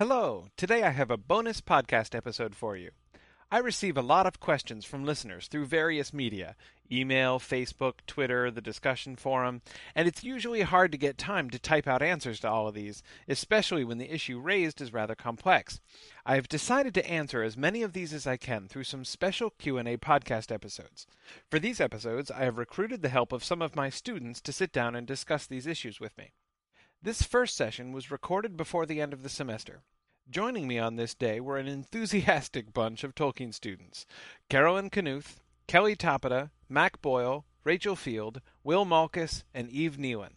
Hello. 0.00 0.46
Today 0.56 0.82
I 0.82 0.92
have 0.92 1.10
a 1.10 1.18
bonus 1.18 1.60
podcast 1.60 2.14
episode 2.14 2.54
for 2.54 2.74
you. 2.74 2.92
I 3.50 3.58
receive 3.58 3.98
a 3.98 4.02
lot 4.02 4.26
of 4.26 4.40
questions 4.40 4.86
from 4.86 5.04
listeners 5.04 5.46
through 5.46 5.66
various 5.66 6.14
media 6.14 6.56
email, 6.90 7.38
Facebook, 7.38 7.96
Twitter, 8.06 8.50
the 8.50 8.62
discussion 8.62 9.14
forum, 9.14 9.60
and 9.94 10.08
it's 10.08 10.24
usually 10.24 10.62
hard 10.62 10.90
to 10.92 10.96
get 10.96 11.18
time 11.18 11.50
to 11.50 11.58
type 11.58 11.86
out 11.86 12.00
answers 12.00 12.40
to 12.40 12.48
all 12.48 12.66
of 12.66 12.72
these, 12.72 13.02
especially 13.28 13.84
when 13.84 13.98
the 13.98 14.10
issue 14.10 14.40
raised 14.40 14.80
is 14.80 14.90
rather 14.90 15.14
complex. 15.14 15.80
I 16.24 16.36
have 16.36 16.48
decided 16.48 16.94
to 16.94 17.06
answer 17.06 17.42
as 17.42 17.58
many 17.58 17.82
of 17.82 17.92
these 17.92 18.14
as 18.14 18.26
I 18.26 18.38
can 18.38 18.68
through 18.68 18.84
some 18.84 19.04
special 19.04 19.50
Q&A 19.50 19.98
podcast 19.98 20.50
episodes. 20.50 21.06
For 21.50 21.58
these 21.58 21.78
episodes, 21.78 22.30
I 22.30 22.44
have 22.44 22.56
recruited 22.56 23.02
the 23.02 23.10
help 23.10 23.32
of 23.32 23.44
some 23.44 23.60
of 23.60 23.76
my 23.76 23.90
students 23.90 24.40
to 24.40 24.52
sit 24.52 24.72
down 24.72 24.96
and 24.96 25.06
discuss 25.06 25.46
these 25.46 25.66
issues 25.66 26.00
with 26.00 26.16
me. 26.16 26.32
This 27.02 27.22
first 27.22 27.56
session 27.56 27.92
was 27.92 28.10
recorded 28.10 28.58
before 28.58 28.84
the 28.84 29.00
end 29.00 29.14
of 29.14 29.22
the 29.22 29.30
semester. 29.30 29.80
Joining 30.28 30.68
me 30.68 30.78
on 30.78 30.96
this 30.96 31.14
day 31.14 31.40
were 31.40 31.56
an 31.56 31.66
enthusiastic 31.66 32.72
bunch 32.74 33.04
of 33.04 33.14
Tolkien 33.14 33.54
students 33.54 34.04
Carolyn 34.50 34.90
Knuth, 34.90 35.36
Kelly 35.66 35.96
Tapeta, 35.96 36.50
Mac 36.68 37.00
Boyle, 37.00 37.46
Rachel 37.64 37.96
Field, 37.96 38.42
Will 38.62 38.84
Malkus, 38.84 39.44
and 39.54 39.70
Eve 39.70 39.96
Nealon. 39.96 40.32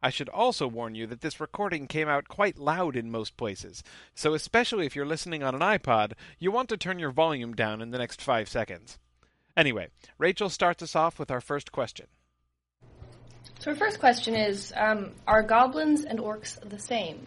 I 0.00 0.10
should 0.10 0.28
also 0.28 0.68
warn 0.68 0.94
you 0.94 1.08
that 1.08 1.22
this 1.22 1.40
recording 1.40 1.88
came 1.88 2.08
out 2.08 2.28
quite 2.28 2.56
loud 2.56 2.94
in 2.94 3.10
most 3.10 3.36
places, 3.36 3.82
so 4.14 4.32
especially 4.32 4.86
if 4.86 4.94
you're 4.94 5.04
listening 5.04 5.42
on 5.42 5.56
an 5.56 5.60
iPod, 5.60 6.12
you 6.38 6.52
want 6.52 6.68
to 6.68 6.76
turn 6.76 7.00
your 7.00 7.10
volume 7.10 7.52
down 7.52 7.82
in 7.82 7.90
the 7.90 7.98
next 7.98 8.22
five 8.22 8.48
seconds. 8.48 9.00
Anyway, 9.56 9.88
Rachel 10.18 10.50
starts 10.50 10.84
us 10.84 10.94
off 10.94 11.18
with 11.18 11.32
our 11.32 11.40
first 11.40 11.72
question. 11.72 12.06
So 13.60 13.70
our 13.70 13.76
first 13.76 13.98
question 13.98 14.34
is, 14.34 14.72
um, 14.76 15.12
are 15.26 15.42
goblins 15.42 16.04
and 16.04 16.18
orcs 16.18 16.58
the 16.68 16.78
same? 16.78 17.26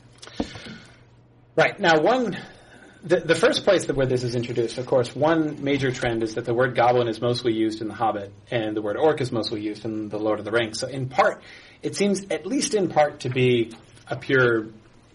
Right. 1.56 1.80
Now, 1.80 2.00
one, 2.00 2.38
the, 3.04 3.20
the 3.22 3.36
first 3.36 3.64
place 3.64 3.86
that 3.86 3.96
where 3.96 4.06
this 4.06 4.24
is 4.24 4.36
introduced, 4.36 4.78
of 4.78 4.86
course, 4.86 5.16
one 5.16 5.64
major 5.64 5.92
trend 5.92 6.24
is 6.24 6.36
that 6.36 6.46
the 6.46 6.54
word 6.54 6.76
goblin 6.76 7.08
is 7.08 7.22
mostly 7.22 7.54
used 7.54 7.82
in 7.82 7.88
The 7.88 7.94
Hobbit, 7.94 8.32
and 8.52 8.76
the 8.76 8.82
word 8.82 8.98
orc 8.98 9.22
is 9.22 9.32
mostly 9.32 9.62
used 9.62 9.86
in 9.86 10.10
The 10.10 10.20
Lord 10.20 10.40
of 10.40 10.46
the 10.46 10.52
Rings. 10.52 10.80
So, 10.80 10.88
in 10.88 11.10
part, 11.10 11.42
it 11.82 11.96
seems, 11.96 12.26
at 12.30 12.46
least 12.46 12.74
in 12.74 12.90
part, 12.90 13.22
to 13.22 13.30
be 13.30 13.74
a 14.08 14.16
pure 14.16 14.68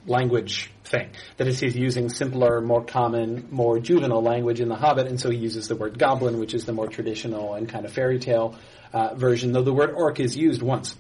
language 0.06 0.70
thing. 0.84 1.10
That 1.38 1.46
is, 1.46 1.60
he's 1.60 1.76
using 1.76 2.08
simpler, 2.08 2.60
more 2.60 2.84
common, 2.84 3.48
more 3.50 3.78
juvenile 3.78 4.22
language 4.22 4.60
in 4.60 4.68
The 4.68 4.76
Hobbit, 4.76 5.06
and 5.06 5.18
so 5.18 5.30
he 5.30 5.38
uses 5.38 5.68
the 5.68 5.76
word 5.76 5.98
goblin, 5.98 6.38
which 6.38 6.54
is 6.54 6.64
the 6.64 6.72
more 6.72 6.88
traditional 6.88 7.54
and 7.54 7.68
kind 7.68 7.84
of 7.84 7.92
fairy 7.92 8.18
tale 8.18 8.56
uh, 8.94 9.14
version, 9.14 9.52
though 9.52 9.62
the 9.62 9.72
word 9.72 9.90
orc 9.90 10.20
is 10.20 10.36
used 10.36 10.62
once 10.62 10.96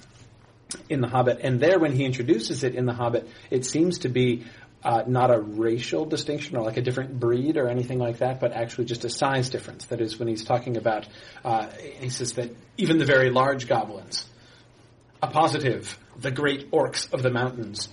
in 0.88 1.00
The 1.00 1.08
Hobbit. 1.08 1.38
And 1.42 1.60
there, 1.60 1.78
when 1.78 1.92
he 1.92 2.04
introduces 2.04 2.64
it 2.64 2.74
in 2.74 2.86
The 2.86 2.92
Hobbit, 2.92 3.28
it 3.50 3.64
seems 3.64 3.98
to 3.98 4.08
be 4.08 4.44
uh, 4.82 5.04
not 5.06 5.30
a 5.30 5.38
racial 5.38 6.04
distinction 6.04 6.56
or 6.56 6.64
like 6.64 6.76
a 6.76 6.82
different 6.82 7.18
breed 7.18 7.56
or 7.56 7.68
anything 7.68 7.98
like 8.00 8.18
that, 8.18 8.40
but 8.40 8.52
actually 8.52 8.86
just 8.86 9.04
a 9.04 9.08
size 9.08 9.48
difference. 9.48 9.86
That 9.86 10.00
is, 10.00 10.18
when 10.18 10.26
he's 10.28 10.44
talking 10.44 10.76
about, 10.76 11.06
uh, 11.44 11.68
he 12.00 12.10
says 12.10 12.32
that 12.34 12.50
even 12.76 12.98
the 12.98 13.04
very 13.04 13.30
large 13.30 13.68
goblins, 13.68 14.26
a 15.22 15.28
positive, 15.28 15.96
the 16.18 16.32
great 16.32 16.72
orcs 16.72 17.10
of 17.12 17.22
the 17.22 17.30
mountains, 17.30 17.88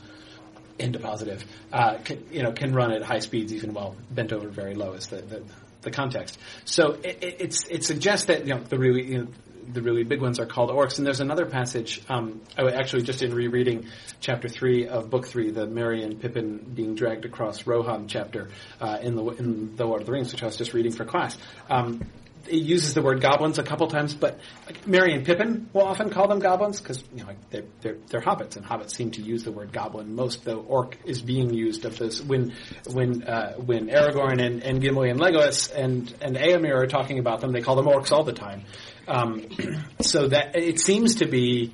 into 0.80 0.98
positive, 0.98 1.46
uh, 1.72 2.00
can, 2.04 2.26
you 2.32 2.42
know, 2.42 2.52
can 2.52 2.74
run 2.74 2.92
at 2.92 3.04
high 3.04 3.20
speeds 3.20 3.54
even 3.54 3.72
while 3.74 3.96
bent 4.10 4.34
over 4.34 4.50
very 4.50 4.74
low 4.74 4.94
is 4.94 5.06
the, 5.08 5.18
the, 5.18 5.44
the 5.82 5.92
context. 5.92 6.40
So 6.66 6.94
it, 7.04 7.20
it, 7.22 7.58
it, 7.70 7.84
suggests 7.84 8.26
that 8.26 8.48
you 8.48 8.56
know 8.56 8.62
the 8.62 8.80
really 8.80 9.04
you 9.04 9.18
know, 9.20 9.28
the 9.72 9.81
really 9.81 10.04
big 10.04 10.22
ones 10.22 10.40
are 10.40 10.45
called 10.45 10.70
orcs. 10.70 10.98
And 10.98 11.06
there's 11.06 11.20
another 11.20 11.45
passage, 11.45 12.02
um, 12.09 12.42
I 12.58 12.70
actually 12.72 13.04
just 13.04 13.22
in 13.22 13.34
rereading 13.34 13.88
chapter 14.20 14.48
three 14.48 14.88
of 14.88 15.09
book 15.09 15.28
three, 15.28 15.52
the 15.52 15.66
Merry 15.66 16.03
and 16.03 16.20
Pippin 16.20 16.58
being 16.58 16.95
dragged 16.95 17.26
across 17.26 17.66
Rohan 17.68 18.08
chapter 18.08 18.50
uh, 18.80 19.00
in 19.02 19.16
the 19.16 19.23
in 19.23 19.76
the 19.76 19.86
Lord 19.86 20.02
of 20.02 20.08
the 20.08 20.14
Rings, 20.14 20.31
which 20.31 20.44
I 20.44 20.45
was 20.45 20.58
just 20.58 20.73
reading 20.73 20.92
for 20.92 21.06
class. 21.06 21.38
Um, 21.70 22.02
it 22.47 22.56
uses 22.56 22.94
the 22.94 23.02
word 23.02 23.22
goblins 23.22 23.59
a 23.59 23.64
couple 23.64 23.88
times, 23.88 24.14
but 24.14 24.39
Merry 24.85 25.13
and 25.13 25.25
Pippin 25.25 25.69
will 25.74 25.84
often 25.84 26.09
call 26.09 26.28
them 26.28 26.40
goblins 26.40 26.79
because 26.79 27.03
you 27.13 27.24
know 27.24 27.29
they're, 27.50 27.66
they're, 27.81 27.97
they're 28.07 28.22
hobbits, 28.22 28.56
and 28.56 28.66
hobbits 28.66 28.91
seem 28.91 29.12
to 29.12 29.22
use 29.22 29.44
the 29.44 29.52
word 29.52 29.72
goblin 29.72 30.16
most. 30.16 30.44
Though 30.44 30.59
orc 30.59 30.97
is 31.06 31.22
being 31.22 31.53
used 31.53 31.85
of 31.85 31.97
this 31.97 32.22
when 32.22 32.53
when 32.91 33.24
uh, 33.24 33.53
when 33.53 33.88
Aragorn 33.88 34.44
and, 34.44 34.63
and 34.63 34.81
Gimli 34.81 35.09
and 35.09 35.19
Legolas 35.19 35.74
and 35.74 36.13
and 36.22 36.35
Eomer 36.35 36.75
are 36.75 36.88
talking 36.88 37.19
about 37.19 37.41
them, 37.41 37.51
they 37.51 37.62
call 37.62 37.75
them 37.75 37.85
orcs 37.85 38.12
all 38.12 38.24
the 38.24 38.34
time. 38.34 38.63
Um, 39.07 39.47
so 40.01 40.28
that 40.28 40.56
it 40.56 40.80
seems 40.80 41.16
to 41.16 41.28
be 41.28 41.74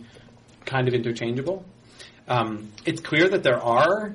kind 0.66 0.88
of 0.88 0.94
interchangeable. 0.94 1.66
Um, 2.28 2.72
it's 2.86 3.02
clear 3.02 3.30
that 3.30 3.44
there 3.44 3.62
are 3.62 4.14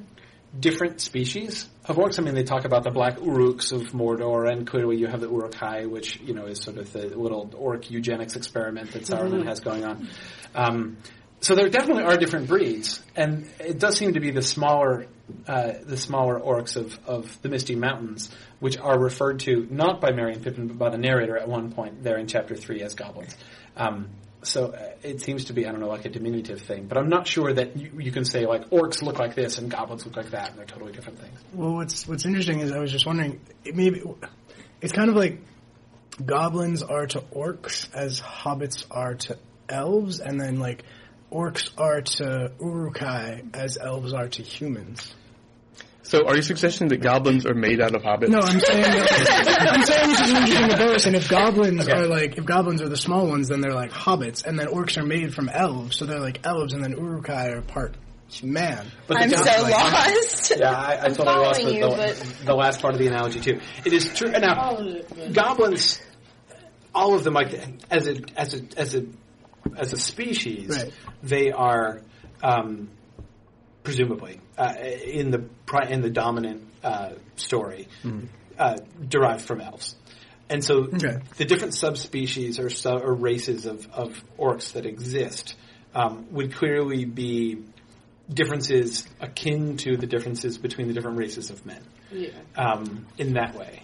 different 0.58 1.00
species 1.00 1.68
of 1.86 1.96
orcs. 1.96 2.18
I 2.18 2.22
mean, 2.22 2.34
they 2.34 2.42
talk 2.44 2.64
about 2.64 2.84
the 2.84 2.90
black 2.90 3.16
uruks 3.16 3.72
of 3.72 3.92
Mordor, 3.92 4.50
and 4.50 4.66
clearly 4.66 4.96
you 4.96 5.06
have 5.06 5.20
the 5.20 5.28
Uruk-hai, 5.28 5.86
which 5.86 6.20
you 6.20 6.34
know 6.34 6.46
is 6.46 6.60
sort 6.60 6.76
of 6.76 6.92
the 6.92 7.06
little 7.16 7.50
orc 7.56 7.90
eugenics 7.90 8.36
experiment 8.36 8.92
that 8.92 9.02
Saruman 9.02 9.40
mm-hmm. 9.40 9.48
has 9.48 9.60
going 9.60 9.84
on. 9.84 10.08
Um, 10.54 10.98
so 11.40 11.56
there 11.56 11.68
definitely 11.68 12.04
are 12.04 12.16
different 12.16 12.46
breeds, 12.46 13.02
and 13.16 13.48
it 13.58 13.78
does 13.80 13.96
seem 13.98 14.12
to 14.12 14.20
be 14.20 14.30
the 14.30 14.42
smaller, 14.42 15.06
uh, 15.48 15.72
the 15.84 15.96
smaller 15.96 16.38
orcs 16.38 16.76
of, 16.76 16.96
of 17.04 17.42
the 17.42 17.48
Misty 17.48 17.74
Mountains, 17.74 18.30
which 18.60 18.78
are 18.78 18.96
referred 18.96 19.40
to 19.40 19.66
not 19.68 20.00
by 20.00 20.12
Merry 20.12 20.34
and 20.34 20.44
Pippin, 20.44 20.68
but 20.68 20.78
by 20.78 20.90
the 20.90 20.98
narrator 20.98 21.36
at 21.36 21.48
one 21.48 21.72
point 21.72 22.04
there 22.04 22.16
in 22.16 22.28
chapter 22.28 22.54
three 22.54 22.82
as 22.82 22.94
goblins. 22.94 23.36
Um, 23.76 24.10
so 24.42 24.72
uh, 24.72 24.92
it 25.02 25.20
seems 25.20 25.46
to 25.46 25.52
be, 25.52 25.66
I 25.66 25.72
don't 25.72 25.80
know, 25.80 25.88
like 25.88 26.04
a 26.04 26.08
diminutive 26.08 26.62
thing, 26.62 26.86
but 26.86 26.98
I'm 26.98 27.08
not 27.08 27.26
sure 27.26 27.52
that 27.52 27.76
you, 27.76 27.92
you, 27.98 28.12
can 28.12 28.24
say 28.24 28.46
like 28.46 28.70
orcs 28.70 29.02
look 29.02 29.18
like 29.18 29.34
this 29.34 29.58
and 29.58 29.70
goblins 29.70 30.04
look 30.04 30.16
like 30.16 30.30
that, 30.30 30.50
and 30.50 30.58
they're 30.58 30.66
totally 30.66 30.92
different 30.92 31.20
things. 31.20 31.38
Well, 31.52 31.74
what's 31.74 32.06
what's 32.06 32.26
interesting 32.26 32.60
is 32.60 32.72
I 32.72 32.78
was 32.78 32.90
just 32.90 33.06
wondering, 33.06 33.40
it 33.64 33.76
maybe 33.76 34.02
it's 34.80 34.92
kind 34.92 35.10
of 35.10 35.16
like 35.16 35.40
goblins 36.24 36.82
are 36.82 37.06
to 37.06 37.20
orcs 37.20 37.88
as 37.94 38.20
hobbits 38.20 38.84
are 38.90 39.14
to 39.14 39.38
elves, 39.68 40.20
and 40.20 40.40
then 40.40 40.58
like 40.58 40.84
orcs 41.30 41.70
are 41.78 42.02
to 42.02 42.52
Uruk-hai 42.60 43.42
as 43.54 43.78
elves 43.78 44.12
are 44.12 44.28
to 44.28 44.42
humans. 44.42 45.14
So, 46.12 46.26
are 46.26 46.36
you 46.36 46.42
suggesting 46.42 46.88
that 46.88 46.98
goblins 46.98 47.46
are 47.46 47.54
made 47.54 47.80
out 47.80 47.94
of 47.94 48.02
hobbits? 48.02 48.28
No, 48.28 48.40
I'm 48.40 48.60
saying 48.60 48.82
that, 48.82 49.68
I'm 49.72 49.82
saying 49.86 50.08
this 50.10 50.20
is 50.20 50.30
an 50.30 50.36
interesting 50.36 50.68
comparison. 50.68 51.14
If 51.14 51.30
goblins 51.30 51.88
okay. 51.88 51.98
are 51.98 52.06
like 52.06 52.36
if 52.36 52.44
goblins 52.44 52.82
are 52.82 52.88
the 52.90 52.98
small 52.98 53.26
ones, 53.26 53.48
then 53.48 53.62
they're 53.62 53.72
like 53.72 53.92
hobbits, 53.92 54.44
and 54.44 54.58
then 54.58 54.66
orcs 54.66 54.98
are 54.98 55.06
made 55.06 55.32
from 55.32 55.48
elves, 55.48 55.96
so 55.96 56.04
they're 56.04 56.20
like 56.20 56.44
elves, 56.44 56.74
and 56.74 56.84
then 56.84 56.92
Uruk-hai 56.92 57.52
are 57.52 57.62
part 57.62 57.96
man. 58.42 58.92
But 59.06 59.22
I'm 59.22 59.30
so 59.30 59.62
like, 59.62 59.72
lost. 59.72 60.52
Yeah, 60.54 60.70
I, 60.70 61.06
I 61.06 61.08
totally 61.08 61.24
lost 61.24 61.64
the, 61.64 61.74
you, 61.76 61.80
the, 61.80 62.44
the, 62.44 62.54
last 62.54 62.82
part 62.82 62.92
of 62.92 63.00
the 63.00 63.06
analogy 63.06 63.40
too. 63.40 63.60
It 63.86 63.94
is 63.94 64.12
true. 64.12 64.32
Now, 64.32 64.84
goblins, 65.32 65.98
all 66.94 67.14
of 67.14 67.24
them, 67.24 67.32
like 67.32 67.54
as 67.90 68.06
a 68.06 68.20
as 68.36 68.52
a 68.52 68.60
as 68.76 68.94
a 68.94 69.06
as 69.78 69.94
a 69.94 69.98
species, 69.98 70.68
right. 70.76 70.92
they 71.22 71.52
are 71.52 72.02
um, 72.42 72.90
presumably 73.82 74.42
uh, 74.62 74.74
in 75.04 75.30
the 75.30 75.48
in 75.88 76.02
the 76.02 76.10
dominant 76.10 76.62
uh, 76.84 77.10
story 77.36 77.88
mm. 78.04 78.28
uh, 78.58 78.76
derived 79.08 79.42
from 79.42 79.60
elves. 79.60 79.96
And 80.48 80.62
so 80.62 80.84
okay. 80.84 81.18
the 81.36 81.46
different 81.46 81.74
subspecies 81.74 82.58
or, 82.58 82.68
su- 82.68 82.90
or 82.90 83.14
races 83.14 83.64
of, 83.64 83.88
of 83.92 84.22
orcs 84.38 84.72
that 84.72 84.84
exist 84.84 85.56
um, 85.94 86.26
would 86.30 86.54
clearly 86.54 87.06
be 87.06 87.64
differences 88.28 89.08
akin 89.20 89.76
to 89.78 89.96
the 89.96 90.06
differences 90.06 90.58
between 90.58 90.88
the 90.88 90.94
different 90.94 91.18
races 91.18 91.50
of 91.50 91.64
men. 91.64 91.82
Yeah. 92.10 92.30
Um, 92.54 93.06
in 93.18 93.32
that 93.34 93.54
way. 93.54 93.82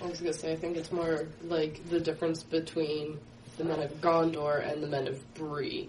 I 0.00 0.06
was 0.06 0.20
going 0.20 0.32
to 0.32 0.38
say, 0.38 0.52
I 0.52 0.56
think 0.56 0.76
it's 0.76 0.92
more 0.92 1.28
like 1.44 1.86
the 1.88 2.00
difference 2.00 2.42
between 2.42 3.18
the 3.58 3.64
men 3.64 3.80
of 3.80 4.00
Gondor 4.00 4.66
and 4.66 4.82
the 4.82 4.88
men 4.88 5.08
of 5.08 5.34
Bree. 5.34 5.88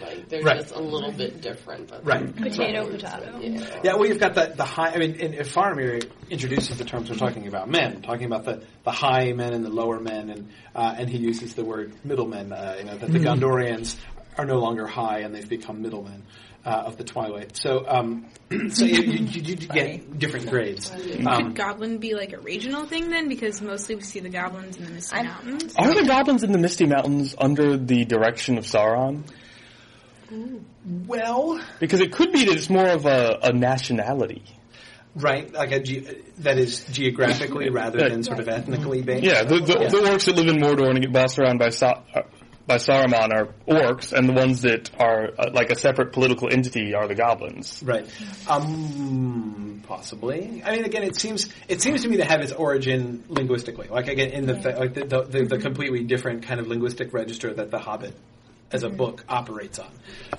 Like 0.00 0.28
they're 0.28 0.42
right. 0.42 0.60
just 0.60 0.74
a 0.74 0.80
little 0.80 1.12
bit 1.12 1.40
different. 1.40 1.88
But 1.88 2.04
right. 2.04 2.34
Potato, 2.34 2.86
potato. 2.86 3.38
Yeah. 3.40 3.80
yeah. 3.82 3.94
Well, 3.94 4.06
you've 4.06 4.20
got 4.20 4.34
the 4.34 4.52
the 4.56 4.64
high. 4.64 4.90
I 4.90 4.98
mean, 4.98 5.14
in, 5.14 5.34
if 5.34 5.54
Faramir 5.54 6.08
introduces 6.30 6.78
the 6.78 6.84
terms 6.84 7.10
we're 7.10 7.16
talking 7.16 7.46
about 7.46 7.68
men, 7.68 8.02
talking 8.02 8.26
about 8.26 8.44
the, 8.44 8.64
the 8.84 8.90
high 8.90 9.32
men 9.32 9.52
and 9.52 9.64
the 9.64 9.70
lower 9.70 10.00
men, 10.00 10.30
and 10.30 10.48
uh, 10.74 10.94
and 10.96 11.08
he 11.08 11.18
uses 11.18 11.54
the 11.54 11.64
word 11.64 11.92
middlemen. 12.04 12.52
Uh, 12.52 12.76
you 12.78 12.84
know 12.84 12.96
that 12.96 13.10
the 13.10 13.18
mm-hmm. 13.18 13.44
Gondorians 13.44 13.96
are 14.36 14.44
no 14.44 14.58
longer 14.58 14.86
high 14.86 15.20
and 15.20 15.34
they've 15.34 15.48
become 15.48 15.82
middlemen. 15.82 16.24
Uh, 16.66 16.84
of 16.86 16.96
the 16.96 17.04
Twilight. 17.04 17.54
So, 17.58 17.84
um, 17.86 18.24
so 18.70 18.86
you, 18.86 19.02
you, 19.02 19.42
you, 19.42 19.54
get 19.54 20.18
different 20.18 20.48
grades. 20.48 20.90
Um, 20.90 21.48
Could 21.48 21.56
Goblin 21.56 21.98
be 21.98 22.14
like 22.14 22.32
a 22.32 22.40
regional 22.40 22.86
thing 22.86 23.10
then? 23.10 23.28
Because 23.28 23.60
mostly 23.60 23.96
we 23.96 24.00
see 24.00 24.20
the 24.20 24.30
goblins 24.30 24.78
in 24.78 24.86
the 24.86 24.90
Misty 24.92 25.22
Mountains. 25.22 25.74
Are 25.76 25.92
the 25.92 26.06
goblins 26.06 26.42
in 26.42 26.52
the 26.52 26.58
Misty 26.58 26.86
Mountains 26.86 27.34
under 27.36 27.76
the 27.76 28.06
direction 28.06 28.56
of 28.56 28.64
Sauron? 28.64 29.24
Well, 31.06 31.60
because 31.80 32.00
it 32.00 32.12
could 32.12 32.32
be 32.32 32.44
that 32.44 32.56
it's 32.56 32.70
more 32.70 32.88
of 32.88 33.06
a, 33.06 33.38
a 33.42 33.52
nationality. 33.52 34.42
Right, 35.16 35.52
like 35.52 35.70
a 35.70 35.80
ge- 35.80 36.04
that 36.38 36.58
is 36.58 36.84
geographically 36.86 37.70
rather 37.70 38.08
than 38.08 38.24
sort 38.24 38.40
of 38.40 38.48
ethnically 38.48 39.02
based. 39.02 39.22
Yeah, 39.24 39.44
the, 39.44 39.60
the, 39.60 39.78
yeah. 39.80 39.88
the 39.88 39.98
orcs 39.98 40.24
that 40.26 40.34
live 40.34 40.48
in 40.48 40.56
Mordor 40.56 40.90
and 40.90 41.00
get 41.00 41.12
bossed 41.12 41.38
around 41.38 41.58
by 41.58 41.70
Sa- 41.70 42.02
uh, 42.14 42.22
by 42.66 42.76
Saruman 42.76 43.32
are 43.32 43.54
orcs, 43.68 44.12
and 44.12 44.28
the 44.28 44.32
ones 44.32 44.62
that 44.62 44.90
are 44.98 45.30
uh, 45.38 45.50
like 45.52 45.70
a 45.70 45.78
separate 45.78 46.12
political 46.12 46.48
entity 46.50 46.94
are 46.94 47.06
the 47.06 47.14
goblins. 47.14 47.82
Right. 47.84 48.06
Um, 48.48 49.82
possibly. 49.86 50.62
I 50.64 50.72
mean, 50.72 50.84
again, 50.84 51.04
it 51.04 51.16
seems 51.16 51.48
it 51.68 51.82
seems 51.82 52.02
to 52.02 52.08
me 52.08 52.16
to 52.16 52.24
have 52.24 52.40
its 52.40 52.52
origin 52.52 53.24
linguistically. 53.28 53.88
Like 53.88 54.08
again, 54.08 54.30
in 54.30 54.46
the 54.46 54.60
fa- 54.60 54.76
like 54.78 54.94
the, 54.94 55.04
the, 55.04 55.22
the, 55.22 55.44
the 55.44 55.58
completely 55.58 56.04
different 56.04 56.44
kind 56.44 56.58
of 56.58 56.66
linguistic 56.66 57.12
register 57.12 57.52
that 57.54 57.70
the 57.70 57.78
Hobbit 57.78 58.14
as 58.70 58.82
a 58.82 58.90
book 58.90 59.24
operates 59.28 59.78
on. 59.78 59.92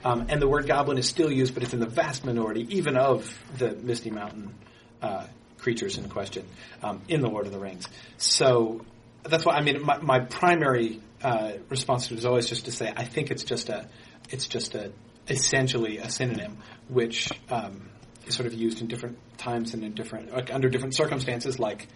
Um, 0.03 0.25
and 0.29 0.41
the 0.41 0.47
word 0.47 0.67
goblin 0.67 0.97
is 0.97 1.07
still 1.07 1.31
used, 1.31 1.53
but 1.53 1.63
it's 1.63 1.73
in 1.73 1.79
the 1.79 1.85
vast 1.85 2.25
minority, 2.25 2.67
even 2.69 2.97
of 2.97 3.37
the 3.57 3.71
Misty 3.75 4.09
Mountain 4.09 4.53
uh, 5.01 5.27
creatures 5.57 5.97
in 5.97 6.09
question 6.09 6.45
um, 6.83 7.01
in 7.07 7.21
the 7.21 7.29
Lord 7.29 7.45
of 7.45 7.51
the 7.51 7.59
Rings. 7.59 7.87
So 8.17 8.85
that's 9.23 9.45
why 9.45 9.55
I 9.55 9.61
mean 9.61 9.83
my, 9.83 9.97
my 9.97 10.19
primary 10.19 11.01
uh, 11.23 11.53
response 11.69 12.11
it 12.11 12.17
is 12.17 12.25
always 12.25 12.47
just 12.47 12.65
to 12.65 12.71
say 12.71 12.93
I 12.95 13.03
think 13.05 13.31
it's 13.31 13.43
just 13.43 13.69
a 13.69 13.87
it's 14.29 14.47
just 14.47 14.75
a 14.75 14.91
essentially 15.27 15.97
a 15.97 16.09
synonym 16.09 16.59
which 16.87 17.31
um, 17.49 17.89
is 18.27 18.35
sort 18.35 18.45
of 18.45 18.53
used 18.53 18.81
in 18.81 18.87
different 18.87 19.17
times 19.37 19.73
and 19.73 19.83
in 19.83 19.93
different 19.93 20.31
like, 20.31 20.53
under 20.53 20.69
different 20.69 20.95
circumstances 20.95 21.57
like 21.59 21.87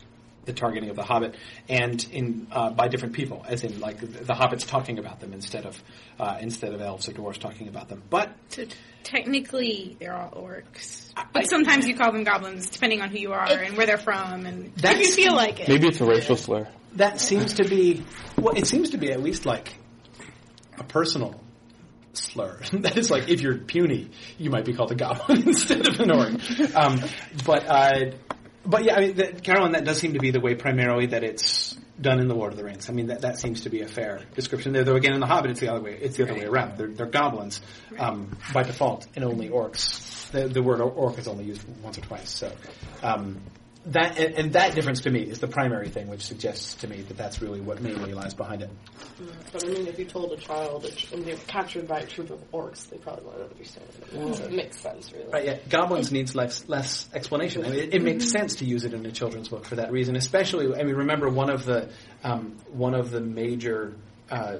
the 0.45 0.53
targeting 0.53 0.89
of 0.89 0.95
the 0.95 1.03
Hobbit, 1.03 1.35
and 1.67 2.03
in 2.11 2.47
uh, 2.51 2.71
by 2.71 2.87
different 2.87 3.13
people, 3.13 3.45
as 3.47 3.63
in 3.63 3.79
like 3.79 3.99
the 3.99 4.33
Hobbits 4.33 4.67
talking 4.67 4.97
about 4.99 5.19
them 5.19 5.33
instead 5.33 5.65
of 5.65 5.81
uh, 6.19 6.37
instead 6.41 6.73
of 6.73 6.81
elves 6.81 7.07
or 7.07 7.11
dwarves 7.13 7.37
talking 7.37 7.67
about 7.67 7.89
them. 7.89 8.01
But 8.09 8.31
So 8.49 8.65
technically, 9.03 9.95
they're 9.99 10.15
all 10.15 10.31
orcs, 10.31 11.11
I- 11.15 11.25
but 11.33 11.49
sometimes 11.49 11.87
you 11.87 11.95
call 11.95 12.11
them 12.11 12.23
goblins, 12.23 12.69
depending 12.69 13.01
on 13.01 13.09
who 13.09 13.17
you 13.17 13.33
are 13.33 13.45
and 13.47 13.77
where 13.77 13.85
they're 13.85 13.97
from, 13.97 14.45
and 14.45 14.71
if 14.77 14.99
you 14.99 15.11
feel 15.11 15.35
like 15.35 15.59
it. 15.59 15.67
Maybe 15.67 15.87
it's 15.87 16.01
a 16.01 16.05
racial 16.05 16.35
slur. 16.35 16.67
that 16.95 17.19
seems 17.19 17.53
to 17.55 17.63
be 17.67 18.03
well, 18.37 18.55
it 18.55 18.65
seems 18.67 18.91
to 18.91 18.97
be 18.97 19.11
at 19.11 19.21
least 19.21 19.45
like 19.45 19.73
a 20.77 20.83
personal 20.83 21.39
slur. 22.13 22.59
that 22.73 22.97
is 22.97 23.11
like 23.11 23.29
if 23.29 23.41
you're 23.41 23.57
puny, 23.57 24.09
you 24.37 24.49
might 24.49 24.65
be 24.65 24.73
called 24.73 24.91
a 24.91 24.95
goblin 24.95 25.43
instead 25.47 25.87
of 25.87 25.99
an 25.99 26.11
orc. 26.11 26.75
Um, 26.75 27.01
but 27.45 27.65
uh, 27.67 28.11
but 28.69 28.83
yeah, 28.83 28.95
I 28.95 28.99
mean, 28.99 29.15
that, 29.15 29.43
Carolyn, 29.43 29.71
that 29.71 29.83
does 29.83 29.97
seem 29.97 30.13
to 30.13 30.19
be 30.19 30.31
the 30.31 30.39
way 30.39 30.53
primarily 30.55 31.07
that 31.07 31.23
it's 31.23 31.75
done 31.99 32.19
in 32.19 32.27
the 32.27 32.35
Lord 32.35 32.51
of 32.53 32.57
the 32.57 32.63
Rings. 32.63 32.89
I 32.89 32.93
mean, 32.93 33.07
that, 33.07 33.21
that 33.21 33.39
seems 33.39 33.61
to 33.61 33.69
be 33.69 33.81
a 33.81 33.87
fair 33.87 34.21
description 34.35 34.73
there. 34.73 34.83
Though 34.83 34.95
again, 34.95 35.13
in 35.13 35.19
the 35.19 35.25
Hobbit, 35.25 35.51
it's 35.51 35.59
the 35.59 35.69
other 35.69 35.81
way. 35.81 35.97
It's 35.99 36.17
the 36.17 36.23
other 36.23 36.35
way 36.35 36.45
around. 36.45 36.77
They're, 36.77 36.87
they're 36.87 37.05
goblins 37.07 37.61
um, 37.97 38.37
by 38.53 38.63
default, 38.63 39.07
and 39.15 39.25
only 39.25 39.49
orcs. 39.49 40.29
The, 40.31 40.47
the 40.47 40.61
word 40.61 40.81
orc 40.81 41.17
is 41.17 41.27
only 41.27 41.45
used 41.45 41.67
once 41.81 41.97
or 41.97 42.01
twice. 42.01 42.29
So. 42.29 42.51
Um, 43.01 43.41
that 43.85 44.19
and, 44.19 44.35
and 44.35 44.53
that 44.53 44.75
difference 44.75 45.01
to 45.01 45.09
me 45.09 45.21
is 45.21 45.39
the 45.39 45.47
primary 45.47 45.89
thing, 45.89 46.07
which 46.07 46.21
suggests 46.21 46.75
to 46.75 46.87
me 46.87 47.01
that 47.01 47.15
that's 47.17 47.41
really 47.41 47.61
what 47.61 47.81
mainly 47.81 48.13
lies 48.13 48.33
behind 48.33 48.61
it. 48.61 48.69
But 49.53 49.63
I 49.65 49.67
mean, 49.69 49.87
if 49.87 49.97
you 49.97 50.05
told 50.05 50.31
a 50.33 50.37
child 50.37 50.83
that- 50.83 51.11
and 51.13 51.23
they 51.23 51.33
were 51.33 51.39
captured 51.47 51.87
by 51.87 51.99
a 51.99 52.05
troop 52.05 52.29
of 52.29 52.39
orcs, 52.51 52.89
they 52.89 52.97
probably 52.97 53.25
wouldn't 53.25 53.51
understand 53.51 53.87
it. 54.01 54.35
So 54.35 54.43
it 54.43 54.51
makes 54.51 54.79
sense, 54.79 55.11
really. 55.13 55.29
Right, 55.31 55.45
yeah. 55.45 55.57
Goblins 55.69 56.11
needs 56.11 56.35
less 56.35 56.67
less 56.67 57.07
explanation. 57.13 57.65
I 57.65 57.69
mean, 57.69 57.79
it, 57.79 57.93
it 57.95 58.03
makes 58.03 58.29
sense 58.29 58.57
to 58.57 58.65
use 58.65 58.83
it 58.83 58.93
in 58.93 59.05
a 59.05 59.11
children's 59.11 59.47
book 59.49 59.65
for 59.65 59.75
that 59.75 59.91
reason. 59.91 60.15
Especially, 60.15 60.73
I 60.75 60.83
mean, 60.83 60.95
remember 60.95 61.29
one 61.29 61.49
of 61.49 61.65
the 61.65 61.89
um, 62.23 62.57
one 62.71 62.93
of 62.93 63.11
the 63.11 63.21
major 63.21 63.93
uh, 64.29 64.57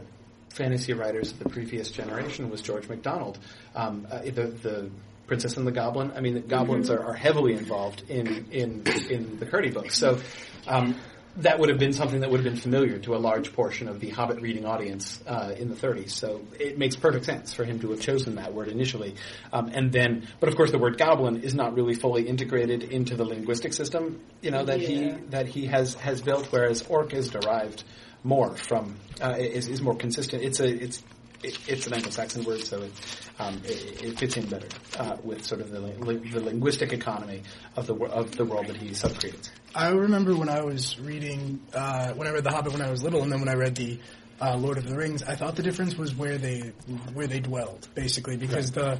fantasy 0.49 0.93
writers 0.93 1.31
of 1.31 1.39
the 1.39 1.49
previous 1.49 1.91
generation 1.91 2.49
was 2.49 2.61
George 2.61 2.87
MacDonald. 2.87 3.37
Um, 3.75 4.07
uh, 4.09 4.19
the 4.21 4.47
the 4.47 4.89
Princess 5.29 5.55
and 5.55 5.65
the 5.65 5.71
Goblin. 5.71 6.11
I 6.15 6.19
mean, 6.19 6.33
the 6.33 6.41
goblins 6.41 6.89
are, 6.89 7.01
are 7.01 7.13
heavily 7.13 7.53
involved 7.53 8.03
in 8.09 8.47
in 8.51 8.83
in 9.09 9.37
the 9.39 9.45
Curdie 9.45 9.71
books. 9.71 9.97
So. 9.97 10.19
Um, 10.67 10.95
that 11.37 11.59
would 11.59 11.69
have 11.69 11.77
been 11.77 11.93
something 11.93 12.19
that 12.19 12.29
would 12.29 12.43
have 12.43 12.53
been 12.53 12.61
familiar 12.61 12.97
to 12.97 13.15
a 13.15 13.17
large 13.17 13.53
portion 13.53 13.87
of 13.87 13.99
the 13.99 14.09
Hobbit 14.09 14.41
reading 14.41 14.65
audience 14.65 15.23
uh, 15.25 15.53
in 15.57 15.69
the 15.69 15.75
30s. 15.75 16.09
So 16.09 16.41
it 16.59 16.77
makes 16.77 16.95
perfect 16.95 17.25
sense 17.25 17.53
for 17.53 17.63
him 17.63 17.79
to 17.79 17.91
have 17.91 18.01
chosen 18.01 18.35
that 18.35 18.53
word 18.53 18.67
initially. 18.67 19.15
Um, 19.53 19.69
and 19.73 19.91
then, 19.91 20.27
but 20.39 20.49
of 20.49 20.55
course, 20.55 20.71
the 20.71 20.79
word 20.79 20.97
goblin 20.97 21.43
is 21.43 21.53
not 21.53 21.75
really 21.75 21.93
fully 21.93 22.27
integrated 22.27 22.83
into 22.83 23.15
the 23.15 23.23
linguistic 23.23 23.73
system, 23.73 24.19
you 24.41 24.51
know, 24.51 24.65
that 24.65 24.81
he 24.81 25.11
that 25.29 25.47
he 25.47 25.67
has 25.67 25.93
has 25.95 26.19
built. 26.21 26.47
Whereas 26.47 26.81
orc 26.81 27.13
is 27.13 27.29
derived 27.29 27.83
more 28.23 28.55
from 28.55 28.97
uh, 29.21 29.35
is, 29.37 29.67
is 29.67 29.81
more 29.81 29.95
consistent. 29.95 30.43
It's 30.43 30.59
a 30.59 30.67
it's 30.67 31.03
it, 31.43 31.57
it's 31.67 31.87
an 31.87 31.93
Anglo-Saxon 31.93 32.43
word, 32.43 32.63
so 32.63 32.81
it, 32.81 32.91
um, 33.39 33.61
it, 33.65 34.03
it 34.03 34.19
fits 34.19 34.37
in 34.37 34.45
better 34.47 34.67
uh, 34.97 35.17
with 35.23 35.45
sort 35.45 35.61
of 35.61 35.71
the, 35.71 35.79
li- 35.79 36.29
the 36.29 36.39
linguistic 36.39 36.93
economy 36.93 37.43
of 37.75 37.87
the 37.87 37.93
wor- 37.93 38.09
of 38.09 38.31
the 38.35 38.45
world 38.45 38.67
that 38.67 38.77
he 38.77 38.89
subcreates. 38.89 39.49
I 39.73 39.89
remember 39.89 40.35
when 40.35 40.49
I 40.49 40.61
was 40.61 40.99
reading, 40.99 41.61
uh, 41.73 42.13
when 42.13 42.27
I 42.27 42.31
read 42.31 42.43
The 42.43 42.51
Hobbit 42.51 42.73
when 42.73 42.81
I 42.81 42.89
was 42.89 43.03
little, 43.03 43.21
and 43.23 43.31
then 43.31 43.39
when 43.39 43.49
I 43.49 43.53
read 43.53 43.75
the 43.75 43.99
uh, 44.41 44.57
Lord 44.57 44.77
of 44.77 44.87
the 44.87 44.95
Rings, 44.95 45.23
I 45.23 45.35
thought 45.35 45.55
the 45.55 45.63
difference 45.63 45.95
was 45.97 46.15
where 46.15 46.37
they 46.37 46.73
where 47.13 47.27
they 47.27 47.39
dwelled, 47.39 47.87
basically, 47.95 48.37
because 48.37 48.71
the. 48.71 48.99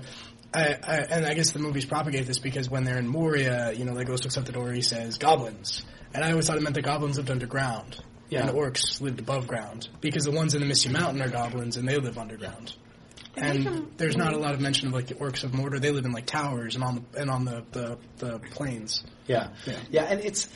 I, 0.52 0.78
I, 0.82 0.96
and 1.12 1.26
I 1.28 1.36
guess 1.36 1.52
the 1.52 1.60
movies 1.60 1.86
propagate 1.86 2.26
this 2.26 2.40
because 2.40 2.72
when 2.72 2.84
they're 2.84 2.98
in 2.98 3.08
Moria, 3.08 3.72
you 3.72 3.86
know, 3.86 3.94
Legolas 3.94 4.24
looks 4.24 4.36
up 4.36 4.46
the 4.46 4.52
door, 4.52 4.72
he 4.72 4.82
says 4.82 5.20
goblins, 5.20 5.86
and 6.12 6.24
I 6.24 6.32
always 6.32 6.48
thought 6.48 6.58
it 6.58 6.64
meant 6.64 6.74
the 6.74 6.82
goblins 6.82 7.18
lived 7.18 7.30
underground, 7.30 8.02
Yeah. 8.30 8.42
and 8.42 8.50
the 8.50 8.54
orcs 8.54 9.02
lived 9.02 9.20
above 9.20 9.48
ground, 9.48 9.90
because 10.02 10.24
the 10.24 10.32
ones 10.32 10.54
in 10.54 10.62
the 10.62 10.68
Misty 10.68 10.90
Mountain 10.90 11.22
are 11.22 11.30
goblins 11.30 11.78
and 11.78 11.88
they 11.88 11.98
live 11.98 12.18
underground. 12.18 12.74
And 13.36 13.92
there's 13.98 14.18
not 14.18 14.34
a 14.34 14.38
lot 14.38 14.54
of 14.54 14.60
mention 14.60 14.88
of 14.88 14.94
like 14.94 15.08
the 15.08 15.16
orcs 15.16 15.44
of 15.44 15.52
Mordor. 15.52 15.80
They 15.80 15.92
live 15.92 16.06
in 16.06 16.12
like 16.12 16.26
towers 16.26 16.76
and 16.76 16.84
on 16.84 16.96
the 16.96 17.22
and 17.22 17.30
on 17.30 17.46
the 17.46 17.64
the, 17.72 17.98
the 18.18 18.40
plains. 18.40 19.04
Yeah. 19.28 19.50
Yeah. 19.66 19.78
yeah, 19.92 20.04
and 20.04 20.20
it's 20.20 20.50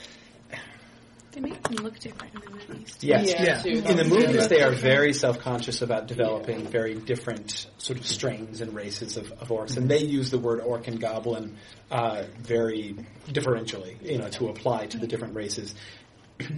They 1.31 1.42
make 1.42 1.64
them 1.64 1.84
look 1.84 1.98
different 1.98 2.36
in 2.36 2.42
the 2.42 2.50
movies. 2.52 2.98
Yes. 3.02 3.28
Yeah, 3.28 3.62
Yeah. 3.66 3.90
In 3.90 3.98
the 3.98 4.04
movies, 4.04 4.48
they 4.50 4.62
are 4.62 4.72
very 4.72 5.14
self-conscious 5.14 5.81
about 5.81 6.08
developing 6.08 6.68
very 6.68 6.94
different 6.96 7.66
sort 7.80 7.98
of 8.00 8.06
strains 8.06 8.62
and 8.62 8.75
races 8.75 9.18
of, 9.18 9.31
of 9.34 9.48
orcs, 9.50 9.78
and 9.78 9.90
they 9.90 10.00
use 10.04 10.30
the 10.30 10.38
word 10.38 10.60
orc 10.62 10.88
and 10.88 11.00
goblin 11.00 11.58
uh, 11.90 12.24
very 12.40 12.96
differentially, 13.30 13.96
you 14.04 14.20
know, 14.20 14.30
to 14.30 14.50
apply 14.50 14.88
to 14.88 14.98
the 15.00 15.08
different 15.08 15.36
races. 15.36 15.74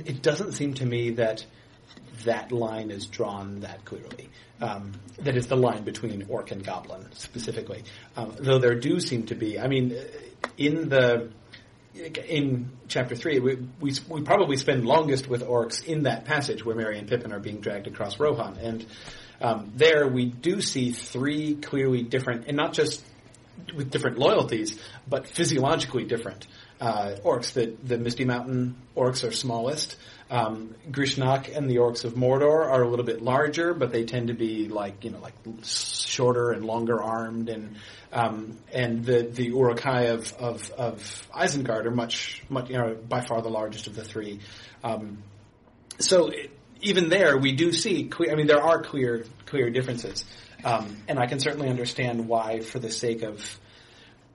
It 0.06 0.22
doesn't 0.22 0.54
seem 0.54 0.74
to 0.76 0.86
me 0.86 1.12
that 1.12 1.46
that 2.24 2.52
line 2.52 2.92
is 2.92 3.06
drawn 3.06 3.62
that 3.62 3.86
clearly. 3.86 4.30
Um, 4.62 4.94
that 5.20 5.36
is 5.36 5.48
the 5.48 5.58
line 5.58 5.84
between 5.84 6.26
orc 6.30 6.52
and 6.52 6.64
goblin 6.64 7.08
specifically. 7.14 7.84
Um, 8.16 8.36
though 8.40 8.60
there 8.60 8.76
do 8.76 9.00
seem 9.00 9.26
to 9.28 9.36
be, 9.36 9.60
I 9.60 9.68
mean, 9.68 9.98
in 10.58 10.90
the 10.90 11.30
in 12.28 12.72
chapter 12.88 13.16
three, 13.16 13.40
we, 13.40 13.58
we 13.80 13.94
we 14.10 14.22
probably 14.22 14.58
spend 14.58 14.86
longest 14.86 15.28
with 15.28 15.44
orcs 15.44 15.84
in 15.84 16.04
that 16.04 16.26
passage 16.26 16.66
where 16.66 16.76
Merry 16.76 17.00
and 17.00 17.08
Pippin 17.08 17.31
are 17.31 17.40
being 17.40 17.62
dragged 17.62 17.88
across 17.88 18.20
Rohan, 18.20 18.58
and 18.58 18.86
um, 19.42 19.72
there 19.76 20.08
we 20.08 20.26
do 20.26 20.62
see 20.62 20.92
three 20.92 21.56
clearly 21.56 22.04
different, 22.04 22.48
and 22.48 22.58
not 22.58 22.74
just 22.74 23.04
with 23.76 23.90
different 23.92 24.18
loyalties, 24.18 24.80
but 25.08 25.28
physiologically 25.28 26.04
different 26.04 26.48
uh, 26.80 27.16
orcs. 27.24 27.54
The 27.54 27.75
the 27.83 27.98
Misty 27.98 28.25
Mountain 28.25 28.75
orcs 28.95 29.28
are 29.28 29.31
smallest. 29.31 29.97
Um, 30.30 30.73
Grishnákh 30.90 31.56
and 31.56 31.69
the 31.69 31.76
orcs 31.76 32.04
of 32.04 32.16
Mordor 32.16 32.66
are 32.66 32.81
a 32.81 32.90
little 32.90 33.06
bit 33.06 33.21
larger, 33.21 33.76
but 33.76 33.92
they 33.92 34.06
tend 34.06 34.30
to 34.30 34.33
be 34.33 34.68
like 34.68 35.04
you 35.04 35.11
know 35.11 35.19
like 35.19 35.33
shorter 35.64 36.52
and 36.52 36.66
longer 36.66 37.02
armed, 37.02 37.50
and 37.50 37.76
um, 38.11 38.57
and 38.73 39.06
the 39.06 39.23
the 39.23 39.45
Uruk-hai 39.45 40.06
of, 40.06 40.33
of 40.33 40.71
of 40.71 41.28
Isengard 41.33 41.85
are 41.85 41.92
much 41.92 42.44
much 42.50 42.69
you 42.69 42.78
know 42.78 42.95
by 42.95 43.21
far 43.21 43.42
the 43.42 43.50
largest 43.50 43.88
of 43.88 43.95
the 43.95 44.04
three. 44.04 44.40
Um, 44.83 45.19
so 46.00 46.31
even 46.81 47.09
there, 47.09 47.38
we 47.38 47.52
do 47.52 47.71
see 47.71 48.06
clear. 48.06 48.31
I 48.31 48.35
mean, 48.35 48.47
there 48.47 48.61
are 48.61 48.81
clear 48.81 49.26
clear 49.45 49.69
differences, 49.69 50.26
um, 50.64 50.97
and 51.07 51.19
I 51.19 51.28
can 51.28 51.40
certainly 51.40 51.69
understand 51.69 52.28
why, 52.28 52.61
for 52.61 52.80
the 52.80 52.92
sake 52.92 53.21
of 53.21 53.59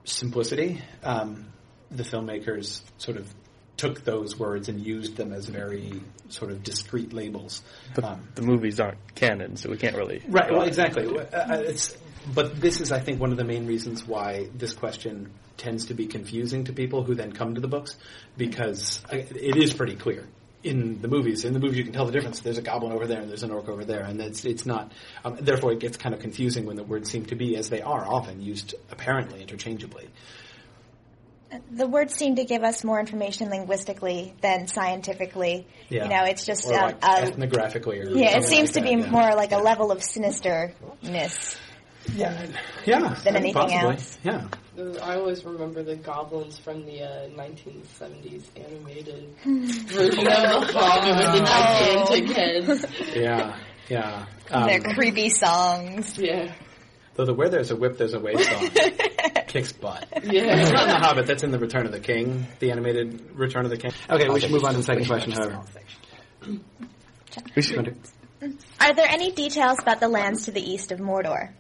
simplicity, 0.05 0.83
um, 1.03 1.47
the 1.91 2.03
filmmakers 2.03 2.83
sort 2.99 3.17
of 3.17 3.33
took 3.77 4.05
those 4.05 4.39
words 4.39 4.69
and 4.69 4.85
used 4.85 5.17
them 5.17 5.33
as 5.33 5.47
very 5.47 6.03
sort 6.29 6.51
of 6.51 6.63
discrete 6.63 7.13
labels. 7.15 7.63
But 7.95 8.05
Um, 8.05 8.29
the 8.35 8.43
movies 8.43 8.79
aren't 8.79 9.15
canon, 9.15 9.57
so 9.57 9.71
we 9.71 9.79
can't 9.79 9.97
really. 9.97 10.23
Right. 10.29 10.51
Well, 10.51 10.63
exactly. 10.63 11.07
Uh, 11.07 11.23
uh, 11.23 11.63
it's, 11.67 11.97
but 12.35 12.61
this 12.61 12.81
is, 12.83 12.93
I 12.93 13.01
think, 13.01 13.21
one 13.21 13.33
of 13.33 13.39
the 13.39 13.45
main 13.45 13.67
reasons 13.67 14.07
why 14.07 14.49
this 14.55 14.75
question 14.75 15.31
tends 15.57 15.87
to 15.87 15.95
be 15.95 16.07
confusing 16.07 16.65
to 16.65 16.75
people 16.75 17.03
who 17.03 17.15
then 17.15 17.33
come 17.33 17.55
to 17.55 17.61
the 17.61 17.69
books, 17.69 17.97
because 18.37 19.03
uh, 19.11 19.17
it 19.17 19.57
is 19.57 19.73
pretty 19.73 19.97
clear 19.97 20.27
in 20.63 21.01
the 21.01 21.09
movies. 21.09 21.47
In 21.47 21.55
the 21.55 21.59
movies, 21.59 21.79
you 21.79 21.85
can 21.85 21.95
tell 21.95 22.05
the 22.05 22.13
difference. 22.13 22.41
There's 22.41 22.59
a 22.59 22.63
goblin 22.63 22.93
over 22.93 23.07
there, 23.07 23.21
and 23.21 23.31
there's 23.31 23.43
an 23.43 23.51
orc 23.51 23.69
over 23.69 23.87
there, 23.87 24.03
and 24.03 24.21
it's 24.21 24.45
it's 24.45 24.67
not. 24.67 24.93
Um, 25.25 25.39
therefore, 25.41 25.73
it 25.73 25.81
gets 25.81 25.97
kind 25.97 26.15
of 26.15 26.21
confusing 26.21 26.67
when 26.67 26.77
the 26.77 26.85
words 26.85 27.11
seem 27.11 27.25
to 27.27 27.35
be, 27.35 27.57
as 27.57 27.71
they 27.71 27.81
are 27.81 28.07
often 28.07 28.43
used 28.43 28.75
apparently 28.91 29.41
interchangeably. 29.41 30.11
The 31.73 31.87
words 31.87 32.15
seem 32.15 32.37
to 32.37 32.45
give 32.45 32.63
us 32.63 32.85
more 32.85 33.01
information 33.01 33.51
linguistically 33.51 34.35
than 34.41 34.69
scientifically. 34.69 35.67
Yeah. 35.89 36.05
You 36.05 36.11
know, 36.11 36.25
it's 36.25 36.45
just 36.47 36.67
Or 36.67 36.75
um, 36.75 36.81
like 36.83 36.97
a, 37.03 37.31
ethnographically, 37.33 38.07
or 38.07 38.17
yeah. 38.17 38.39
It 38.39 38.45
seems 38.45 38.75
like 38.75 38.85
to 38.85 38.91
be 38.97 39.03
yeah. 39.03 39.11
more 39.11 39.35
like 39.35 39.53
a 39.53 39.59
level 39.59 39.91
of 39.91 39.99
sinisterness. 39.99 41.57
Yeah, 42.15 42.47
yeah, 42.87 43.15
than 43.25 43.37
anything 43.37 43.53
possibly. 43.55 43.77
else. 43.77 44.19
Yeah. 44.25 44.49
I 45.03 45.17
always 45.17 45.45
remember 45.45 45.83
the 45.83 45.97
goblins 45.97 46.59
from 46.59 46.87
the 46.87 47.03
uh, 47.03 47.29
1970s 47.31 48.45
animated 48.57 49.29
version 49.45 50.27
of 50.27 50.67
the 50.67 50.73
Hobbit 50.73 51.17
with 51.17 51.33
the 51.33 51.45
gigantic 51.45 52.37
heads. 52.37 52.87
Yeah. 53.15 53.57
Yeah. 53.89 54.27
Their 54.49 54.81
creepy 54.95 55.29
songs. 55.29 56.17
Yeah. 56.17 56.55
Though 57.21 57.27
the 57.27 57.35
where 57.35 57.51
there's 57.51 57.71
a 57.71 57.77
whip, 57.77 57.99
there's 57.99 58.15
a 58.15 58.19
way 58.19 58.35
song 58.43 58.71
kicks 59.47 59.73
butt. 59.73 60.09
Yeah. 60.25 60.57
It's 60.59 60.71
not 60.71 60.85
in 60.85 60.89
The 60.89 60.99
Hobbit. 61.01 61.27
That's 61.27 61.43
in 61.43 61.51
the 61.51 61.59
Return 61.59 61.85
of 61.85 61.93
the 61.93 62.01
King, 62.01 62.47
the 62.61 62.71
animated 62.71 63.37
Return 63.37 63.67
of 63.67 63.71
the 63.71 63.77
King. 63.77 63.93
Okay, 64.09 64.31
we 64.31 64.41
should 64.41 64.51
move 64.51 64.65
on 64.65 64.73
to 64.73 64.79
the 64.79 64.83
second 64.83 65.05
question. 65.07 65.33
However, 65.33 65.61
We 67.55 67.61
should. 67.61 67.95
Are 68.81 68.95
there 68.95 69.07
any 69.07 69.33
details 69.33 69.81
about 69.83 70.01
the 70.01 70.09
lands 70.09 70.47
to 70.47 70.51
the 70.51 70.63
east 70.63 70.93
of 70.93 70.99
Mordor? 70.99 71.51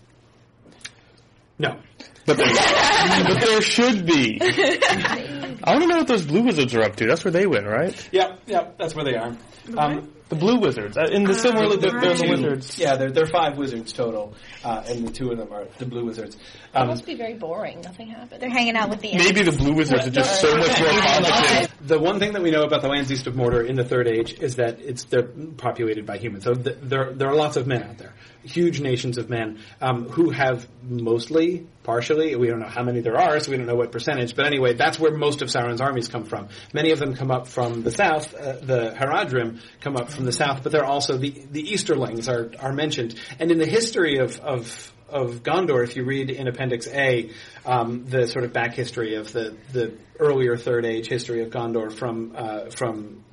no. 1.58 1.78
But 2.24 2.38
there, 2.38 2.46
but 3.26 3.40
there 3.42 3.60
should 3.60 4.06
be. 4.06 4.38
I 4.42 5.56
want 5.66 5.82
to 5.82 5.86
know 5.88 5.96
what 5.98 6.06
those 6.06 6.24
blue 6.24 6.40
wizards 6.40 6.74
are 6.74 6.80
up 6.80 6.96
to. 6.96 7.06
That's 7.06 7.22
where 7.22 7.32
they 7.32 7.46
win, 7.46 7.66
right? 7.66 8.08
Yep, 8.12 8.44
yep. 8.46 8.78
That's 8.78 8.94
where 8.94 9.04
they 9.04 9.16
are. 9.16 9.36
Um, 9.76 10.10
The 10.30 10.36
blue 10.36 10.58
wizards. 10.60 10.96
Uh, 10.96 11.08
In 11.10 11.24
the 11.24 11.34
similar, 11.34 11.76
they're, 11.76 12.00
they're 12.00 12.14
the 12.14 12.28
wizards. 12.30 12.78
Yeah, 12.78 12.96
there, 12.96 13.10
there 13.10 13.24
are 13.24 13.26
five 13.26 13.58
wizards 13.58 13.92
total, 13.92 14.32
uh, 14.64 14.84
and 14.88 15.06
the 15.06 15.12
two 15.12 15.30
of 15.32 15.38
them 15.38 15.52
are 15.52 15.66
the 15.78 15.84
blue 15.86 16.04
wizards. 16.06 16.36
Um, 16.72 16.84
It 16.84 16.90
must 16.92 17.04
be 17.06 17.16
very 17.16 17.34
boring. 17.34 17.80
Nothing 17.82 18.08
happens. 18.08 18.40
They're 18.40 18.48
hanging 18.48 18.76
out 18.76 18.90
with 18.90 19.00
the 19.00 19.16
Maybe 19.16 19.42
the 19.42 19.50
blue 19.52 19.72
wizards 19.74 20.06
are 20.06 20.10
just 20.10 20.40
so 20.40 20.56
much 20.56 20.78
more 20.80 20.88
complicated. 20.88 21.70
The 21.84 21.98
one 21.98 22.20
thing 22.20 22.32
that 22.34 22.42
we 22.42 22.50
know 22.52 22.62
about 22.62 22.80
the 22.82 22.88
lands 22.88 23.10
east 23.10 23.26
of 23.26 23.34
Mordor 23.34 23.66
in 23.66 23.74
the 23.74 23.84
Third 23.84 24.06
Age 24.06 24.34
is 24.40 24.56
that 24.56 24.80
it's 24.80 25.04
they're 25.04 25.24
populated 25.56 26.06
by 26.06 26.18
humans. 26.18 26.44
So 26.44 26.54
th- 26.54 26.76
there 26.80 27.12
there 27.12 27.28
are 27.28 27.34
lots 27.34 27.56
of 27.56 27.66
men 27.66 27.82
out 27.82 27.98
there, 27.98 28.12
huge 28.44 28.80
nations 28.80 29.18
of 29.18 29.28
men 29.28 29.58
um, 29.80 30.08
who 30.08 30.30
have 30.30 30.68
mostly, 30.82 31.66
partially, 31.82 32.36
we 32.36 32.46
don't 32.46 32.60
know 32.60 32.68
how 32.68 32.82
many 32.84 33.00
there 33.00 33.16
are, 33.18 33.40
so 33.40 33.50
we 33.50 33.56
don't 33.56 33.66
know 33.66 33.74
what 33.74 33.90
percentage. 33.90 34.36
But 34.36 34.46
anyway, 34.46 34.74
that's 34.74 34.98
where 35.00 35.10
most 35.16 35.42
of 35.42 35.48
Sauron's 35.48 35.80
armies 35.80 36.06
come 36.08 36.24
from. 36.24 36.48
Many 36.72 36.92
of 36.92 36.98
them 37.00 37.16
come 37.16 37.30
up 37.32 37.48
from 37.48 37.82
the 37.82 37.90
south. 37.90 38.32
Uh, 38.34 38.52
the 38.60 38.94
Haradrim 38.96 39.60
come 39.80 39.96
up 39.96 40.10
from 40.10 40.19
the 40.24 40.32
south, 40.32 40.62
but 40.62 40.72
they're 40.72 40.84
also 40.84 41.16
the 41.16 41.30
the 41.50 41.62
Easterlings 41.62 42.28
are 42.28 42.50
are 42.58 42.72
mentioned. 42.72 43.14
And 43.38 43.50
in 43.50 43.58
the 43.58 43.66
history 43.66 44.18
of 44.18 44.38
of 44.40 44.92
of 45.08 45.42
Gondor, 45.42 45.82
if 45.82 45.96
you 45.96 46.04
read 46.04 46.30
in 46.30 46.46
Appendix 46.46 46.86
A, 46.88 47.30
um, 47.66 48.04
the 48.06 48.26
sort 48.28 48.44
of 48.44 48.52
back 48.52 48.74
history 48.74 49.16
of 49.16 49.32
the, 49.32 49.56
the 49.72 49.94
earlier 50.20 50.56
Third 50.56 50.86
Age 50.86 51.08
history 51.08 51.42
of 51.42 51.50
Gondor 51.50 51.92
from 51.92 52.32
uh, 52.36 52.70
from 52.70 53.24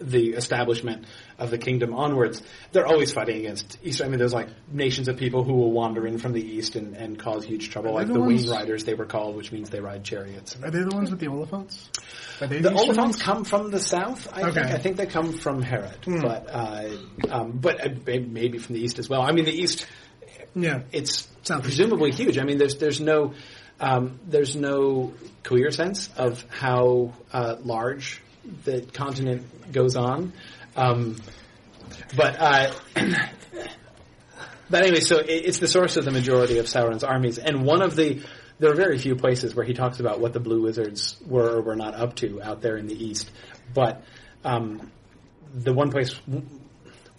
the 0.00 0.28
establishment 0.30 1.04
of 1.38 1.50
the 1.50 1.58
kingdom 1.58 1.92
onwards, 1.92 2.40
they're 2.72 2.86
always 2.86 3.12
fighting 3.12 3.38
against 3.38 3.78
East. 3.82 4.00
I 4.00 4.08
mean, 4.08 4.18
there's 4.18 4.32
like 4.32 4.48
nations 4.70 5.08
of 5.08 5.16
people 5.16 5.42
who 5.42 5.54
will 5.54 5.72
wander 5.72 6.06
in 6.06 6.18
from 6.18 6.32
the 6.32 6.40
east 6.40 6.76
and, 6.76 6.96
and 6.96 7.18
cause 7.18 7.44
huge 7.44 7.70
trouble, 7.70 7.94
like 7.94 8.06
the 8.06 8.12
the 8.12 8.20
ones- 8.20 8.48
Riders, 8.48 8.84
they 8.84 8.94
were 8.94 9.06
called, 9.06 9.36
which 9.36 9.50
means 9.50 9.70
they 9.70 9.80
ride 9.80 10.04
chariots. 10.04 10.56
Are 10.62 10.70
they 10.70 10.82
the 10.82 10.94
ones 10.94 11.10
with 11.10 11.18
the 11.20 11.26
Oliphaunts? 11.26 11.88
The 12.38 12.46
Easterlings? 12.46 12.96
Oliphaunts 12.96 13.20
come 13.20 13.44
from 13.44 13.70
the 13.70 13.80
south. 13.80 14.28
I 14.32 14.50
think. 14.50 14.66
I 14.66 14.78
think 14.78 14.96
they 14.96 15.06
come 15.06 15.32
from 15.32 15.62
Harad, 15.62 16.22
but 16.22 16.46
uh, 16.48 16.88
um, 17.30 17.52
but 17.52 17.84
uh, 17.84 17.90
maybe 18.06 18.58
from 18.58 18.74
the 18.74 18.80
east 18.80 18.98
as 18.98 19.08
well. 19.08 19.22
I 19.22 19.32
mean, 19.32 19.44
the 19.44 19.52
east 19.52 19.86
Yeah. 20.54 20.82
it's 20.92 21.28
Sounds 21.42 21.62
presumably 21.62 22.10
huge. 22.12 22.36
I 22.38 22.44
mean, 22.44 22.58
there's 22.58 22.76
there's 22.76 23.00
no 23.00 23.32
um, 23.80 24.20
there's 24.26 24.54
no 24.54 25.14
clear 25.42 25.70
sense 25.70 26.10
of 26.16 26.44
how 26.50 27.14
uh, 27.32 27.56
large 27.64 28.20
the 28.64 28.82
continent 28.92 29.72
goes 29.72 29.96
on, 29.96 30.32
um, 30.76 31.16
but 32.16 32.36
uh, 32.38 32.72
but 34.70 34.82
anyway, 34.82 35.00
so 35.00 35.18
it, 35.18 35.26
it's 35.28 35.58
the 35.58 35.68
source 35.68 35.96
of 35.96 36.04
the 36.04 36.10
majority 36.10 36.58
of 36.58 36.66
Sauron's 36.66 37.04
armies, 37.04 37.38
and 37.38 37.64
one 37.64 37.82
of 37.82 37.96
the 37.96 38.22
there 38.58 38.70
are 38.70 38.74
very 38.74 38.98
few 38.98 39.14
places 39.16 39.54
where 39.54 39.64
he 39.64 39.74
talks 39.74 40.00
about 40.00 40.20
what 40.20 40.32
the 40.32 40.40
Blue 40.40 40.62
Wizards 40.62 41.16
were 41.26 41.56
or 41.56 41.60
were 41.62 41.76
not 41.76 41.94
up 41.94 42.16
to 42.16 42.42
out 42.42 42.60
there 42.60 42.76
in 42.76 42.86
the 42.86 43.04
east, 43.04 43.30
but 43.72 44.02
um, 44.44 44.90
the 45.54 45.72
one 45.72 45.90
place 45.90 46.18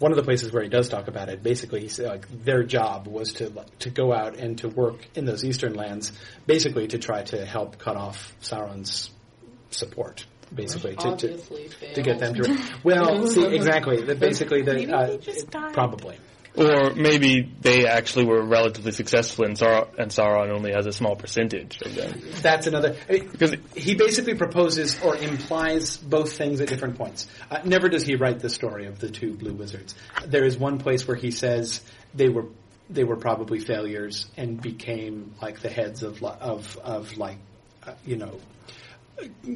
one 0.00 0.12
of 0.12 0.16
the 0.16 0.22
places 0.22 0.50
where 0.50 0.62
he 0.62 0.70
does 0.70 0.88
talk 0.88 1.08
about 1.08 1.28
it, 1.28 1.42
basically, 1.42 1.80
he 1.82 1.88
said 1.88 2.06
like 2.06 2.44
their 2.44 2.62
job 2.62 3.06
was 3.06 3.34
to 3.34 3.52
to 3.80 3.90
go 3.90 4.12
out 4.12 4.36
and 4.36 4.58
to 4.58 4.68
work 4.68 5.06
in 5.14 5.26
those 5.26 5.44
eastern 5.44 5.74
lands, 5.74 6.12
basically 6.46 6.88
to 6.88 6.98
try 6.98 7.22
to 7.24 7.44
help 7.44 7.78
cut 7.78 7.96
off 7.96 8.34
Sauron's 8.40 9.10
support, 9.70 10.24
basically 10.54 10.96
to, 10.96 11.16
to, 11.16 11.94
to 11.94 12.02
get 12.02 12.18
them 12.18 12.34
to. 12.34 12.58
Well, 12.82 13.26
see, 13.28 13.44
exactly. 13.44 14.02
The, 14.02 14.14
basically, 14.14 14.62
the 14.62 14.74
Maybe 14.74 14.92
uh, 14.92 15.16
just 15.18 15.50
died. 15.50 15.74
probably. 15.74 16.18
Or 16.56 16.94
maybe 16.94 17.42
they 17.60 17.86
actually 17.86 18.24
were 18.24 18.42
relatively 18.42 18.90
successful 18.92 19.44
and, 19.44 19.56
Sauron, 19.56 19.88
and 19.98 20.10
Sauron 20.10 20.50
only 20.50 20.72
has 20.72 20.86
a 20.86 20.92
small 20.92 21.14
percentage 21.14 21.80
of 21.82 21.94
them. 21.94 22.20
That's 22.42 22.66
another. 22.66 22.96
I 23.08 23.12
mean, 23.12 23.28
Because 23.30 23.54
he 23.76 23.94
basically 23.94 24.34
proposes 24.34 25.00
or 25.00 25.16
implies 25.16 25.96
both 25.96 26.32
things 26.32 26.60
at 26.60 26.68
different 26.68 26.96
points. 26.96 27.28
Uh, 27.50 27.60
never 27.64 27.88
does 27.88 28.02
he 28.02 28.16
write 28.16 28.40
the 28.40 28.50
story 28.50 28.86
of 28.86 28.98
the 28.98 29.10
two 29.10 29.34
blue 29.34 29.52
wizards. 29.52 29.94
There 30.26 30.44
is 30.44 30.58
one 30.58 30.78
place 30.78 31.06
where 31.06 31.16
he 31.16 31.30
says 31.30 31.80
they 32.14 32.28
were 32.28 32.46
they 32.88 33.04
were 33.04 33.16
probably 33.16 33.60
failures 33.60 34.26
and 34.36 34.60
became 34.60 35.34
like 35.40 35.60
the 35.60 35.70
heads 35.70 36.02
of 36.02 36.22
of 36.24 36.76
of 36.78 37.16
like 37.16 37.38
uh, 37.86 37.94
you 38.04 38.16
know 38.16 38.40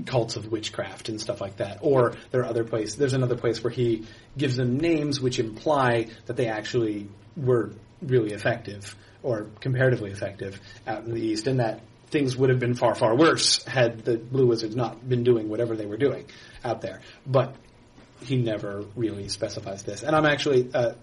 cults 0.06 0.36
of 0.36 0.50
witchcraft 0.50 1.08
and 1.08 1.20
stuff 1.20 1.40
like 1.40 1.56
that. 1.56 1.78
Or 1.80 2.14
there 2.30 2.42
are 2.42 2.46
other 2.46 2.64
places. 2.64 2.96
There's 2.96 3.12
another 3.14 3.36
place 3.36 3.62
where 3.62 3.72
he 3.72 4.06
gives 4.36 4.56
them 4.56 4.78
names 4.78 5.20
which 5.20 5.38
imply 5.38 6.08
that 6.26 6.36
they 6.36 6.48
actually 6.48 7.08
were 7.36 7.72
really 8.02 8.32
effective 8.32 8.94
or 9.22 9.46
comparatively 9.60 10.10
effective 10.10 10.60
out 10.86 11.04
in 11.04 11.14
the 11.14 11.20
east, 11.20 11.46
and 11.46 11.60
that 11.60 11.80
things 12.08 12.36
would 12.36 12.50
have 12.50 12.58
been 12.58 12.74
far 12.74 12.94
far 12.94 13.16
worse 13.16 13.64
had 13.64 14.04
the 14.04 14.16
blue 14.18 14.46
wizards 14.46 14.76
not 14.76 15.08
been 15.08 15.24
doing 15.24 15.48
whatever 15.48 15.74
they 15.74 15.86
were 15.86 15.96
doing 15.96 16.26
out 16.62 16.82
there. 16.82 17.00
But 17.26 17.56
he 18.20 18.36
never 18.36 18.84
really 18.94 19.28
specifies 19.28 19.82
this, 19.82 20.02
and 20.02 20.14
I'm 20.14 20.26
actually. 20.26 20.70
Uh, 20.72 20.94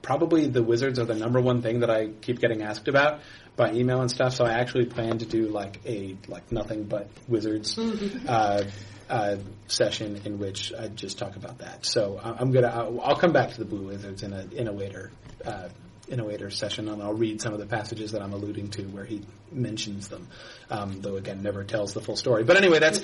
Probably 0.00 0.46
the 0.46 0.62
wizards 0.62 0.98
are 1.00 1.04
the 1.04 1.16
number 1.16 1.40
one 1.40 1.60
thing 1.60 1.80
that 1.80 1.90
I 1.90 2.06
keep 2.06 2.40
getting 2.40 2.62
asked 2.62 2.88
about 2.88 3.20
by 3.58 3.72
email 3.72 4.00
and 4.00 4.10
stuff. 4.10 4.34
So 4.34 4.44
I 4.44 4.52
actually 4.52 4.86
plan 4.86 5.18
to 5.18 5.26
do 5.26 5.48
like 5.48 5.80
a 5.84 6.16
like 6.28 6.50
nothing 6.50 6.84
but 6.84 7.10
wizards 7.26 7.76
uh, 7.76 8.64
uh, 9.10 9.36
session 9.66 10.22
in 10.24 10.38
which 10.38 10.72
I 10.72 10.88
just 10.88 11.18
talk 11.18 11.36
about 11.36 11.58
that. 11.58 11.84
So 11.84 12.18
I'm 12.22 12.52
gonna 12.52 12.68
I'll, 12.68 13.00
I'll 13.02 13.16
come 13.16 13.32
back 13.32 13.50
to 13.50 13.58
the 13.58 13.66
blue 13.66 13.88
wizards 13.88 14.22
in 14.22 14.32
a 14.32 14.46
in 14.52 14.68
a 14.68 14.72
later 14.72 15.10
uh, 15.44 15.68
in 16.06 16.20
a 16.20 16.24
later 16.24 16.50
session, 16.50 16.88
and 16.88 17.02
I'll 17.02 17.14
read 17.14 17.42
some 17.42 17.52
of 17.52 17.58
the 17.58 17.66
passages 17.66 18.12
that 18.12 18.22
I'm 18.22 18.32
alluding 18.32 18.70
to 18.70 18.84
where 18.84 19.04
he 19.04 19.22
mentions 19.52 20.08
them. 20.08 20.28
Um, 20.70 21.00
though 21.00 21.16
again, 21.16 21.42
never 21.42 21.64
tells 21.64 21.92
the 21.92 22.00
full 22.00 22.16
story. 22.16 22.44
But 22.44 22.56
anyway, 22.56 22.78
that's 22.78 23.00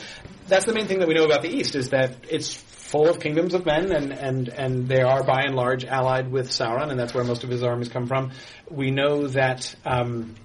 that's 0.47 0.67
the 0.67 0.73
main 0.73 0.87
thing 0.87 1.01
that 1.01 1.09
we 1.09 1.15
know 1.15 1.25
about 1.25 1.43
the 1.43 1.51
East 1.51 1.75
is 1.75 1.91
that 1.91 2.15
it's 2.31 2.55
full 2.55 3.09
of 3.09 3.19
kingdoms 3.19 3.55
of 3.55 3.67
men, 3.67 3.91
and 3.91 4.13
and 4.13 4.49
and 4.49 4.89
they 4.89 5.03
are 5.03 5.25
by 5.25 5.43
and 5.43 5.57
large 5.57 5.85
allied 5.85 6.31
with 6.31 6.49
Sauron, 6.49 6.91
and 6.91 6.99
that's 6.99 7.13
where 7.13 7.25
most 7.25 7.43
of 7.43 7.51
his 7.51 7.65
armies 7.65 7.89
come 7.89 8.07
from. 8.07 8.31
We 8.71 8.93
know 8.93 9.27
that. 9.29 9.75
Um, 9.85 10.37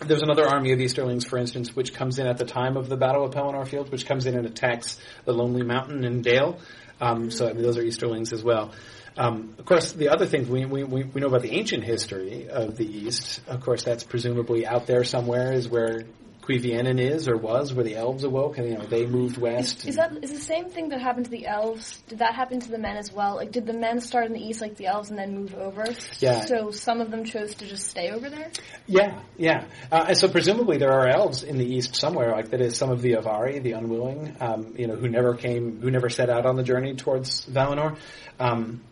there's 0.00 0.22
another 0.22 0.46
army 0.46 0.72
of 0.72 0.80
Easterlings, 0.80 1.26
for 1.26 1.38
instance, 1.38 1.74
which 1.74 1.94
comes 1.94 2.18
in 2.18 2.26
at 2.26 2.38
the 2.38 2.44
time 2.44 2.76
of 2.76 2.88
the 2.88 2.96
Battle 2.96 3.24
of 3.24 3.32
Pelennor 3.32 3.66
Field, 3.66 3.92
which 3.92 4.06
comes 4.06 4.26
in 4.26 4.36
and 4.36 4.46
attacks 4.46 4.98
the 5.24 5.32
Lonely 5.32 5.62
Mountain 5.62 6.04
and 6.04 6.22
Dale. 6.24 6.58
Um, 7.00 7.30
so 7.30 7.48
I 7.48 7.52
mean, 7.52 7.62
those 7.62 7.78
are 7.78 7.82
Easterlings 7.82 8.32
as 8.32 8.42
well. 8.42 8.72
Um, 9.16 9.54
of 9.58 9.64
course, 9.64 9.92
the 9.92 10.08
other 10.08 10.26
thing 10.26 10.48
we, 10.48 10.64
we, 10.64 10.82
we 10.82 11.04
we 11.04 11.20
know 11.20 11.28
about 11.28 11.42
the 11.42 11.52
ancient 11.52 11.84
history 11.84 12.48
of 12.48 12.76
the 12.76 12.84
East, 12.86 13.40
of 13.46 13.60
course, 13.60 13.84
that's 13.84 14.02
presumably 14.02 14.66
out 14.66 14.86
there 14.86 15.04
somewhere, 15.04 15.52
is 15.52 15.68
where 15.68 16.04
Cuiviénen 16.44 17.00
is 17.00 17.26
or 17.26 17.38
was, 17.38 17.72
where 17.72 17.84
the 17.84 17.96
elves 17.96 18.22
awoke, 18.22 18.58
and 18.58 18.68
you 18.68 18.76
know 18.76 18.84
they 18.84 19.06
moved 19.06 19.38
west. 19.38 19.86
Is 19.86 19.96
that 19.96 20.12
is 20.22 20.30
the 20.30 20.38
same 20.38 20.68
thing 20.68 20.90
that 20.90 21.00
happened 21.00 21.24
to 21.24 21.30
the 21.30 21.46
elves? 21.46 22.02
Did 22.08 22.18
that 22.18 22.34
happen 22.34 22.60
to 22.60 22.70
the 22.70 22.78
men 22.78 22.96
as 22.96 23.10
well? 23.10 23.36
Like, 23.36 23.50
did 23.50 23.66
the 23.66 23.72
men 23.72 24.00
start 24.00 24.26
in 24.26 24.34
the 24.34 24.40
east 24.40 24.60
like 24.60 24.76
the 24.76 24.86
elves 24.86 25.08
and 25.08 25.18
then 25.18 25.34
move 25.34 25.54
over? 25.54 25.86
Yeah. 26.18 26.44
So 26.44 26.70
some 26.70 27.00
of 27.00 27.10
them 27.10 27.24
chose 27.24 27.54
to 27.54 27.66
just 27.66 27.88
stay 27.88 28.10
over 28.10 28.28
there. 28.28 28.50
Yeah, 28.86 29.20
yeah. 29.38 29.66
Uh, 29.90 30.04
and 30.08 30.18
so 30.18 30.28
presumably 30.28 30.76
there 30.76 30.92
are 30.92 31.08
elves 31.08 31.42
in 31.42 31.56
the 31.56 31.64
east 31.64 31.96
somewhere, 31.96 32.32
like 32.32 32.50
that 32.50 32.60
is 32.60 32.76
some 32.76 32.90
of 32.90 33.00
the 33.00 33.12
Avari, 33.12 33.62
the 33.62 33.72
unwilling, 33.72 34.36
um, 34.40 34.74
you 34.76 34.86
know, 34.86 34.96
who 34.96 35.08
never 35.08 35.34
came, 35.34 35.80
who 35.80 35.90
never 35.90 36.10
set 36.10 36.28
out 36.28 36.44
on 36.44 36.56
the 36.56 36.62
journey 36.62 36.94
towards 36.94 37.46
Valinor. 37.46 37.96
Um, 38.38 38.82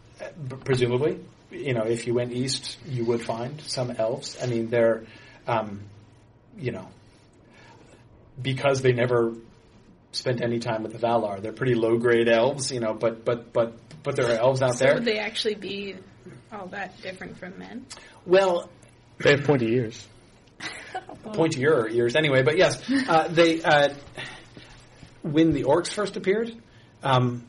presumably, 0.64 1.21
you 1.50 1.75
know, 1.75 1.82
if 1.82 2.06
you 2.06 2.14
went 2.14 2.32
east, 2.32 2.78
you 2.87 3.04
would 3.04 3.21
find 3.21 3.61
some 3.61 3.90
elves. 3.90 4.38
I 4.42 4.47
mean, 4.47 4.68
they're, 4.68 5.04
um, 5.47 5.82
you 6.56 6.73
know, 6.73 6.88
because 8.42 8.82
they 8.82 8.92
never 8.92 9.34
spent 10.12 10.42
any 10.42 10.58
time 10.58 10.82
with 10.82 10.92
the 10.92 10.99
Valar, 10.99 11.40
they're 11.40 11.52
pretty 11.52 11.75
low 11.75 11.96
grade 11.99 12.28
elves, 12.28 12.70
you 12.70 12.80
know, 12.80 12.92
but 12.94 13.25
but 13.25 13.52
but 13.52 13.75
but 14.02 14.16
there 14.16 14.26
are 14.30 14.38
elves 14.38 14.62
out 14.62 14.76
So 14.76 14.84
there. 14.84 14.94
would 14.94 15.04
they 15.04 15.18
actually 15.18 15.54
be 15.54 15.96
all 16.52 16.66
that 16.68 17.00
different 17.00 17.38
from 17.38 17.58
men? 17.58 17.87
well, 18.26 18.68
They 19.18 19.30
have 19.32 19.44
pointy 19.44 19.72
ears. 19.72 20.06
point 21.32 21.52
to 21.54 21.61
ears 21.61 22.14
anyway. 22.16 22.42
But 22.42 22.56
yes, 22.56 22.82
uh, 23.08 23.28
they 23.28 23.62
uh, 23.62 23.94
when 25.22 25.52
the 25.52 25.64
orcs 25.64 25.92
first 25.92 26.16
appeared, 26.16 26.54
um, 27.02 27.46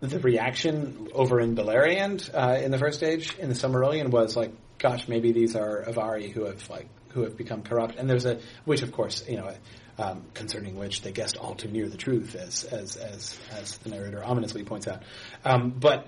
the 0.00 0.18
reaction 0.18 1.08
over 1.14 1.40
in 1.40 1.54
Beleriand 1.54 2.28
uh, 2.34 2.60
in 2.60 2.70
the 2.70 2.78
first 2.78 3.02
age 3.02 3.36
in 3.38 3.48
the 3.48 3.54
Silmarillion 3.54 4.10
was 4.10 4.36
like, 4.36 4.52
"Gosh, 4.78 5.06
maybe 5.08 5.32
these 5.32 5.54
are 5.54 5.84
Avari 5.84 6.30
who 6.32 6.44
have 6.44 6.68
like 6.68 6.88
who 7.10 7.22
have 7.22 7.36
become 7.36 7.62
corrupt." 7.62 7.96
And 7.96 8.10
there's 8.10 8.26
a 8.26 8.40
which, 8.64 8.82
of 8.82 8.92
course, 8.92 9.26
you 9.28 9.36
know. 9.36 9.52
Um, 9.98 10.24
concerning 10.32 10.78
which 10.78 11.02
they 11.02 11.12
guessed 11.12 11.36
all 11.36 11.54
too 11.54 11.68
near 11.68 11.86
the 11.86 11.98
truth, 11.98 12.34
as 12.34 12.64
as 12.64 12.96
as, 12.96 13.38
as 13.50 13.76
the 13.78 13.90
narrator 13.90 14.24
ominously 14.24 14.64
points 14.64 14.88
out. 14.88 15.02
Um, 15.44 15.68
but 15.68 16.06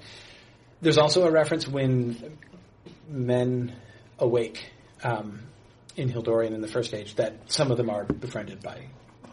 there's 0.81 0.97
also 0.97 1.27
a 1.27 1.31
reference 1.31 1.69
when 1.69 2.39
men 3.09 3.77
awake 4.19 4.73
um, 5.03 5.41
in 5.97 6.11
Hildórien 6.11 6.55
in 6.55 6.63
the 6.63 6.69
first 6.69 6.95
age, 6.95 7.15
that 7.17 7.53
some 7.53 7.71
of 7.71 7.77
them 7.77 7.91
are 7.91 8.05
befriended 8.05 8.63
by 8.63 8.87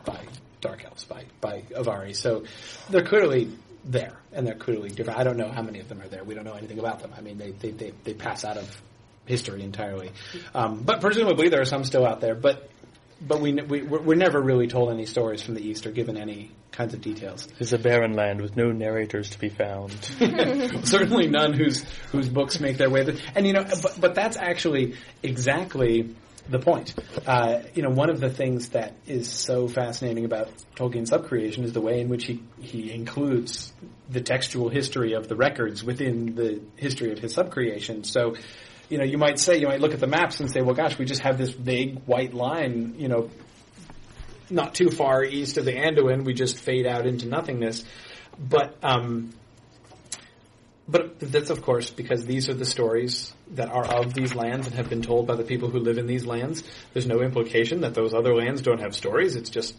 by 0.04 0.20
dark 0.60 0.84
elves, 0.84 1.06
by 1.06 1.26
by 1.40 1.62
Avari. 1.74 2.14
So 2.14 2.44
they're 2.90 3.06
clearly 3.06 3.58
there, 3.86 4.18
and 4.34 4.46
they're 4.46 4.56
clearly 4.56 4.90
different. 4.90 5.18
I 5.18 5.24
don't 5.24 5.38
know 5.38 5.50
how 5.50 5.62
many 5.62 5.80
of 5.80 5.88
them 5.88 6.02
are 6.02 6.08
there. 6.08 6.24
We 6.24 6.36
don't 6.36 6.44
know 6.44 6.54
anything 6.56 6.80
about 6.80 7.00
them. 7.00 7.14
I 7.18 7.22
mean, 7.22 7.38
they 7.38 7.52
they 7.52 7.72
they, 7.72 7.94
they 8.04 8.14
pass 8.14 8.44
out 8.44 8.58
of 8.58 8.82
history 9.26 9.64
entirely. 9.64 10.12
Um, 10.54 10.84
but 10.84 11.00
presumably 11.00 11.50
there 11.50 11.62
are 11.62 11.66
some 11.66 11.84
still 11.86 12.06
out 12.06 12.20
there. 12.22 12.36
But 12.36 12.70
but 13.26 13.40
we, 13.40 13.54
we 13.54 13.84
we're 13.84 14.16
never 14.16 14.42
really 14.42 14.68
told 14.68 14.92
any 14.92 15.06
stories 15.06 15.42
from 15.42 15.54
the 15.54 15.62
east 15.62 15.86
or 15.86 15.92
given 15.92 16.18
any 16.18 16.52
kinds 16.72 16.94
of 16.94 17.02
details. 17.02 17.48
It's 17.60 17.72
a 17.72 17.78
barren 17.78 18.14
land 18.16 18.42
with 18.42 18.56
no 18.58 18.72
narrators 18.72 19.30
to 19.32 19.40
be 19.40 19.50
found. 19.50 19.92
Certainly 20.84 21.28
none 21.28 21.54
whose 21.54 21.84
whose 22.12 22.30
books 22.30 22.60
make 22.60 22.78
their 22.78 22.90
way. 22.90 23.04
There. 23.04 23.16
And 23.36 23.46
you 23.46 23.54
know, 23.54 23.64
but 23.64 24.00
but 24.00 24.16
that's 24.16 24.38
actually 24.38 24.96
exactly 25.22 26.16
the 26.50 26.60
point. 26.60 26.96
Uh, 27.28 27.60
you 27.76 27.84
know, 27.84 27.90
one 27.90 28.10
of 28.10 28.20
the 28.20 28.30
things 28.30 28.70
that 28.70 28.94
is 29.06 29.30
so 29.30 29.68
fascinating 29.68 30.26
about 30.26 30.50
Tolkien's 30.76 31.12
subcreation 31.12 31.64
is 31.64 31.74
the 31.74 31.82
way 31.82 32.02
in 32.02 32.10
which 32.10 32.26
he 32.26 32.42
he 32.60 32.92
includes 32.92 33.72
the 34.10 34.22
textual 34.22 34.70
history 34.70 35.14
of 35.14 35.28
the 35.28 35.36
records 35.36 35.84
within 35.84 36.36
the 36.36 36.62
history 36.76 37.12
of 37.12 37.20
his 37.20 37.36
subcreation. 37.36 38.06
So 38.06 38.36
you 38.92 38.98
know, 38.98 39.06
you 39.06 39.18
might 39.18 39.40
say, 39.40 39.58
you 39.58 39.68
might 39.68 39.80
look 39.80 39.94
at 39.94 40.02
the 40.02 40.08
maps 40.08 40.42
and 40.42 40.52
say, 40.52 40.62
well, 40.62 40.76
gosh, 40.76 40.98
we 40.98 41.06
just 41.06 41.22
have 41.22 41.38
this 41.38 41.52
big 41.52 42.00
white 42.06 42.34
line, 42.34 42.96
you 42.98 43.08
know, 43.08 43.30
not 44.50 44.76
too 44.76 44.90
far 44.90 45.24
east 45.24 45.58
of 45.58 45.64
the 45.64 45.72
Anduin. 45.72 46.26
We 46.26 46.34
just 46.34 46.60
fade 46.60 46.86
out 46.86 47.08
into 47.08 47.28
nothingness. 47.28 47.86
But, 48.38 48.76
um, 48.84 49.32
but 50.90 51.20
that's 51.20 51.50
of 51.50 51.62
course 51.62 51.90
because 51.90 52.26
these 52.26 52.50
are 52.50 52.54
the 52.54 52.66
stories 52.66 53.34
that 53.52 53.70
are 53.70 53.86
of 53.86 54.14
these 54.14 54.36
lands 54.36 54.68
and 54.68 54.76
have 54.76 54.90
been 54.90 55.02
told 55.02 55.26
by 55.26 55.36
the 55.36 55.44
people 55.44 55.70
who 55.70 55.80
live 55.80 55.98
in 55.98 56.06
these 56.06 56.26
lands. 56.26 56.62
There's 56.92 57.08
no 57.08 57.22
implication 57.22 57.82
that 57.82 57.94
those 57.94 58.14
other 58.14 58.36
lands 58.36 58.62
don't 58.62 58.82
have 58.82 58.94
stories. 58.94 59.38
It's 59.38 59.50
just 59.50 59.74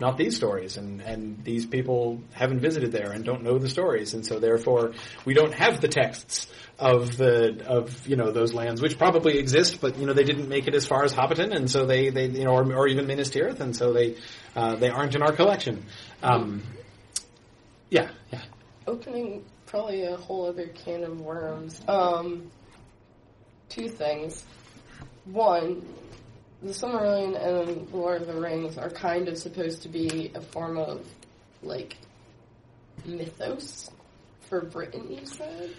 not 0.00 0.16
these 0.16 0.34
stories 0.34 0.76
and, 0.76 1.00
and 1.02 1.44
these 1.44 1.66
people 1.66 2.20
haven't 2.32 2.60
visited 2.60 2.90
there 2.90 3.12
and 3.12 3.24
don't 3.24 3.42
know 3.42 3.58
the 3.58 3.68
stories 3.68 4.14
and 4.14 4.24
so 4.24 4.38
therefore 4.38 4.92
we 5.24 5.34
don't 5.34 5.52
have 5.52 5.80
the 5.80 5.88
texts 5.88 6.50
of 6.78 7.16
the 7.18 7.62
of 7.66 8.06
you 8.08 8.16
know 8.16 8.30
those 8.30 8.54
lands 8.54 8.80
which 8.80 8.96
probably 8.96 9.38
exist 9.38 9.80
but 9.80 9.98
you 9.98 10.06
know 10.06 10.14
they 10.14 10.24
didn't 10.24 10.48
make 10.48 10.66
it 10.66 10.74
as 10.74 10.86
far 10.86 11.04
as 11.04 11.12
Hobbiton 11.12 11.54
and 11.54 11.70
so 11.70 11.84
they, 11.84 12.08
they 12.08 12.26
you 12.26 12.44
know 12.44 12.52
or, 12.52 12.72
or 12.74 12.88
even 12.88 13.06
Minas 13.06 13.30
Tirith 13.30 13.60
and 13.60 13.76
so 13.76 13.92
they 13.92 14.16
uh, 14.56 14.76
they 14.76 14.88
aren't 14.88 15.14
in 15.14 15.22
our 15.22 15.32
collection. 15.32 15.84
Um, 16.22 16.62
yeah 17.90 18.10
yeah. 18.32 18.42
Opening 18.86 19.44
probably 19.66 20.04
a 20.04 20.16
whole 20.16 20.46
other 20.46 20.66
can 20.68 21.04
of 21.04 21.20
worms. 21.20 21.80
Um, 21.86 22.50
two 23.68 23.88
things. 23.88 24.42
One 25.26 25.86
the 26.62 26.70
Silmarillion 26.70 27.36
and 27.40 27.88
the 27.88 27.96
Lord 27.96 28.22
of 28.22 28.28
the 28.28 28.40
Rings 28.40 28.76
are 28.78 28.90
kind 28.90 29.28
of 29.28 29.38
supposed 29.38 29.82
to 29.82 29.88
be 29.88 30.30
a 30.34 30.40
form 30.40 30.76
of 30.78 31.04
like 31.62 31.96
mythos 33.04 33.90
for 34.48 34.62
Britain, 34.62 35.10
you 35.10 35.24
said. 35.24 35.70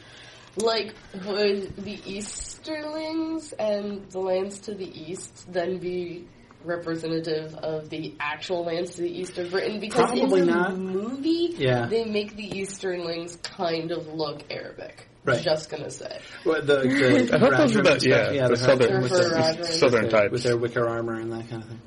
Like, 0.57 0.93
would 1.25 1.75
the 1.77 1.97
Easterlings 2.05 3.53
and 3.53 4.09
the 4.11 4.19
lands 4.19 4.59
to 4.61 4.73
the 4.73 4.85
east 4.85 5.51
then 5.51 5.77
be 5.77 6.27
representative 6.65 7.55
of 7.55 7.89
the 7.89 8.13
actual 8.19 8.65
lands 8.65 8.95
to 8.95 9.01
the 9.03 9.09
east 9.19 9.37
of 9.37 9.49
Britain? 9.51 9.79
Because 9.79 10.11
Probably 10.11 10.41
in 10.41 10.47
the 10.47 10.53
not. 10.53 10.77
movie, 10.77 11.55
Yeah. 11.57 11.87
they 11.87 12.03
make 12.05 12.35
the 12.35 12.43
Easterlings 12.59 13.37
kind 13.37 13.91
of 13.91 14.07
look 14.07 14.43
Arabic. 14.51 15.07
Right. 15.23 15.41
Just 15.43 15.69
gonna 15.69 15.91
say. 15.91 16.19
Well, 16.45 16.61
the, 16.61 16.77
the 16.79 17.29
I 17.35 17.39
thought 17.39 17.51
those 17.57 17.75
were 17.75 17.83
Haradrim 17.83 17.99
the- 18.01 18.09
yeah, 18.09 18.31
yeah, 18.31 18.43
the 18.47 18.55
the 18.55 18.57
southern- 18.57 19.01
with 19.03 19.11
the- 19.11 19.17
Haradrim. 19.19 19.65
Southern 19.65 20.01
with 20.03 20.11
their, 20.11 20.21
types. 20.21 20.31
with 20.31 20.43
their 20.43 20.57
wicker 20.57 20.87
armor 20.89 21.13
and 21.19 21.31
that 21.31 21.47
kind 21.49 21.61
of 21.63 21.69
thing. 21.69 21.81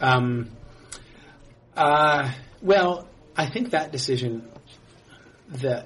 Um, 0.00 0.50
uh, 1.76 2.30
well, 2.62 3.08
I 3.36 3.46
think 3.46 3.70
that 3.70 3.92
decision, 3.92 4.48
the, 5.48 5.84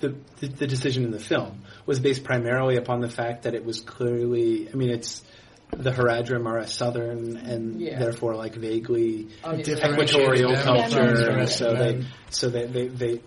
the 0.00 0.14
the 0.40 0.46
the 0.48 0.66
decision 0.66 1.04
in 1.04 1.10
the 1.10 1.20
film 1.20 1.62
was 1.86 2.00
based 2.00 2.24
primarily 2.24 2.76
upon 2.76 3.00
the 3.00 3.08
fact 3.10 3.42
that 3.42 3.54
it 3.54 3.64
was 3.64 3.80
clearly. 3.80 4.68
I 4.70 4.74
mean, 4.76 4.90
it's 4.90 5.22
the 5.70 5.90
Haradrim 5.90 6.46
are 6.46 6.58
a 6.58 6.66
southern 6.66 7.36
and 7.36 7.80
Yeah. 7.80 7.98
therefore 7.98 8.36
like 8.36 8.54
vaguely 8.54 9.28
Obviously. 9.42 9.74
equatorial 9.74 10.52
Yeah, 10.52 10.62
culture. 10.62 11.36
yeah. 11.38 11.44
so 11.46 11.74
they 11.74 12.04
so 12.30 12.48
they 12.48 12.66
they, 12.66 12.86
they 12.88 13.20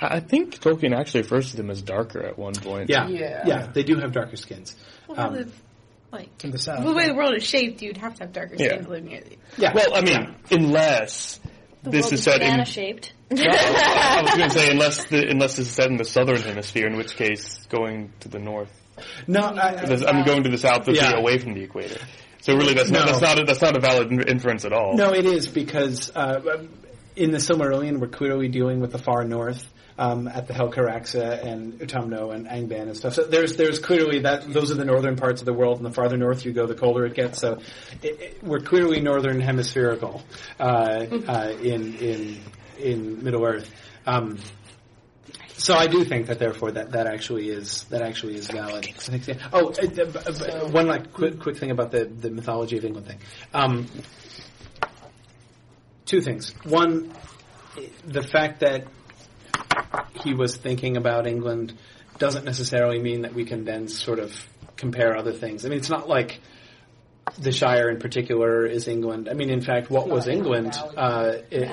I 0.00 0.16
I 0.16 0.20
think 0.20 0.58
Tolkien 0.60 0.96
actually 0.96 1.22
refers 1.22 1.50
to 1.52 1.56
them 1.56 1.70
as 1.70 1.82
darker 1.82 2.22
at 2.24 2.38
one 2.38 2.54
point. 2.54 2.90
yeah, 2.90 3.08
Yeah. 3.08 3.42
yeah 3.46 3.66
they 3.72 3.82
do 3.82 3.96
have 3.98 4.12
darker 4.12 4.36
skins. 4.36 4.76
Well, 5.08 5.20
Um, 5.20 5.34
the, 5.34 5.48
like, 6.12 6.28
in 6.44 6.50
the 6.50 6.58
south. 6.58 6.84
the 6.84 6.92
way 6.92 7.06
the 7.06 7.14
world 7.14 7.34
is 7.34 7.44
shaped, 7.44 7.82
you'd 7.82 7.96
have 7.96 8.14
to 8.16 8.24
have 8.24 8.32
darker 8.32 8.56
Yeah. 8.58 8.68
skin 8.74 8.84
to 8.84 8.90
live 8.90 9.04
near 9.04 9.20
the 9.20 9.36
Yeah. 9.58 9.72
Well, 9.74 9.94
I 9.94 10.00
mean, 10.02 10.34
unless 10.50 11.40
The 11.82 11.90
this 11.90 12.02
world 12.04 12.12
is 12.14 12.18
is 12.20 12.24
set 12.24 12.34
in. 12.42 12.48
banana 12.48 12.64
shaped. 12.64 13.12
I 13.30 14.22
was 14.22 14.30
going 14.36 14.50
to 14.50 14.58
say 14.58 14.70
unless 14.70 15.04
the, 15.04 15.28
unless 15.28 15.56
this 15.56 15.66
is 15.68 15.72
set 15.72 15.88
in 15.90 15.96
the 15.96 16.04
southern 16.04 16.42
hemisphere, 16.42 16.86
in 16.86 16.96
which 16.96 17.16
case 17.16 17.58
going 17.68 18.12
to 18.20 18.28
the 18.28 18.38
north. 18.38 18.70
no, 19.26 19.40
I, 19.40 19.72
Because 19.80 20.04
I'm 20.04 20.24
going 20.24 20.42
to 20.44 20.48
the 20.50 20.58
south 20.58 20.86
would 20.86 20.96
Yeah. 20.96 21.12
be 21.12 21.18
away 21.18 21.38
from 21.38 21.54
the 21.54 21.62
equator. 21.62 21.98
So 22.40 22.54
really, 22.54 22.74
that's 22.74 22.90
not 22.90 23.06
that's 23.06 23.20
not 23.20 23.40
a, 23.40 23.44
that's 23.44 23.60
not 23.62 23.76
a 23.76 23.80
valid 23.80 24.12
inference 24.28 24.64
at 24.64 24.72
all. 24.72 24.94
No, 24.96 25.12
it 25.12 25.24
is 25.26 25.48
because 25.48 26.12
uh, 26.14 26.66
in 27.16 27.32
the 27.32 27.38
Silmarillion, 27.38 27.98
we're 27.98 28.06
clearly 28.08 28.46
dealing 28.48 28.78
with 28.80 28.92
the 28.92 28.98
far 28.98 29.24
north. 29.24 29.68
Um, 29.98 30.28
at 30.28 30.46
the 30.46 30.52
Helcaraxë 30.52 31.42
and 31.42 31.80
Utumno 31.80 32.34
and 32.34 32.46
Angband 32.46 32.82
and 32.82 32.96
stuff. 32.96 33.14
So 33.14 33.24
there's 33.24 33.56
there's 33.56 33.78
clearly 33.78 34.18
that 34.20 34.52
those 34.52 34.70
are 34.70 34.74
the 34.74 34.84
northern 34.84 35.16
parts 35.16 35.40
of 35.40 35.46
the 35.46 35.54
world, 35.54 35.78
and 35.78 35.86
the 35.86 35.90
farther 35.90 36.18
north 36.18 36.44
you 36.44 36.52
go, 36.52 36.66
the 36.66 36.74
colder 36.74 37.06
it 37.06 37.14
gets. 37.14 37.40
So 37.40 37.60
it, 38.02 38.20
it, 38.20 38.42
we're 38.42 38.60
clearly 38.60 39.00
northern 39.00 39.40
hemispherical 39.40 40.22
uh, 40.60 41.06
uh, 41.26 41.54
in 41.62 41.94
in 41.96 42.40
in 42.78 43.24
Middle 43.24 43.46
Earth. 43.46 43.70
Um, 44.04 44.38
so 45.56 45.74
I 45.74 45.86
do 45.86 46.04
think 46.04 46.26
that 46.26 46.38
therefore 46.38 46.72
that, 46.72 46.92
that 46.92 47.06
actually 47.06 47.48
is 47.48 47.84
that 47.84 48.02
actually 48.02 48.34
is 48.34 48.48
valid. 48.48 48.86
I 48.86 48.92
think, 48.92 49.26
yeah. 49.26 49.48
Oh, 49.50 49.70
uh, 49.70 50.68
one 50.68 50.86
like 50.86 51.14
quick 51.14 51.40
quick 51.40 51.56
thing 51.56 51.70
about 51.70 51.90
the 51.90 52.04
the 52.04 52.30
mythology 52.30 52.76
of 52.76 52.84
England 52.84 53.06
thing. 53.06 53.18
Um, 53.54 53.86
two 56.04 56.20
things. 56.20 56.54
One, 56.64 57.12
the 58.04 58.22
fact 58.22 58.60
that 58.60 58.88
he 60.22 60.34
was 60.34 60.56
thinking 60.56 60.96
about 60.96 61.26
England 61.26 61.74
doesn't 62.18 62.44
necessarily 62.44 62.98
mean 62.98 63.22
that 63.22 63.34
we 63.34 63.44
can 63.44 63.64
then 63.64 63.88
sort 63.88 64.18
of 64.18 64.34
compare 64.76 65.16
other 65.16 65.32
things. 65.32 65.64
I 65.64 65.68
mean, 65.68 65.78
it's 65.78 65.90
not 65.90 66.08
like 66.08 66.40
the 67.38 67.52
Shire 67.52 67.90
in 67.90 67.98
particular 67.98 68.66
is 68.66 68.88
England. 68.88 69.28
I 69.28 69.34
mean, 69.34 69.50
in 69.50 69.60
fact, 69.60 69.90
what 69.90 70.08
was 70.08 70.28
England? 70.28 70.78
Uh, 70.96 71.34
it, 71.50 71.68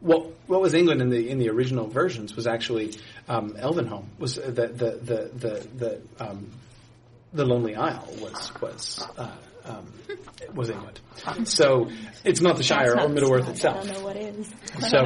what 0.00 0.32
what 0.46 0.60
was 0.60 0.74
England 0.74 1.02
in 1.02 1.10
the 1.10 1.28
in 1.28 1.38
the 1.38 1.50
original 1.50 1.86
versions 1.86 2.34
was 2.36 2.46
actually 2.46 2.94
um, 3.28 3.54
Elvenhome 3.54 4.06
was 4.18 4.36
the 4.36 4.50
the 4.50 4.66
the 4.68 5.30
the 5.34 5.68
the, 5.76 6.02
um, 6.18 6.50
the 7.32 7.44
Lonely 7.44 7.76
Isle 7.76 8.08
was 8.20 8.52
was 8.60 9.06
uh, 9.16 9.34
um, 9.68 9.92
was 10.54 10.70
England. 10.70 11.00
So 11.44 11.88
it's 12.24 12.40
not 12.40 12.56
the 12.56 12.62
Shire 12.62 12.98
or 12.98 13.08
Middle 13.08 13.32
Earth 13.32 13.48
itself. 13.48 13.76
I 13.76 13.84
don't 13.84 13.98
know 13.98 14.04
what 14.04 14.16
is. 14.16 14.50
So, 14.88 14.98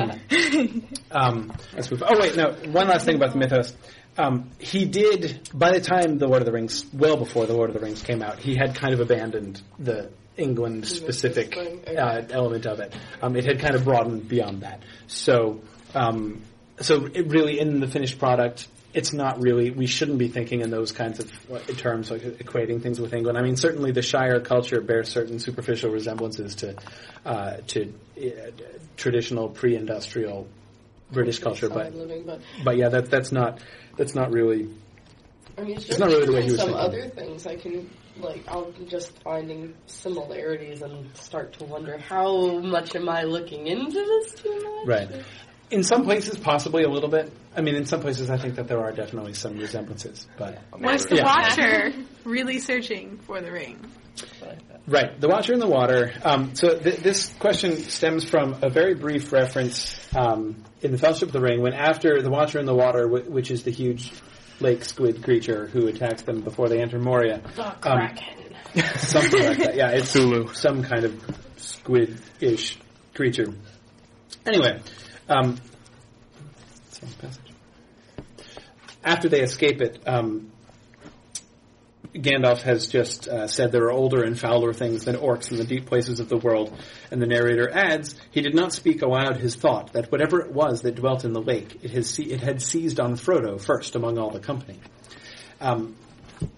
um, 1.11 1.53
let's 1.75 1.91
move. 1.91 2.03
Oh 2.07 2.19
wait, 2.19 2.37
no. 2.37 2.53
One 2.71 2.89
last 2.89 3.05
thing 3.05 3.17
about 3.17 3.33
the 3.33 3.39
mythos. 3.39 3.75
Um, 4.19 4.51
he 4.59 4.85
did 4.85 5.49
by 5.55 5.73
the 5.73 5.81
time 5.81 6.19
the 6.19 6.27
Lord 6.27 6.43
of 6.43 6.47
the 6.47 6.53
Rings, 6.53 6.85
well 6.93 7.17
before 7.17 7.47
the 7.47 7.55
Lord 7.55 7.71
of 7.71 7.75
the 7.75 7.81
Rings 7.81 8.03
came 8.03 8.23
out, 8.23 8.39
he 8.39 8.55
had 8.55 8.75
kind 8.75 8.93
of 8.93 9.01
abandoned 9.01 9.63
the 9.79 10.11
England 10.37 10.87
specific 10.87 11.57
uh, 11.57 12.23
element 12.31 12.67
of 12.67 12.81
it. 12.81 12.95
Um, 13.21 13.37
it 13.37 13.45
had 13.45 13.61
kind 13.61 13.75
of 13.75 13.85
broadened 13.85 14.29
beyond 14.29 14.63
that. 14.63 14.83
So, 15.07 15.61
um, 15.95 16.43
so 16.81 17.07
it 17.07 17.29
really 17.29 17.59
in 17.59 17.81
the 17.81 17.87
finished 17.87 18.19
product, 18.19 18.69
it's 18.95 19.13
not 19.13 19.41
really. 19.41 19.71
We 19.71 19.87
shouldn't 19.87 20.19
be 20.19 20.29
thinking 20.29 20.61
in 20.61 20.71
those 20.71 20.93
kinds 20.93 21.19
of 21.19 21.31
terms, 21.79 22.11
like 22.11 22.23
equating 22.23 22.83
things 22.83 23.01
with 23.01 23.15
England. 23.15 23.39
I 23.39 23.43
mean, 23.43 23.57
certainly 23.57 23.93
the 23.93 24.03
Shire 24.03 24.41
culture 24.41 24.81
bears 24.81 25.09
certain 25.09 25.39
superficial 25.39 25.91
resemblances 25.91 26.57
to 26.57 26.77
uh, 27.25 27.57
to 27.69 27.93
uh, 28.19 28.51
traditional 28.97 29.49
pre-industrial 29.49 30.47
British 31.11 31.39
culture, 31.39 31.69
but 31.69 31.95
living, 31.95 32.25
but 32.25 32.41
but 32.65 32.77
yeah, 32.77 32.89
that 32.91 33.11
that's 33.11 33.33
not 33.33 33.61
that's 33.97 34.15
not 34.15 34.31
really. 34.33 34.69
I 35.57 35.63
mean, 35.63 35.77
It's 35.77 35.99
not 35.99 36.09
really 36.09 36.25
the 36.27 36.33
way 36.33 36.43
he 36.45 36.51
was 36.53 36.61
some 36.61 36.71
thinking. 36.71 36.85
other 36.85 37.09
things 37.11 37.47
I 37.47 37.57
can 37.57 37.91
like. 38.17 38.43
I'm 38.49 38.73
just 38.89 39.13
finding 39.23 39.75
similarities 39.87 40.81
and 40.81 41.15
start 41.15 41.53
to 41.55 41.65
wonder 41.65 41.99
how 41.99 42.59
much 42.61 42.95
am 42.97 43.09
I 43.09 43.25
looking 43.25 43.67
into 43.67 44.01
this 44.01 44.35
too 44.35 44.55
much? 44.55 44.87
Right. 44.87 45.25
In 45.73 45.83
some 45.83 46.05
places, 46.05 46.39
possibly 46.39 46.83
a 46.85 46.89
little 46.89 47.09
bit. 47.09 47.33
I 47.57 47.63
mean, 47.63 47.75
in 47.75 47.87
some 47.87 48.01
places, 48.01 48.31
I 48.31 48.37
think 48.37 48.57
that 48.57 48.69
there 48.69 48.81
are 48.81 48.93
definitely 48.93 49.33
some 49.33 49.57
resemblances, 49.57 50.27
but 50.39 50.59
Was 50.79 51.07
the 51.07 51.17
Yeah. 51.17 51.25
Watcher 51.25 51.93
really 52.25 52.59
searching 52.59 53.19
for 53.27 53.41
the 53.41 53.51
ring? 53.51 53.79
Right, 54.87 55.19
the 55.19 55.29
Watcher 55.29 55.55
in 55.55 55.61
the 55.61 55.67
Water. 55.67 56.13
Um, 56.25 56.55
so 56.55 56.79
th- 56.79 56.97
this 56.99 57.33
question 57.39 57.77
stems 57.77 58.29
from 58.29 58.57
a 58.63 58.69
very 58.69 58.95
brief 58.95 59.33
reference 59.33 59.97
um, 60.15 60.63
in 60.83 60.93
the 60.93 60.99
Fellowship 60.99 61.29
of 61.29 61.33
the 61.33 61.41
Ring, 61.41 61.63
when 61.63 61.73
after 61.73 62.21
the 62.21 62.31
Watcher 62.31 62.59
in 62.59 62.67
the 62.67 62.75
Water, 62.75 63.05
w- 63.05 63.31
which 63.31 63.51
is 63.51 63.63
the 63.63 63.71
huge 63.71 64.13
lake 64.61 64.85
squid 64.85 65.23
creature 65.23 65.69
who 65.69 65.87
attacks 65.89 66.23
them 66.23 66.43
before 66.43 66.69
they 66.69 66.81
enter 66.83 66.99
Moria. 66.99 67.41
The 67.57 67.67
Um, 67.67 67.75
Kraken. 67.81 68.55
something 68.99 69.43
like 69.43 69.59
that. 69.59 69.77
Yeah, 69.77 69.91
it's 69.91 70.13
Cthulhu. 70.15 70.55
some 70.55 70.83
kind 70.83 71.05
of 71.05 71.23
squid-ish 71.57 72.79
creature. 73.15 73.47
Anyway, 74.45 74.81
um. 75.29 75.59
After 79.05 79.29
they 79.29 79.41
escape 79.41 79.81
it, 79.81 80.01
um, 80.07 80.53
Gandalf 82.15 82.61
has 82.63 82.89
just 82.89 83.27
uh, 83.27 83.47
said 83.47 83.73
there 83.73 83.85
are 83.85 83.93
older 83.93 84.23
and 84.23 84.39
fouler 84.39 84.73
things 84.73 85.07
than 85.07 85.17
orcs 85.17 85.51
in 85.51 85.57
the 85.57 85.65
deep 85.65 85.87
places 85.87 86.21
of 86.21 86.29
the 86.29 86.37
world, 86.37 86.77
and 87.11 87.23
the 87.23 87.27
narrator 87.27 87.71
adds, 87.73 88.15
he 88.31 88.43
did 88.43 88.55
not 88.55 88.73
speak 88.73 89.03
aloud 89.03 89.39
his 89.39 89.57
thought, 89.57 89.95
that 89.95 90.13
whatever 90.13 90.41
it 90.41 90.53
was 90.53 90.83
that 90.83 90.95
dwelt 90.95 91.25
in 91.25 91.33
the 91.33 91.41
lake, 91.41 91.79
it, 91.83 91.91
has 91.93 92.11
se- 92.11 92.25
it 92.25 92.41
had 92.41 92.61
seized 92.61 93.01
on 93.01 93.15
Frodo 93.15 93.61
first 93.61 93.97
among 93.97 94.19
all 94.19 94.31
the 94.31 94.41
company. 94.41 94.79
Um, 95.61 95.97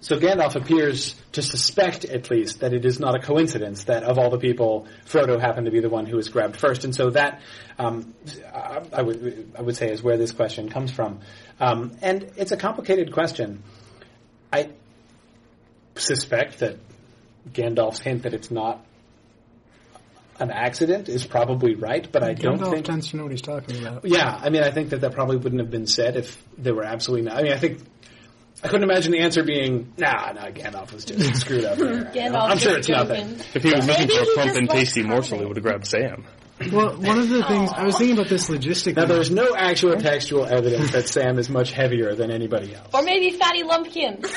so 0.01 0.19
Gandalf 0.19 0.55
appears 0.57 1.15
to 1.33 1.43
suspect, 1.43 2.05
at 2.05 2.31
least, 2.31 2.61
that 2.61 2.73
it 2.73 2.85
is 2.85 3.01
not 3.01 3.15
a 3.15 3.19
coincidence 3.19 3.85
that 3.85 4.03
of 4.03 4.19
all 4.19 4.31
the 4.31 4.39
people, 4.39 4.87
Frodo 5.07 5.41
happened 5.41 5.67
to 5.67 5.73
be 5.73 5.81
the 5.81 5.89
one 5.89 6.07
who 6.07 6.17
was 6.17 6.29
grabbed 6.29 6.57
first, 6.57 6.85
and 6.85 6.95
so 6.95 7.11
that 7.11 7.41
um, 7.79 8.15
I, 8.53 8.83
I 8.93 9.03
would 9.03 9.53
I 9.59 9.63
would 9.63 9.77
say 9.77 9.91
is 9.91 10.03
where 10.03 10.17
this 10.17 10.33
question 10.33 10.69
comes 10.69 10.93
from, 10.93 11.21
um, 11.61 11.97
and 12.03 12.31
it's 12.37 12.53
a 12.53 12.57
complicated 12.57 13.13
question. 13.13 13.63
I 14.53 14.71
suspect 15.97 16.61
that 16.61 16.79
Gandalf's 17.53 18.01
hint 18.01 18.23
that 18.23 18.35
it's 18.35 18.51
not 18.51 18.85
an 20.41 20.51
accident 20.51 21.09
is 21.09 21.25
probably 21.25 21.75
right, 21.75 22.11
but 22.11 22.23
I 22.23 22.35
don't 22.35 22.59
Gandalf 22.59 22.73
think 22.73 22.87
tends 22.87 23.11
to 23.11 23.17
know 23.17 23.25
what 23.25 23.33
he's 23.33 23.43
talking 23.43 23.81
about. 23.81 24.05
yeah, 24.05 24.39
I 24.43 24.51
mean, 24.51 24.63
I 24.63 24.71
think 24.71 24.91
that 24.91 25.01
that 25.03 25.13
probably 25.13 25.37
wouldn't 25.37 25.61
have 25.61 25.71
been 25.71 25.87
said 25.87 26.17
if 26.17 26.43
there 26.59 26.75
were 26.75 26.85
absolutely 26.85 27.31
no. 27.31 27.37
I 27.37 27.43
mean, 27.43 27.53
I 27.53 27.59
think 27.59 27.81
I 28.65 28.69
couldn't 28.69 28.85
imagine 28.91 29.13
the 29.13 29.21
answer 29.21 29.45
being, 29.45 29.93
"Nah, 29.99 30.33
nah, 30.33 30.49
Gandalf 30.49 30.93
was 30.93 31.05
just 31.05 31.37
screwed 31.43 31.65
up." 31.65 31.77
Here. 31.77 32.11
Gandalf 32.15 32.49
I'm 32.51 32.59
sure 32.59 32.77
just 32.79 32.89
it's 32.89 32.99
nothing. 32.99 33.37
If 33.55 33.63
he 33.63 33.71
was 33.75 33.87
looking 33.87 34.09
for 34.09 34.23
a 34.23 34.27
plump 34.35 34.57
and 34.57 34.71
tasty 34.71 35.03
morsel, 35.03 35.39
he 35.39 35.45
would 35.45 35.57
have 35.57 35.63
grabbed 35.65 35.87
Sam. 35.87 36.25
Well, 36.73 36.97
one 36.97 37.19
of 37.19 37.29
the 37.29 37.43
things 37.49 37.71
I 37.73 37.83
was 37.85 37.99
thinking 37.99 38.17
about 38.17 38.29
this 38.31 38.49
logistically. 38.49 38.97
Now, 38.97 39.07
there's 39.07 39.31
no 39.31 39.55
actual 39.57 39.97
textual 39.97 40.47
evidence 40.47 40.93
that 40.93 41.09
Sam 41.09 41.37
is 41.39 41.51
much 41.51 41.73
heavier 41.73 42.15
than 42.15 42.31
anybody 42.31 42.75
else. 42.75 42.89
Or 42.95 43.03
maybe 43.03 43.31
Fatty 43.37 43.65
Lumpkin. 43.65 44.25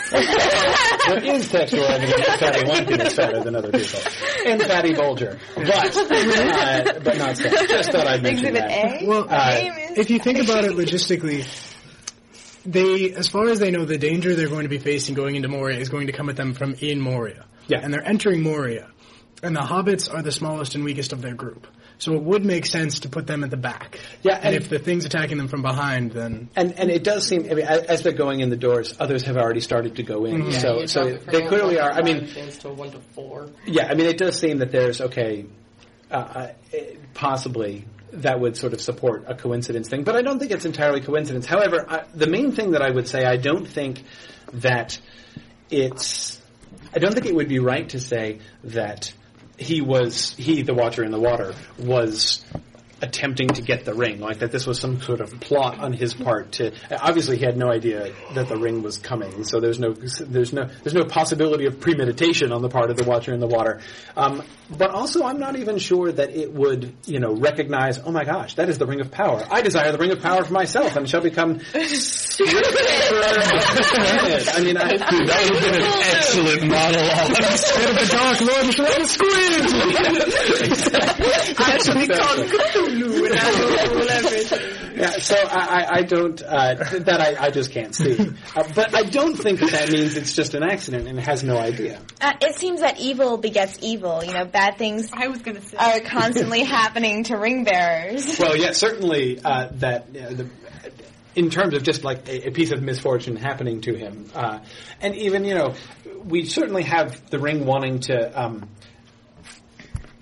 There 1.07 1.23
is 1.23 1.49
textual 1.49 1.85
evidence 1.85 2.25
that 2.27 2.39
Fatty 2.39 2.65
Lumpkin 2.67 3.01
is 3.01 3.13
fatter 3.13 3.41
than 3.43 3.55
other 3.55 3.71
people, 3.71 4.01
and 4.45 4.61
Fatty 4.61 4.93
Bolger, 4.93 5.39
but 5.55 5.95
uh, 5.95 6.99
but 6.99 7.17
not 7.17 7.37
Sam. 7.37 7.67
Just 7.67 7.91
thought 7.91 8.07
I'd 8.07 8.21
mention 8.23 8.47
Exhibit 8.57 8.69
that. 8.69 9.01
A. 9.03 9.05
Well, 9.07 9.25
Uh, 9.29 9.53
if 9.95 10.09
you 10.09 10.19
think 10.19 10.39
about 10.39 10.65
it 10.65 10.71
logistically, 10.71 11.45
they, 12.67 13.13
as 13.13 13.27
far 13.29 13.47
as 13.47 13.59
they 13.59 13.71
know, 13.71 13.85
the 13.85 13.97
danger 13.97 14.35
they're 14.35 14.49
going 14.49 14.63
to 14.63 14.69
be 14.69 14.77
facing 14.77 15.15
going 15.15 15.35
into 15.35 15.47
Moria 15.47 15.79
is 15.79 15.89
going 15.89 16.07
to 16.07 16.13
come 16.13 16.29
at 16.29 16.35
them 16.35 16.53
from 16.53 16.75
in 16.75 16.99
Moria. 16.99 17.45
Yeah. 17.67 17.79
And 17.81 17.93
they're 17.93 18.05
entering 18.05 18.41
Moria. 18.43 18.89
And 19.41 19.55
the 19.55 19.61
hobbits 19.61 20.13
are 20.13 20.21
the 20.21 20.31
smallest 20.31 20.75
and 20.75 20.83
weakest 20.83 21.13
of 21.13 21.21
their 21.21 21.33
group. 21.35 21.67
So 21.99 22.13
it 22.13 22.21
would 22.21 22.45
make 22.45 22.65
sense 22.67 22.99
to 23.01 23.09
put 23.09 23.25
them 23.25 23.43
at 23.43 23.49
the 23.49 23.57
back. 23.57 23.99
Yeah, 24.21 24.35
And, 24.35 24.45
and- 24.45 24.55
if 24.55 24.69
the 24.69 24.77
thing's 24.79 25.05
attacking 25.05 25.37
them 25.37 25.47
from 25.47 25.61
behind, 25.63 26.11
then 26.11 26.49
And 26.55 26.73
and 26.77 26.91
it 26.91 27.03
does 27.03 27.27
seem. 27.27 27.45
I 27.49 27.55
mean, 27.55 27.65
as 27.65 27.81
as 27.83 28.03
they're 28.03 28.11
going 28.13 28.41
in 28.41 28.49
the 28.51 28.55
doors, 28.55 28.95
others 28.99 29.23
have 29.23 29.35
already 29.37 29.61
started 29.61 29.95
to 29.95 30.03
go 30.03 30.25
in. 30.25 30.51
Yeah, 30.51 30.59
so 30.59 30.85
so 30.85 31.01
drop 31.09 31.13
it 31.13 31.23
from 31.23 31.33
they 31.33 31.47
clearly 31.47 31.79
are. 31.79 31.91
I 31.91 32.01
mean, 32.03 32.17
nine 32.17 32.27
chance 32.27 32.57
to 32.59 32.69
one 32.69 32.91
to 32.91 32.99
four. 33.15 33.49
Yeah, 33.65 33.87
I 33.89 33.95
mean, 33.95 34.05
it 34.05 34.17
does 34.19 34.37
seem 34.39 34.59
that 34.59 34.71
there's 34.71 35.01
okay, 35.01 35.45
uh, 36.11 36.15
uh, 36.15 36.47
possibly 37.15 37.85
that 38.13 38.39
would 38.39 38.57
sort 38.57 38.73
of 38.73 38.81
support 38.81 39.25
a 39.27 39.35
coincidence 39.35 39.89
thing, 39.89 40.03
but 40.03 40.15
I 40.15 40.21
don't 40.21 40.39
think 40.39 40.51
it's 40.51 40.65
entirely 40.65 41.01
coincidence. 41.01 41.45
However, 41.45 41.85
I, 41.87 42.05
the 42.13 42.27
main 42.27 42.51
thing 42.51 42.71
that 42.71 42.81
I 42.81 42.89
would 42.89 43.07
say, 43.07 43.25
I 43.25 43.37
don't 43.37 43.67
think 43.67 44.03
that 44.53 44.99
it's, 45.69 46.41
I 46.93 46.99
don't 46.99 47.13
think 47.13 47.25
it 47.25 47.35
would 47.35 47.49
be 47.49 47.59
right 47.59 47.87
to 47.89 47.99
say 47.99 48.39
that 48.63 49.11
he 49.57 49.81
was 49.81 50.33
he, 50.35 50.61
the 50.61 50.73
Watcher 50.73 51.03
in 51.03 51.11
the 51.11 51.19
Water, 51.19 51.53
was 51.77 52.45
attempting 53.01 53.49
to 53.49 53.61
get 53.61 53.85
the 53.85 53.93
ring, 53.93 54.19
like 54.19 54.39
that 54.39 54.51
this 54.51 54.65
was 54.65 54.79
some 54.79 55.01
sort 55.01 55.21
of 55.21 55.39
plot 55.39 55.79
on 55.79 55.93
his 55.93 56.13
part 56.13 56.53
to 56.53 56.71
obviously 56.91 57.37
he 57.37 57.45
had 57.45 57.57
no 57.57 57.71
idea 57.71 58.13
that 58.33 58.47
the 58.47 58.57
ring 58.57 58.81
was 58.81 58.97
coming 58.97 59.43
so 59.43 59.59
there's 59.59 59.79
no 59.79 59.93
there's 59.93 60.53
no 60.53 60.69
there's 60.83 60.93
no 60.93 61.05
possibility 61.05 61.65
of 61.65 61.79
premeditation 61.79 62.51
on 62.51 62.61
the 62.61 62.69
part 62.69 62.89
of 62.89 62.97
the 62.97 63.03
watcher 63.03 63.33
in 63.33 63.39
the 63.39 63.47
water. 63.47 63.81
Um, 64.15 64.43
but 64.69 64.91
also 64.91 65.23
I'm 65.23 65.39
not 65.39 65.55
even 65.55 65.77
sure 65.77 66.11
that 66.11 66.31
it 66.31 66.53
would 66.53 66.93
you 67.05 67.19
know 67.19 67.33
recognize 67.33 67.99
oh 67.99 68.11
my 68.11 68.23
gosh 68.25 68.55
that 68.55 68.69
is 68.69 68.77
the 68.77 68.85
ring 68.85 69.01
of 69.01 69.11
power. 69.11 69.45
I 69.49 69.61
desire 69.61 69.91
the 69.91 69.97
ring 69.97 70.11
of 70.11 70.21
power 70.21 70.43
for 70.43 70.53
myself 70.53 70.95
and 70.95 71.09
shall 71.09 71.21
become 71.21 71.59
I 74.49 74.61
mean 74.63 74.77
I, 74.77 74.97
That 74.97 75.49
would 75.49 75.63
have 75.63 75.73
been 75.73 75.81
an 75.81 75.87
excellent 76.13 76.67
monologue. 76.67 77.29
Instead 77.51 77.89
of 77.89 77.95
the 77.97 78.05
Dark 78.11 78.41
Lord, 78.41 78.65
we 78.67 78.71
should 78.71 78.85
have 78.85 79.01
a 79.01 79.07
squid! 79.07 79.67
Actually 82.87 84.77
Yeah, 84.97 85.11
so 85.19 85.35
I, 85.35 85.59
I, 85.59 85.97
I 85.97 86.01
don't, 86.03 86.41
uh, 86.41 86.73
that 86.75 87.21
I, 87.21 87.45
I 87.45 87.49
just 87.51 87.71
can't 87.71 87.93
see. 87.93 88.17
Uh, 88.55 88.63
but 88.73 88.95
I 88.95 89.03
don't 89.03 89.35
think 89.35 89.59
that 89.59 89.71
that 89.71 89.91
means 89.91 90.17
it's 90.17 90.33
just 90.33 90.53
an 90.55 90.63
accident 90.63 91.07
and 91.07 91.19
has 91.19 91.43
no 91.43 91.57
idea. 91.57 92.01
Uh, 92.19 92.33
it 92.41 92.55
seems 92.55 92.81
that 92.81 92.99
evil 92.99 93.37
begets 93.37 93.77
evil. 93.81 94.23
You 94.23 94.33
know, 94.33 94.45
bad 94.45 94.77
things 94.77 95.09
I 95.13 95.27
was 95.27 95.41
gonna 95.41 95.61
say. 95.61 95.77
are 95.77 95.99
constantly 95.99 96.63
happening 96.63 97.25
to 97.25 97.37
ring 97.37 97.63
bearers. 97.63 98.39
Well, 98.39 98.55
yeah, 98.55 98.71
certainly 98.71 99.39
uh, 99.43 99.69
that, 99.73 100.07
uh, 100.09 100.33
the, 100.33 100.49
in 101.35 101.51
terms 101.51 101.75
of 101.75 101.83
just 101.83 102.03
like 102.03 102.27
a, 102.27 102.47
a 102.47 102.51
piece 102.51 102.71
of 102.71 102.81
misfortune 102.81 103.35
happening 103.35 103.81
to 103.81 103.93
him. 103.95 104.31
Uh, 104.33 104.59
and 104.99 105.15
even, 105.15 105.45
you 105.45 105.53
know, 105.53 105.75
we 106.25 106.45
certainly 106.45 106.83
have 106.83 107.29
the 107.29 107.37
ring 107.37 107.65
wanting 107.65 107.99
to, 107.99 108.41
um, 108.41 108.67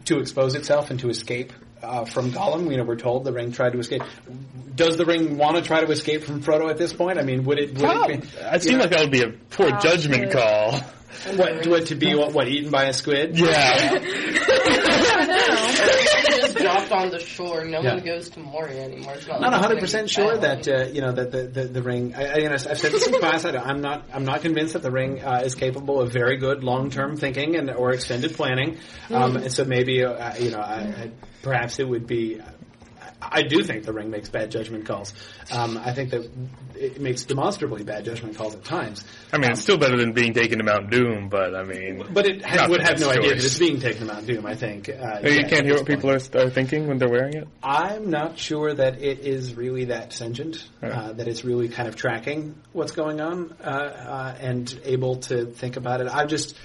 to 0.06 0.20
expose 0.20 0.56
itself 0.56 0.92
and 0.92 1.00
to 1.00 1.10
escape. 1.10 1.54
Uh, 1.86 2.04
from 2.06 2.32
Gollum, 2.32 2.72
you 2.72 2.78
know, 2.78 2.84
we're 2.84 2.96
told 2.96 3.24
the 3.26 3.32
ring 3.32 3.52
tried 3.52 3.74
to 3.74 3.80
escape. 3.80 4.02
Does 4.76 4.98
the 4.98 5.06
ring 5.06 5.38
want 5.38 5.56
to 5.58 5.62
try 5.62 5.82
to 5.86 5.92
escape 5.92 6.24
from 6.24 6.42
Frodo 6.42 6.70
at 6.70 6.78
this 6.78 6.94
point? 6.94 7.20
I 7.20 7.24
mean, 7.24 7.44
would 7.46 7.60
it? 7.60 7.76
Would 7.78 7.84
it 7.84 8.22
be, 8.22 8.28
It 8.40 8.64
seemed 8.64 8.80
like 8.82 8.90
that 8.90 9.02
would 9.02 9.12
be 9.12 9.22
a 9.22 9.30
poor 9.30 9.70
judgment 9.80 10.32
call. 10.32 10.80
What, 11.36 11.66
what 11.68 11.86
to 11.88 11.96
be 11.96 12.14
what, 12.16 12.34
what 12.34 12.48
eaten 12.48 12.72
by 12.72 12.86
a 12.86 12.94
squid? 12.94 13.38
Yeah. 13.40 14.00
Dropped 16.62 16.92
on 16.92 17.10
the 17.10 17.20
shore. 17.20 17.66
No 17.66 17.82
Yeah. 17.82 17.96
one 17.96 18.04
goes 18.06 18.30
to 18.32 18.40
Moria 18.40 18.84
anymore. 18.84 19.14
It's 19.16 19.28
not 19.28 19.42
Not 19.42 19.52
like 19.52 19.62
hundred 19.62 19.74
it's 19.76 19.82
percent 19.84 20.10
sure 20.10 20.38
that 20.38 20.68
uh, 20.68 20.86
you 20.92 21.02
know 21.02 21.12
that 21.12 21.32
the, 21.32 21.44
the, 21.44 21.64
the 21.66 21.82
ring. 21.82 22.14
I, 22.16 22.26
I, 22.26 22.36
you 22.38 22.46
know, 22.50 22.54
I've 22.54 22.62
said 22.80 22.92
this 22.92 23.08
in 23.08 23.14
class. 23.20 23.46
I 23.46 23.56
I'm 23.58 23.82
not 23.82 24.06
I'm 24.14 24.26
not 24.26 24.42
convinced 24.42 24.74
that 24.74 24.82
the 24.82 24.92
ring 24.92 25.22
uh, 25.24 25.42
is 25.44 25.56
capable 25.56 26.02
of 26.02 26.12
very 26.12 26.38
good 26.38 26.64
long 26.64 26.90
term 26.90 27.18
thinking 27.18 27.56
and 27.56 27.70
or 27.72 27.92
extended 27.94 28.34
planning. 28.36 28.78
Um, 29.12 29.38
and 29.38 29.52
so 29.52 29.66
maybe 29.66 30.04
uh, 30.04 30.36
you 30.38 30.52
know 30.52 30.60
I, 30.60 30.76
I, 30.76 31.12
perhaps 31.42 31.80
it 31.80 31.88
would 31.88 32.08
be. 32.08 32.42
I 33.32 33.44
do 33.44 33.64
think 33.64 33.84
the 33.86 33.94
ring 33.94 34.10
makes 34.10 34.30
bad 34.30 34.52
judgment 34.52 34.86
calls. 34.86 35.14
Um, 35.52 35.78
I 35.78 35.94
think 35.94 36.12
that 36.12 36.30
it 36.76 37.00
makes 37.00 37.24
demonstrably 37.24 37.84
bad 37.84 38.06
judgment 38.06 38.38
calls 38.38 38.54
at 38.56 38.64
times. 38.64 39.04
I 39.32 39.38
mean, 39.38 39.52
it's 39.52 39.62
still 39.62 39.78
better 39.78 39.98
than 39.98 40.14
being 40.14 40.34
taken 40.34 40.58
to 40.60 40.64
Mount 40.64 40.90
Doom, 40.90 41.30
but 41.30 41.56
I 41.56 41.64
mean, 41.64 42.04
But 42.14 42.26
it 42.26 42.44
ha- 42.46 42.68
would 42.70 42.82
have 42.82 43.00
no 43.00 43.08
best 43.08 43.20
idea 43.20 43.36
that 43.36 43.44
it's 43.46 43.60
being 43.60 43.80
taken 43.80 44.08
to 44.08 44.14
Mount 44.14 44.26
Doom. 44.28 44.46
I 44.46 44.56
think. 44.56 44.90
Uh, 44.90 45.20
you 45.24 45.30
yeah, 45.32 45.48
can't 45.48 45.66
hear 45.66 45.76
what 45.76 45.86
people 45.86 46.10
point. 46.10 46.36
are, 46.36 46.46
are 46.48 46.50
thinking 46.50 46.88
when 46.88 46.98
they're 46.98 47.10
wearing 47.10 47.34
it. 47.34 47.48
I'm 47.64 48.10
not 48.10 48.38
sure 48.38 48.74
that 48.74 49.02
it 49.02 49.20
is 49.20 49.56
really 49.56 49.86
that 49.86 50.14
sentient, 50.14 50.68
Right. 50.82 50.92
uh, 50.92 51.14
that 51.14 51.28
it's 51.28 51.44
really 51.46 51.70
kind 51.70 51.88
of 51.88 51.96
tracking 51.96 52.56
what's 52.74 52.92
going 52.92 53.22
on 53.22 53.56
uh, 53.64 53.68
uh, 53.68 54.36
and 54.40 54.80
able 54.84 55.18
to 55.18 55.46
think 55.48 55.78
about 55.78 56.02
it. 56.02 56.08
I 56.08 56.26
just, 56.26 56.56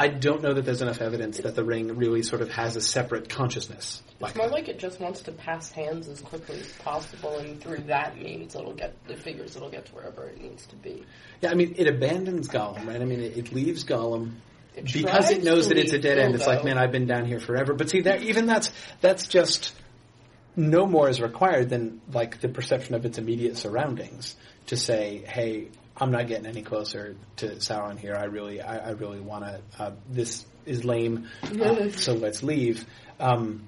I 0.00 0.08
don't 0.08 0.42
know 0.42 0.54
that 0.54 0.64
there's 0.64 0.80
enough 0.80 1.02
evidence 1.02 1.36
that 1.40 1.54
the 1.54 1.62
ring 1.62 1.94
really 1.98 2.22
sort 2.22 2.40
of 2.40 2.48
has 2.52 2.74
a 2.74 2.80
separate 2.80 3.28
consciousness. 3.28 4.02
Like 4.18 4.30
It's 4.30 4.38
more 4.38 4.48
like 4.48 4.68
it 4.70 4.78
just 4.78 4.98
wants 4.98 5.20
to 5.24 5.32
pass 5.32 5.70
hands 5.70 6.08
as 6.08 6.22
quickly 6.22 6.58
as 6.58 6.72
possible, 6.72 7.36
and 7.36 7.60
through 7.60 7.82
that 7.88 8.16
means 8.16 8.54
it'll 8.54 8.72
get. 8.72 8.94
It 9.10 9.18
figures 9.18 9.56
it'll 9.56 9.68
get 9.68 9.84
to 9.86 9.94
wherever 9.94 10.26
it 10.26 10.40
needs 10.40 10.64
to 10.68 10.76
be. 10.76 11.04
yeah, 11.42 11.50
I 11.50 11.54
mean, 11.54 11.74
it 11.76 11.86
abandons 11.86 12.48
Gollum, 12.48 12.86
right? 12.86 12.98
I 12.98 13.04
mean, 13.04 13.20
it, 13.20 13.36
it 13.36 13.52
leaves 13.52 13.84
Gollum 13.84 14.36
It 14.74 14.90
because 14.90 15.30
it 15.30 15.44
knows 15.44 15.68
that 15.68 15.76
it's 15.76 15.92
a 15.92 15.98
dead 15.98 16.18
end. 16.18 16.34
It's 16.34 16.46
like, 16.46 16.64
man, 16.64 16.78
I've 16.78 16.92
been 16.92 17.06
down 17.06 17.26
here 17.26 17.38
forever. 17.38 17.74
But 17.74 17.90
see, 17.90 18.00
that 18.02 18.22
even 18.22 18.46
that's 18.46 18.70
that's 19.02 19.28
just 19.28 19.74
no 20.56 20.86
more 20.86 21.10
is 21.10 21.20
required 21.20 21.68
than 21.68 22.00
like 22.10 22.40
the 22.40 22.48
perception 22.48 22.94
of 22.94 23.04
its 23.04 23.18
immediate 23.18 23.58
surroundings 23.58 24.34
to 24.68 24.78
say, 24.78 25.22
hey, 25.26 25.68
I'm 26.00 26.10
not 26.10 26.26
getting 26.28 26.46
any 26.46 26.62
closer 26.62 27.14
to 27.36 27.46
Sauron 27.56 27.98
here. 27.98 28.16
I 28.16 28.24
really, 28.24 28.60
I, 28.60 28.88
I 28.88 28.90
really 28.92 29.20
want 29.20 29.44
to. 29.44 29.60
Uh, 29.78 29.92
this 30.08 30.46
is 30.64 30.84
lame, 30.84 31.28
uh, 31.42 31.90
so 31.90 32.14
let's 32.14 32.42
leave. 32.42 32.86
Um, 33.18 33.66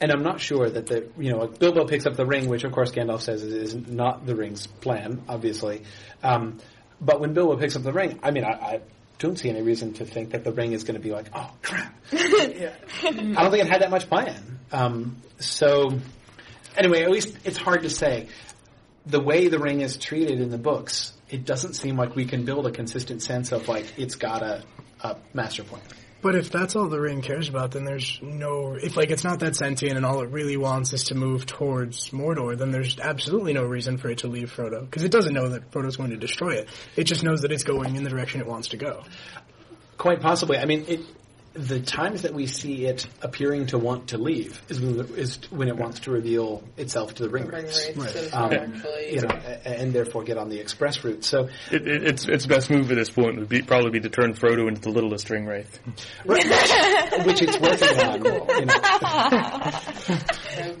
and 0.00 0.10
I'm 0.10 0.22
not 0.22 0.40
sure 0.40 0.68
that 0.68 0.86
the 0.86 1.08
you 1.18 1.30
know 1.30 1.46
Bilbo 1.46 1.86
picks 1.86 2.06
up 2.06 2.16
the 2.16 2.26
ring, 2.26 2.48
which 2.48 2.64
of 2.64 2.72
course 2.72 2.90
Gandalf 2.90 3.20
says 3.20 3.42
is, 3.42 3.74
not 3.74 4.26
the 4.26 4.34
ring's 4.34 4.66
plan, 4.66 5.22
obviously. 5.28 5.82
Um, 6.22 6.58
but 7.00 7.20
when 7.20 7.34
Bilbo 7.34 7.56
picks 7.56 7.76
up 7.76 7.82
the 7.82 7.92
ring, 7.92 8.18
I 8.22 8.30
mean, 8.30 8.44
I, 8.44 8.52
I 8.52 8.80
don't 9.18 9.38
see 9.38 9.50
any 9.50 9.62
reason 9.62 9.92
to 9.94 10.04
think 10.06 10.30
that 10.30 10.44
the 10.44 10.52
ring 10.52 10.72
is 10.72 10.84
going 10.84 10.94
to 10.94 11.00
be 11.02 11.12
like, 11.12 11.26
oh 11.34 11.50
crap. 11.62 11.94
Yeah. 12.12 12.74
I 13.02 13.10
don't 13.12 13.50
think 13.50 13.64
it 13.64 13.70
had 13.70 13.82
that 13.82 13.90
much 13.90 14.08
plan. 14.08 14.58
Um, 14.72 15.16
so 15.38 15.98
anyway, 16.76 17.02
at 17.02 17.10
least 17.10 17.36
it's 17.44 17.56
hard 17.56 17.82
to 17.82 17.90
say. 17.90 18.28
the 19.06 19.20
way 19.20 19.48
the 19.48 19.58
ring 19.58 19.80
is 19.80 19.96
treated 19.96 20.40
in 20.40 20.50
the 20.50 20.58
books, 20.58 21.12
it 21.30 21.44
doesn't 21.44 21.74
seem 21.74 21.96
like 21.96 22.16
we 22.16 22.24
can 22.24 22.44
build 22.44 22.66
a 22.66 22.70
consistent 22.70 23.22
sense 23.22 23.52
of 23.52 23.68
like 23.68 23.86
it's 23.96 24.16
got 24.16 24.42
a, 24.42 24.64
a 25.00 25.16
master 25.32 25.64
plan. 25.64 25.82
But 26.22 26.34
if 26.34 26.50
that's 26.50 26.76
all 26.76 26.88
the 26.88 27.00
ring 27.00 27.22
cares 27.22 27.48
about, 27.48 27.70
then 27.70 27.84
there's 27.84 28.18
no. 28.20 28.74
If 28.74 28.96
like 28.96 29.10
it's 29.10 29.24
not 29.24 29.40
that 29.40 29.56
sentient 29.56 29.96
and 29.96 30.04
all 30.04 30.20
it 30.20 30.28
really 30.28 30.58
wants 30.58 30.92
is 30.92 31.04
to 31.04 31.14
move 31.14 31.46
towards 31.46 32.10
Mordor, 32.10 32.58
then 32.58 32.70
there's 32.70 32.98
absolutely 33.00 33.54
no 33.54 33.64
reason 33.64 33.96
for 33.96 34.10
it 34.10 34.18
to 34.18 34.28
leave 34.28 34.54
Frodo 34.54 34.80
because 34.84 35.02
it 35.02 35.10
doesn't 35.10 35.32
know 35.32 35.48
that 35.50 35.70
Frodo's 35.70 35.96
going 35.96 36.10
to 36.10 36.18
destroy 36.18 36.50
it. 36.50 36.68
It 36.94 37.04
just 37.04 37.24
knows 37.24 37.40
that 37.42 37.52
it's 37.52 37.64
going 37.64 37.96
in 37.96 38.04
the 38.04 38.10
direction 38.10 38.42
it 38.42 38.46
wants 38.46 38.68
to 38.68 38.76
go. 38.76 39.04
Quite 39.96 40.20
possibly. 40.20 40.58
I 40.58 40.66
mean, 40.66 40.84
it, 40.88 41.00
the 41.52 41.80
times 41.80 42.22
that 42.22 42.32
we 42.32 42.46
see 42.46 42.86
it 42.86 43.06
appearing 43.22 43.66
to 43.66 43.76
want 43.78 44.08
to 44.08 44.18
leave 44.18 44.62
is 44.68 44.80
when, 44.80 45.00
is 45.16 45.38
when 45.50 45.66
it 45.68 45.76
wants 45.76 46.00
to 46.00 46.12
reveal 46.12 46.62
itself 46.76 47.14
to 47.14 47.24
the 47.24 47.28
ring 47.28 47.46
Ring 47.46 47.64
wraiths. 47.64 47.88
race 47.96 48.14
is 48.14 48.32
Um, 48.32 48.52
actually. 48.52 49.14
you 49.14 49.20
know, 49.22 49.28
and 49.64 49.92
therefore 49.92 50.22
get 50.22 50.38
on 50.38 50.48
the 50.48 50.60
express 50.60 51.02
route. 51.02 51.24
So, 51.24 51.48
It, 51.72 51.88
it, 51.88 52.04
its 52.06 52.28
its 52.28 52.46
best 52.46 52.70
move 52.70 52.90
at 52.92 52.96
this 52.96 53.10
point 53.10 53.38
would 53.38 53.48
be 53.48 53.62
probably 53.62 53.90
be 53.90 54.00
to 54.00 54.08
turn 54.10 54.34
Frodo 54.34 54.68
into 54.68 54.80
the 54.82 54.90
littlest 54.90 55.28
ring 55.28 55.44
wraith. 55.46 55.80
which 56.24 57.42
it's 57.42 57.58
working 57.58 57.98
on. 58.00 58.24
You 58.24 58.66
know. 58.66 58.80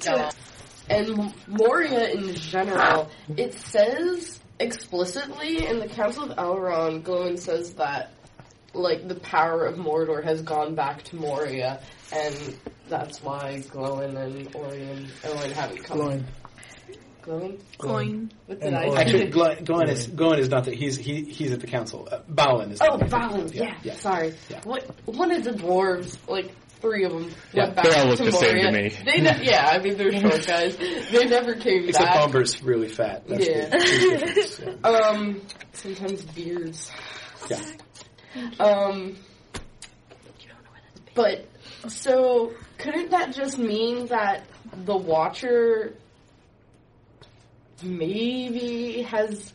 Oh, 0.08 0.30
And 0.88 1.32
Moria 1.46 2.10
in 2.10 2.34
general, 2.34 3.10
it 3.36 3.54
says 3.54 4.40
explicitly 4.58 5.66
in 5.66 5.78
the 5.78 5.88
Council 5.88 6.24
of 6.30 6.36
Elrond, 6.36 7.02
Glóin 7.02 7.38
says 7.38 7.74
that 7.74 8.12
like 8.74 9.06
the 9.08 9.16
power 9.16 9.64
of 9.66 9.76
Mordor 9.76 10.22
has 10.24 10.42
gone 10.42 10.74
back 10.74 11.02
to 11.04 11.16
Moria, 11.16 11.80
and 12.12 12.56
that's 12.88 13.22
why 13.22 13.62
Glóin 13.68 14.16
and 14.16 14.54
Orion, 14.54 15.06
Óin 15.22 15.52
haven't 15.52 15.84
come. 15.84 15.98
Glowing. 15.98 16.24
Glóin? 17.22 17.60
Coin. 17.78 18.30
What 18.46 18.60
did 18.60 18.72
I 18.72 18.86
Actually, 18.98 19.26
Glenn, 19.28 19.62
Glenn 19.64 19.88
is 19.90 20.06
Glenn 20.06 20.38
is 20.38 20.48
not 20.48 20.64
that 20.64 20.74
he's 20.74 20.96
he, 20.96 21.22
he's 21.24 21.52
at 21.52 21.60
the 21.60 21.66
council. 21.66 22.08
Uh, 22.10 22.20
Balin 22.28 22.70
is. 22.72 22.78
Oh, 22.80 22.96
Balin, 22.96 23.50
yeah, 23.52 23.76
yeah. 23.82 23.94
sorry. 23.94 24.34
Yeah. 24.48 24.60
What, 24.64 24.84
one 25.06 25.30
of 25.30 25.44
the 25.44 25.50
dwarves, 25.50 26.16
like 26.28 26.50
three 26.80 27.04
of 27.04 27.12
them, 27.12 27.30
Yeah, 27.52 27.64
went 27.64 27.76
back 27.76 27.84
they 27.84 27.94
all 28.00 28.06
look 28.06 28.16
to 28.20 28.24
the 28.24 28.32
same 28.32 28.54
to 28.56 28.70
Moria. 28.70 28.82
me. 28.84 28.88
They 29.04 29.20
ne- 29.20 29.44
yeah, 29.44 29.68
I 29.70 29.78
mean, 29.80 29.98
they're 29.98 30.18
short 30.18 30.46
guys. 30.46 30.76
They 30.78 31.26
never 31.26 31.54
came 31.56 31.88
Except 31.88 32.06
back. 32.06 32.16
Except 32.16 32.32
Bombur's 32.32 32.62
really 32.62 32.88
fat. 32.88 33.28
That's 33.28 33.46
Yeah. 33.46 33.68
the 33.68 34.58
big 34.64 34.82
yeah. 34.82 34.88
Um, 35.10 35.42
sometimes 35.74 36.22
beards. 36.22 36.90
Yeah. 37.50 37.60
Um, 38.58 39.16
but 41.14 41.46
so 41.88 42.52
couldn't 42.78 43.10
that 43.10 43.34
just 43.34 43.58
mean 43.58 44.06
that 44.06 44.44
the 44.84 44.96
Watcher 44.96 45.94
maybe 47.82 49.02
has 49.02 49.52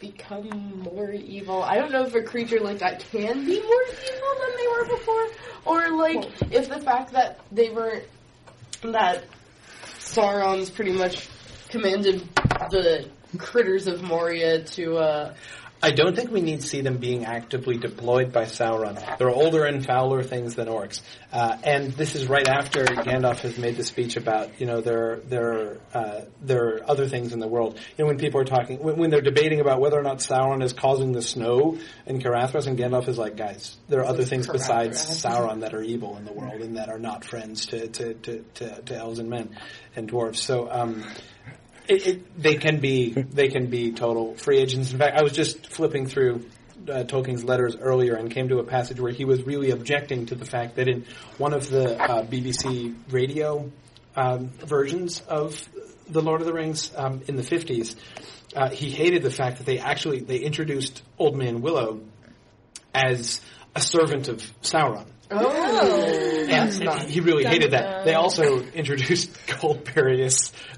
become 0.00 0.82
more 0.82 1.10
evil? 1.10 1.62
I 1.62 1.76
don't 1.76 1.92
know 1.92 2.04
if 2.04 2.14
a 2.14 2.22
creature 2.22 2.60
like 2.60 2.78
that 2.78 3.00
can 3.10 3.44
be 3.44 3.60
more 3.60 3.84
evil 3.84 4.34
than 4.40 4.56
they 4.56 4.66
were 4.68 4.96
before, 4.96 5.26
or 5.64 5.96
like 5.96 6.52
if 6.52 6.68
the 6.68 6.80
fact 6.80 7.12
that 7.12 7.40
they 7.50 7.70
weren't 7.70 8.04
that 8.82 9.24
Sauron's 9.98 10.70
pretty 10.70 10.92
much 10.92 11.28
commanded 11.68 12.20
the 12.70 13.08
critters 13.38 13.86
of 13.86 14.02
Moria 14.02 14.62
to 14.62 14.96
uh 14.96 15.34
I 15.82 15.90
don't 15.90 16.16
think 16.16 16.30
we 16.30 16.40
need 16.40 16.60
to 16.60 16.66
see 16.66 16.80
them 16.80 16.96
being 16.96 17.24
actively 17.26 17.76
deployed 17.76 18.32
by 18.32 18.44
Sauron. 18.44 19.18
They're 19.18 19.30
older 19.30 19.64
and 19.66 19.84
fouler 19.84 20.22
things 20.22 20.54
than 20.54 20.68
orcs, 20.68 21.02
uh, 21.32 21.58
and 21.62 21.92
this 21.92 22.14
is 22.14 22.26
right 22.26 22.48
after 22.48 22.84
Gandalf 22.84 23.40
has 23.40 23.58
made 23.58 23.76
the 23.76 23.84
speech 23.84 24.16
about 24.16 24.60
you 24.60 24.66
know 24.66 24.80
there 24.80 25.20
there 25.28 25.78
uh, 25.92 26.22
there 26.40 26.68
are 26.68 26.90
other 26.90 27.06
things 27.06 27.32
in 27.32 27.38
the 27.38 27.48
world. 27.48 27.78
You 27.96 28.04
know 28.04 28.06
when 28.06 28.18
people 28.18 28.40
are 28.40 28.44
talking 28.44 28.78
when, 28.78 28.96
when 28.96 29.10
they're 29.10 29.20
debating 29.20 29.60
about 29.60 29.80
whether 29.80 29.98
or 29.98 30.02
not 30.02 30.18
Sauron 30.18 30.62
is 30.62 30.72
causing 30.72 31.12
the 31.12 31.22
snow 31.22 31.78
in 32.06 32.18
Caradhras, 32.18 32.66
and 32.66 32.78
Gandalf 32.78 33.08
is 33.08 33.18
like, 33.18 33.36
guys, 33.36 33.76
there 33.88 34.00
are 34.00 34.06
other 34.06 34.24
things 34.24 34.46
besides 34.46 34.98
Sauron 34.98 35.60
that 35.60 35.74
are 35.74 35.82
evil 35.82 36.16
in 36.16 36.24
the 36.24 36.32
world 36.32 36.62
and 36.62 36.76
that 36.78 36.88
are 36.88 36.98
not 36.98 37.24
friends 37.24 37.66
to 37.66 37.88
to 37.88 38.14
to, 38.14 38.44
to, 38.54 38.82
to 38.82 38.96
elves 38.96 39.18
and 39.18 39.28
men 39.28 39.56
and 39.96 40.10
dwarves. 40.10 40.36
So. 40.36 40.70
Um, 40.70 41.04
it, 41.88 42.06
it, 42.06 42.42
they 42.42 42.56
can 42.56 42.80
be 42.80 43.10
they 43.10 43.48
can 43.48 43.66
be 43.66 43.92
total 43.92 44.34
free 44.36 44.58
agents. 44.58 44.92
In 44.92 44.98
fact, 44.98 45.18
I 45.18 45.22
was 45.22 45.32
just 45.32 45.66
flipping 45.66 46.06
through 46.06 46.46
uh, 46.88 47.04
Tolkien's 47.04 47.44
letters 47.44 47.76
earlier 47.76 48.14
and 48.14 48.30
came 48.30 48.48
to 48.48 48.58
a 48.58 48.64
passage 48.64 49.00
where 49.00 49.12
he 49.12 49.24
was 49.24 49.42
really 49.44 49.70
objecting 49.70 50.26
to 50.26 50.34
the 50.34 50.44
fact 50.44 50.76
that 50.76 50.88
in 50.88 51.06
one 51.38 51.52
of 51.52 51.68
the 51.68 52.00
uh, 52.00 52.24
BBC 52.24 52.94
radio 53.10 53.70
um, 54.16 54.48
versions 54.48 55.20
of 55.20 55.68
the 56.08 56.20
Lord 56.20 56.40
of 56.40 56.46
the 56.46 56.52
Rings 56.52 56.92
um, 56.96 57.22
in 57.26 57.36
the 57.36 57.42
fifties, 57.42 57.96
uh, 58.54 58.70
he 58.70 58.90
hated 58.90 59.22
the 59.22 59.30
fact 59.30 59.58
that 59.58 59.66
they 59.66 59.78
actually 59.78 60.20
they 60.20 60.38
introduced 60.38 61.02
Old 61.18 61.36
Man 61.36 61.60
Willow 61.60 62.00
as 62.94 63.40
a 63.74 63.80
servant 63.80 64.28
of 64.28 64.38
Sauron. 64.62 65.06
Oh, 65.36 66.46
And 66.48 67.10
he 67.10 67.20
really 67.20 67.44
hated 67.44 67.72
that. 67.72 68.04
They 68.04 68.14
also 68.14 68.60
introduced 68.74 69.30
Goldberry 69.46 70.22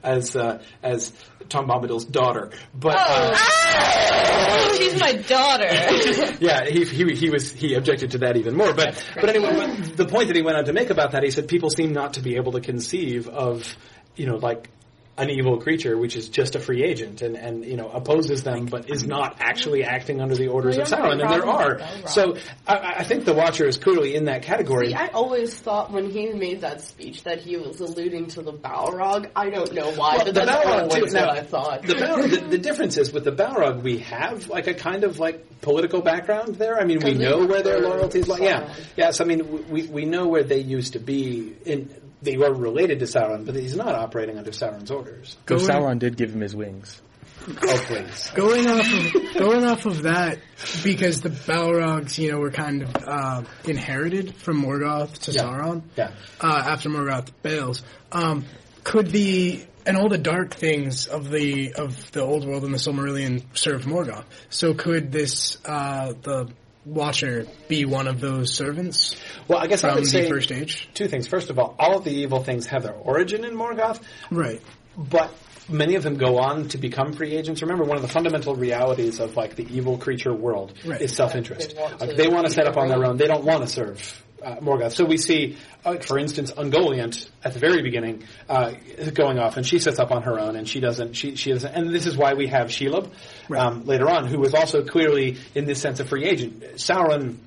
as 0.03 0.37
uh, 0.37 0.63
as 0.83 1.13
Tom 1.49 1.69
Bombadil's 1.69 2.05
daughter, 2.05 2.51
but 2.75 2.97
uh, 2.99 3.37
She's 4.77 5.01
my 5.01 5.13
daughter. 5.13 5.69
yeah, 6.41 6.65
he, 6.65 6.85
he 6.85 7.15
he 7.15 7.31
was 7.31 7.53
he 7.53 7.75
objected 7.75 8.13
to 8.13 8.19
that 8.19 8.37
even 8.37 8.55
more. 8.57 8.73
But 8.73 9.03
but 9.15 9.29
anyway, 9.29 9.55
but 9.55 9.97
the 9.97 10.07
point 10.07 10.29
that 10.29 10.37
he 10.37 10.43
went 10.43 10.57
on 10.57 10.65
to 10.65 10.73
make 10.73 10.91
about 10.91 11.13
that, 11.13 11.23
he 11.23 11.31
said 11.31 11.49
people 11.49 11.71
seem 11.71 11.93
not 11.93 12.15
to 12.15 12.21
be 12.21 12.37
able 12.37 12.53
to 12.53 12.61
conceive 12.61 13.29
of 13.29 13.77
you 14.17 14.27
know 14.27 14.37
like 14.37 14.69
an 15.19 15.31
evil 15.31 15.59
creature 15.59 15.97
which 15.97 16.17
is 16.17 16.29
just 16.29 16.57
a 16.57 16.61
free 16.61 16.83
agent 16.85 17.23
and 17.23 17.37
and 17.37 17.65
you 17.65 17.77
know 17.77 17.89
opposes 17.91 18.43
them 18.43 18.67
but 18.67 18.91
is 18.91 19.07
not 19.07 19.37
actually 19.41 19.85
acting 19.85 20.21
under 20.21 20.35
the 20.35 20.49
orders 20.49 20.77
of 20.77 20.87
Sauron. 20.87 21.13
And 21.13 21.21
there 21.21 21.47
are 21.47 21.81
so 22.07 22.37
I, 22.67 22.97
I 22.99 23.05
think 23.05 23.25
the 23.25 23.35
Watcher 23.35 23.67
is 23.67 23.79
clearly 23.79 24.15
in 24.15 24.25
that 24.27 24.43
category. 24.43 24.89
See, 24.89 24.95
I 24.95 25.09
always 25.09 25.55
thought 25.55 25.91
when 25.91 26.11
he 26.11 26.33
made 26.33 26.61
that 26.63 26.81
speech 26.81 27.25
that 27.25 27.41
he 27.41 27.57
was 27.57 27.81
alluding 27.81 28.29
to 28.29 28.43
the 28.43 28.53
Balrog. 28.53 29.31
I 29.35 29.51
don't 29.51 29.73
know 29.73 29.91
why, 29.93 30.17
Well, 30.17 30.25
but 30.25 30.35
the 30.35 30.45
that's 30.45 30.67
Balrog, 30.67 30.91
too. 30.93 31.15
Now, 31.15 31.27
what 31.27 31.39
I 31.39 31.43
thought. 31.43 31.83
The, 31.83 31.95
Balrog, 31.95 32.31
the, 32.31 32.47
the 32.49 32.59
difference 32.59 32.97
is 32.99 33.13
with 33.13 33.25
the 33.25 33.33
Balrog, 33.33 33.83
we 33.83 33.99
have 33.99 34.49
like 34.49 34.67
a 34.67 34.75
kind 34.75 35.05
of 35.05 35.19
like 35.19 35.61
political 35.61 36.03
background 36.03 36.57
there. 36.57 36.79
I 36.81 36.85
mean, 36.85 37.01
we 37.03 37.15
know 37.15 37.47
where 37.47 37.63
their 37.63 37.81
loyalties 37.81 38.29
lie. 38.29 38.39
Yeah, 38.41 38.75
yes. 38.97 39.21
I 39.21 39.25
mean, 39.25 39.69
we 39.69 39.87
we 39.87 40.05
know 40.05 40.29
where 40.29 40.45
they 40.45 40.61
used 40.61 40.95
to 40.95 40.99
be. 40.99 41.55
In 41.65 41.91
they 42.23 42.37
were 42.37 42.53
related 42.53 43.01
to 43.01 43.05
Sauron, 43.05 43.45
but 43.47 43.55
he's 43.55 43.77
not 43.77 43.95
operating 43.95 44.39
under 44.39 44.51
Sauron's 44.51 44.91
orders. 44.91 45.37
Though 45.47 45.57
Going- 45.57 45.69
Sauron 45.69 45.99
did 45.99 46.17
give 46.17 46.33
him 46.35 46.41
his 46.41 46.55
wings. 46.57 47.01
Oh, 47.49 47.83
please. 47.87 48.31
Going 48.35 48.67
off 48.67 48.93
of 48.93 49.35
going 49.35 49.65
off 49.65 49.87
of 49.87 50.03
that, 50.05 50.39
because 50.83 51.21
the 51.21 51.29
Balrogs, 51.29 52.19
you 52.19 52.33
know, 52.33 52.39
were 52.39 52.51
kind 52.51 52.83
of 52.83 52.97
uh, 53.07 53.43
inherited 53.65 54.35
from 54.37 54.63
Morgoth 54.65 55.13
to 55.25 55.33
Yeah. 55.33 55.43
Sauron 55.43 55.83
Yeah. 55.97 56.11
uh, 56.41 56.63
after 56.67 56.89
Morgoth 56.89 57.29
bails. 57.43 57.83
Um, 58.11 58.47
could 58.83 59.09
the 59.09 59.65
and 59.85 59.97
all 59.97 60.09
the 60.09 60.19
dark 60.19 60.55
things 60.55 61.07
of 61.07 61.31
the 61.31 61.75
of 61.75 62.11
the 62.13 62.23
old 62.25 62.45
world 62.47 62.65
and 62.65 62.73
the 62.75 62.79
Silmarillion 62.79 63.43
serve 63.55 63.85
Morgoth? 63.85 64.25
So 64.51 64.75
could 64.75 65.13
this 65.13 65.59
uh, 65.65 66.15
the 66.23 66.49
Watcher 66.87 67.47
be 67.69 67.85
one 67.85 68.07
of 68.07 68.21
those 68.21 68.55
servants 68.55 69.17
Well, 69.49 69.59
I 69.59 69.67
guess 69.67 69.83
I 69.83 69.93
would 69.95 70.05
the 70.05 70.09
say 70.09 70.29
first 70.29 70.53
age? 70.53 70.89
two 70.95 71.09
things. 71.09 71.27
First 71.27 71.51
of 71.51 71.59
all, 71.59 71.75
all 71.79 71.99
of 71.99 72.05
the 72.05 72.13
evil 72.13 72.43
things 72.45 72.67
have 72.67 72.85
their 72.85 72.95
origin 72.95 73.45
in 73.45 73.55
Morgoth, 73.57 74.01
Right. 74.31 74.63
but 74.97 75.33
many 75.69 75.95
of 75.97 76.03
them 76.03 76.17
go 76.17 76.39
on 76.39 76.69
to 76.69 76.79
become 76.79 77.13
free 77.13 77.35
agents. 77.37 77.63
Remember, 77.63 77.85
one 77.85 77.97
of 77.97 78.03
the 78.03 78.09
fundamental 78.09 78.55
realities 78.55 79.21
of 79.21 79.37
like 79.37 79.57
the 79.57 79.67
evil 79.75 79.99
creature 79.99 80.35
world 80.35 80.73
Right. 80.85 81.01
is 81.01 81.15
self-interest. 81.15 81.75
They 81.75 81.81
want 81.83 82.01
like 82.01 82.11
to 82.11 82.17
they 82.17 82.29
want 82.29 82.47
to 82.47 82.53
set 82.53 82.67
up 82.67 82.77
on 82.77 82.89
their 82.89 82.99
own. 82.99 83.05
own. 83.07 83.17
They 83.17 83.27
don't 83.27 83.45
want 83.45 83.63
to 83.63 83.69
serve 83.69 84.23
uh, 84.45 84.57
Morgoth. 84.57 84.93
So 84.93 85.05
we 85.05 85.17
see, 85.17 85.57
uh, 85.85 85.97
for 85.97 86.19
instance, 86.19 86.53
Ungoliant 86.53 87.29
at 87.43 87.53
the 87.55 87.59
very 87.59 87.83
beginning 87.83 88.25
uh, 88.49 88.73
going 89.15 89.39
off, 89.39 89.57
and 89.57 89.67
she 89.67 89.79
sets 89.79 89.99
up 89.99 90.11
on 90.11 90.23
her 90.23 90.39
own, 90.39 90.57
and 90.57 90.69
she 90.69 90.79
doesn't. 90.81 91.15
She 91.15 91.37
she 91.37 91.53
doesn't. 91.53 91.73
And 91.75 91.93
this 91.95 92.07
is 92.07 92.17
why 92.17 92.35
we 92.35 92.47
have 92.49 92.69
Shelob 92.69 93.11
um, 93.57 93.85
later 93.87 94.09
on, 94.09 94.27
who 94.27 94.39
was 94.39 94.55
also 94.55 94.85
clearly 94.85 95.39
in 95.55 95.65
this 95.65 95.81
sense 95.81 96.01
a 96.01 96.05
free 96.05 96.25
agent. 96.25 96.63
Sauron 96.77 97.39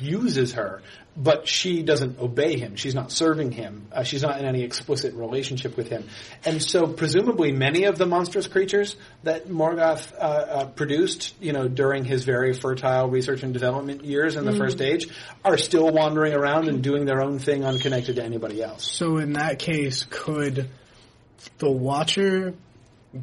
uses 0.00 0.52
her, 0.54 0.82
but 1.16 1.48
she 1.48 1.82
doesn't 1.82 2.18
obey 2.18 2.58
him. 2.58 2.76
She's 2.76 2.94
not 2.94 3.10
serving 3.10 3.52
him. 3.52 3.88
Uh, 3.90 4.02
she's 4.02 4.22
not 4.22 4.38
in 4.38 4.46
any 4.46 4.62
explicit 4.62 5.14
relationship 5.14 5.76
with 5.76 5.88
him. 5.88 6.08
And 6.44 6.62
so, 6.62 6.86
presumably, 6.86 7.52
many 7.52 7.84
of 7.84 7.98
the 7.98 8.06
monstrous 8.06 8.46
creatures 8.46 8.96
that 9.24 9.48
Morgoth 9.48 10.12
uh, 10.14 10.16
uh, 10.16 10.66
produced, 10.66 11.34
you 11.40 11.52
know, 11.52 11.66
during 11.68 12.04
his 12.04 12.24
very 12.24 12.52
fertile 12.52 13.08
research 13.08 13.42
and 13.42 13.52
development 13.52 14.04
years 14.04 14.36
in 14.36 14.44
the 14.44 14.54
First 14.54 14.80
Age, 14.80 15.08
are 15.44 15.58
still 15.58 15.90
wandering 15.90 16.34
around 16.34 16.68
and 16.68 16.82
doing 16.82 17.04
their 17.04 17.20
own 17.20 17.38
thing, 17.38 17.64
unconnected 17.64 18.16
to 18.16 18.24
anybody 18.24 18.62
else. 18.62 18.90
So 18.90 19.16
in 19.16 19.32
that 19.32 19.58
case, 19.58 20.06
could 20.08 20.68
the 21.58 21.70
Watcher 21.70 22.54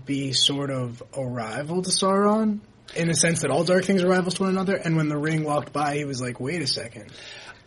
be 0.06 0.34
sort 0.34 0.72
of 0.72 1.02
a 1.14 1.24
rival 1.24 1.82
to 1.82 1.90
Sauron? 1.90 2.60
In 2.96 3.08
the 3.08 3.14
sense 3.16 3.42
that 3.42 3.52
all 3.52 3.64
dark 3.64 3.84
things 3.86 4.04
are 4.04 4.08
rivals 4.08 4.36
to 4.36 4.44
one 4.44 4.52
another, 4.52 4.76
and 4.76 4.96
when 4.96 5.10
the 5.10 5.18
ring 5.18 5.44
walked 5.44 5.74
by, 5.74 5.96
he 5.96 6.06
was 6.06 6.22
like, 6.22 6.40
wait 6.40 6.62
a 6.62 6.68
second. 6.68 7.12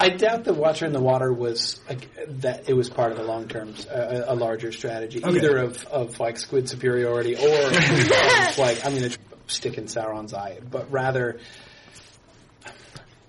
I 0.00 0.10
doubt 0.10 0.44
the 0.44 0.54
Watcher 0.54 0.86
in 0.86 0.92
the 0.92 1.00
Water 1.00 1.32
was 1.32 1.80
that. 2.28 2.68
It 2.68 2.74
was 2.74 2.88
part 2.88 3.10
of 3.12 3.18
a 3.18 3.24
long 3.24 3.48
term, 3.48 3.74
uh, 3.92 4.22
a 4.26 4.34
larger 4.34 4.70
strategy, 4.70 5.22
Okay. 5.24 5.36
either 5.36 5.56
of, 5.58 5.84
of 5.86 6.20
like 6.20 6.38
squid 6.38 6.68
superiority 6.68 7.34
or 7.34 7.66
of, 7.66 8.58
like 8.58 8.86
I'm 8.86 8.96
going 8.96 9.10
to 9.10 9.18
stick 9.48 9.76
in 9.76 9.84
Sauron's 9.86 10.32
eye, 10.34 10.60
but 10.70 10.90
rather, 10.92 11.40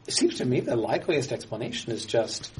it 0.08 0.13
seems 0.13 0.36
to 0.38 0.45
me 0.45 0.60
the 0.60 0.75
likeliest 0.75 1.32
explanation 1.32 1.91
is 1.91 2.06
just 2.06 2.52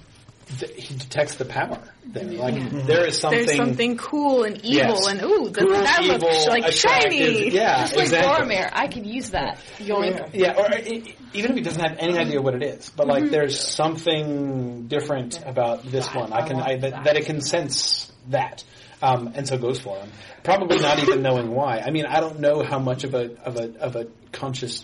that 0.60 0.72
he 0.72 0.96
detects 0.96 1.36
the 1.36 1.46
power 1.46 1.80
there. 2.06 2.24
Like 2.26 2.86
there 2.86 3.06
is 3.06 3.18
something. 3.20 3.46
There's 3.46 3.56
something 3.58 3.98
cool 3.98 4.44
and 4.44 4.58
evil 4.58 4.96
Yes. 4.96 5.08
and 5.08 5.22
ooh, 5.22 5.44
th- 5.46 5.56
Cool, 5.58 5.70
that 5.70 6.00
evil, 6.02 6.18
looks 6.18 6.48
like 6.48 6.72
shiny. 6.72 7.52
Yeah, 7.52 7.82
Just 7.82 7.96
like 7.96 8.06
exactly. 8.06 8.56
Boromir, 8.56 8.70
I 8.74 8.88
could 8.88 9.06
use 9.06 9.30
that. 9.32 9.60
Yoink. 9.78 10.32
Yeah, 10.34 10.56
or 10.58 10.74
e- 10.78 11.16
even 11.34 11.52
if 11.52 11.58
he 11.58 11.64
doesn't 11.64 11.82
have 11.82 11.98
any 12.00 12.18
idea 12.18 12.42
what 12.42 12.56
it 12.56 12.64
is, 12.64 12.90
but 12.90 13.08
Mm-hmm. 13.08 13.24
like 13.24 13.32
there's 13.32 13.60
something 13.60 14.88
different 14.88 15.40
about 15.46 15.84
this 15.84 16.08
one. 16.14 16.34
I 16.34 16.48
can 16.48 16.60
I, 16.60 16.78
that, 16.78 17.04
that 17.06 17.18
it 17.18 17.26
can 17.26 17.42
sense 17.42 18.12
that, 18.30 18.64
um, 19.02 19.32
and 19.36 19.48
so 19.48 19.58
goes 19.58 19.80
for 19.80 19.98
him. 19.98 20.10
Probably 20.44 20.80
not 20.80 21.00
even 21.00 21.22
knowing 21.22 21.52
why. 21.52 21.80
I 21.86 21.92
mean, 21.92 22.06
I 22.06 22.20
don't 22.22 22.40
know 22.40 22.64
how 22.64 22.80
much 22.80 23.04
of 23.04 23.14
a 23.14 23.36
of 23.44 23.56
a 23.58 23.80
of 23.80 23.96
a 23.96 24.08
conscious 24.32 24.84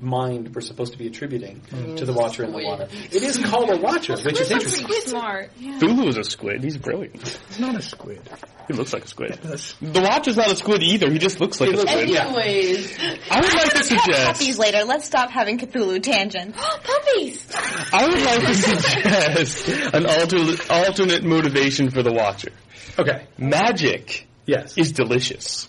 mind 0.00 0.54
we're 0.54 0.60
supposed 0.60 0.92
to 0.92 0.98
be 0.98 1.06
attributing 1.06 1.60
to 1.96 2.04
the 2.04 2.12
Watcher 2.12 2.44
in 2.44 2.52
the 2.52 2.58
water. 2.64 2.88
It 2.90 3.22
is 3.22 3.38
called 3.38 3.70
a 3.70 3.76
Watcher, 3.76 4.16
which 4.16 4.40
is 4.40 4.50
interesting. 4.50 4.86
Pretty 4.86 5.08
smart. 5.08 5.50
Yeah. 5.58 5.78
Cthulhu 5.78 6.08
is 6.08 6.16
a 6.16 6.24
squid. 6.24 6.64
He's 6.64 6.76
brilliant. 6.76 7.16
It's 7.22 7.58
not 7.58 7.76
a 7.76 7.82
squid. 7.82 8.20
He 8.66 8.72
looks 8.74 8.92
like 8.92 9.04
a 9.04 9.08
squid. 9.08 9.32
That's- 9.42 9.74
The 9.80 10.00
Watcher's 10.00 10.36
not 10.36 10.50
a 10.50 10.56
squid 10.56 10.82
either. 10.82 11.08
He 11.10 11.18
just 11.18 11.40
looks 11.40 11.60
like 11.60 11.70
a 11.72 11.76
squid. 11.78 12.10
Yeah. 12.10 12.26
Anyways, 12.26 12.98
I 13.30 13.40
would 13.40 13.54
like 13.54 13.70
to 13.74 13.84
suggest 13.84 14.26
Puppies 14.38 14.58
later. 14.58 14.84
Let's 14.84 15.04
stop 15.04 15.30
having 15.30 15.58
Cthulhu 15.58 16.02
tangents. 16.02 16.58
Puppies! 16.84 17.46
I 17.92 18.08
would 18.08 18.22
like 18.22 18.40
to 18.40 18.54
suggest 18.54 19.68
an 19.94 20.06
alternate 20.06 20.68
alternate 20.70 21.22
motivation 21.24 21.90
for 21.90 22.02
the 22.02 22.12
Watcher. 22.12 22.50
Okay. 22.98 23.26
Magic 23.38 24.26
Yes. 24.46 24.76
is 24.76 24.90
delicious. 24.92 25.68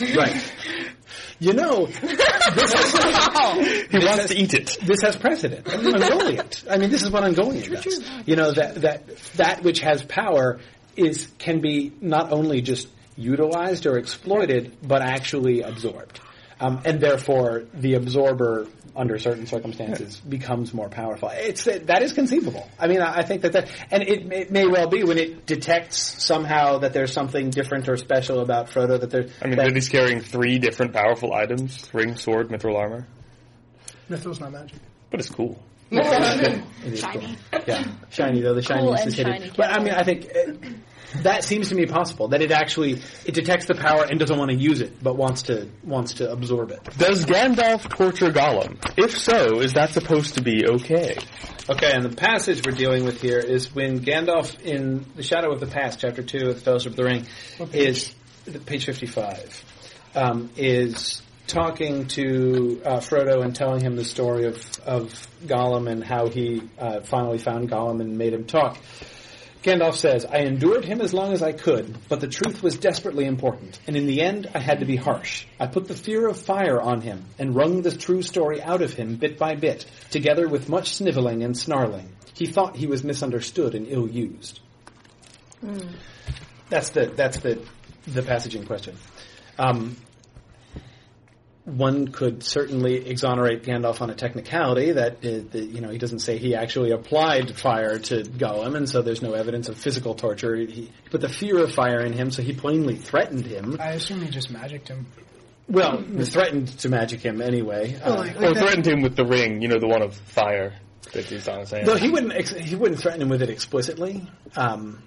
right. 0.00 0.52
You 1.38 1.52
know, 1.52 1.86
this 1.86 2.74
is, 2.74 2.92
He 3.90 3.98
wants 3.98 4.26
to 4.28 4.34
eat 4.36 4.54
it. 4.54 4.78
this 4.82 5.02
has 5.02 5.16
precedent. 5.16 5.64
Ungoliant. 5.66 6.64
I 6.70 6.78
mean, 6.78 6.90
this 6.90 7.02
is 7.02 7.10
what 7.10 7.24
Ungoliant 7.24 7.82
does. 7.82 8.10
You 8.26 8.36
know 8.36 8.52
that 8.52 8.76
that 8.76 9.16
that 9.36 9.62
which 9.62 9.80
has 9.80 10.02
power 10.02 10.60
is 10.96 11.28
can 11.38 11.60
be 11.60 11.92
not 12.00 12.32
only 12.32 12.62
just 12.62 12.88
utilized 13.16 13.86
or 13.86 13.98
exploited, 13.98 14.76
but 14.82 15.02
actually 15.02 15.60
absorbed, 15.62 16.20
um, 16.60 16.80
and 16.84 17.00
therefore 17.00 17.64
the 17.74 17.94
absorber, 17.94 18.66
under 18.96 19.18
certain 19.18 19.46
circumstances, 19.46 20.16
becomes 20.20 20.72
more 20.72 20.88
powerful. 20.88 21.30
It's 21.32 21.64
that 21.64 22.02
is 22.02 22.12
conceivable. 22.12 22.68
I 22.78 22.86
mean, 22.86 23.00
I 23.00 23.18
I 23.18 23.22
think 23.22 23.42
that 23.42 23.52
that, 23.52 23.70
and 23.90 24.02
it, 24.02 24.32
it 24.32 24.50
may 24.50 24.66
well 24.66 24.88
be 24.88 25.04
when 25.04 25.18
it 25.18 25.46
detects 25.46 26.24
somehow 26.24 26.78
that 26.78 26.92
there's 26.92 27.12
something 27.12 27.50
different 27.50 27.88
or 27.88 27.96
special 27.96 28.40
about 28.40 28.68
Frodo. 28.68 29.00
That 29.00 29.10
there, 29.10 29.26
I 29.42 29.46
mean, 29.46 29.56
that, 29.56 29.66
that 29.66 29.74
he's 29.74 29.88
carrying 29.88 30.20
three 30.20 30.58
different 30.58 30.92
powerful 30.92 31.32
items: 31.32 31.88
ring, 31.92 32.16
sword, 32.16 32.48
mithril 32.48 32.76
armor. 32.76 33.06
Mythos 34.08 34.40
not 34.40 34.52
magic. 34.52 34.78
But 35.10 35.20
it's 35.20 35.30
cool. 35.30 35.62
It 35.90 36.92
is 36.92 37.04
cool. 37.04 37.22
Yeah, 37.66 37.84
shiny 38.10 38.40
though. 38.40 38.54
The 38.54 38.62
shininess 38.62 39.02
and 39.02 39.08
is 39.08 39.16
hidden. 39.16 39.38
shiny 39.38 39.52
But 39.56 39.70
I 39.70 39.82
mean, 39.82 39.94
I 39.94 40.02
think 40.02 40.26
uh, 40.26 40.68
that 41.22 41.44
seems 41.44 41.68
to 41.68 41.74
me 41.74 41.86
possible 41.86 42.28
that 42.28 42.42
it 42.42 42.50
actually 42.50 43.00
it 43.24 43.34
detects 43.34 43.66
the 43.66 43.74
power 43.74 44.04
and 44.04 44.18
doesn't 44.18 44.38
want 44.38 44.50
to 44.50 44.56
use 44.56 44.80
it, 44.80 45.02
but 45.02 45.16
wants 45.16 45.42
to 45.42 45.68
wants 45.84 46.14
to 46.14 46.30
absorb 46.30 46.70
it. 46.70 46.82
Does 46.98 47.24
Gandalf 47.24 47.88
torture 47.88 48.30
Gollum? 48.30 48.78
If 48.96 49.16
so, 49.16 49.60
is 49.60 49.74
that 49.74 49.90
supposed 49.90 50.34
to 50.34 50.42
be 50.42 50.66
okay? 50.66 51.16
Okay, 51.68 51.92
and 51.92 52.04
the 52.04 52.14
passage 52.14 52.64
we're 52.64 52.76
dealing 52.76 53.04
with 53.04 53.20
here 53.20 53.38
is 53.38 53.74
when 53.74 54.00
Gandalf 54.00 54.60
in 54.60 55.04
the 55.16 55.22
Shadow 55.22 55.52
of 55.52 55.60
the 55.60 55.66
Past, 55.66 56.00
chapter 56.00 56.22
two 56.22 56.48
of 56.48 56.54
the 56.56 56.60
Fellowship 56.60 56.92
of 56.92 56.96
the 56.96 57.04
Ring, 57.04 57.26
is 57.72 58.14
page 58.66 58.86
fifty-five, 58.86 59.64
um, 60.14 60.50
is 60.56 61.22
talking 61.46 62.06
to 62.08 62.80
uh, 62.84 62.96
Frodo 62.98 63.42
and 63.42 63.54
telling 63.54 63.80
him 63.80 63.96
the 63.96 64.04
story 64.04 64.46
of 64.46 64.80
of 64.80 65.28
Gollum 65.44 65.90
and 65.90 66.02
how 66.02 66.28
he 66.28 66.62
uh, 66.78 67.00
finally 67.00 67.38
found 67.38 67.70
Gollum 67.70 68.00
and 68.00 68.16
made 68.16 68.32
him 68.32 68.44
talk. 68.44 68.78
Gandalf 69.66 69.96
says, 69.96 70.24
I 70.24 70.42
endured 70.42 70.84
him 70.84 71.00
as 71.00 71.12
long 71.12 71.32
as 71.32 71.42
I 71.42 71.50
could, 71.50 71.98
but 72.08 72.20
the 72.20 72.28
truth 72.28 72.62
was 72.62 72.78
desperately 72.78 73.24
important, 73.24 73.80
and 73.88 73.96
in 73.96 74.06
the 74.06 74.20
end 74.22 74.48
I 74.54 74.60
had 74.60 74.78
to 74.78 74.86
be 74.86 74.94
harsh. 74.94 75.44
I 75.58 75.66
put 75.66 75.88
the 75.88 75.94
fear 75.94 76.28
of 76.28 76.38
fire 76.38 76.80
on 76.80 77.00
him, 77.00 77.24
and 77.36 77.52
wrung 77.52 77.82
the 77.82 77.90
true 77.90 78.22
story 78.22 78.62
out 78.62 78.80
of 78.80 78.92
him 78.92 79.16
bit 79.16 79.38
by 79.38 79.56
bit, 79.56 79.84
together 80.10 80.46
with 80.46 80.68
much 80.68 80.94
sniveling 80.94 81.42
and 81.42 81.58
snarling. 81.58 82.08
He 82.34 82.46
thought 82.46 82.76
he 82.76 82.86
was 82.86 83.02
misunderstood 83.02 83.74
and 83.74 83.88
ill-used. 83.88 84.60
That's 86.70 86.90
the, 86.90 87.06
that's 87.06 87.40
the, 87.40 87.60
the 88.06 88.22
passage 88.22 88.54
in 88.54 88.66
question. 88.66 88.96
Um, 89.58 89.96
one 91.66 92.08
could 92.08 92.44
certainly 92.44 93.08
exonerate 93.08 93.64
Gandalf 93.64 94.00
on 94.00 94.08
a 94.08 94.14
technicality 94.14 94.92
that, 94.92 95.16
uh, 95.16 95.42
that 95.50 95.68
you 95.68 95.80
know 95.80 95.90
he 95.90 95.98
doesn't 95.98 96.20
say 96.20 96.38
he 96.38 96.54
actually 96.54 96.92
applied 96.92 97.56
fire 97.56 97.98
to 97.98 98.22
Gollum, 98.22 98.76
and 98.76 98.88
so 98.88 99.02
there's 99.02 99.20
no 99.20 99.34
evidence 99.34 99.68
of 99.68 99.76
physical 99.76 100.14
torture. 100.14 100.54
He, 100.54 100.66
he 100.66 100.92
put 101.10 101.20
the 101.20 101.28
fear 101.28 101.58
of 101.62 101.72
fire 101.72 102.00
in 102.00 102.12
him, 102.12 102.30
so 102.30 102.40
he 102.42 102.52
plainly 102.52 102.94
threatened 102.94 103.46
him. 103.46 103.76
I 103.80 103.90
assume 103.90 104.22
he 104.22 104.30
just 104.30 104.50
magicked 104.50 104.88
him. 104.88 105.06
Well, 105.68 106.04
threatened 106.22 106.68
to 106.78 106.88
magic 106.88 107.20
him 107.20 107.42
anyway. 107.42 107.96
Uh, 108.00 108.14
like- 108.14 108.40
Or 108.40 108.54
threatened 108.54 108.86
him 108.86 109.02
with 109.02 109.16
the 109.16 109.24
ring, 109.26 109.60
you 109.60 109.66
know, 109.66 109.80
the 109.80 109.88
one 109.88 110.00
of 110.02 110.14
fire 110.14 110.72
that 111.12 111.24
he's 111.24 111.48
on 111.48 111.60
his 111.60 111.70
hand. 111.72 111.88
though 111.88 111.96
he 111.96 112.08
wouldn't 112.08 112.32
ex- 112.32 112.54
he 112.54 112.76
wouldn't 112.76 113.00
threaten 113.00 113.20
him 113.22 113.28
with 113.28 113.42
it 113.42 113.50
explicitly, 113.50 114.22
um, 114.54 115.02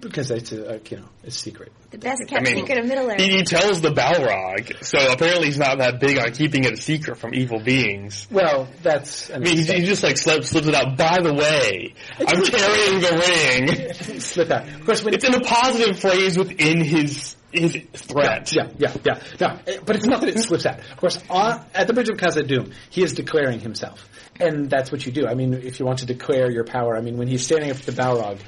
because 0.00 0.30
it's 0.30 0.52
a, 0.52 0.74
a 0.74 0.80
you 0.90 0.98
know 0.98 1.08
it's 1.24 1.36
secret. 1.36 1.72
The 1.90 1.98
best 1.98 2.22
kept 2.26 2.44
mean, 2.44 2.56
secret 2.56 2.78
of 2.78 2.86
Middle 2.86 3.10
Earth. 3.10 3.20
He, 3.20 3.30
he 3.30 3.42
tells 3.42 3.80
the 3.80 3.90
Balrog, 3.90 4.84
so 4.84 5.12
apparently 5.12 5.46
he's 5.46 5.58
not 5.58 5.78
that 5.78 6.00
big 6.00 6.18
on 6.18 6.32
keeping 6.32 6.64
it 6.64 6.72
a 6.72 6.76
secret 6.76 7.18
from 7.18 7.34
evil 7.34 7.60
beings. 7.60 8.26
Well, 8.30 8.68
that's 8.82 9.30
an 9.30 9.42
I 9.42 9.44
mean, 9.44 9.56
he, 9.58 9.64
he 9.64 9.84
just 9.84 10.02
like 10.02 10.16
slips, 10.16 10.50
slips 10.50 10.68
it 10.68 10.74
out. 10.74 10.96
By 10.96 11.18
the 11.22 11.34
way, 11.34 11.94
I'm 12.18 12.42
carrying 12.44 13.00
the 13.00 13.94
ring. 13.96 14.20
slip 14.20 14.50
out. 14.50 14.68
Of 14.68 14.84
course, 14.84 15.02
when 15.02 15.14
It's 15.14 15.24
in 15.24 15.34
a 15.34 15.40
positive 15.40 15.98
phrase 15.98 16.38
within 16.38 16.82
his 16.82 17.36
his 17.52 17.76
threat. 17.94 18.52
Yeah, 18.52 18.68
yeah, 18.78 18.94
yeah. 19.04 19.22
No, 19.40 19.58
eh, 19.66 19.78
but 19.84 19.96
it's 19.96 20.06
not 20.06 20.20
that 20.20 20.28
it 20.30 20.38
slips 20.38 20.66
out. 20.66 20.78
Of 20.78 20.96
course, 20.96 21.22
on, 21.28 21.64
at 21.74 21.86
the 21.86 21.92
Bridge 21.92 22.08
of 22.08 22.16
Khazad-dûm, 22.16 22.72
he 22.90 23.02
is 23.02 23.12
declaring 23.12 23.60
himself, 23.60 24.08
and 24.38 24.70
that's 24.70 24.92
what 24.92 25.04
you 25.04 25.12
do. 25.12 25.26
I 25.26 25.34
mean, 25.34 25.54
if 25.54 25.80
you 25.80 25.86
want 25.86 26.00
to 26.00 26.06
declare 26.06 26.50
your 26.50 26.64
power, 26.64 26.96
I 26.96 27.00
mean, 27.00 27.16
when 27.16 27.28
he's 27.28 27.44
standing 27.44 27.70
up 27.70 27.78
to 27.78 27.86
the 27.86 28.00
Balrog, 28.00 28.38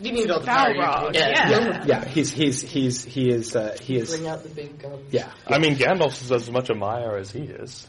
you 0.00 0.12
need 0.12 0.30
all 0.30 0.40
the 0.40 0.46
power 0.46 0.70
you 0.74 0.80
Balrog, 0.80 1.12
can 1.12 1.14
yeah. 1.14 1.84
yeah, 1.86 2.04
he's 2.04 2.32
he's 2.32 2.62
he's 2.62 3.04
he 3.04 3.30
is 3.30 3.54
uh, 3.56 3.76
he 3.80 3.96
is 3.96 4.10
Bring 4.10 4.28
out 4.28 4.42
the 4.42 4.48
big 4.50 4.78
guns. 4.78 5.00
yeah. 5.12 5.30
I 5.46 5.58
mean, 5.58 5.74
Gandalf 5.76 6.20
is 6.22 6.30
as 6.32 6.50
much 6.50 6.70
a 6.70 6.74
Maiar 6.74 7.18
as 7.20 7.30
he 7.32 7.40
is. 7.40 7.86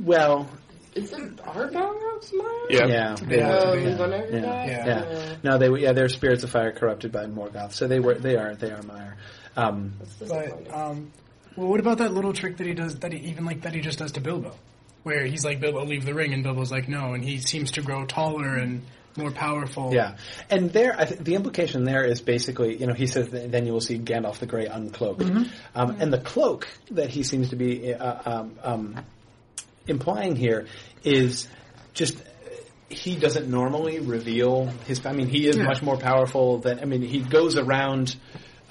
Well, 0.00 0.48
Is 0.94 1.10
it 1.12 1.40
our 1.46 1.68
Balrogs, 1.70 2.32
Maiar? 2.32 2.66
Yeah. 2.70 2.86
yeah, 2.86 3.14
they 3.22 3.38
Yeah. 3.38 3.48
were, 3.70 3.78
yeah. 3.78 3.96
whenever 3.98 4.30
Yeah. 4.30 4.40
that- 4.40 4.68
Yeah. 4.68 4.86
Yeah. 4.86 5.34
No, 5.42 5.58
they 5.58 5.68
were- 5.70 5.78
yeah, 5.78 5.92
they're 5.92 6.08
spirits 6.08 6.44
of 6.44 6.50
fire 6.50 6.72
corrupted 6.72 7.10
by 7.12 7.24
Morgoth, 7.26 7.72
so 7.72 7.88
they 7.88 7.98
were 7.98 8.14
they 8.14 8.36
are 8.36 8.54
they 8.54 8.70
are 8.70 8.82
Maiar. 8.82 9.14
Um, 9.56 9.94
That's 9.98 10.30
But 10.30 10.72
um, 10.74 11.10
well, 11.56 11.68
what 11.68 11.80
about 11.80 11.98
that 11.98 12.12
little 12.12 12.32
trick 12.32 12.58
that 12.58 12.66
he 12.66 12.74
does? 12.74 12.98
That 13.00 13.12
he 13.12 13.18
even 13.30 13.44
like 13.44 13.62
that 13.62 13.74
he 13.74 13.80
just 13.80 13.98
does 13.98 14.12
to 14.12 14.20
Bilbo, 14.20 14.54
where 15.02 15.24
he's 15.26 15.44
like 15.44 15.60
Bilbo, 15.60 15.84
leave 15.84 16.04
the 16.04 16.14
ring, 16.14 16.32
and 16.34 16.42
Bilbo's 16.44 16.70
like 16.70 16.88
no, 16.88 17.14
and 17.14 17.24
he 17.24 17.38
seems 17.38 17.72
to 17.72 17.82
grow 17.82 18.04
taller 18.06 18.56
and 18.56 18.82
more 19.16 19.30
powerful. 19.30 19.92
Yeah, 19.92 20.16
and 20.50 20.70
there, 20.72 20.98
I 20.98 21.04
think 21.04 21.24
the 21.24 21.34
implication 21.34 21.84
there 21.84 22.04
is 22.04 22.20
basically, 22.20 22.76
you 22.78 22.86
know, 22.86 22.94
he 22.94 23.06
says 23.06 23.28
that 23.30 23.50
then 23.52 23.66
you 23.66 23.72
will 23.72 23.80
see 23.80 23.98
Gandalf 23.98 24.38
the 24.38 24.46
Grey 24.46 24.66
uncloaked, 24.66 25.50
um, 25.74 25.96
and 26.00 26.12
the 26.12 26.18
cloak 26.20 26.68
that 26.92 27.10
he 27.10 27.22
seems 27.22 27.50
to 27.50 27.56
be 27.56 27.92
uh, 27.94 28.22
um, 28.40 28.58
um, 28.62 29.04
implying 29.86 30.36
here 30.36 30.66
is 31.04 31.48
just 31.94 32.16
he 32.88 33.16
doesn't 33.16 33.48
normally 33.50 34.00
reveal 34.00 34.66
his. 34.86 35.04
I 35.06 35.12
mean, 35.12 35.28
he 35.28 35.46
is 35.48 35.56
Yeah. 35.56 35.64
much 35.64 35.82
more 35.82 35.96
powerful 35.96 36.58
than. 36.58 36.80
I 36.80 36.84
mean, 36.84 37.02
he 37.02 37.20
goes 37.20 37.56
around 37.56 38.16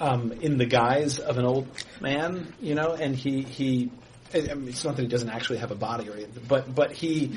um, 0.00 0.32
in 0.32 0.58
the 0.58 0.66
guise 0.66 1.18
of 1.18 1.38
an 1.38 1.44
old 1.44 1.66
man, 2.00 2.52
you 2.60 2.74
know, 2.74 2.94
and 2.94 3.14
he 3.16 3.42
he. 3.42 3.90
I 4.34 4.54
mean, 4.54 4.68
it's 4.68 4.84
not 4.84 4.96
that 4.96 5.02
he 5.02 5.08
doesn't 5.08 5.28
actually 5.28 5.58
have 5.58 5.72
a 5.72 5.76
body 5.76 6.08
or 6.08 6.14
anything, 6.14 6.44
but 6.48 6.72
but 6.74 6.92
he 6.92 7.32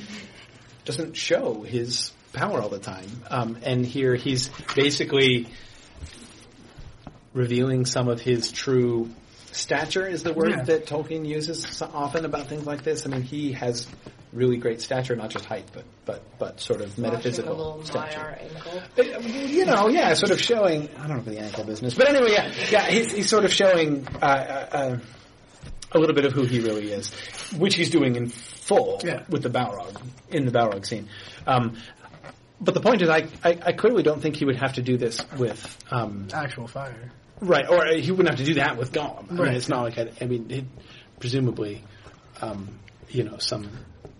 doesn't 0.85 1.17
show 1.17 1.61
his 1.63 2.11
power 2.35 2.61
all 2.61 2.69
the 2.69 2.79
time. 2.79 3.09
Um, 3.29 3.57
and 3.63 3.85
here 3.85 4.15
he's 4.15 4.49
basically 4.75 5.47
revealing 7.33 7.85
some 7.85 8.07
of 8.07 8.21
his 8.21 8.51
true 8.51 9.09
stature 9.51 10.05
is 10.07 10.23
the 10.23 10.33
word 10.33 10.51
Yeah. 10.51 10.63
that 10.63 10.85
Tolkien 10.85 11.25
uses 11.25 11.61
so 11.63 11.89
often 11.93 12.25
about 12.25 12.47
things 12.47 12.65
like 12.65 12.83
this. 12.83 13.05
I 13.05 13.09
mean, 13.09 13.21
he 13.21 13.53
has 13.53 13.87
really 14.33 14.57
great 14.57 14.81
stature, 14.81 15.15
not 15.15 15.29
just 15.29 15.45
height, 15.45 15.65
but 15.73 15.85
but 16.05 16.21
but 16.37 16.59
sort 16.59 16.81
of 16.81 16.89
Watching 16.89 17.05
a 17.05 17.07
metaphysical 17.09 17.55
little 17.55 17.83
stature. 17.85 18.37
Ankle. 18.41 18.81
Uh, 18.97 19.19
You 19.27 19.65
know, 19.65 19.87
yeah, 19.87 20.13
sort 20.13 20.31
of 20.31 20.41
showing. 20.41 20.89
I 20.99 21.07
don't 21.07 21.25
know 21.25 21.31
the 21.33 21.39
ankle 21.39 21.63
business, 21.63 21.93
but 21.93 22.09
anyway, 22.09 22.31
yeah, 22.31 22.51
yeah, 22.69 22.85
he's, 22.89 23.11
he's 23.13 23.29
sort 23.29 23.45
of 23.45 23.53
showing. 23.53 24.07
Uh, 24.21 24.25
uh, 24.25 24.67
uh, 24.77 24.97
a 25.91 25.99
little 25.99 26.15
bit 26.15 26.25
of 26.25 26.33
who 26.33 26.43
he 26.45 26.59
really 26.59 26.91
is, 26.91 27.13
which 27.57 27.75
he's 27.75 27.89
doing 27.89 28.17
in 28.17 28.27
full 28.27 28.99
Yeah. 29.05 29.23
with 29.29 29.43
the 29.43 29.49
Balrog 29.49 29.95
in 30.29 30.45
the 30.45 30.51
Balrog 30.51 30.85
scene. 30.85 31.07
Um, 31.47 31.77
but 32.61 32.73
the 32.73 32.81
point 32.81 33.01
is, 33.01 33.09
I, 33.09 33.27
I, 33.43 33.59
I 33.67 33.71
clearly 33.73 34.03
don't 34.03 34.21
think 34.21 34.35
he 34.35 34.45
would 34.45 34.55
have 34.57 34.73
to 34.73 34.81
do 34.81 34.97
this 34.97 35.19
with 35.37 35.77
um, 35.91 36.27
Actual 36.33 36.67
fire. 36.67 37.11
right, 37.41 37.67
or 37.67 37.85
he 37.87 38.11
wouldn't 38.11 38.29
have 38.29 38.39
to 38.39 38.45
do 38.45 38.55
that 38.55 38.77
with 38.77 38.91
Gollum. 38.91 39.25
I 39.29 39.33
mean, 39.33 39.41
Right. 39.43 39.55
it's 39.55 39.69
not 39.69 39.83
like 39.83 39.97
I, 39.97 40.11
I 40.21 40.25
mean, 40.25 40.49
it, 40.49 40.65
presumably, 41.19 41.83
um, 42.41 42.79
you 43.09 43.23
know, 43.23 43.37
some 43.37 43.69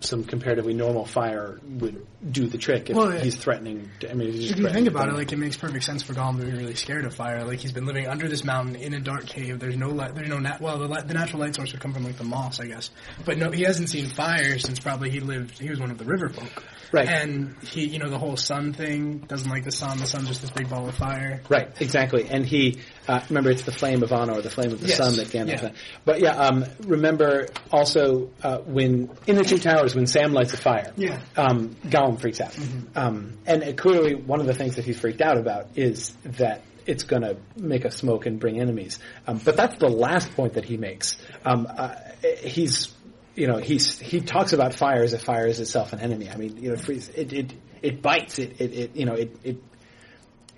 some 0.06 0.24
comparatively 0.24 0.74
normal 0.74 1.04
fire 1.04 1.60
would 1.64 2.06
do 2.30 2.46
the 2.46 2.58
trick 2.58 2.90
if 2.90 2.96
Well, 2.96 3.10
he's 3.10 3.36
threatening. 3.36 3.90
To, 4.00 4.10
I 4.10 4.14
mean, 4.14 4.28
if, 4.28 4.58
you 4.58 4.68
think 4.68 4.88
about 4.88 5.08
it, 5.08 5.14
like 5.14 5.32
it 5.32 5.36
makes 5.36 5.56
perfect 5.56 5.84
sense 5.84 6.02
for 6.02 6.14
Gollum 6.14 6.40
to 6.40 6.46
be 6.46 6.52
really 6.52 6.74
scared 6.74 7.04
of 7.04 7.14
fire. 7.14 7.44
Like 7.44 7.58
he's 7.58 7.72
been 7.72 7.86
living 7.86 8.06
under 8.06 8.28
this 8.28 8.44
mountain 8.44 8.76
in 8.76 8.94
a 8.94 9.00
dark 9.00 9.26
cave. 9.26 9.58
There's 9.58 9.76
no 9.76 9.88
light. 9.88 10.14
There's 10.14 10.28
no 10.28 10.38
nat- 10.38 10.60
well, 10.60 10.78
the, 10.78 10.88
light, 10.88 11.08
the 11.08 11.14
natural 11.14 11.40
light 11.40 11.54
source 11.54 11.72
would 11.72 11.80
come 11.80 11.92
from 11.92 12.04
like 12.04 12.16
the 12.16 12.24
moss, 12.24 12.60
I 12.60 12.66
guess. 12.66 12.90
But 13.24 13.38
no, 13.38 13.50
he 13.50 13.62
hasn't 13.62 13.88
seen 13.88 14.06
fire 14.06 14.58
since 14.58 14.78
probably 14.78 15.10
he 15.10 15.20
lived. 15.20 15.58
He 15.58 15.68
was 15.68 15.80
one 15.80 15.90
of 15.90 15.98
the 15.98 16.04
river 16.04 16.28
folk. 16.28 16.64
Right. 16.92 17.08
And 17.08 17.56
he, 17.62 17.86
you 17.86 17.98
know, 17.98 18.08
the 18.08 18.18
whole 18.18 18.36
sun 18.36 18.72
thing 18.72 19.18
doesn't 19.18 19.50
like 19.50 19.64
the 19.64 19.72
sun. 19.72 19.98
The 19.98 20.06
sun's 20.06 20.28
just 20.28 20.40
this 20.40 20.50
big 20.50 20.68
ball 20.68 20.88
of 20.88 20.94
fire. 20.94 21.42
Right, 21.48 21.70
exactly. 21.80 22.28
And 22.28 22.46
he, 22.46 22.78
uh, 23.08 23.20
remember, 23.28 23.50
it's 23.50 23.62
the 23.62 23.72
flame 23.72 24.02
of 24.02 24.10
Anor, 24.10 24.36
or 24.38 24.42
the 24.42 24.50
flame 24.50 24.72
of 24.72 24.80
the 24.80 24.88
Yes, 24.88 24.96
sun 24.98 25.14
that 25.16 25.28
Gandalf. 25.28 25.62
yeah. 25.62 25.70
But 26.04 26.20
yeah, 26.20 26.36
um, 26.36 26.64
remember 26.86 27.48
also 27.72 28.30
uh, 28.42 28.58
when 28.58 29.10
in 29.26 29.36
the 29.36 29.44
Two 29.44 29.58
Towers 29.58 29.94
when 29.94 30.06
Sam 30.06 30.32
lights 30.32 30.54
a 30.54 30.56
fire, 30.56 30.92
Yeah. 30.96 31.20
um, 31.36 31.76
Gollum 31.86 32.20
freaks 32.20 32.40
out, 32.40 32.56
um, 32.94 33.38
and 33.46 33.62
uh, 33.62 33.72
clearly 33.72 34.14
one 34.14 34.40
of 34.40 34.46
the 34.46 34.54
things 34.54 34.76
that 34.76 34.84
he's 34.84 34.98
freaked 34.98 35.20
out 35.20 35.38
about 35.38 35.68
is 35.76 36.10
that 36.24 36.62
it's 36.86 37.02
going 37.04 37.22
to 37.22 37.36
make 37.56 37.84
a 37.84 37.90
smoke 37.90 38.26
and 38.26 38.38
bring 38.38 38.60
enemies. 38.60 38.98
Um, 39.26 39.38
but 39.44 39.56
that's 39.56 39.76
the 39.78 39.88
last 39.88 40.30
point 40.36 40.54
that 40.54 40.64
he 40.64 40.76
makes. 40.76 41.16
Um, 41.44 41.66
uh, 41.68 41.94
he's 42.42 42.92
you 43.34 43.46
know, 43.46 43.58
he's 43.58 43.98
he 43.98 44.20
talks 44.20 44.52
about 44.54 44.72
fire 44.74 45.02
as 45.02 45.12
if 45.12 45.22
fire 45.22 45.46
is 45.46 45.60
itself 45.60 45.92
an 45.92 46.00
enemy. 46.00 46.30
I 46.30 46.36
mean, 46.36 46.56
you 46.56 46.70
know, 46.70 46.76
it 46.88 47.32
it 47.32 47.52
it 47.82 48.02
bites 48.02 48.38
it 48.38 48.60
it, 48.60 48.72
it 48.72 48.96
you 48.96 49.04
know 49.04 49.12
it 49.14 49.36
it 49.44 49.56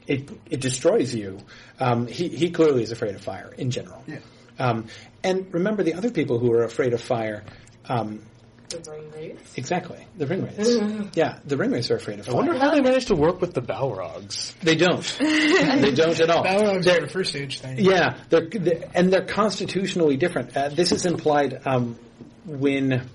it 0.08 0.30
it 0.50 0.60
destroys 0.60 1.14
you. 1.14 1.38
Um, 1.78 2.06
he 2.06 2.28
he 2.28 2.50
clearly 2.50 2.82
is 2.82 2.90
afraid 2.92 3.14
of 3.14 3.20
fire 3.22 3.52
in 3.56 3.70
general. 3.70 4.02
Yeah. 4.06 4.18
Um, 4.58 4.86
and 5.22 5.52
remember 5.54 5.82
the 5.84 5.94
other 5.94 6.10
people 6.10 6.38
who 6.38 6.52
are 6.52 6.64
afraid 6.64 6.92
of 6.94 7.00
fire. 7.00 7.44
Um, 7.88 8.22
The 8.70 8.90
ring 8.90 9.10
wraiths. 9.14 9.56
exactly, 9.56 10.06
the 10.16 10.26
ringwraiths. 10.26 11.16
yeah, 11.20 11.38
the 11.46 11.56
ringwraiths 11.56 11.90
are 11.90 11.96
afraid 11.96 12.18
of 12.18 12.26
fire. 12.26 12.34
I 12.34 12.38
fire. 12.38 12.46
wonder 12.46 12.58
how 12.64 12.70
they 12.74 12.80
managed 12.82 13.08
to 13.08 13.14
work 13.16 13.40
with 13.40 13.54
the 13.54 13.62
Balrogs. 13.62 14.52
They 14.60 14.76
don't. 14.76 15.02
they 15.82 15.92
don't 15.92 16.20
at 16.20 16.28
all. 16.30 16.44
Balrog's 16.44 16.84
They're- 16.84 17.00
the 17.00 17.08
first 17.08 17.30
stage 17.30 17.60
thing. 17.60 17.78
Yeah, 17.78 18.18
they're, 18.30 18.48
they 18.48 18.84
and 18.94 19.12
they're 19.12 19.24
constitutionally 19.26 20.16
different. 20.16 20.56
Uh, 20.56 20.68
this 20.68 20.92
is 20.92 21.06
implied 21.06 21.60
um, 21.64 21.96
when 22.44 23.08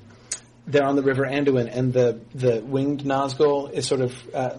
they're 0.66 0.86
on 0.88 0.96
the 0.96 1.04
River 1.04 1.24
Anduin, 1.26 1.68
and 1.72 1.92
the 1.94 2.20
the 2.34 2.62
winged 2.62 3.04
Nazgul 3.04 3.72
is 3.72 3.86
sort 3.86 4.02
of 4.02 4.14
uh, 4.34 4.58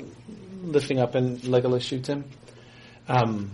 lifting 0.73 0.99
up, 1.01 1.15
and 1.15 1.39
Legolas 1.41 1.83
shoots 1.83 2.09
him. 2.09 2.25
Um, 3.09 3.51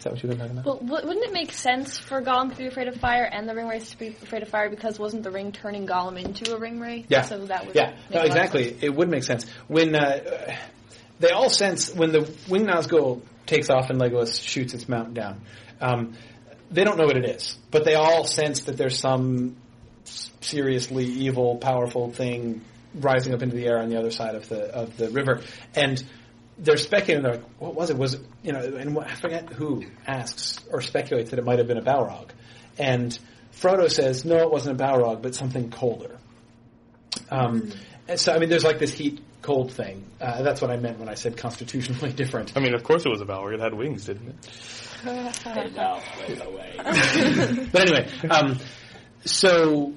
is 0.00 0.04
that 0.04 0.12
what 0.14 0.22
you've 0.22 0.30
been 0.30 0.38
talking 0.38 0.58
about? 0.58 0.64
Well, 0.64 0.76
w- 0.76 1.08
wouldn't 1.08 1.26
it 1.26 1.32
make 1.32 1.52
sense 1.52 1.98
for 1.98 2.22
Gollum 2.22 2.50
to 2.50 2.56
be 2.56 2.66
afraid 2.66 2.88
of 2.88 2.96
fire 2.96 3.24
and 3.24 3.46
the 3.46 3.54
ring 3.54 3.68
to 3.78 3.98
be 3.98 4.08
afraid 4.08 4.42
of 4.42 4.48
fire 4.48 4.70
because 4.70 4.98
wasn't 4.98 5.24
the 5.24 5.30
ring 5.30 5.52
turning 5.52 5.86
Gollum 5.86 6.18
into 6.18 6.54
a 6.54 6.58
ring? 6.58 7.04
Yeah. 7.08 7.22
So 7.22 7.44
that 7.46 7.66
would 7.66 7.76
yeah, 7.76 7.96
no, 8.08 8.16
a 8.16 8.18
lot 8.18 8.24
of 8.24 8.26
exactly. 8.26 8.76
It 8.80 8.94
would 8.94 9.10
make 9.10 9.24
sense 9.24 9.46
when 9.68 9.94
uh, 9.94 10.56
they 11.18 11.30
all 11.30 11.50
sense 11.50 11.94
when 11.94 12.12
the 12.12 12.34
winged 12.48 12.68
Nazgul 12.68 13.20
takes 13.44 13.68
off 13.68 13.90
and 13.90 14.00
Legolas 14.00 14.42
shoots 14.42 14.72
its 14.72 14.88
mountain 14.88 15.12
down. 15.12 15.42
Um, 15.82 16.14
they 16.70 16.84
don't 16.84 16.96
know 16.96 17.06
what 17.06 17.18
it 17.18 17.26
is, 17.26 17.58
but 17.70 17.84
they 17.84 17.94
all 17.94 18.24
sense 18.24 18.60
that 18.60 18.78
there's 18.78 18.98
some 18.98 19.56
seriously 20.04 21.04
evil, 21.04 21.56
powerful 21.56 22.10
thing 22.10 22.62
rising 22.94 23.34
up 23.34 23.42
into 23.42 23.54
the 23.54 23.66
air 23.66 23.78
on 23.78 23.90
the 23.90 23.98
other 23.98 24.10
side 24.10 24.34
of 24.34 24.48
the 24.48 24.62
of 24.74 24.96
the 24.96 25.10
river, 25.10 25.42
and 25.74 26.02
they're 26.60 26.76
speculating. 26.76 27.22
They're 27.22 27.36
like, 27.36 27.44
"What 27.58 27.74
was 27.74 27.90
it? 27.90 27.96
Was 27.96 28.14
it 28.14 28.20
you 28.42 28.52
know?" 28.52 28.60
And 28.60 28.94
what, 28.94 29.08
I 29.08 29.14
forget 29.14 29.50
who 29.50 29.84
asks 30.06 30.58
or 30.70 30.80
speculates 30.80 31.30
that 31.30 31.38
it 31.38 31.44
might 31.44 31.58
have 31.58 31.66
been 31.66 31.78
a 31.78 31.82
Balrog, 31.82 32.30
and 32.78 33.18
Frodo 33.52 33.90
says, 33.90 34.24
"No, 34.24 34.38
it 34.38 34.50
wasn't 34.50 34.80
a 34.80 34.84
Balrog, 34.84 35.22
but 35.22 35.34
something 35.34 35.70
colder." 35.70 36.18
Um, 37.30 37.72
and 38.08 38.20
so 38.20 38.32
I 38.32 38.38
mean, 38.38 38.48
there's 38.48 38.64
like 38.64 38.78
this 38.78 38.92
heat 38.92 39.20
cold 39.42 39.72
thing. 39.72 40.04
Uh, 40.20 40.42
that's 40.42 40.60
what 40.60 40.70
I 40.70 40.76
meant 40.76 40.98
when 40.98 41.08
I 41.08 41.14
said 41.14 41.36
constitutionally 41.36 42.12
different. 42.12 42.56
I 42.56 42.60
mean, 42.60 42.74
of 42.74 42.84
course 42.84 43.06
it 43.06 43.08
was 43.08 43.20
a 43.20 43.26
Balrog. 43.26 43.54
It 43.54 43.60
had 43.60 43.74
wings, 43.74 44.04
didn't 44.04 44.28
it? 44.28 44.36
but 47.72 47.80
anyway, 47.80 48.06
um, 48.28 48.58
so 49.24 49.94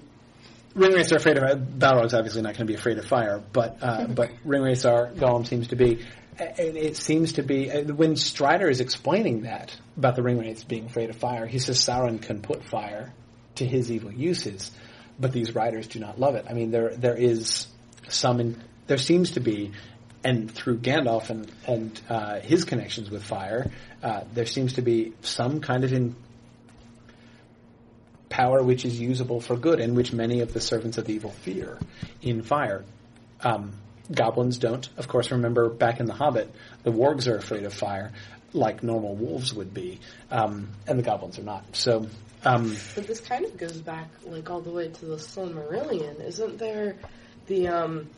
ringwraiths 0.76 1.12
are 1.12 1.18
afraid 1.18 1.38
of 1.38 1.60
Balrog's 1.60 2.14
obviously 2.14 2.42
not 2.42 2.54
going 2.54 2.68
to 2.68 2.72
be 2.72 2.76
afraid 2.76 2.98
of 2.98 3.06
fire, 3.06 3.44
but 3.52 3.78
uh, 3.82 4.08
but 4.08 4.32
ringwraiths 4.46 4.90
are. 4.90 5.12
Gollum 5.12 5.46
seems 5.46 5.68
to 5.70 5.76
be. 5.76 6.06
And 6.40 6.78
it 6.78 6.98
seems 6.98 7.34
to 7.34 7.44
be 7.44 7.72
uh, 7.72 7.94
when 7.94 8.16
Strider 8.16 8.70
is 8.70 8.82
explaining 8.82 9.44
that 9.44 9.76
about 9.98 10.16
the 10.16 10.22
ringwraiths 10.22 10.68
being 10.68 10.86
afraid 10.86 11.10
of 11.10 11.16
fire. 11.16 11.46
He 11.46 11.60
says 11.60 11.78
Sauron 11.80 12.22
can 12.22 12.42
put 12.42 12.64
fire 12.64 13.14
to 13.56 13.66
his 13.66 13.92
evil 13.92 14.12
uses, 14.12 14.72
but 15.20 15.32
these 15.32 15.54
riders 15.54 15.88
do 15.88 16.00
not 16.00 16.20
love 16.20 16.36
it. 16.36 16.46
I 16.50 16.54
mean, 16.54 16.72
there 16.72 16.96
there 16.96 17.16
is 17.16 17.68
some. 18.08 18.40
In, 18.40 18.64
there 18.88 18.98
seems 18.98 19.32
to 19.32 19.40
be, 19.40 19.72
and 20.24 20.50
through 20.50 20.80
Gandalf 20.80 21.30
and 21.30 21.52
and 21.68 22.02
uh, 22.10 22.40
his 22.40 22.64
connections 22.66 23.10
with 23.12 23.24
fire, 23.24 23.72
uh, 24.02 24.22
there 24.34 24.46
seems 24.48 24.74
to 24.74 24.82
be 24.82 25.14
some 25.22 25.62
kind 25.62 25.84
of 25.84 25.94
in 25.94 26.16
power 28.30 28.64
which 28.64 28.84
is 28.84 29.00
usable 29.00 29.40
for 29.40 29.56
good, 29.56 29.80
and 29.80 29.96
which 29.96 30.12
many 30.12 30.42
of 30.42 30.54
the 30.54 30.60
servants 30.60 30.98
of 30.98 31.08
evil 31.10 31.30
fear 31.30 31.78
in 32.22 32.42
fire. 32.42 32.84
Um, 33.42 33.74
goblins 34.14 34.58
don't, 34.58 34.88
of 34.98 35.08
course. 35.08 35.32
Remember 35.32 35.70
back 35.70 36.00
in 36.00 36.06
The 36.06 36.14
Hobbit, 36.14 36.50
the 36.84 36.92
wargs 36.92 37.28
are 37.28 37.36
afraid 37.38 37.64
of 37.66 37.74
fire, 37.74 38.12
like 38.54 38.84
normal 38.84 39.16
wolves 39.16 39.54
would 39.54 39.74
be, 39.74 40.00
um, 40.32 40.70
and 40.88 40.98
the 41.00 41.04
goblins 41.04 41.38
are 41.40 41.44
not. 41.44 41.76
So. 41.76 42.08
Um, 42.46 42.76
But 42.96 43.08
this 43.08 43.22
kind 43.22 43.46
of 43.46 43.56
goes 43.58 43.80
back 43.82 44.10
like 44.26 44.50
all 44.50 44.60
the 44.60 44.70
way 44.72 44.90
to 44.90 45.06
the 45.06 45.16
Silmarillion. 45.16 46.20
Isn't 46.26 46.58
there 46.58 46.96
the 47.48 47.70
um 47.70 48.10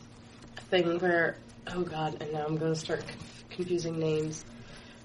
thing 0.68 0.98
where 0.98 1.36
oh 1.68 1.82
god, 1.82 2.16
and 2.20 2.32
now 2.32 2.44
I'm 2.44 2.56
going 2.56 2.74
to 2.74 2.78
start 2.78 3.02
c- 3.06 3.14
confusing 3.50 3.98
names. 4.00 4.44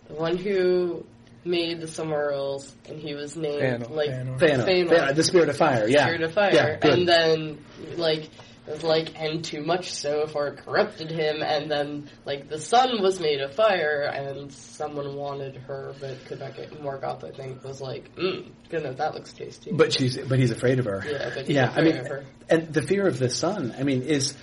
The 0.08 0.16
one 0.16 0.38
who 0.38 1.06
made 1.46 1.82
the 1.82 1.86
Silmarils 1.88 2.72
and 2.89 3.00
he 3.00 3.14
was 3.14 3.36
named 3.38 3.84
Fëanor. 3.84 3.89
like. 3.92 4.10
Fëanor, 4.39 5.16
the 5.16 5.24
spirit 5.24 5.50
of 5.50 5.58
fire. 5.58 5.88
Yeah, 5.88 6.06
Spirit 6.06 6.22
of 6.24 6.34
Fire, 6.34 6.54
Yeah, 6.54 6.89
and 6.92 7.08
then 7.08 7.64
like 7.98 8.24
it 8.24 8.30
was 8.30 8.51
like 8.84 9.20
and 9.20 9.44
too 9.44 9.64
much 9.64 9.92
so 9.92 10.28
for 10.28 10.48
it 10.48 10.58
corrupted 10.58 11.12
him, 11.12 11.42
and 11.42 11.70
then 11.70 12.10
like 12.26 12.50
the 12.50 12.60
sun 12.60 13.02
was 13.02 13.20
made 13.20 13.42
of 13.42 13.54
fire, 13.54 14.04
and 14.14 14.52
someone 14.52 15.16
wanted 15.16 15.58
her 15.58 15.94
but 16.00 16.24
could 16.26 16.40
not 16.40 16.56
get 16.56 16.72
Morgoth. 16.82 17.24
I 17.24 17.32
think 17.32 17.64
was 17.64 17.82
like, 17.82 18.16
mm, 18.16 18.50
goodness, 18.70 18.98
that 18.98 19.14
looks 19.14 19.34
tasty. 19.34 19.72
But 19.72 19.94
she's 19.94 20.18
but 20.18 20.40
he's 20.40 20.52
afraid 20.52 20.80
of 20.80 20.86
her. 20.86 21.04
Yeah, 21.08 21.32
but 21.34 21.50
yeah. 21.50 21.74
I 21.76 21.82
mean, 21.82 22.02
and 22.50 22.74
the 22.74 22.82
fear 22.82 23.08
of 23.08 23.20
the 23.20 23.30
sun. 23.30 23.74
I 23.78 23.84
mean, 23.84 24.04
is 24.04 24.36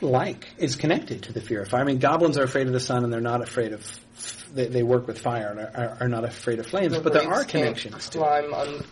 like 0.00 0.48
is 0.58 0.76
connected 0.76 1.24
to 1.24 1.32
the 1.32 1.40
fear 1.40 1.62
of 1.62 1.68
fire. 1.68 1.80
I 1.80 1.84
mean, 1.84 1.98
goblins 1.98 2.38
are 2.38 2.44
afraid 2.44 2.66
of 2.66 2.72
the 2.72 2.80
sun, 2.80 3.04
and 3.04 3.12
they're 3.12 3.20
not 3.20 3.42
afraid 3.42 3.72
of. 3.72 3.86
They, 4.52 4.66
they 4.66 4.82
work 4.82 5.06
with 5.06 5.18
fire 5.18 5.48
and 5.48 5.60
are, 5.60 5.72
are, 5.74 5.96
are 6.00 6.08
not 6.08 6.24
afraid 6.24 6.58
of 6.58 6.66
flames. 6.66 6.92
The 6.92 7.00
but 7.00 7.14
there 7.14 7.26
are 7.26 7.42
connections. 7.42 8.10
Climb, 8.10 8.52
un- 8.52 8.84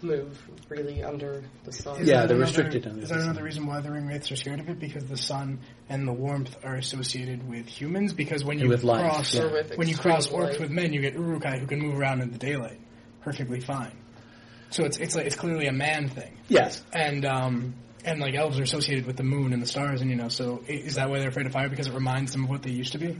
move 0.00 0.38
freely 0.68 1.02
under 1.02 1.44
the 1.64 1.72
sun. 1.72 2.00
Is 2.00 2.08
Yeah, 2.08 2.20
that 2.20 2.28
they're 2.28 2.36
another- 2.36 2.40
restricted 2.42 2.86
under 2.86 3.02
Is 3.02 3.08
the 3.08 3.14
that 3.14 3.20
sun. 3.20 3.30
another 3.30 3.44
reason 3.44 3.66
why 3.66 3.80
the 3.80 3.90
ring 3.92 4.06
wraiths 4.06 4.30
are 4.32 4.36
scared 4.36 4.60
of 4.60 4.68
it? 4.68 4.78
Because 4.80 5.04
the 5.06 5.16
sun 5.16 5.60
and 5.88 6.06
the 6.06 6.12
warmth 6.12 6.56
are 6.64 6.74
associated 6.76 7.48
with 7.48 7.66
humans. 7.68 8.12
Because 8.12 8.44
when 8.44 8.58
you 8.58 8.68
With 8.68 8.82
life, 8.84 9.00
cross, 9.00 9.34
yeah. 9.34 9.42
Or 9.42 9.52
with 9.52 9.76
when 9.76 9.86
you 9.88 9.94
extreme 9.94 10.12
cross 10.14 10.26
orcs 10.28 10.50
light. 10.52 10.60
with 10.60 10.70
men, 10.70 10.92
you 10.92 11.00
get 11.00 11.14
Uruk-hai 11.14 11.58
who 11.58 11.66
can 11.66 11.78
move 11.80 11.98
around 11.98 12.20
in 12.22 12.30
the 12.32 12.38
daylight 12.38 12.80
perfectly 13.22 13.60
fine. 13.60 13.92
So 14.70 14.84
it's 14.84 14.98
it's 14.98 15.14
like 15.14 15.26
it's 15.26 15.36
clearly 15.36 15.66
a 15.68 15.72
man 15.72 16.08
thing, 16.08 16.36
Yes. 16.48 16.82
and 16.92 17.24
um 17.24 17.74
and 18.04 18.20
like 18.20 18.34
elves 18.34 18.58
are 18.58 18.62
associated 18.64 19.06
with 19.06 19.16
the 19.16 19.22
moon 19.22 19.52
and 19.52 19.62
the 19.62 19.66
stars, 19.66 20.00
and 20.00 20.10
you 20.10 20.16
know, 20.16 20.28
so 20.28 20.62
i- 20.68 20.72
is 20.72 20.96
that 20.96 21.08
why 21.08 21.18
they're 21.20 21.28
afraid 21.28 21.46
of 21.46 21.52
fire? 21.52 21.68
Because 21.68 21.86
it 21.86 21.94
reminds 21.94 22.32
them 22.32 22.44
of 22.44 22.50
what 22.50 22.62
they 22.62 22.70
used 22.72 22.92
to 22.92 22.98
be. 22.98 23.18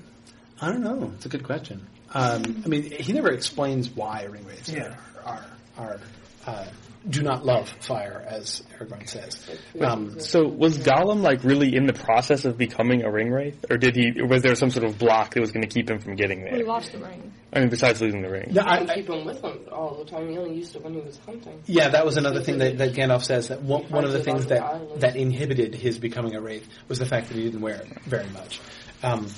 I 0.61 0.69
don't 0.73 0.83
know. 0.83 1.13
It's 1.15 1.27
a 1.27 1.29
good 1.29 1.45
question. 1.45 1.87
Um, 2.15 2.63
I 2.65 2.69
mean, 2.69 2.91
he 2.91 3.13
never 3.13 3.31
explains 3.33 3.91
why 3.91 4.27
ringwraiths 4.31 4.73
Yeah. 4.75 4.95
are 5.25 5.45
are, 5.77 5.97
are 5.97 6.01
uh, 6.47 6.67
do 7.09 7.23
not 7.23 7.45
love 7.47 7.69
fire, 7.81 8.25
as 8.27 8.65
Aragorn 8.79 9.09
says. 9.09 9.49
Um, 9.81 10.19
So 10.19 10.45
was 10.49 10.79
Gollum 10.79 11.21
like 11.23 11.45
really 11.45 11.75
in 11.77 11.87
the 11.87 11.93
process 11.93 12.45
of 12.45 12.59
becoming 12.59 13.05
a 13.05 13.11
ring 13.13 13.31
wraith, 13.31 13.65
or 13.71 13.77
did 13.77 13.95
he? 13.95 14.21
Or 14.21 14.27
was 14.27 14.43
there 14.43 14.55
some 14.57 14.71
sort 14.71 14.85
of 14.87 14.99
block 14.99 15.35
that 15.35 15.41
was 15.41 15.53
going 15.53 15.63
to 15.63 15.69
keep 15.73 15.89
him 15.89 16.01
from 16.01 16.17
getting 16.17 16.43
We 16.43 16.51
there? 16.51 16.65
lost 16.65 16.91
the 16.93 16.99
ring. 16.99 17.33
I 17.53 17.61
mean, 17.61 17.69
besides 17.69 18.01
losing 18.01 18.23
the 18.23 18.29
ring. 18.31 18.49
no, 18.53 18.63
I 18.63 18.81
I, 18.81 18.95
keep 18.95 19.09
him 19.09 19.25
with 19.25 19.41
him 19.41 19.59
all 19.71 19.95
the 20.05 20.05
time. 20.11 20.29
He 20.29 20.37
only 20.37 20.57
used 20.57 20.75
it 20.75 20.83
when 20.83 20.95
he 20.95 21.01
was 21.01 21.17
hunting. 21.25 21.61
yeah, 21.67 21.89
that 21.91 22.05
was 22.05 22.17
another 22.17 22.43
thing 22.43 22.59
that, 22.59 22.77
that 22.79 22.93
Gandalf 22.95 23.23
says 23.25 23.49
that 23.49 23.63
one, 23.63 23.85
one 23.85 24.05
of 24.05 24.13
the 24.13 24.23
things 24.23 24.47
that 24.47 24.63
Island. 24.63 25.01
that 25.01 25.15
inhibited 25.17 25.75
his 25.77 25.99
becoming 25.99 26.35
a 26.35 26.41
wraith 26.41 26.67
was 26.89 26.99
the 26.99 27.07
fact 27.07 27.29
that 27.29 27.37
he 27.37 27.45
didn't 27.45 27.61
wear 27.61 27.77
it 27.77 27.89
very 28.03 28.29
much. 28.31 28.61
Um, 29.05 29.29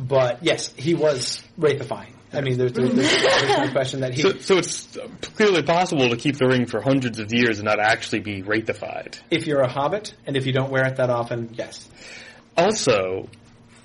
but 0.00 0.42
yes, 0.42 0.72
he 0.76 0.94
was 0.94 1.42
wraithifying 1.58 2.14
I 2.32 2.42
mean, 2.42 2.58
there's, 2.58 2.72
there's, 2.72 2.94
there's, 2.94 3.10
there's 3.10 3.58
no 3.58 3.72
question 3.72 4.00
that 4.00 4.14
he. 4.14 4.22
So, 4.22 4.38
so 4.38 4.58
it's 4.58 4.96
uh, 4.96 5.08
clearly 5.20 5.62
possible 5.62 6.10
to 6.10 6.16
keep 6.16 6.36
the 6.36 6.46
ring 6.46 6.66
for 6.66 6.80
hundreds 6.80 7.18
of 7.18 7.32
years 7.32 7.58
and 7.58 7.66
not 7.66 7.80
actually 7.80 8.20
be 8.20 8.42
wraithified. 8.42 9.18
if 9.30 9.46
you're 9.46 9.60
a 9.60 9.68
hobbit 9.68 10.14
and 10.26 10.36
if 10.36 10.46
you 10.46 10.52
don't 10.52 10.70
wear 10.70 10.86
it 10.86 10.96
that 10.96 11.10
often, 11.10 11.50
yes. 11.54 11.88
Also, 12.56 13.28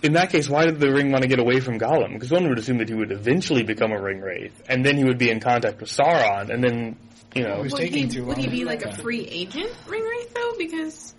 in 0.04 0.14
that 0.14 0.30
case, 0.30 0.48
why 0.48 0.66
did 0.66 0.80
the 0.80 0.92
ring 0.92 1.12
want 1.12 1.24
to 1.24 1.28
get 1.28 1.40
away 1.40 1.60
from 1.60 1.80
Gollum? 1.80 2.14
Because 2.14 2.32
one 2.32 2.48
would 2.48 2.60
assume 2.60 2.78
that 2.78 2.90
he 2.90 2.96
would 2.96 3.12
eventually 3.12 3.64
become 3.64 3.92
a 3.92 4.00
ring 4.00 4.22
wraith, 4.22 4.62
and 4.70 4.86
then 4.86 4.98
he 4.98 5.04
would 5.04 5.18
be 5.18 5.32
in 5.32 5.40
contact 5.40 5.80
with 5.80 5.90
Sauron, 5.90 6.52
and 6.52 6.64
then 6.64 6.98
you 7.34 7.44
know. 7.44 7.62
was 7.62 7.72
Would 7.72 7.82
taking 7.82 8.04
he, 8.04 8.08
too 8.10 8.26
would 8.26 8.38
he 8.38 8.48
be 8.48 8.64
like 8.64 8.84
a 8.84 8.96
free 8.96 9.26
agent 9.26 9.74
ring 9.88 10.04
wraith 10.04 10.34
though? 10.36 10.54
Because 10.58 11.16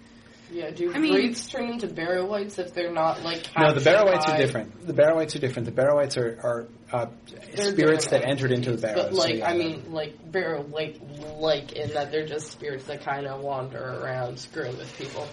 Yeah, 0.50 0.70
do 0.70 0.92
I 0.94 0.98
mean- 0.98 1.14
wraiths 1.14 1.48
turn 1.48 1.70
into 1.70 1.88
barrow-wights 1.88 2.58
if 2.58 2.72
they're 2.72 2.92
not 2.92 3.22
like 3.22 3.48
No, 3.58 3.72
the 3.72 3.80
captured 3.80 3.84
Barrow-wights 3.84 4.28
are 4.28 4.36
different. 4.36 4.86
The 4.86 4.92
Barrow-wights 4.92 5.34
are 5.36 5.38
different. 5.40 5.66
The 5.66 5.72
Barrow-wights 5.72 6.16
are, 6.16 6.38
are 6.42 6.68
uh, 6.92 7.06
spirits 7.54 8.06
that 8.08 8.28
entered 8.28 8.52
into 8.52 8.76
the 8.76 8.88
entities, 8.88 8.94
barrows. 8.94 9.04
But 9.04 9.12
like, 9.14 9.30
so, 9.30 9.36
yeah. 9.36 9.48
I 9.48 9.56
mean, 9.56 9.92
like 9.92 10.30
barrow 10.30 10.62
like 10.70 11.00
like 11.36 11.72
in 11.72 11.94
that 11.94 12.12
they're 12.12 12.26
just 12.26 12.52
spirits 12.52 12.84
that 12.84 13.02
kind 13.02 13.26
of 13.26 13.40
wander 13.40 13.78
around 13.78 14.38
screwing 14.38 14.76
with 14.78 14.96
people, 14.96 15.26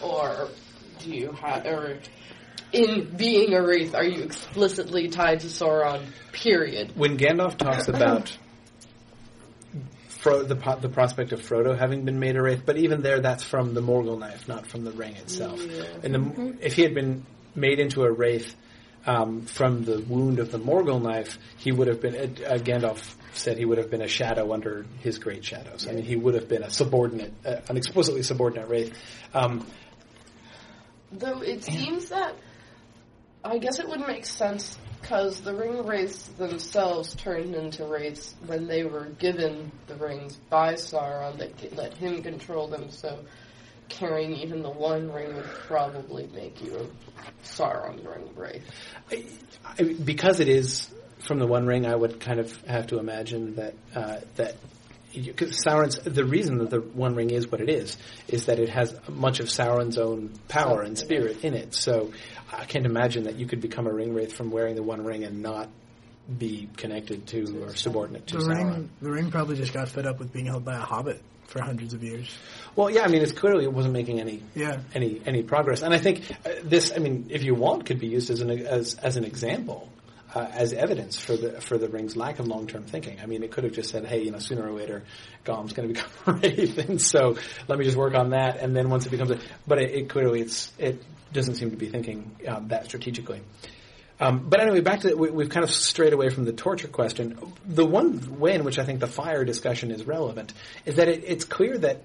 or 0.00 0.48
do 1.00 1.10
you 1.10 1.32
have 1.32 1.66
or 1.66 1.98
in 2.72 3.16
being 3.16 3.54
a 3.54 3.62
wraith 3.62 3.94
are 3.94 4.04
you 4.04 4.22
explicitly 4.22 5.08
tied 5.08 5.40
to 5.40 5.48
Sauron? 5.48 6.04
Period. 6.32 6.92
when 6.96 7.18
Gandalf 7.18 7.58
talks 7.58 7.88
about 7.88 8.36
Fro- 10.20 10.42
the 10.42 10.56
po- 10.56 10.76
the 10.78 10.88
prospect 10.88 11.32
of 11.32 11.40
Frodo 11.40 11.76
having 11.78 12.04
been 12.04 12.18
made 12.18 12.36
a 12.36 12.42
wraith, 12.42 12.62
but 12.66 12.76
even 12.76 13.00
there, 13.00 13.20
that's 13.20 13.42
from 13.42 13.72
the 13.74 13.80
Morgul 13.80 14.18
knife, 14.18 14.46
not 14.48 14.66
from 14.66 14.84
the 14.84 14.90
ring 14.90 15.16
itself. 15.16 15.60
And 16.04 16.14
the, 16.14 16.56
if 16.60 16.74
he 16.74 16.82
had 16.82 16.94
been 16.94 17.24
made 17.54 17.78
into 17.78 18.02
a 18.04 18.10
wraith 18.12 18.54
um, 19.06 19.42
from 19.46 19.84
the 19.84 19.98
wound 20.00 20.38
of 20.38 20.52
the 20.52 20.58
Morgul 20.58 21.00
knife, 21.00 21.38
he 21.56 21.72
would 21.72 21.88
have 21.88 22.00
been. 22.02 22.14
Uh, 22.16 22.58
Gandalf 22.58 23.14
said 23.32 23.56
he 23.56 23.64
would 23.64 23.78
have 23.78 23.90
been 23.90 24.02
a 24.02 24.08
shadow 24.08 24.52
under 24.52 24.84
his 25.00 25.18
great 25.18 25.42
shadows. 25.44 25.86
I 25.88 25.92
mean, 25.92 26.04
he 26.04 26.16
would 26.16 26.34
have 26.34 26.48
been 26.48 26.64
a 26.64 26.70
subordinate, 26.70 27.32
uh, 27.46 27.56
an 27.68 27.76
explicitly 27.78 28.22
subordinate 28.22 28.68
wraith. 28.68 28.92
Um, 29.32 29.66
Though 31.12 31.40
it 31.42 31.64
seems 31.64 32.10
that 32.10 32.34
I 33.42 33.58
guess 33.58 33.78
it 33.78 33.88
would 33.88 34.00
make 34.00 34.26
sense 34.26 34.78
because 35.00 35.40
the 35.40 35.54
ring 35.54 35.86
wraiths 35.86 36.28
themselves 36.28 37.14
turned 37.14 37.54
into 37.54 37.86
wraiths 37.86 38.34
when 38.46 38.66
they 38.66 38.84
were 38.84 39.06
given 39.18 39.72
the 39.86 39.96
rings 39.96 40.36
by 40.50 40.74
Sauron 40.74 41.38
that 41.38 41.76
let 41.76 41.96
him 41.96 42.22
control 42.22 42.68
them. 42.68 42.90
So 42.90 43.24
carrying 43.88 44.32
even 44.32 44.62
the 44.62 44.70
one 44.70 45.10
ring 45.12 45.34
would 45.34 45.44
probably 45.44 46.28
make 46.34 46.62
you 46.62 46.76
a 46.76 47.46
Sauron 47.46 48.06
ring 48.06 48.30
wraith. 48.36 48.62
I, 49.64 49.82
because 49.82 50.40
it 50.40 50.48
is 50.48 50.90
from 51.20 51.38
the 51.38 51.46
One 51.46 51.66
Ring, 51.66 51.86
I 51.86 51.94
would 51.94 52.20
kind 52.20 52.40
of 52.40 52.56
have 52.66 52.88
to 52.88 52.98
imagine 52.98 53.56
that 53.56 53.74
uh, 53.94 54.18
that 54.36 54.56
because 55.12 55.62
Sauron's 55.64 55.98
the 55.98 56.24
reason 56.24 56.58
that 56.58 56.70
the 56.70 56.80
One 56.80 57.14
Ring 57.14 57.30
is 57.30 57.50
what 57.50 57.60
it 57.60 57.68
is 57.68 57.96
is 58.28 58.46
that 58.46 58.58
it 58.58 58.68
has 58.68 58.96
much 59.08 59.40
of 59.40 59.46
Sauron's 59.46 59.98
own 59.98 60.30
power 60.48 60.82
and 60.82 60.96
spirit 60.96 61.44
in 61.44 61.54
it. 61.54 61.74
So 61.74 62.12
I 62.52 62.64
can't 62.64 62.86
imagine 62.86 63.24
that 63.24 63.36
you 63.36 63.46
could 63.46 63.60
become 63.60 63.86
a 63.86 63.92
ring 63.92 64.14
wraith 64.14 64.32
from 64.32 64.50
wearing 64.50 64.74
the 64.74 64.82
One 64.82 65.04
Ring 65.04 65.24
and 65.24 65.42
not 65.42 65.68
be 66.38 66.68
connected 66.76 67.26
to 67.28 67.64
or 67.64 67.74
subordinate 67.76 68.26
to 68.28 68.36
The 68.38 68.42
Sauron. 68.44 68.70
ring, 68.72 68.90
the 69.02 69.10
ring 69.10 69.30
probably 69.30 69.56
just 69.56 69.72
got 69.72 69.88
fed 69.88 70.06
up 70.06 70.18
with 70.18 70.32
being 70.32 70.46
held 70.46 70.64
by 70.64 70.76
a 70.76 70.80
hobbit 70.80 71.20
for 71.46 71.60
hundreds 71.62 71.92
of 71.94 72.04
years. 72.04 72.32
Well, 72.76 72.88
yeah, 72.90 73.02
I 73.02 73.08
mean, 73.08 73.22
it's 73.22 73.32
clearly 73.32 73.64
it 73.64 73.72
wasn't 73.72 73.94
making 73.94 74.20
any 74.20 74.42
Yeah. 74.54 74.80
any 74.94 75.20
any 75.26 75.42
progress, 75.42 75.82
and 75.82 75.92
I 75.92 75.98
think 75.98 76.30
uh, 76.46 76.50
this, 76.62 76.92
I 76.94 76.98
mean, 76.98 77.26
if 77.30 77.42
you 77.42 77.54
want, 77.54 77.86
could 77.86 77.98
be 77.98 78.06
used 78.06 78.30
as 78.30 78.40
an 78.40 78.50
as 78.50 78.94
as 78.94 79.16
an 79.16 79.24
example. 79.24 79.88
Uh, 80.32 80.46
as 80.52 80.72
evidence 80.72 81.16
for 81.20 81.36
the 81.36 81.60
for 81.60 81.76
the 81.76 81.88
ring's 81.88 82.14
lack 82.16 82.38
of 82.38 82.46
long 82.46 82.68
term 82.68 82.84
thinking. 82.84 83.18
I 83.20 83.26
mean, 83.26 83.42
it 83.42 83.50
could 83.50 83.64
have 83.64 83.72
just 83.72 83.90
said, 83.90 84.04
"Hey, 84.06 84.22
you 84.22 84.30
know, 84.30 84.38
sooner 84.38 84.64
or 84.64 84.70
later, 84.70 85.02
Gollum's 85.44 85.72
going 85.72 85.88
to 85.88 85.94
become 85.94 86.10
a 86.28 86.32
wraith, 86.34 86.78
and 86.78 87.02
so 87.02 87.36
let 87.66 87.80
me 87.80 87.84
just 87.84 87.96
work 87.96 88.14
on 88.14 88.30
that." 88.30 88.58
And 88.60 88.76
then 88.76 88.90
once 88.90 89.04
it 89.06 89.10
becomes 89.10 89.32
a, 89.32 89.40
but 89.66 89.82
it, 89.82 89.90
it 89.90 90.08
clearly 90.08 90.40
it's 90.40 90.70
it 90.78 91.02
doesn't 91.32 91.56
seem 91.56 91.70
to 91.70 91.76
be 91.76 91.88
thinking 91.88 92.30
um, 92.46 92.68
that 92.68 92.84
strategically. 92.86 93.40
Um, 94.20 94.48
but 94.48 94.60
anyway, 94.60 94.80
back 94.80 95.00
to 95.00 95.14
we, 95.14 95.30
we've 95.30 95.48
kind 95.48 95.64
of 95.64 95.70
strayed 95.70 96.12
away 96.12 96.28
from 96.28 96.44
the 96.44 96.52
torture 96.52 96.88
question. 96.88 97.38
The 97.66 97.86
one 97.86 98.38
way 98.38 98.54
in 98.54 98.64
which 98.64 98.78
I 98.78 98.84
think 98.84 99.00
the 99.00 99.06
fire 99.06 99.44
discussion 99.44 99.90
is 99.90 100.06
relevant 100.06 100.52
is 100.84 100.96
that 100.96 101.08
it, 101.08 101.24
it's 101.26 101.44
clear 101.44 101.78
that 101.78 102.02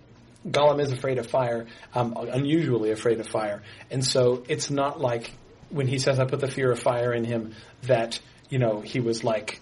Gollum 0.48 0.80
is 0.80 0.92
afraid 0.92 1.18
of 1.18 1.28
fire, 1.28 1.66
um, 1.94 2.16
unusually 2.18 2.92
afraid 2.92 3.20
of 3.20 3.28
fire, 3.28 3.64
and 3.92 4.06
so 4.06 4.44
it's 4.48 4.70
not 4.70 5.02
like 5.02 5.32
when 5.70 5.88
he 5.88 6.00
says, 6.00 6.20
"I 6.20 6.26
put 6.26 6.40
the 6.40 6.48
fear 6.48 6.72
of 6.72 6.80
fire 6.80 7.12
in 7.14 7.26
him," 7.26 7.54
that 7.84 8.20
you 8.50 8.60
know 8.60 8.80
he 8.80 9.00
was 9.00 9.24
like 9.24 9.60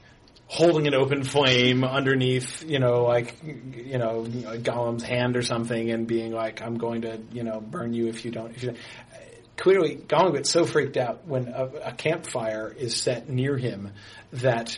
holding 0.47 0.85
an 0.85 0.93
open 0.93 1.23
flame 1.23 1.83
underneath, 1.83 2.63
you 2.63 2.77
know, 2.77 3.03
like 3.03 3.35
you 3.43 3.97
know 3.97 4.25
Gollum's 4.25 5.03
hand 5.03 5.37
or 5.37 5.41
something, 5.41 5.89
and 5.89 6.05
being 6.05 6.33
like, 6.33 6.61
"I'm 6.61 6.77
going 6.77 7.01
to, 7.01 7.19
you 7.31 7.43
know, 7.43 7.59
burn 7.61 7.93
you 7.93 8.07
if 8.07 8.25
you 8.25 8.31
don't." 8.31 8.51
If 8.51 8.61
you 8.61 8.69
don't. 8.69 8.79
Clearly, 9.63 9.95
Gollum 9.95 10.33
gets 10.35 10.49
so 10.51 10.65
freaked 10.65 10.97
out 10.97 11.25
when 11.25 11.47
a, 11.47 11.63
a 11.85 11.91
campfire 11.93 12.67
is 12.77 12.97
set 12.97 13.29
near 13.29 13.55
him 13.57 13.91
that 14.33 14.77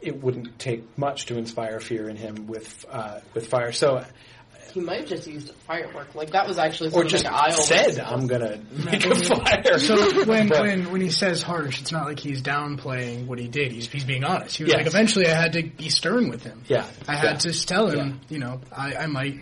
it 0.00 0.22
wouldn't 0.22 0.58
take 0.58 0.96
much 0.96 1.26
to 1.26 1.36
inspire 1.36 1.80
fear 1.80 2.08
in 2.08 2.16
him 2.16 2.46
with 2.46 2.86
uh, 2.90 3.20
with 3.34 3.48
fire. 3.48 3.72
So, 3.72 4.02
He 4.72 4.80
might 4.80 5.00
have 5.00 5.08
just 5.10 5.26
used 5.26 5.50
a 5.50 5.52
firework. 5.52 6.14
Like 6.14 6.30
that 6.30 6.48
was 6.48 6.56
actually 6.56 6.88
or 6.88 6.92
sort 6.92 7.08
just 7.08 7.24
like 7.26 7.52
said, 7.52 8.00
opener. 8.00 8.04
"I'm 8.06 8.26
gonna 8.26 8.58
make 8.86 9.04
a 9.04 9.14
fire." 9.16 9.78
So 9.78 10.24
when, 10.24 10.48
But- 10.48 10.62
when 10.62 10.90
when 10.90 11.00
he 11.02 11.10
says 11.10 11.42
harsh, 11.42 11.82
it's 11.82 11.92
not 11.92 12.06
like 12.06 12.18
he's 12.18 12.40
downplaying 12.40 13.26
what 13.26 13.38
he 13.38 13.48
did. 13.48 13.70
He's 13.70 13.86
he's 13.86 14.04
being 14.04 14.24
honest. 14.24 14.56
He 14.56 14.64
was 14.64 14.72
Yes. 14.72 14.78
like, 14.78 14.86
eventually, 14.86 15.26
I 15.26 15.34
had 15.38 15.52
to 15.52 15.62
be 15.64 15.90
stern 15.90 16.30
with 16.30 16.42
him. 16.42 16.62
yeah, 16.68 16.86
I 17.06 17.16
had 17.16 17.40
to 17.40 17.66
tell 17.66 17.90
him, 17.90 18.18
you 18.30 18.38
know, 18.38 18.62
I, 18.74 18.94
I 18.94 19.06
might. 19.08 19.34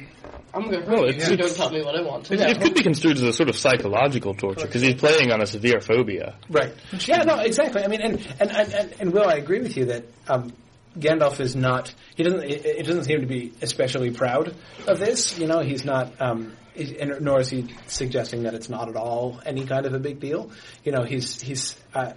I'm 0.52 0.64
gonna 0.64 0.78
hurt 0.84 0.88
Well, 0.88 1.02
you 1.02 1.08
it's- 1.10 1.24
if 1.24 1.30
you 1.30 1.36
don't 1.36 1.54
tell 1.54 1.70
me 1.70 1.82
what 1.82 1.94
I 1.96 2.02
want 2.02 2.26
to 2.26 2.34
It, 2.34 2.40
know. 2.40 2.46
it 2.46 2.60
could 2.60 2.74
be 2.74 2.82
construed 2.82 3.16
as 3.16 3.22
a 3.22 3.32
sort 3.32 3.48
of 3.48 3.56
psychological 3.56 4.34
torture 4.34 4.66
because 4.66 4.82
he's 4.82 4.94
playing 4.94 5.30
on 5.30 5.40
a 5.40 5.46
severe 5.46 5.80
phobia. 5.80 6.34
Right. 6.48 6.72
Yeah, 7.06 7.22
no, 7.24 7.38
exactly. 7.38 7.82
I 7.84 7.88
mean, 7.88 8.00
and 8.00 8.26
and 8.40 8.50
and, 8.50 8.72
and, 8.74 8.94
and 9.00 9.12
Will, 9.12 9.28
I 9.28 9.34
agree 9.34 9.60
with 9.60 9.76
you 9.76 9.86
that 9.86 10.04
um, 10.28 10.52
Gandalf 10.98 11.38
is 11.40 11.54
not. 11.54 11.94
He 12.16 12.24
doesn't. 12.24 12.42
It, 12.42 12.64
it 12.64 12.86
doesn't 12.86 13.04
seem 13.04 13.20
to 13.20 13.26
be 13.26 13.52
especially 13.62 14.10
proud 14.10 14.54
of 14.88 14.98
this. 14.98 15.38
You 15.38 15.46
know, 15.46 15.60
he's 15.60 15.84
not. 15.84 16.20
Um, 16.20 16.52
and 16.76 17.20
nor 17.20 17.40
is 17.40 17.50
he 17.50 17.66
suggesting 17.88 18.44
that 18.44 18.54
it's 18.54 18.68
not 18.68 18.88
at 18.88 18.96
all 18.96 19.40
any 19.44 19.66
kind 19.66 19.86
of 19.86 19.94
a 19.94 19.98
big 19.98 20.18
deal. 20.18 20.50
You 20.84 20.92
know, 20.92 21.02
he's 21.04 21.40
he's 21.40 21.76
uh, 21.94 22.12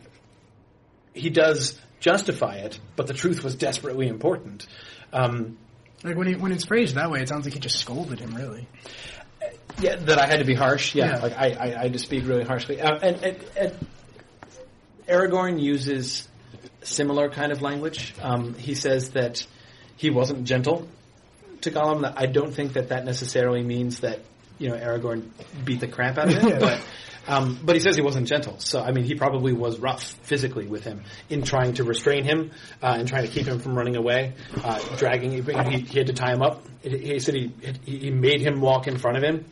he 1.14 1.30
does 1.30 1.80
justify 2.00 2.56
it, 2.56 2.80
but 2.96 3.08
the 3.08 3.14
truth 3.14 3.44
was 3.44 3.56
desperately 3.56 4.08
important. 4.08 4.66
Um, 5.12 5.58
Like 6.04 6.18
when 6.18 6.28
he 6.28 6.36
when 6.36 6.52
it's 6.52 6.66
phrased 6.66 6.96
that 6.96 7.10
way, 7.10 7.22
it 7.22 7.30
sounds 7.30 7.46
like 7.46 7.54
he 7.54 7.60
just 7.60 7.80
scolded 7.80 8.20
him. 8.20 8.36
Really, 8.36 8.68
Yeah, 9.80 9.96
that 9.96 10.20
I 10.20 10.28
had 10.28 10.40
to 10.40 10.46
be 10.46 10.54
harsh. 10.56 10.96
Yeah, 10.96 11.16
Yeah. 11.16 11.20
like 11.20 11.34
I, 11.38 11.52
I, 11.52 11.80
I 11.80 11.84
had 11.84 11.94
to 11.94 12.00
speak 12.00 12.28
really 12.28 12.44
harshly. 12.44 12.82
Uh, 12.82 12.98
and, 13.02 13.24
and, 13.24 13.38
and 13.58 13.88
Aragorn 15.08 15.62
uses 15.62 16.28
similar 16.84 17.30
kind 17.30 17.52
of 17.52 17.62
language. 17.62 18.14
Um, 18.22 18.54
he 18.56 18.76
says 18.76 19.12
that 19.12 19.46
he 19.96 20.10
wasn't 20.10 20.44
gentle 20.46 20.88
to 21.62 21.72
Gollum. 21.72 22.12
I 22.16 22.26
don't 22.26 22.54
think 22.54 22.74
that 22.74 22.90
that 22.90 23.06
necessarily 23.06 23.64
means 23.64 24.02
that 24.02 24.20
you 24.64 24.70
know 24.70 24.78
Aragorn 24.78 25.30
beat 25.66 25.82
the 25.82 25.88
crap 25.88 26.18
out 26.18 26.34
of 26.34 26.42
him, 26.42 26.60
but. 26.60 26.82
Um, 27.26 27.58
but 27.64 27.74
he 27.74 27.80
says 27.80 27.96
he 27.96 28.02
wasn't 28.02 28.28
gentle, 28.28 28.60
so 28.60 28.82
I 28.82 28.92
mean 28.92 29.06
he 29.06 29.16
probably 29.16 29.54
was 29.54 29.80
rough 29.80 30.04
physically 30.24 30.68
with 30.68 30.84
him 30.84 31.04
in 31.30 31.44
trying 31.44 31.76
to 31.76 31.86
restrain 31.86 32.26
him 32.26 32.52
uh, 32.82 32.96
and 32.98 33.08
trying 33.08 33.26
to 33.26 33.32
keep 33.32 33.48
him 33.48 33.60
from 33.60 33.76
running 33.76 33.96
away, 33.96 34.34
uh, 34.62 34.78
dragging. 34.98 35.32
He, 35.32 35.80
he 35.80 35.98
had 35.98 36.08
to 36.08 36.14
tie 36.14 36.34
him 36.34 36.42
up. 36.42 36.66
He, 36.82 37.20
said 37.20 37.36
he 37.36 37.54
he 37.86 38.12
made 38.12 38.42
him 38.42 38.60
walk 38.60 38.88
in 38.88 38.98
front 38.98 39.16
of 39.16 39.24
him, 39.24 39.46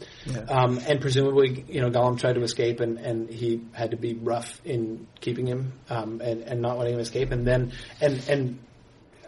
um, 0.50 0.80
and 0.86 1.00
presumably 1.00 1.64
you 1.70 1.80
know 1.80 1.90
Gollum 1.90 2.20
tried 2.20 2.34
to 2.34 2.42
escape, 2.42 2.82
and, 2.82 2.98
and 2.98 3.30
he 3.30 3.62
had 3.72 3.92
to 3.92 3.98
be 3.98 4.16
rough 4.16 4.60
in 4.66 5.08
keeping 5.22 5.48
him 5.48 5.72
um, 5.90 6.20
and 6.20 6.44
and 6.44 6.62
not 6.62 6.78
letting 6.78 6.96
him 6.96 7.00
escape, 7.00 7.32
and 7.32 7.48
then 7.48 7.72
and 8.02 8.22
and 8.28 8.60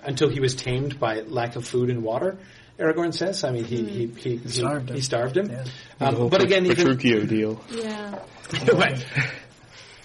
until 0.03 0.27
he 0.27 0.41
was 0.41 0.53
tamed 0.53 0.99
by 0.99 1.21
lack 1.21 1.55
of 1.55 1.65
food 1.65 1.89
and 1.89 2.03
water. 2.03 2.37
Aragorn 2.79 3.13
says. 3.13 3.43
I 3.43 3.51
mean, 3.51 3.65
he 3.65 3.83
he 3.83 4.07
he, 4.07 4.37
he, 4.37 4.49
starved 4.49 4.89
him. 4.89 4.95
he 4.95 5.01
starved 5.01 5.37
him. 5.37 5.49
Yeah. 5.51 5.65
Um, 5.99 6.29
but 6.29 6.43
again, 6.43 6.65
even, 6.65 6.87
Petruchio 6.87 7.27
deal. 7.27 7.61
Yeah. 7.69 8.19
Right. 8.73 9.03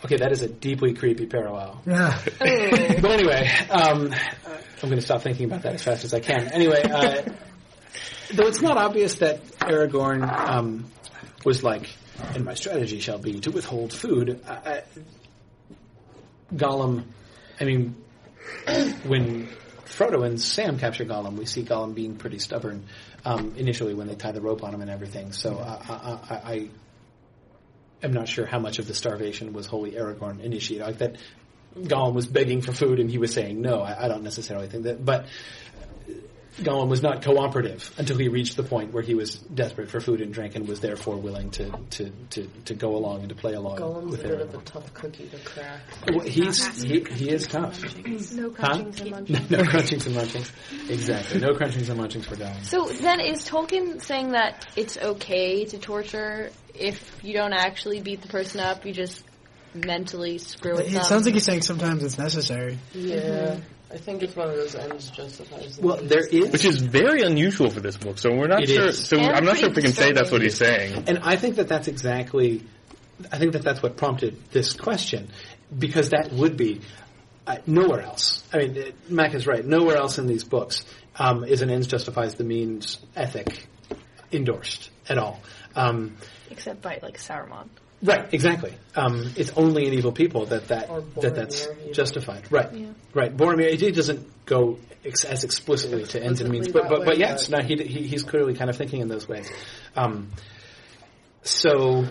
Okay, 0.04 0.16
that 0.16 0.30
is 0.32 0.42
a 0.42 0.48
deeply 0.48 0.94
creepy 0.94 1.26
parallel. 1.26 1.82
yeah. 1.84 2.18
But 2.38 3.10
anyway, 3.10 3.50
um, 3.68 4.14
I'm 4.82 4.88
going 4.88 4.96
to 4.96 5.02
stop 5.02 5.22
thinking 5.22 5.46
about 5.46 5.62
that 5.62 5.74
as 5.74 5.82
fast 5.82 6.04
as 6.04 6.14
I 6.14 6.20
can. 6.20 6.48
Anyway, 6.52 6.80
uh, 6.82 7.22
though 8.32 8.46
it's 8.46 8.62
not 8.62 8.76
obvious 8.78 9.16
that 9.18 9.44
Aragorn 9.58 10.22
um, 10.22 10.84
was 11.44 11.64
like, 11.64 11.90
and 12.34 12.44
my 12.44 12.54
strategy 12.54 13.00
shall 13.00 13.18
be 13.18 13.40
to 13.40 13.50
withhold 13.50 13.92
food. 13.92 14.40
I, 14.46 14.52
I, 14.52 14.82
Gollum, 16.54 17.04
I 17.60 17.64
mean, 17.64 17.96
when 19.04 19.48
Frodo 19.88 20.24
and 20.24 20.40
Sam 20.40 20.78
capture 20.78 21.04
Gollum, 21.04 21.36
we 21.36 21.46
see 21.46 21.62
Gollum 21.62 21.94
being 21.94 22.16
pretty 22.16 22.38
stubborn 22.38 22.84
um, 23.24 23.54
initially 23.56 23.94
when 23.94 24.06
they 24.06 24.14
tie 24.14 24.32
the 24.32 24.40
rope 24.40 24.62
on 24.62 24.74
him 24.74 24.80
and 24.80 24.90
everything. 24.90 25.32
So 25.32 25.58
I, 25.58 25.92
I, 25.92 26.34
I, 26.34 26.52
I 26.52 26.68
am 28.02 28.12
not 28.12 28.28
sure 28.28 28.46
how 28.46 28.58
much 28.58 28.78
of 28.78 28.86
the 28.86 28.94
starvation 28.94 29.52
was 29.52 29.66
wholly 29.66 29.92
Aragorn 29.92 30.40
initiated. 30.40 30.86
Like 30.86 30.98
that, 30.98 31.16
Gollum 31.76 32.14
was 32.14 32.26
begging 32.26 32.60
for 32.60 32.72
food 32.72 33.00
and 33.00 33.10
he 33.10 33.18
was 33.18 33.32
saying 33.32 33.60
no. 33.60 33.80
I, 33.80 34.04
I 34.04 34.08
don't 34.08 34.22
necessarily 34.22 34.68
think 34.68 34.84
that, 34.84 35.04
but 35.04 35.26
Gollum 36.58 36.88
was 36.88 37.02
not 37.02 37.22
cooperative 37.22 37.92
until 37.98 38.16
he 38.18 38.28
reached 38.28 38.56
the 38.56 38.62
point 38.62 38.92
where 38.92 39.02
he 39.02 39.14
was 39.14 39.36
desperate 39.36 39.90
for 39.90 40.00
food 40.00 40.20
and 40.20 40.32
drink 40.32 40.56
and 40.56 40.66
was 40.68 40.80
therefore 40.80 41.16
willing 41.16 41.50
to, 41.52 41.70
to, 41.90 42.10
to, 42.30 42.48
to 42.66 42.74
go 42.74 42.96
along 42.96 43.20
and 43.20 43.28
to 43.28 43.34
play 43.34 43.54
along 43.54 43.78
Gollum's 43.78 44.10
with 44.12 44.24
a 44.24 44.28
bit 44.28 44.40
of 44.40 44.54
a 44.54 44.58
tough 44.58 44.92
cookie 44.94 45.28
to 45.28 45.38
crack. 45.38 45.80
Well, 46.08 46.20
he's 46.20 46.82
he, 46.82 47.00
he 47.10 47.30
is 47.30 47.46
tough. 47.46 47.80
No 48.32 48.50
Huh? 48.50 48.74
crunchings 48.74 49.00
and 49.00 49.10
munchings. 49.28 49.50
no 49.50 49.58
crunchings 49.62 50.06
and 50.06 50.16
munchings. 50.16 50.90
Exactly. 50.90 51.40
No 51.40 51.54
crunchings 51.54 51.88
and 51.88 52.00
munchings 52.00 52.24
for 52.24 52.36
Gollum. 52.36 52.64
So 52.64 52.86
then, 52.86 53.20
is 53.20 53.44
Tolkien 53.48 54.00
saying 54.02 54.32
that 54.32 54.66
it's 54.76 54.96
okay 54.98 55.64
to 55.66 55.78
torture 55.78 56.50
if 56.74 57.18
you 57.24 57.34
don't 57.34 57.52
actually 57.52 58.00
beat 58.00 58.22
the 58.22 58.28
person 58.28 58.60
up, 58.60 58.84
you 58.86 58.92
just 58.92 59.24
mentally 59.74 60.38
screw 60.38 60.72
with 60.76 60.88
It 60.88 60.92
them? 60.92 61.02
sounds 61.04 61.24
like 61.24 61.34
he's 61.34 61.44
saying 61.44 61.62
sometimes 61.62 62.02
it's 62.02 62.18
necessary. 62.18 62.78
Yeah. 62.94 63.58
I 63.90 63.96
think 63.96 64.22
it's 64.22 64.36
one 64.36 64.48
of 64.50 64.56
those 64.56 64.74
ends 64.74 65.10
justifies 65.10 65.76
the 65.76 65.86
Well, 65.86 65.96
means. 65.96 66.08
there 66.10 66.26
is 66.26 66.50
Which 66.50 66.64
is 66.64 66.80
very 66.82 67.22
unusual 67.22 67.70
for 67.70 67.80
this 67.80 67.96
book, 67.96 68.18
so 68.18 68.34
we're 68.34 68.46
not 68.46 68.62
It 68.62 68.68
sure. 68.68 68.88
is. 68.88 69.02
So 69.06 69.16
And 69.16 69.34
I'm 69.34 69.44
not 69.44 69.56
sure 69.56 69.70
if 69.70 69.76
we 69.76 69.82
can 69.82 69.92
say 69.92 70.12
that's 70.12 70.30
what 70.30 70.42
he's 70.42 70.56
saying. 70.58 71.04
And 71.06 71.20
I 71.22 71.36
think 71.36 71.56
that 71.56 71.68
that's 71.68 71.88
exactly, 71.88 72.62
I 73.32 73.38
think 73.38 73.52
that 73.52 73.62
that's 73.62 73.82
what 73.82 73.96
prompted 73.96 74.36
this 74.50 74.74
question, 74.74 75.28
because 75.76 76.10
that 76.10 76.32
would 76.32 76.56
be 76.56 76.82
uh, 77.46 77.56
nowhere 77.66 78.02
else. 78.02 78.44
I 78.52 78.58
mean, 78.58 78.78
uh, 78.78 78.82
Mac 79.08 79.34
is 79.34 79.46
right. 79.46 79.64
Nowhere 79.64 79.96
else 79.96 80.18
in 80.18 80.26
these 80.26 80.44
books 80.44 80.84
um, 81.16 81.44
is 81.44 81.62
an 81.62 81.70
ends 81.70 81.86
justifies 81.86 82.34
the 82.34 82.44
means 82.44 82.98
ethic 83.16 83.66
endorsed 84.30 84.90
at 85.08 85.16
all. 85.16 85.40
Um, 85.74 86.16
Except 86.50 86.82
by 86.82 86.98
like 87.02 87.16
Saruman. 87.16 87.68
Right, 88.02 88.32
exactly. 88.32 88.74
Um, 88.94 89.32
it's 89.36 89.50
only 89.56 89.86
in 89.86 89.94
evil 89.94 90.12
people 90.12 90.46
that 90.46 90.68
that, 90.68 90.88
that 91.20 91.34
that's 91.34 91.66
Boromir, 91.66 91.80
even. 91.80 91.92
justified. 91.94 92.50
Right, 92.52 92.88
right. 93.14 93.36
Boromir, 93.36 93.72
it 93.80 93.94
doesn't 93.94 94.46
go 94.46 94.78
ex- 95.04 95.24
as 95.24 95.44
explicitly 95.44 96.04
to 96.04 96.22
ends 96.22 96.40
and 96.40 96.50
means, 96.50 96.66
Explicitly 96.66 96.96
but 96.96 97.00
that 97.00 97.06
but, 97.06 97.12
but 97.12 97.18
yes, 97.18 97.48
but- 97.48 97.62
no, 97.62 97.66
he, 97.66 97.82
he 97.82 98.06
he's 98.06 98.22
clearly 98.22 98.54
kind 98.54 98.70
of 98.70 98.76
thinking 98.76 99.00
in 99.00 99.08
those 99.08 99.28
ways. 99.28 99.50
Um, 99.96 100.30
so, 101.42 102.04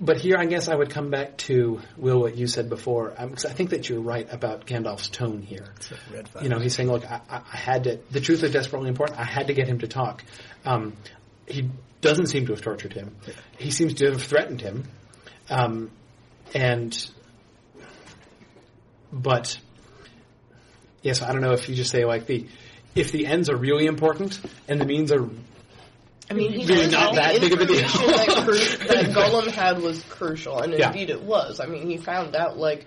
but 0.00 0.18
here, 0.18 0.36
I 0.38 0.44
guess 0.46 0.68
I 0.68 0.74
would 0.74 0.90
come 0.90 1.10
back 1.10 1.38
to 1.38 1.80
Will 1.96 2.20
what 2.20 2.36
you 2.36 2.46
said 2.46 2.68
before, 2.68 3.14
because 3.18 3.46
I 3.46 3.52
think 3.52 3.70
that 3.70 3.88
you're 3.88 4.00
right 4.00 4.30
about 4.30 4.66
Gandalf's 4.66 5.08
tone 5.08 5.40
here. 5.40 5.72
Red. 6.12 6.28
You 6.42 6.48
know, 6.50 6.58
he's 6.58 6.74
saying, 6.74 6.90
"Look, 6.90 7.04
I, 7.10 7.20
I 7.30 7.36
I 7.52 7.56
had 7.56 7.84
to. 7.84 8.00
The 8.10 8.20
truth 8.20 8.42
is 8.42 8.52
desperately 8.52 8.88
important. 8.88 9.18
I 9.18 9.24
had 9.24 9.46
to 9.46 9.54
get 9.54 9.68
him 9.68 9.78
to 9.78 9.88
talk." 9.88 10.22
Um, 10.64 10.96
he 11.46 11.70
doesn't 12.00 12.26
seem 12.26 12.46
to 12.46 12.52
have 12.52 12.62
tortured 12.62 12.92
him. 12.92 13.16
He 13.58 13.70
seems 13.70 13.94
to 13.94 14.10
have 14.10 14.22
threatened 14.22 14.60
him, 14.60 14.84
um, 15.50 15.90
and 16.54 17.10
but 19.12 19.58
yes, 21.02 21.22
I 21.22 21.32
don't 21.32 21.40
know 21.40 21.52
if 21.52 21.68
you 21.68 21.74
just 21.74 21.90
say 21.90 22.04
like 22.04 22.26
the 22.26 22.46
if 22.94 23.12
the 23.12 23.26
ends 23.26 23.48
are 23.50 23.56
really 23.56 23.86
important 23.86 24.40
and 24.68 24.80
the 24.80 24.86
means 24.86 25.12
are 25.12 25.28
I 26.28 26.34
mean, 26.34 26.52
he 26.52 26.66
really 26.66 26.90
not 26.90 27.14
that 27.14 27.40
big 27.40 27.52
of 27.52 27.60
a 27.60 27.66
deal. 27.66 27.76
that, 27.82 28.42
cru- 28.44 28.86
that 28.88 29.14
Gollum 29.14 29.46
had 29.46 29.80
was 29.80 30.02
crucial, 30.04 30.60
and 30.60 30.72
Yeah. 30.72 30.88
indeed 30.88 31.10
it 31.10 31.22
was. 31.22 31.60
I 31.60 31.66
mean, 31.66 31.88
he 31.88 31.98
found 31.98 32.34
out 32.34 32.58
like 32.58 32.84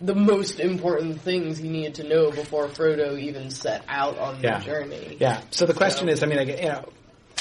the 0.00 0.14
most 0.14 0.60
important 0.60 1.20
things 1.22 1.58
he 1.58 1.68
needed 1.68 1.96
to 1.96 2.04
know 2.04 2.30
before 2.30 2.68
Frodo 2.68 3.18
even 3.18 3.50
set 3.50 3.82
out 3.88 4.16
on 4.18 4.40
Yeah. 4.40 4.60
the 4.60 4.64
journey. 4.66 5.16
Yeah. 5.18 5.40
So 5.50 5.66
the 5.66 5.74
question 5.74 6.06
So- 6.06 6.12
is, 6.12 6.22
I 6.22 6.26
mean, 6.26 6.38
I 6.38 6.44
get, 6.44 6.62
you 6.62 6.68
know, 6.68 6.84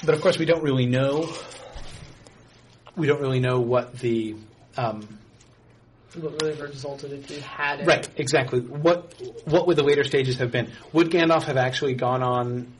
but 0.05 0.13
of 0.15 0.21
course 0.21 0.37
we 0.37 0.45
don't 0.45 0.63
really 0.63 0.85
know. 0.85 1.29
We 2.95 3.07
don't 3.07 3.21
really 3.21 3.39
know 3.39 3.59
what 3.59 3.97
the 3.99 4.35
um, 4.75 5.07
What 6.15 6.41
really 6.41 6.59
resulted 6.59 7.11
if 7.11 7.29
he 7.29 7.39
had 7.39 7.81
it. 7.81 7.87
right 7.87 8.07
exactly 8.17 8.59
what 8.61 9.13
what 9.45 9.67
would 9.67 9.77
the 9.77 9.83
later 9.83 10.03
stages 10.03 10.37
have 10.37 10.51
been? 10.51 10.71
Would 10.93 11.09
Gandalf 11.09 11.43
have 11.43 11.57
actually 11.57 11.93
gone 11.93 12.23
on, 12.23 12.71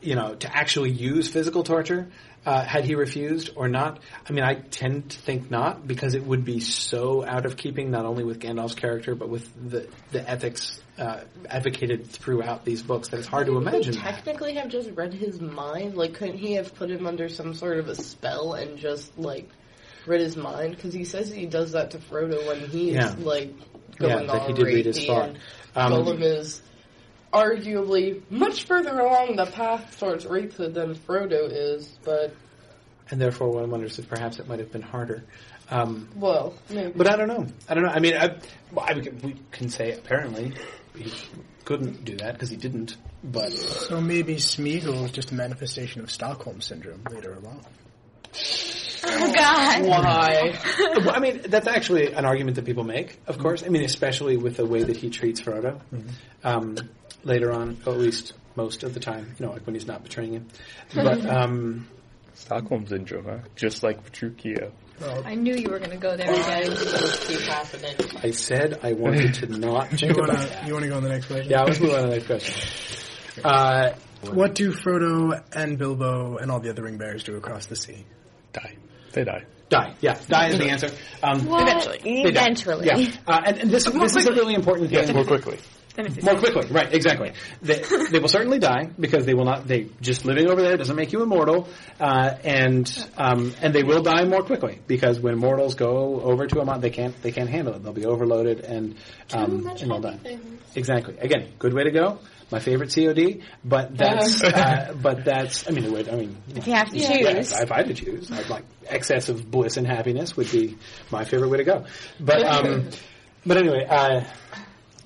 you 0.00 0.14
know, 0.14 0.34
to 0.36 0.56
actually 0.56 0.90
use 0.90 1.28
physical 1.28 1.62
torture? 1.62 2.08
Uh, 2.46 2.62
had 2.62 2.84
he 2.84 2.94
refused 2.94 3.50
or 3.56 3.68
not? 3.68 4.00
I 4.28 4.32
mean, 4.32 4.44
I 4.44 4.54
tend 4.56 5.10
to 5.12 5.18
think 5.18 5.50
not 5.50 5.86
because 5.86 6.14
it 6.14 6.22
would 6.24 6.44
be 6.44 6.60
so 6.60 7.24
out 7.24 7.46
of 7.46 7.56
keeping 7.56 7.90
not 7.90 8.04
only 8.04 8.22
with 8.22 8.38
Gandalf's 8.38 8.74
character 8.74 9.14
but 9.14 9.30
with 9.30 9.48
the 9.70 9.88
the 10.12 10.28
ethics 10.28 10.78
uh, 10.98 11.20
advocated 11.48 12.06
throughout 12.06 12.66
these 12.66 12.82
books 12.82 13.08
that 13.08 13.18
it's 13.18 13.26
hard 13.28 13.46
to 13.46 13.52
Couldn't 13.54 13.68
he 13.72 13.76
imagine. 13.78 13.94
technically 13.94 14.54
have 14.56 14.68
just 14.68 14.90
read 14.90 15.14
his 15.14 15.40
mind? 15.40 15.96
Like, 15.96 16.14
couldn't 16.14 16.36
he 16.36 16.52
have 16.54 16.74
put 16.74 16.90
him 16.90 17.06
under 17.06 17.30
some 17.30 17.54
sort 17.54 17.78
of 17.78 17.88
a 17.88 17.94
spell 17.94 18.52
and 18.52 18.76
just 18.76 19.16
like 19.18 19.48
read 20.06 20.20
his 20.20 20.36
mind? 20.36 20.76
Because 20.76 20.92
he 20.92 21.04
says 21.04 21.30
he 21.32 21.46
does 21.46 21.72
that 21.72 21.92
to 21.92 21.98
Frodo 21.98 22.46
when 22.46 22.60
he's 22.68 22.92
Yeah. 22.94 23.14
like 23.18 23.54
Yeah, 23.98 24.08
going 24.08 24.26
that 24.26 24.46
he 24.48 24.52
did 24.52 24.66
read 24.66 24.84
his 24.86 25.02
thought. 25.06 25.30
Um, 25.74 25.92
Gollum 25.92 26.20
is 26.20 26.60
arguably 27.34 28.22
much 28.30 28.64
further 28.64 28.98
along 28.98 29.36
the 29.36 29.46
path 29.46 29.98
towards 29.98 30.24
wraithhood 30.24 30.74
than 30.74 30.94
Frodo 30.94 31.48
is, 31.50 31.98
but 32.04 32.32
and 33.10 33.20
therefore 33.20 33.50
one 33.50 33.70
wonders 33.70 33.98
if 33.98 34.08
perhaps 34.08 34.38
it 34.38 34.48
might 34.48 34.60
have 34.60 34.72
been 34.72 34.82
harder. 34.82 35.24
Um, 35.70 36.08
well, 36.14 36.54
maybe. 36.70 36.92
but 36.94 37.10
I 37.10 37.16
don't 37.16 37.28
know. 37.28 37.46
I 37.68 37.74
don't 37.74 37.84
know. 37.84 37.90
I 37.90 37.98
mean, 37.98 38.14
I, 38.14 38.36
well, 38.72 38.86
I, 38.88 38.94
we 38.94 39.36
can 39.50 39.68
say 39.68 39.92
apparently 39.92 40.52
he 40.96 41.12
couldn't 41.64 42.04
do 42.04 42.16
that 42.16 42.34
because 42.34 42.50
he 42.50 42.56
didn't. 42.56 42.96
But 43.22 43.52
So 43.52 44.00
maybe 44.00 44.36
Smeagol 44.36 45.04
is 45.04 45.10
just 45.10 45.32
a 45.32 45.34
manifestation 45.34 46.02
of 46.02 46.10
Stockholm 46.10 46.60
syndrome 46.60 47.02
later 47.10 47.32
along. 47.32 47.64
Oh 49.06 49.32
God. 49.32 49.86
Why? 49.86 50.58
well, 50.96 51.10
I 51.10 51.20
mean, 51.20 51.42
that's 51.46 51.66
actually 51.66 52.12
an 52.12 52.24
argument 52.24 52.56
that 52.56 52.64
people 52.64 52.84
make. 52.84 53.18
Of 53.26 53.38
course, 53.38 53.62
I 53.62 53.68
mean, 53.68 53.84
especially 53.84 54.36
with 54.36 54.56
the 54.56 54.66
way 54.66 54.82
that 54.82 54.96
he 54.96 55.10
treats 55.10 55.40
Frodo 55.40 55.80
um, 56.42 56.76
later 57.24 57.52
on, 57.52 57.78
or 57.86 57.92
at 57.94 57.98
least 57.98 58.32
most 58.56 58.82
of 58.82 58.94
the 58.94 59.00
time. 59.00 59.34
You 59.38 59.46
know, 59.46 59.52
like 59.52 59.66
when 59.66 59.74
he's 59.74 59.86
not 59.86 60.02
betraying 60.02 60.34
him. 60.34 60.48
But 60.94 61.24
um, 61.26 61.88
Stockholm 62.34 62.86
syndrome, 62.86 63.24
huh? 63.26 63.38
Just 63.56 63.82
like 63.82 64.04
Petruchio. 64.04 64.72
I 65.24 65.34
knew 65.34 65.54
you 65.54 65.70
were 65.70 65.78
going 65.78 65.90
to 65.90 65.96
go 65.96 66.16
there 66.16 66.32
again. 66.32 66.70
Just 66.70 67.28
keep. 67.28 68.24
I 68.24 68.30
said 68.30 68.78
I 68.82 68.92
wanted 68.92 69.34
to 69.34 69.46
not 69.46 69.90
You 69.92 69.98
think 69.98 70.12
about 70.12 70.28
wanna, 70.28 70.46
that. 70.46 70.66
you 70.66 70.74
wanna 70.74 70.88
go 70.88 70.96
on 70.96 71.02
the 71.02 71.08
next 71.08 71.26
question? 71.26 71.50
Yeah, 71.50 71.62
let's 71.62 71.80
move 71.80 71.94
on 71.94 72.02
to 72.02 72.08
the 72.08 72.14
next 72.14 72.26
question. 72.26 72.64
Uh, 73.42 73.92
What 74.30 74.54
do 74.54 74.72
Frodo 74.72 75.42
and 75.52 75.76
Bilbo 75.76 76.36
and 76.36 76.52
all 76.52 76.60
the 76.60 76.70
other 76.70 76.84
ring 76.84 76.98
bearers 76.98 77.24
do 77.24 77.34
across 77.34 77.66
the 77.66 77.74
sea? 77.74 78.06
Die. 78.52 78.76
They 79.10 79.24
die. 79.24 79.42
Die. 79.70 79.94
Yeah, 80.00 80.16
die 80.28 80.50
is 80.50 80.58
the 80.58 80.70
answer. 80.70 80.90
Um, 81.20 81.40
Eventually. 81.48 81.98
Eventually. 82.04 82.86
Yeah. 82.86 83.10
Uh, 83.26 83.40
and, 83.44 83.58
and 83.58 83.70
this, 83.72 83.86
this 83.86 84.14
is 84.14 84.26
a 84.26 84.32
really 84.32 84.54
important 84.54 84.90
thing. 84.90 84.98
Yes, 85.00 85.12
more 85.12 85.24
quickly. 85.24 85.58
More 85.96 86.36
quickly, 86.38 86.66
right? 86.72 86.92
Exactly. 86.92 87.32
They, 87.62 87.80
they 88.10 88.18
will 88.18 88.28
certainly 88.28 88.58
die 88.58 88.90
because 88.98 89.26
they 89.26 89.34
will 89.34 89.44
not. 89.44 89.68
They 89.68 89.88
just 90.00 90.24
living 90.24 90.50
over 90.50 90.60
there 90.60 90.76
doesn't 90.76 90.96
make 90.96 91.12
you 91.12 91.22
immortal, 91.22 91.68
uh, 92.00 92.34
and 92.42 93.08
um, 93.16 93.54
and 93.62 93.72
they 93.72 93.84
will 93.84 94.02
die 94.02 94.24
more 94.24 94.42
quickly 94.42 94.80
because 94.88 95.20
when 95.20 95.38
mortals 95.38 95.76
go 95.76 96.20
over 96.20 96.46
to 96.48 96.60
a 96.60 96.64
mountain, 96.64 96.82
they 96.82 96.90
can't 96.90 97.20
they 97.22 97.30
can't 97.30 97.48
handle 97.48 97.74
it. 97.74 97.82
They'll 97.84 97.92
be 97.92 98.06
overloaded 98.06 98.60
and 98.60 98.96
um, 99.32 99.66
and 99.68 99.78
they'll 99.90 100.00
die. 100.00 100.18
Exactly. 100.74 101.16
Again, 101.18 101.52
good 101.60 101.72
way 101.72 101.84
to 101.84 101.92
go. 101.92 102.18
My 102.50 102.58
favorite 102.58 102.92
COD, 102.94 103.42
but 103.64 103.96
that's 103.96 104.42
uh, 104.44 104.94
but 105.00 105.24
that's. 105.24 105.68
I 105.68 105.70
mean, 105.70 105.84
it 105.84 105.92
would. 105.92 106.08
I 106.08 106.16
mean, 106.16 106.36
If 106.54 106.66
you 106.66 106.74
have 106.74 106.90
to 106.90 106.98
yeah, 106.98 107.34
choose. 107.34 107.52
if, 107.52 107.62
if 107.62 107.72
I 107.72 107.76
had 107.78 107.86
to 107.86 107.94
choose, 107.94 108.30
I'd 108.32 108.48
like 108.50 108.64
excess 108.86 109.28
of 109.28 109.50
bliss 109.50 109.76
and 109.76 109.86
happiness 109.86 110.36
would 110.36 110.50
be 110.50 110.76
my 111.10 111.24
favorite 111.24 111.48
way 111.50 111.58
to 111.58 111.64
go. 111.64 111.86
But 112.20 112.44
um, 112.44 112.90
but 113.46 113.56
anyway, 113.56 113.86
uh, 113.88 114.24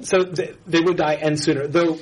so 0.03 0.23
they, 0.23 0.81
would 0.81 0.97
die 0.97 1.15
and 1.15 1.41
sooner. 1.41 1.67
Though 1.67 1.99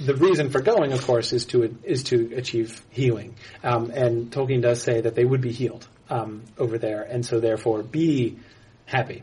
the 0.00 0.14
reason 0.14 0.50
for 0.50 0.60
going, 0.60 0.92
of 0.92 1.04
course, 1.04 1.32
is 1.32 1.46
to 1.46 1.76
is 1.82 2.04
to 2.04 2.32
achieve 2.36 2.82
healing. 2.90 3.34
Um, 3.64 3.90
and 3.90 4.30
Tolkien 4.30 4.62
does 4.62 4.82
say 4.82 5.00
that 5.00 5.14
they 5.14 5.24
would 5.24 5.40
be 5.40 5.52
healed 5.52 5.86
um, 6.10 6.42
over 6.58 6.78
there, 6.78 7.02
and 7.02 7.24
so 7.24 7.40
therefore 7.40 7.82
be 7.82 8.38
happy 8.86 9.22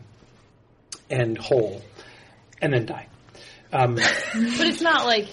and 1.10 1.38
whole, 1.38 1.82
and 2.60 2.72
then 2.72 2.86
die. 2.86 3.06
Um, 3.72 3.94
But 3.94 4.66
it's 4.66 4.80
not 4.80 5.06
like 5.06 5.28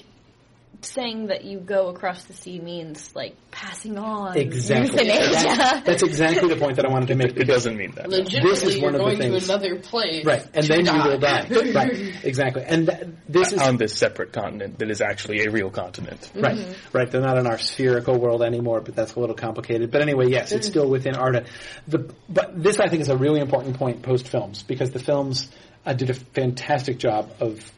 saying 0.86 1.28
that 1.28 1.44
you 1.44 1.60
go 1.60 1.88
across 1.88 2.24
the 2.26 2.34
sea 2.34 2.60
means 2.60 3.16
like 3.16 3.36
passing 3.52 3.98
on. 3.98 4.38
exactly. 4.38 5.08
Euthanasia. 5.08 5.58
That's, 5.58 5.86
that's 5.86 6.04
exactly 6.04 6.50
the 6.50 6.56
point 6.56 6.78
that 6.78 6.86
I 6.86 6.90
wanted 6.90 7.08
to 7.10 7.16
make. 7.16 7.38
It 7.38 7.46
doesn't 7.46 7.76
mean 7.76 7.92
that. 7.96 8.10
This 8.10 8.20
is 8.20 8.34
Legitimately, 8.34 8.74
you're 8.74 8.84
one 8.84 8.96
of 8.96 9.00
the 9.00 9.06
going 9.06 9.18
to 9.18 9.24
things- 9.24 9.50
another 9.50 9.80
place. 9.80 10.26
Right, 10.26 10.46
and 10.54 10.66
to 10.66 10.74
then 10.74 10.86
you 10.86 11.04
will 11.04 11.20
die. 11.20 11.48
Right, 11.74 12.14
exactly. 12.24 12.64
And 12.64 12.88
th- 12.88 13.08
this 13.28 13.54
is 13.54 13.62
on 13.62 13.78
this 13.78 13.96
separate 13.96 14.34
continent 14.34 14.80
that 14.80 14.90
is 14.90 15.02
actually 15.02 15.46
a 15.46 15.52
real 15.52 15.70
continent. 15.70 16.32
Right, 16.36 16.76
right. 16.92 17.10
They're 17.10 17.22
not 17.22 17.38
in 17.38 17.48
our 17.48 17.58
spherical 17.58 18.20
world 18.20 18.42
anymore, 18.42 18.82
but 18.82 18.96
that's 18.96 19.16
a 19.16 19.20
little 19.20 19.36
complicated. 19.36 19.92
But 19.92 20.02
anyway, 20.02 20.30
yes, 20.30 20.52
it's 20.52 20.68
mm-hmm. 20.68 20.72
still 20.72 20.90
within 20.90 21.16
Arda. 21.16 21.46
The 21.88 22.14
but 22.30 22.62
this 22.62 22.80
I 22.80 22.88
think 22.88 23.02
is 23.02 23.10
a 23.10 23.18
really 23.18 23.40
important 23.40 23.78
point 23.78 24.02
post 24.02 24.28
films 24.28 24.64
because 24.64 24.92
the 24.92 25.00
films 25.00 25.50
uh, 25.86 25.94
did 25.94 26.10
a 26.10 26.14
fantastic 26.14 26.98
job 26.98 27.32
of 27.40 27.72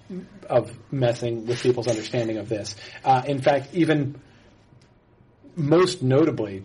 of 0.50 0.72
messing 0.92 1.48
with 1.48 1.62
people's 1.62 1.88
understanding 1.88 2.38
of 2.38 2.48
this. 2.48 2.76
Uh, 3.04 3.24
in 3.26 3.42
fact, 3.42 3.70
even 3.74 4.22
most 5.56 6.04
notably, 6.04 6.64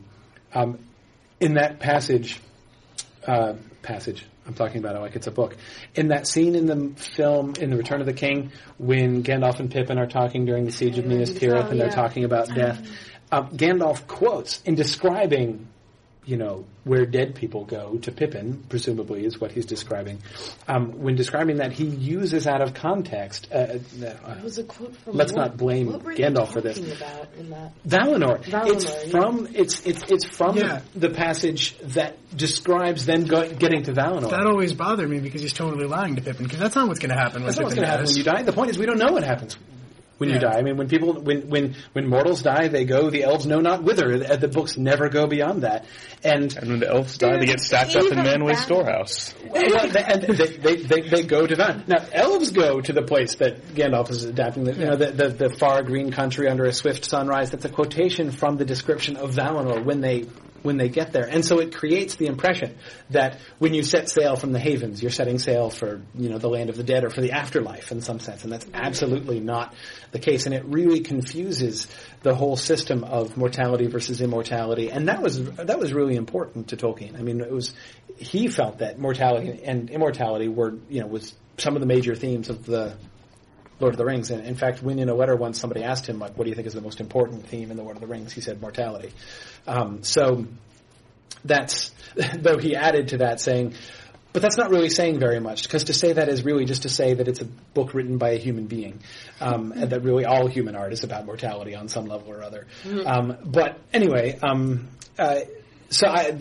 um, 0.52 0.78
in 1.38 1.54
that 1.54 1.80
passage, 1.80 2.40
uh, 3.26 3.54
passage. 3.82 4.26
I'm 4.46 4.54
talking 4.54 4.78
about 4.78 4.96
it 4.96 5.00
like 5.00 5.16
it's 5.16 5.26
a 5.26 5.30
book. 5.30 5.56
In 5.94 6.08
that 6.08 6.26
scene 6.26 6.54
in 6.54 6.66
the 6.66 6.94
film 6.96 7.54
in 7.60 7.70
The 7.70 7.76
Return 7.76 8.00
of 8.00 8.06
the 8.06 8.12
King, 8.12 8.50
when 8.78 9.22
Gandalf 9.22 9.60
and 9.60 9.70
Pippin 9.70 9.98
are 9.98 10.06
talking 10.06 10.44
during 10.44 10.64
the 10.64 10.72
siege 10.72 10.98
of 10.98 11.06
Minas 11.06 11.30
Tirith, 11.30 11.70
and 11.70 11.78
they're 11.78 11.88
yeah. 11.88 11.94
talking 11.94 12.24
about 12.24 12.48
death, 12.48 12.84
uh, 13.30 13.44
Gandalf 13.44 14.06
quotes 14.06 14.60
in 14.62 14.74
describing, 14.74 15.68
you 16.30 16.36
know, 16.36 16.64
where 16.84 17.04
dead 17.06 17.34
people 17.34 17.64
go 17.64 17.96
to 17.98 18.12
Pippin, 18.12 18.62
presumably 18.68 19.24
is 19.26 19.40
what 19.40 19.50
he's 19.50 19.66
describing. 19.66 20.20
Um, 20.68 21.02
when 21.02 21.16
describing 21.16 21.56
that, 21.56 21.72
he 21.72 21.84
uses 21.86 22.46
out 22.46 22.62
of 22.62 22.72
context. 22.72 23.48
Uh, 23.52 23.56
uh, 23.56 24.36
It 24.38 24.44
was 24.44 24.58
a 24.58 24.64
quote 24.64 24.94
from. 24.94 25.16
Let's 25.16 25.32
what- 25.32 25.40
not 25.48 25.56
blame 25.56 25.88
what 25.92 26.04
were 26.04 26.14
Gandalf 26.14 26.46
they 26.48 26.52
for 26.52 26.60
this. 26.60 26.78
About 26.78 27.28
in 27.36 27.50
that? 27.50 27.72
Valinor. 27.84 28.38
Valinor, 28.44 28.74
It's 28.74 28.84
yeah. 29.06 29.10
from 29.10 29.48
it's 29.52 29.84
it's 29.84 30.02
it's 30.08 30.24
from 30.24 30.56
Yeah. 30.56 30.82
the 30.94 31.10
passage 31.10 31.76
that 31.96 32.16
describes 32.36 33.06
them 33.06 33.24
go, 33.24 33.52
getting 33.52 33.82
to 33.84 33.92
Valinor. 33.92 34.30
That 34.30 34.46
always 34.46 34.72
bothered 34.72 35.10
me 35.10 35.18
because 35.18 35.42
he's 35.42 35.52
totally 35.52 35.86
lying 35.86 36.14
to 36.14 36.22
Pippin 36.22 36.44
because 36.44 36.60
that's 36.60 36.76
not 36.76 36.86
what's 36.86 37.00
going 37.00 37.10
to 37.10 37.16
happen. 37.20 37.42
That's 37.42 37.56
when 37.56 37.64
not 37.64 37.66
what's 37.70 37.74
going 37.74 37.86
to 37.86 37.90
happen 37.90 38.06
when 38.06 38.16
you 38.16 38.22
die. 38.22 38.42
The 38.44 38.52
point 38.52 38.70
is, 38.70 38.78
we 38.78 38.86
don't 38.86 38.98
know 38.98 39.12
what 39.12 39.24
happens 39.24 39.56
when 40.20 40.28
you 40.28 40.38
die. 40.38 40.58
I 40.58 40.62
mean, 40.62 40.76
when 40.76 40.86
people, 40.88 41.14
when 41.14 41.48
when 41.48 41.74
when 41.94 42.06
mortals 42.06 42.42
die, 42.42 42.68
they 42.68 42.84
go. 42.84 43.08
The 43.08 43.24
elves 43.24 43.46
know 43.46 43.60
not 43.60 43.82
whither. 43.82 44.18
The, 44.18 44.36
the 44.36 44.48
books 44.48 44.76
never 44.76 45.08
go 45.08 45.26
beyond 45.26 45.62
that. 45.62 45.86
And 46.22 46.54
And 46.54 46.68
when 46.68 46.80
the 46.80 46.88
elves 46.90 47.16
die, 47.16 47.38
they 47.38 47.46
get 47.46 47.60
stacked 47.60 47.96
up 47.96 48.04
in 48.12 48.18
even 48.18 48.24
Manway's 48.26 48.58
that- 48.58 48.64
storehouse. 48.64 49.34
well, 49.48 49.88
they, 49.88 50.02
and 50.04 50.22
they, 50.22 50.46
they, 50.58 50.76
they, 50.76 51.00
they 51.08 51.22
go 51.22 51.46
to 51.46 51.56
Van. 51.56 51.84
Now, 51.86 52.04
elves 52.12 52.50
go 52.50 52.82
to 52.82 52.92
the 52.92 53.02
place 53.02 53.36
that 53.36 53.62
Gandalf 53.74 54.10
is 54.10 54.24
adapting, 54.24 54.64
the, 54.64 54.74
you 54.74 54.84
know, 54.84 54.96
the, 54.96 55.10
the, 55.12 55.28
the 55.30 55.48
far 55.56 55.82
green 55.82 56.10
country 56.12 56.48
under 56.48 56.64
a 56.66 56.72
swift 56.74 57.06
sunrise. 57.06 57.50
That's 57.52 57.64
a 57.64 57.70
quotation 57.70 58.30
from 58.30 58.58
the 58.58 58.66
description 58.66 59.16
of 59.16 59.30
Valinor 59.34 59.82
when 59.82 60.02
they 60.02 60.26
when 60.62 60.76
they 60.76 60.88
get 60.88 61.12
there. 61.12 61.26
And 61.28 61.44
so 61.44 61.58
it 61.58 61.74
creates 61.74 62.16
the 62.16 62.26
impression 62.26 62.76
that 63.10 63.38
when 63.58 63.74
you 63.74 63.82
set 63.82 64.08
sail 64.08 64.36
from 64.36 64.52
the 64.52 64.58
havens, 64.58 65.02
you're 65.02 65.10
setting 65.10 65.38
sail 65.38 65.70
for, 65.70 66.02
you 66.14 66.28
know, 66.28 66.38
the 66.38 66.48
land 66.48 66.70
of 66.70 66.76
the 66.76 66.84
dead 66.84 67.04
or 67.04 67.10
for 67.10 67.20
the 67.20 67.32
afterlife 67.32 67.92
in 67.92 68.00
some 68.00 68.20
sense. 68.20 68.44
And 68.44 68.52
that's 68.52 68.66
absolutely 68.74 69.40
not 69.40 69.74
the 70.12 70.18
case. 70.18 70.46
And 70.46 70.54
it 70.54 70.64
really 70.64 71.00
confuses 71.00 71.86
the 72.22 72.34
whole 72.34 72.56
system 72.56 73.04
of 73.04 73.36
mortality 73.36 73.86
versus 73.86 74.20
immortality. 74.20 74.90
And 74.90 75.08
that 75.08 75.22
was, 75.22 75.42
that 75.52 75.78
was 75.78 75.92
really 75.92 76.16
important 76.16 76.68
to 76.68 76.76
Tolkien. 76.76 77.18
I 77.18 77.22
mean, 77.22 77.40
it 77.40 77.52
was, 77.52 77.74
he 78.16 78.48
felt 78.48 78.78
that 78.78 78.98
mortality 78.98 79.62
and 79.64 79.90
immortality 79.90 80.48
were, 80.48 80.74
you 80.88 81.00
know, 81.00 81.06
was 81.06 81.34
some 81.58 81.74
of 81.74 81.80
the 81.80 81.86
major 81.86 82.14
themes 82.14 82.48
of 82.48 82.64
the 82.64 82.96
Lord 83.80 83.94
of 83.94 83.98
the 83.98 84.04
Rings. 84.04 84.30
And 84.30 84.44
in 84.46 84.54
fact, 84.54 84.82
when 84.82 84.98
in 84.98 85.08
a 85.08 85.14
letter 85.14 85.34
once 85.36 85.58
somebody 85.58 85.82
asked 85.82 86.06
him, 86.06 86.18
like, 86.18 86.36
what 86.36 86.44
do 86.44 86.50
you 86.50 86.54
think 86.54 86.66
is 86.66 86.74
the 86.74 86.80
most 86.80 87.00
important 87.00 87.46
theme 87.46 87.70
in 87.70 87.76
the 87.76 87.82
Lord 87.82 87.96
of 87.96 88.00
the 88.00 88.06
Rings? 88.06 88.32
He 88.32 88.40
said 88.40 88.60
mortality. 88.60 89.12
Um, 89.66 90.02
so 90.02 90.46
that's, 91.44 91.90
though 92.38 92.58
he 92.58 92.76
added 92.76 93.08
to 93.08 93.18
that 93.18 93.40
saying, 93.40 93.74
but 94.32 94.42
that's 94.42 94.56
not 94.56 94.70
really 94.70 94.90
saying 94.90 95.18
very 95.18 95.40
much, 95.40 95.64
because 95.64 95.84
to 95.84 95.94
say 95.94 96.12
that 96.12 96.28
is 96.28 96.44
really 96.44 96.64
just 96.64 96.82
to 96.82 96.88
say 96.88 97.14
that 97.14 97.26
it's 97.26 97.40
a 97.40 97.46
book 97.46 97.94
written 97.94 98.16
by 98.16 98.30
a 98.30 98.38
human 98.38 98.66
being, 98.66 99.00
um, 99.40 99.72
and 99.72 99.90
that 99.90 100.04
really 100.04 100.24
all 100.24 100.46
human 100.46 100.76
art 100.76 100.92
is 100.92 101.02
about 101.02 101.26
mortality 101.26 101.74
on 101.74 101.88
some 101.88 102.06
level 102.06 102.30
or 102.32 102.42
other. 102.44 102.68
Um, 103.04 103.36
but 103.44 103.80
anyway, 103.92 104.38
um, 104.40 104.88
uh, 105.18 105.40
so 105.88 106.06
I, 106.06 106.38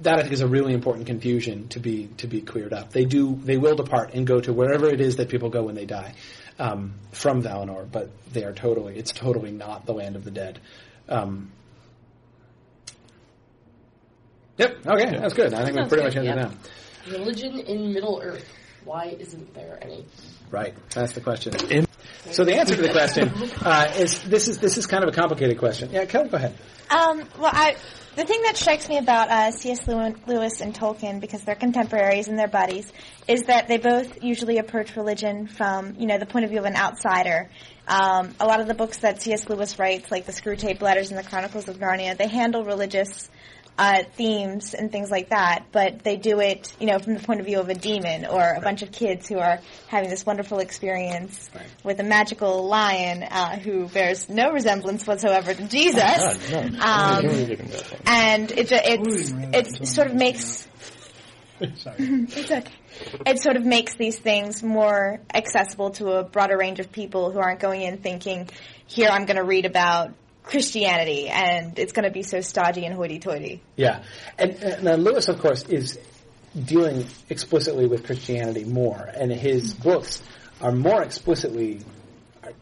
that 0.00 0.18
I 0.18 0.22
think 0.22 0.32
is 0.32 0.40
a 0.40 0.48
really 0.48 0.72
important 0.72 1.06
confusion 1.06 1.68
to 1.68 1.80
be 1.80 2.08
to 2.18 2.26
be 2.26 2.40
cleared 2.40 2.72
up. 2.72 2.92
They 2.92 3.04
do 3.04 3.34
they 3.36 3.58
will 3.58 3.76
depart 3.76 4.14
and 4.14 4.26
go 4.26 4.40
to 4.40 4.52
wherever 4.52 4.88
it 4.88 5.00
is 5.00 5.16
that 5.16 5.28
people 5.28 5.50
go 5.50 5.62
when 5.64 5.74
they 5.74 5.86
die 5.86 6.14
um, 6.58 6.94
from 7.12 7.42
Valinor, 7.42 7.90
but 7.90 8.10
they 8.32 8.44
are 8.44 8.52
totally 8.52 8.96
it's 8.96 9.12
totally 9.12 9.50
not 9.50 9.86
the 9.86 9.92
land 9.92 10.16
of 10.16 10.24
the 10.24 10.30
dead. 10.30 10.60
Um, 11.08 11.50
yep. 14.56 14.78
Okay, 14.86 15.18
that's 15.18 15.34
good. 15.34 15.54
I 15.54 15.64
think 15.64 15.76
we 15.76 15.82
Sounds 15.82 15.88
pretty 15.88 16.04
good, 16.04 16.14
much 16.14 16.16
ended 16.16 16.36
yeah. 16.36 17.12
now. 17.12 17.18
Religion 17.18 17.60
in 17.60 17.92
Middle 17.92 18.20
Earth. 18.22 18.48
Why 18.84 19.16
isn't 19.18 19.54
there 19.54 19.78
any? 19.82 20.04
Right. 20.50 20.74
That's 20.90 21.12
the 21.12 21.20
question. 21.20 21.54
So 22.30 22.44
the 22.44 22.54
answer 22.54 22.74
to 22.74 22.82
the 22.82 22.90
question 22.90 23.30
uh, 23.62 23.92
is 23.96 24.22
this 24.24 24.48
is 24.48 24.58
this 24.58 24.78
is 24.78 24.86
kind 24.86 25.04
of 25.04 25.10
a 25.10 25.12
complicated 25.12 25.58
question. 25.58 25.90
Yeah, 25.92 26.04
Kelly, 26.06 26.28
go 26.28 26.36
ahead. 26.36 26.54
Um, 26.90 27.22
well, 27.38 27.50
I, 27.52 27.76
the 28.16 28.24
thing 28.24 28.42
that 28.42 28.56
strikes 28.56 28.88
me 28.88 28.98
about 28.98 29.28
uh, 29.28 29.50
C.S. 29.50 29.86
Lewis 29.88 30.60
and 30.60 30.74
Tolkien, 30.74 31.20
because 31.20 31.42
they're 31.42 31.54
contemporaries 31.54 32.28
and 32.28 32.38
they're 32.38 32.46
buddies, 32.46 32.92
is 33.26 33.44
that 33.44 33.66
they 33.66 33.78
both 33.78 34.22
usually 34.22 34.58
approach 34.58 34.94
religion 34.96 35.46
from, 35.48 35.96
you 35.98 36.06
know, 36.06 36.18
the 36.18 36.26
point 36.26 36.44
of 36.44 36.50
view 36.50 36.60
of 36.60 36.66
an 36.66 36.76
outsider. 36.76 37.50
Um, 37.88 38.34
a 38.38 38.46
lot 38.46 38.60
of 38.60 38.68
the 38.68 38.74
books 38.74 38.98
that 38.98 39.20
C.S. 39.20 39.48
Lewis 39.48 39.78
writes, 39.78 40.10
like 40.10 40.26
the 40.26 40.32
Screwtape 40.32 40.80
Letters 40.80 41.10
and 41.10 41.18
the 41.18 41.28
Chronicles 41.28 41.68
of 41.68 41.78
Narnia, 41.78 42.16
they 42.16 42.28
handle 42.28 42.64
religious 42.64 43.28
uh, 43.76 44.04
themes 44.16 44.72
and 44.74 44.92
things 44.92 45.10
like 45.10 45.30
that, 45.30 45.64
but 45.72 46.04
they 46.04 46.16
do 46.16 46.40
it, 46.40 46.72
you 46.78 46.86
know, 46.86 46.98
from 46.98 47.14
the 47.14 47.20
point 47.20 47.40
of 47.40 47.46
view 47.46 47.58
of 47.58 47.68
a 47.68 47.74
demon 47.74 48.24
or 48.24 48.54
a 48.54 48.60
bunch 48.60 48.82
of 48.82 48.92
kids 48.92 49.28
who 49.28 49.38
are 49.38 49.58
having 49.88 50.08
this 50.10 50.24
wonderful 50.24 50.60
experience 50.60 51.50
with 51.82 51.98
a 51.98 52.04
magical 52.04 52.66
lion 52.68 53.22
uh, 53.24 53.58
who 53.58 53.88
bears 53.88 54.28
no 54.28 54.52
resemblance 54.52 55.06
whatsoever 55.06 55.52
to 55.54 55.66
Jesus. 55.68 56.50
None, 56.50 56.72
none. 56.74 56.78
Um, 56.80 57.24
Really 57.26 57.46
didn't 57.46 57.70
know 57.70 57.76
that. 57.78 58.00
and 58.06 58.50
it 58.52 58.68
ju- 58.68 58.78
it's 58.80 59.80
it 59.82 59.86
sort 59.88 60.06
of 60.08 60.14
makes 60.14 60.68
Sorry. 61.76 61.96
it's 61.98 62.50
okay. 62.50 62.64
It 63.26 63.38
sort 63.40 63.56
of 63.56 63.64
makes 63.64 63.94
these 63.94 64.18
things 64.18 64.62
more 64.62 65.20
accessible 65.32 65.90
to 65.92 66.12
a 66.12 66.22
broader 66.24 66.56
range 66.56 66.78
of 66.80 66.92
people 66.92 67.30
who 67.32 67.38
aren't 67.38 67.60
going 67.60 67.82
in 67.82 67.98
thinking, 67.98 68.48
"Here, 68.86 69.08
I'm 69.08 69.24
going 69.24 69.36
to 69.36 69.44
read 69.44 69.64
about 69.64 70.12
Christianity, 70.44 71.28
and 71.28 71.78
it's 71.78 71.92
going 71.92 72.04
to 72.04 72.12
be 72.12 72.22
so 72.22 72.40
stodgy 72.40 72.84
and 72.84 72.94
hoity-toity." 72.94 73.62
Yeah, 73.76 74.04
and 74.38 74.84
now 74.84 74.94
Lewis, 74.94 75.28
of 75.28 75.40
course, 75.40 75.64
is 75.64 75.98
dealing 76.54 77.06
explicitly 77.28 77.86
with 77.86 78.04
Christianity 78.06 78.64
more, 78.64 79.10
and 79.14 79.32
his 79.32 79.74
books 79.74 80.22
are 80.60 80.72
more 80.72 81.02
explicitly 81.02 81.80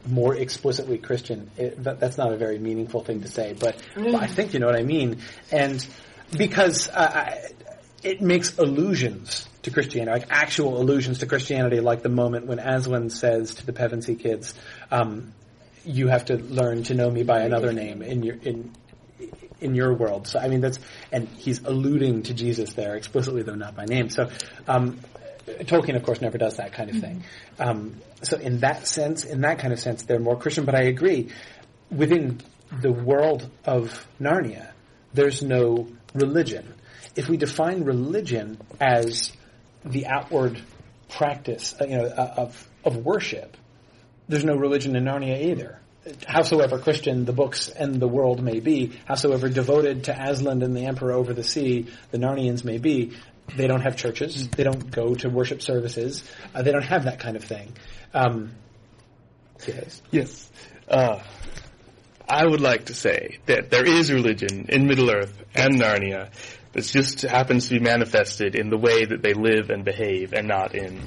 more 0.07 0.35
explicitly 0.35 0.99
Christian. 0.99 1.51
It, 1.57 1.83
that, 1.85 2.01
that's 2.01 2.17
not 2.17 2.33
a 2.33 2.37
very 2.37 2.59
meaningful 2.59 3.03
thing 3.03 3.23
to 3.23 3.29
say, 3.29 3.55
but, 3.59 3.77
but 3.95 4.15
I 4.15 4.27
think 4.27 4.55
you 4.55 4.61
know 4.61 4.67
what 4.67 4.79
I 4.79 4.83
mean. 4.83 5.19
And 5.51 5.87
because 6.37 6.89
uh, 6.89 7.11
I, 7.15 7.39
it 8.03 8.21
makes 8.21 8.59
allusions 8.59 9.49
to 9.63 9.71
Christianity, 9.71 10.21
like 10.21 10.29
actual 10.31 10.81
allusions 10.81 11.19
to 11.19 11.27
Christianity, 11.27 11.81
like 11.81 12.03
the 12.03 12.09
moment 12.09 12.47
when 12.47 12.59
Aslan 12.59 13.11
says 13.11 13.55
to 13.57 13.67
the 13.67 13.73
Pevensie 13.73 14.19
kids, 14.19 14.55
um, 14.91 15.33
"You 15.85 16.09
have 16.09 16.27
to 16.27 16.37
learn 16.37 16.83
to 16.85 16.95
know 16.95 17.11
me 17.11 17.23
by 17.23 17.41
another 17.41 17.73
name 17.73 18.03
in 18.03 18.23
your 18.23 18.37
in 18.37 18.73
in 19.61 19.75
your 19.75 19.95
world." 19.95 20.27
So 20.27 20.39
I 20.39 20.49
mean, 20.49 20.61
that's 20.61 20.79
and 21.11 21.29
he's 21.29 21.61
alluding 21.61 22.25
to 22.25 22.35
Jesus 22.35 22.73
there 22.75 22.97
explicitly, 22.97 23.43
though 23.43 23.55
not 23.55 23.77
by 23.77 23.85
name. 23.85 24.09
So. 24.09 24.31
Um, 24.67 25.01
Tolkien, 25.45 25.97
of 25.97 26.05
course, 26.05 26.21
never 26.21 26.39
does 26.39 26.59
that 26.59 26.73
kind 26.73 26.89
of 26.89 27.01
thing. 27.01 27.25
Um, 27.59 27.97
so, 28.23 28.37
in 28.37 28.61
that 28.61 28.87
sense, 28.87 29.25
in 29.25 29.41
that 29.41 29.59
kind 29.59 29.73
of 29.73 29.81
sense, 29.81 30.05
they're 30.05 30.21
more 30.21 30.39
Christian. 30.39 30.65
But 30.65 30.77
I 30.77 30.83
agree, 30.83 31.31
within 31.91 32.41
the 32.81 32.93
world 32.93 33.51
of 33.65 34.07
Narnia, 34.21 34.71
there's 35.13 35.43
no 35.43 35.89
religion. 36.15 36.75
If 37.17 37.29
we 37.29 37.37
define 37.37 37.85
religion 37.85 38.59
as 38.81 39.33
the 39.85 40.07
outward 40.07 40.61
practice, 41.09 41.75
you 41.81 41.99
know, 41.99 42.05
uh, 42.05 42.35
of 42.37 42.69
of 42.85 42.97
worship, 42.97 43.57
there's 44.33 44.45
no 44.45 44.57
religion 44.57 44.97
in 44.97 45.05
Narnia 45.05 45.51
either. 45.51 45.79
Howsoever 46.27 46.79
Christian 46.79 47.27
the 47.27 47.33
books 47.33 47.69
and 47.69 48.01
the 48.01 48.09
world 48.09 48.43
may 48.43 48.61
be, 48.61 48.99
howsoever 49.05 49.51
devoted 49.51 50.05
to 50.05 50.13
Aslan 50.13 50.63
and 50.63 50.75
the 50.75 50.87
Emperor 50.87 51.13
over 51.13 51.35
the 51.35 51.45
sea 51.45 51.87
the 52.11 52.19
Narnians 52.19 52.65
may 52.65 52.79
be, 52.79 53.13
they 53.57 53.67
don't 53.67 53.83
have 53.83 53.97
churches. 53.97 54.49
They 54.49 54.65
don't 54.65 54.91
go 54.91 55.15
to 55.17 55.29
worship 55.29 55.61
services. 55.61 56.25
Uh, 56.55 56.63
they 56.63 56.73
don't 56.73 56.85
have 56.85 57.05
that 57.05 57.21
kind 57.21 57.37
of 57.37 57.45
thing. 57.45 57.77
Um, 58.15 58.53
yes. 59.67 60.01
Yes. 60.11 60.51
Uh, 60.89 61.23
I 62.27 62.47
would 62.47 62.63
like 62.63 62.87
to 62.87 62.95
say 62.95 63.39
that 63.47 63.71
there 63.71 63.87
is 63.87 64.11
religion 64.11 64.67
in 64.71 64.87
Middle 64.87 65.11
Earth 65.11 65.45
and 65.55 65.75
Narnia 65.75 66.31
It 66.75 66.83
just 66.83 67.23
happens 67.23 67.69
to 67.69 67.75
be 67.75 67.81
manifested 67.81 68.55
in 68.55 68.71
the 68.71 68.79
way 68.79 69.05
that 69.05 69.23
they 69.23 69.35
live 69.35 69.69
and 69.69 69.85
behave 69.85 70.33
and 70.33 70.49
not 70.49 70.75
in 70.75 71.03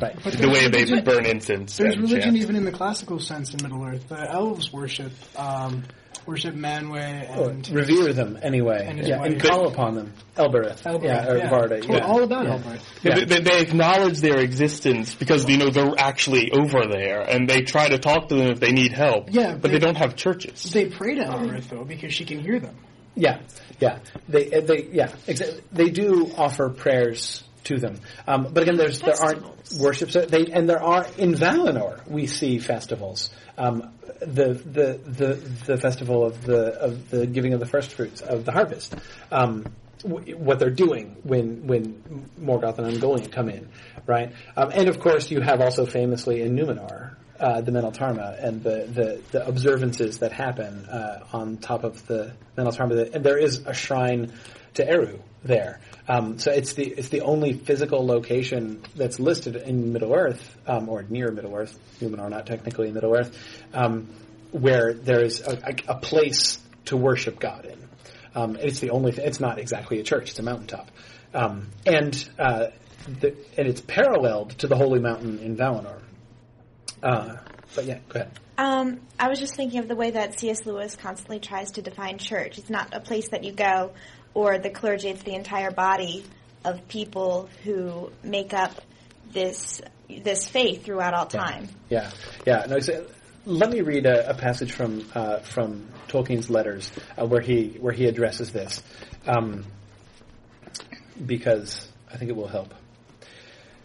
Right. 0.00 0.14
the 0.22 0.48
way 0.50 0.68
they 0.68 1.00
burn 1.00 1.24
incense 1.26 1.76
There's 1.76 1.96
religion 1.96 2.20
chant. 2.20 2.36
even 2.36 2.56
in 2.56 2.64
the 2.64 2.72
classical 2.72 3.18
sense 3.18 3.54
in 3.54 3.62
Middle 3.62 3.82
Earth. 3.84 4.08
The 4.08 4.30
elves 4.30 4.72
worship 4.72 5.12
um, 5.38 5.84
worship 6.26 6.54
Manwë 6.54 7.36
Or 7.38 7.50
and 7.50 7.68
revere 7.70 8.12
them 8.12 8.38
anyway. 8.42 8.84
And 8.88 8.98
yeah, 9.06 9.22
and 9.22 9.40
call 9.40 9.68
upon 9.68 9.94
them. 9.94 10.12
Elbereth. 10.36 10.84
Elbereth, 10.86 11.04
Yeah, 11.04 11.28
or 11.30 11.36
yeah. 11.38 11.48
Varda. 11.50 11.88
Well, 11.88 11.98
Yeah. 11.98 12.04
all 12.06 12.22
about 12.24 12.44
yeah. 12.46 12.52
Elbereth. 12.52 12.84
Yeah, 13.02 13.18
Yeah. 13.18 13.24
They, 13.24 13.40
they 13.40 13.60
acknowledge 13.60 14.18
their 14.20 14.38
existence 14.40 15.14
because 15.14 15.48
you 15.48 15.56
know 15.56 15.70
they're 15.70 15.94
actually 15.98 16.50
over 16.52 16.86
there, 16.90 17.20
and 17.22 17.48
they 17.48 17.62
try 17.62 17.88
to 17.88 17.98
talk 17.98 18.28
to 18.28 18.34
them 18.34 18.48
if 18.48 18.60
they 18.60 18.72
need 18.72 18.92
help. 18.92 19.28
Yeah, 19.32 19.52
but 19.52 19.62
but- 19.62 19.70
they 19.70 19.78
don't 19.78 19.96
have 19.96 20.16
churches. 20.16 20.62
They 20.64 20.86
pray 20.86 21.14
to 21.14 21.24
Elbereth 21.24 21.70
though 21.70 21.84
because 21.84 22.12
she 22.12 22.24
can 22.24 22.40
hear 22.40 22.58
them. 22.60 22.76
Yeah, 23.14 23.40
yeah. 23.80 24.00
They, 24.28 24.52
uh, 24.52 24.60
they, 24.60 24.88
yeah. 24.92 25.06
Exa- 25.26 25.62
they 25.72 25.88
do 25.88 26.30
offer 26.36 26.68
prayers 26.68 27.42
to 27.66 27.78
them, 27.78 28.00
um, 28.26 28.48
but 28.52 28.62
again, 28.62 28.76
there's 28.76 29.00
there 29.00 29.20
aren't 29.20 29.44
worships. 29.78 30.14
They 30.14 30.46
and 30.52 30.68
there 30.68 30.82
are 30.82 31.06
in 31.18 31.34
Valinor 31.34 32.06
we 32.08 32.26
see 32.26 32.58
festivals. 32.58 33.30
Um, 33.58 33.92
the, 34.20 34.54
the 34.54 35.00
the 35.04 35.34
the 35.66 35.76
festival 35.76 36.24
of 36.24 36.42
the 36.44 36.80
of 36.80 37.10
the 37.10 37.26
giving 37.26 37.52
of 37.54 37.60
the 37.60 37.66
first 37.66 37.92
fruits 37.92 38.20
of 38.20 38.44
the 38.44 38.52
harvest. 38.52 38.94
Um, 39.30 39.66
w- 40.02 40.36
what 40.36 40.58
they're 40.58 40.70
doing 40.70 41.16
when 41.22 41.66
when 41.66 42.28
Morgoth 42.40 42.78
and 42.78 42.86
Ungoliant 42.92 43.32
come 43.32 43.48
in, 43.48 43.68
right? 44.06 44.32
Um, 44.56 44.70
and 44.72 44.88
of 44.88 45.00
course, 45.00 45.30
you 45.30 45.40
have 45.40 45.60
also 45.60 45.86
famously 45.86 46.42
in 46.42 46.56
Numenor. 46.56 47.16
Uh, 47.38 47.60
the 47.60 47.70
Meneltarma 47.70 48.42
and 48.42 48.62
the, 48.62 48.88
the, 48.90 49.22
the 49.30 49.46
observances 49.46 50.20
that 50.20 50.32
happen 50.32 50.86
uh, 50.86 51.22
on 51.34 51.58
top 51.58 51.84
of 51.84 52.06
the 52.06 52.32
Meneltarma, 52.56 53.14
and 53.14 53.22
there 53.22 53.36
is 53.36 53.58
a 53.66 53.74
shrine 53.74 54.32
to 54.76 54.88
Eru 54.88 55.20
there. 55.42 55.80
Um, 56.08 56.38
so 56.38 56.52
it's 56.52 56.74
the 56.74 56.86
it's 56.86 57.08
the 57.08 57.22
only 57.22 57.52
physical 57.52 58.06
location 58.06 58.82
that's 58.94 59.18
listed 59.18 59.56
in 59.56 59.92
Middle 59.92 60.14
Earth 60.14 60.56
um, 60.66 60.88
or 60.88 61.02
near 61.02 61.30
Middle 61.30 61.54
Earth, 61.54 61.78
Numenor, 62.00 62.30
not 62.30 62.46
technically 62.46 62.90
Middle 62.92 63.16
Earth, 63.16 63.36
um, 63.74 64.08
where 64.52 64.94
there 64.94 65.22
is 65.22 65.40
a, 65.40 65.52
a, 65.52 65.94
a 65.94 65.98
place 65.98 66.60
to 66.86 66.96
worship 66.96 67.40
God 67.40 67.64
in. 67.64 67.78
Um, 68.34 68.56
it's 68.56 68.80
the 68.80 68.90
only. 68.90 69.12
Th- 69.12 69.26
it's 69.26 69.40
not 69.40 69.58
exactly 69.58 69.98
a 69.98 70.02
church; 70.02 70.30
it's 70.30 70.38
a 70.38 70.42
mountaintop, 70.42 70.90
um, 71.34 71.68
and 71.84 72.28
uh, 72.38 72.66
the, 73.20 73.34
and 73.56 73.66
it's 73.66 73.80
paralleled 73.80 74.50
to 74.58 74.68
the 74.68 74.76
Holy 74.76 75.00
Mountain 75.00 75.38
in 75.40 75.56
Valinor. 75.56 76.00
Uh, 77.02 77.36
but 77.74 77.84
yeah, 77.84 77.98
go 78.08 78.20
ahead. 78.20 78.38
Um, 78.58 79.00
I 79.18 79.28
was 79.28 79.38
just 79.38 79.54
thinking 79.54 79.80
of 79.80 79.88
the 79.88 79.96
way 79.96 80.12
that 80.12 80.38
C.S. 80.38 80.64
Lewis 80.64 80.96
constantly 80.96 81.40
tries 81.40 81.72
to 81.72 81.82
define 81.82 82.18
church. 82.18 82.56
It's 82.58 82.70
not 82.70 82.94
a 82.94 83.00
place 83.00 83.28
that 83.28 83.44
you 83.44 83.52
go 83.52 83.92
or 84.36 84.58
the 84.58 84.68
clergy, 84.68 85.08
it's 85.08 85.22
the 85.22 85.34
entire 85.34 85.70
body 85.70 86.22
of 86.62 86.86
people 86.88 87.48
who 87.64 88.12
make 88.22 88.52
up 88.52 88.70
this 89.32 89.80
this 90.10 90.46
faith 90.46 90.84
throughout 90.84 91.14
all 91.14 91.24
time. 91.24 91.68
Yeah, 91.88 92.10
yeah. 92.46 92.66
No, 92.68 92.78
so 92.78 93.06
let 93.46 93.70
me 93.70 93.80
read 93.80 94.04
a, 94.04 94.30
a 94.30 94.34
passage 94.34 94.72
from 94.72 95.08
uh, 95.14 95.38
from 95.38 95.88
Tolkien's 96.08 96.50
letters 96.50 96.92
uh, 97.18 97.26
where 97.26 97.40
he 97.40 97.78
where 97.80 97.94
he 97.94 98.04
addresses 98.06 98.52
this, 98.52 98.82
um, 99.26 99.64
because 101.24 101.88
I 102.12 102.18
think 102.18 102.30
it 102.30 102.36
will 102.36 102.46
help. 102.46 102.74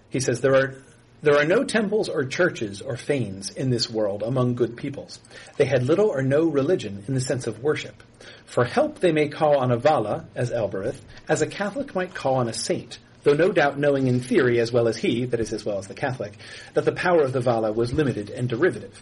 He 0.09 0.19
says 0.19 0.41
there 0.41 0.55
are 0.55 0.83
there 1.23 1.37
are 1.37 1.45
no 1.45 1.63
temples 1.63 2.09
or 2.09 2.25
churches 2.25 2.81
or 2.81 2.97
fanes 2.97 3.51
in 3.51 3.69
this 3.69 3.87
world 3.87 4.23
among 4.23 4.55
good 4.55 4.75
peoples. 4.75 5.19
They 5.57 5.65
had 5.65 5.83
little 5.83 6.07
or 6.07 6.23
no 6.23 6.45
religion 6.45 7.03
in 7.07 7.13
the 7.13 7.21
sense 7.21 7.45
of 7.45 7.61
worship. 7.61 8.01
For 8.45 8.65
help 8.65 8.99
they 8.99 9.11
may 9.11 9.27
call 9.27 9.57
on 9.57 9.71
a 9.71 9.77
Vala, 9.77 10.25
as 10.33 10.51
Elbereth, 10.51 10.99
as 11.29 11.43
a 11.43 11.47
Catholic 11.47 11.93
might 11.93 12.15
call 12.15 12.35
on 12.35 12.47
a 12.47 12.53
saint, 12.53 12.97
though 13.21 13.35
no 13.35 13.51
doubt 13.51 13.77
knowing 13.77 14.07
in 14.07 14.19
theory 14.19 14.59
as 14.59 14.71
well 14.71 14.87
as 14.87 14.97
he, 14.97 15.25
that 15.25 15.39
is 15.39 15.53
as 15.53 15.63
well 15.63 15.77
as 15.77 15.85
the 15.85 15.93
Catholic, 15.93 16.33
that 16.73 16.85
the 16.85 16.91
power 16.91 17.21
of 17.21 17.33
the 17.33 17.39
Vala 17.39 17.71
was 17.71 17.93
limited 17.93 18.31
and 18.31 18.49
derivative. 18.49 18.99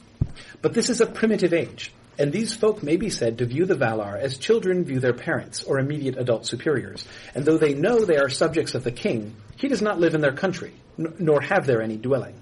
But 0.61 0.73
this 0.73 0.89
is 0.89 0.99
a 0.99 1.05
primitive 1.05 1.53
age, 1.53 1.93
and 2.17 2.33
these 2.33 2.53
folk 2.53 2.83
may 2.83 2.97
be 2.97 3.09
said 3.09 3.37
to 3.37 3.45
view 3.45 3.65
the 3.65 3.75
Valar 3.75 4.19
as 4.19 4.37
children 4.37 4.83
view 4.83 4.99
their 4.99 5.13
parents 5.13 5.63
or 5.63 5.79
immediate 5.79 6.17
adult 6.17 6.45
superiors, 6.45 7.05
and 7.33 7.45
though 7.45 7.57
they 7.57 7.73
know 7.73 8.03
they 8.03 8.17
are 8.17 8.27
subjects 8.27 8.75
of 8.75 8.83
the 8.83 8.91
king, 8.91 9.37
he 9.55 9.69
does 9.69 9.81
not 9.81 10.01
live 10.01 10.15
in 10.15 10.21
their 10.21 10.33
country, 10.33 10.73
n- 10.99 11.15
nor 11.17 11.41
have 11.41 11.65
there 11.65 11.81
any 11.81 11.97
dwelling. 11.97 12.35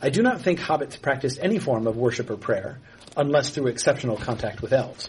I 0.00 0.10
do 0.10 0.22
not 0.22 0.42
think 0.42 0.60
hobbits 0.60 1.00
practiced 1.00 1.38
any 1.42 1.58
form 1.58 1.86
of 1.86 1.96
worship 1.96 2.30
or 2.30 2.36
prayer, 2.36 2.78
unless 3.16 3.50
through 3.50 3.68
exceptional 3.68 4.16
contact 4.16 4.60
with 4.60 4.72
elves. 4.72 5.08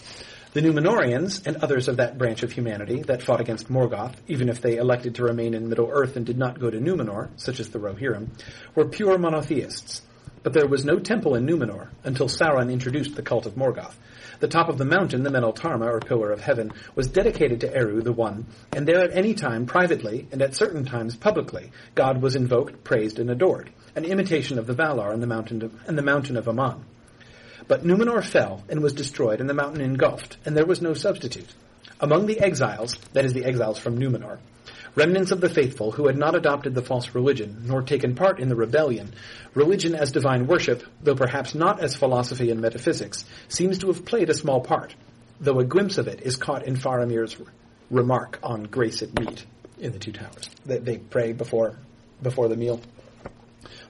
The 0.54 0.62
Numenorians 0.62 1.46
and 1.46 1.58
others 1.58 1.88
of 1.88 1.98
that 1.98 2.18
branch 2.18 2.42
of 2.42 2.52
humanity 2.52 3.02
that 3.04 3.22
fought 3.22 3.42
against 3.42 3.70
Morgoth, 3.70 4.16
even 4.28 4.50
if 4.50 4.62
they 4.62 4.78
elected 4.78 5.16
to 5.16 5.24
remain 5.24 5.54
in 5.54 5.70
Middle 5.70 5.90
Earth 5.92 6.16
and 6.16 6.26
did 6.26 6.38
not 6.38 6.60
go 6.60 6.70
to 6.70 6.80
Numenor, 6.80 7.30
such 7.36 7.60
as 7.60 7.70
the 7.70 7.80
Rohirrim, 7.80 8.30
were 8.74 8.86
pure 8.86 9.18
monotheists. 9.18 10.02
But 10.42 10.54
there 10.54 10.68
was 10.68 10.86
no 10.86 11.00
temple 11.00 11.36
in 11.36 11.46
Numenor 11.46 11.90
until 12.04 12.28
Sauron 12.28 12.72
introduced 12.72 13.16
the 13.16 13.22
cult 13.22 13.46
of 13.46 13.56
Morgoth. 13.56 13.94
The 14.40 14.48
top 14.48 14.70
of 14.70 14.78
the 14.78 14.86
mountain, 14.86 15.24
the 15.24 15.32
Meneltarma, 15.32 15.86
or 15.86 16.00
Pillar 16.00 16.32
of 16.32 16.42
Heaven, 16.42 16.72
was 16.94 17.08
dedicated 17.08 17.62
to 17.62 17.76
Eru, 17.76 18.02
the 18.02 18.14
One, 18.14 18.46
and 18.72 18.88
there 18.88 19.02
at 19.02 19.16
any 19.16 19.34
time, 19.34 19.66
privately, 19.66 20.28
and 20.32 20.42
at 20.44 20.56
certain 20.56 20.86
times 20.86 21.16
publicly, 21.16 21.72
God 21.96 22.22
was 22.22 22.36
invoked, 22.36 22.84
praised, 22.84 23.18
and 23.18 23.32
adored, 23.32 23.72
an 23.96 24.06
imitation 24.06 24.60
of 24.60 24.68
the 24.68 24.76
Valar 24.76 25.12
and 25.12 25.24
the 25.24 25.28
mountain 25.28 25.64
of, 25.64 25.74
and 25.88 25.98
the 25.98 26.04
mountain 26.04 26.38
of 26.38 26.48
Aman. 26.48 26.86
But 27.68 27.84
Numenor 27.84 28.24
fell 28.24 28.64
and 28.70 28.84
was 28.84 28.94
destroyed, 28.94 29.42
and 29.42 29.50
the 29.50 29.56
mountain 29.56 29.82
engulfed, 29.82 30.38
and 30.46 30.56
there 30.56 30.66
was 30.66 30.82
no 30.82 30.94
substitute. 30.94 31.52
Among 32.00 32.28
the 32.28 32.40
exiles, 32.40 32.96
that 33.14 33.26
is 33.26 33.34
the 33.34 33.44
exiles 33.44 33.80
from 33.80 33.98
Numenor, 33.98 34.38
remnants 34.96 35.32
of 35.32 35.42
the 35.42 35.50
faithful 35.50 35.92
who 35.92 36.08
had 36.08 36.18
not 36.18 36.36
adopted 36.36 36.74
the 36.74 36.82
false 36.82 37.14
religion, 37.16 37.64
nor 37.66 37.82
taken 37.82 38.16
part 38.16 38.40
in 38.40 38.50
the 38.50 38.56
rebellion, 38.56 39.14
religion 39.54 39.96
as 39.96 40.12
divine 40.12 40.48
worship, 40.48 40.84
though 41.02 41.16
perhaps 41.16 41.56
not 41.56 41.80
as 41.80 41.96
philosophy 41.96 42.52
and 42.52 42.62
metaphysics, 42.62 43.26
seems 43.48 43.80
to 43.80 43.88
have 43.88 44.06
played 44.06 44.30
a 44.30 44.34
small 44.34 44.62
part, 44.62 44.96
though 45.40 45.60
a 45.60 45.66
glimpse 45.66 45.98
of 45.98 46.08
it 46.08 46.22
is 46.22 46.36
caught 46.36 46.66
in 46.66 46.76
Faramir's 46.76 47.38
remark 47.90 48.40
on 48.44 48.64
grace 48.64 49.02
at 49.02 49.18
meat 49.20 49.46
in 49.80 49.92
the 49.92 50.00
Two 50.00 50.12
Towers. 50.12 50.50
that 50.66 50.84
they 50.86 50.98
pray 50.98 51.34
before 51.34 51.78
before 52.22 52.48
the 52.48 52.56
meal. 52.58 52.82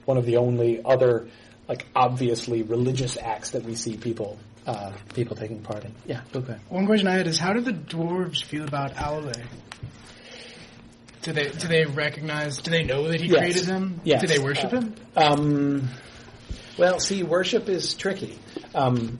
One 0.04 0.18
of 0.18 0.26
the 0.26 0.36
only 0.36 0.82
other 0.84 1.28
like 1.68 1.86
obviously 1.94 2.62
religious 2.62 3.16
acts 3.16 3.50
that 3.50 3.64
we 3.64 3.74
see 3.74 3.96
people 3.96 4.38
uh, 4.66 4.92
people 5.14 5.34
taking 5.34 5.60
part 5.62 5.84
in. 5.84 5.94
Yeah, 6.06 6.20
okay. 6.34 6.56
One 6.68 6.86
question 6.86 7.08
I 7.08 7.14
had 7.14 7.26
is 7.26 7.38
how 7.38 7.54
do 7.54 7.60
the 7.60 7.72
dwarves 7.72 8.42
feel 8.44 8.64
about 8.64 8.94
Aule? 8.96 9.34
Do 11.28 11.34
they 11.34 11.50
do 11.50 11.68
they 11.68 11.84
recognize? 11.84 12.56
Do 12.62 12.70
they 12.70 12.84
know 12.84 13.06
that 13.08 13.20
he 13.20 13.26
Yes. 13.28 13.38
created 13.38 13.64
them? 13.66 14.00
Yes. 14.02 14.22
Do 14.22 14.28
they 14.28 14.38
worship 14.38 14.70
him? 14.72 14.94
Um, 15.14 15.90
well, 16.78 16.98
see, 17.00 17.22
worship 17.22 17.68
is 17.68 17.92
tricky. 17.92 18.38
Um, 18.74 19.18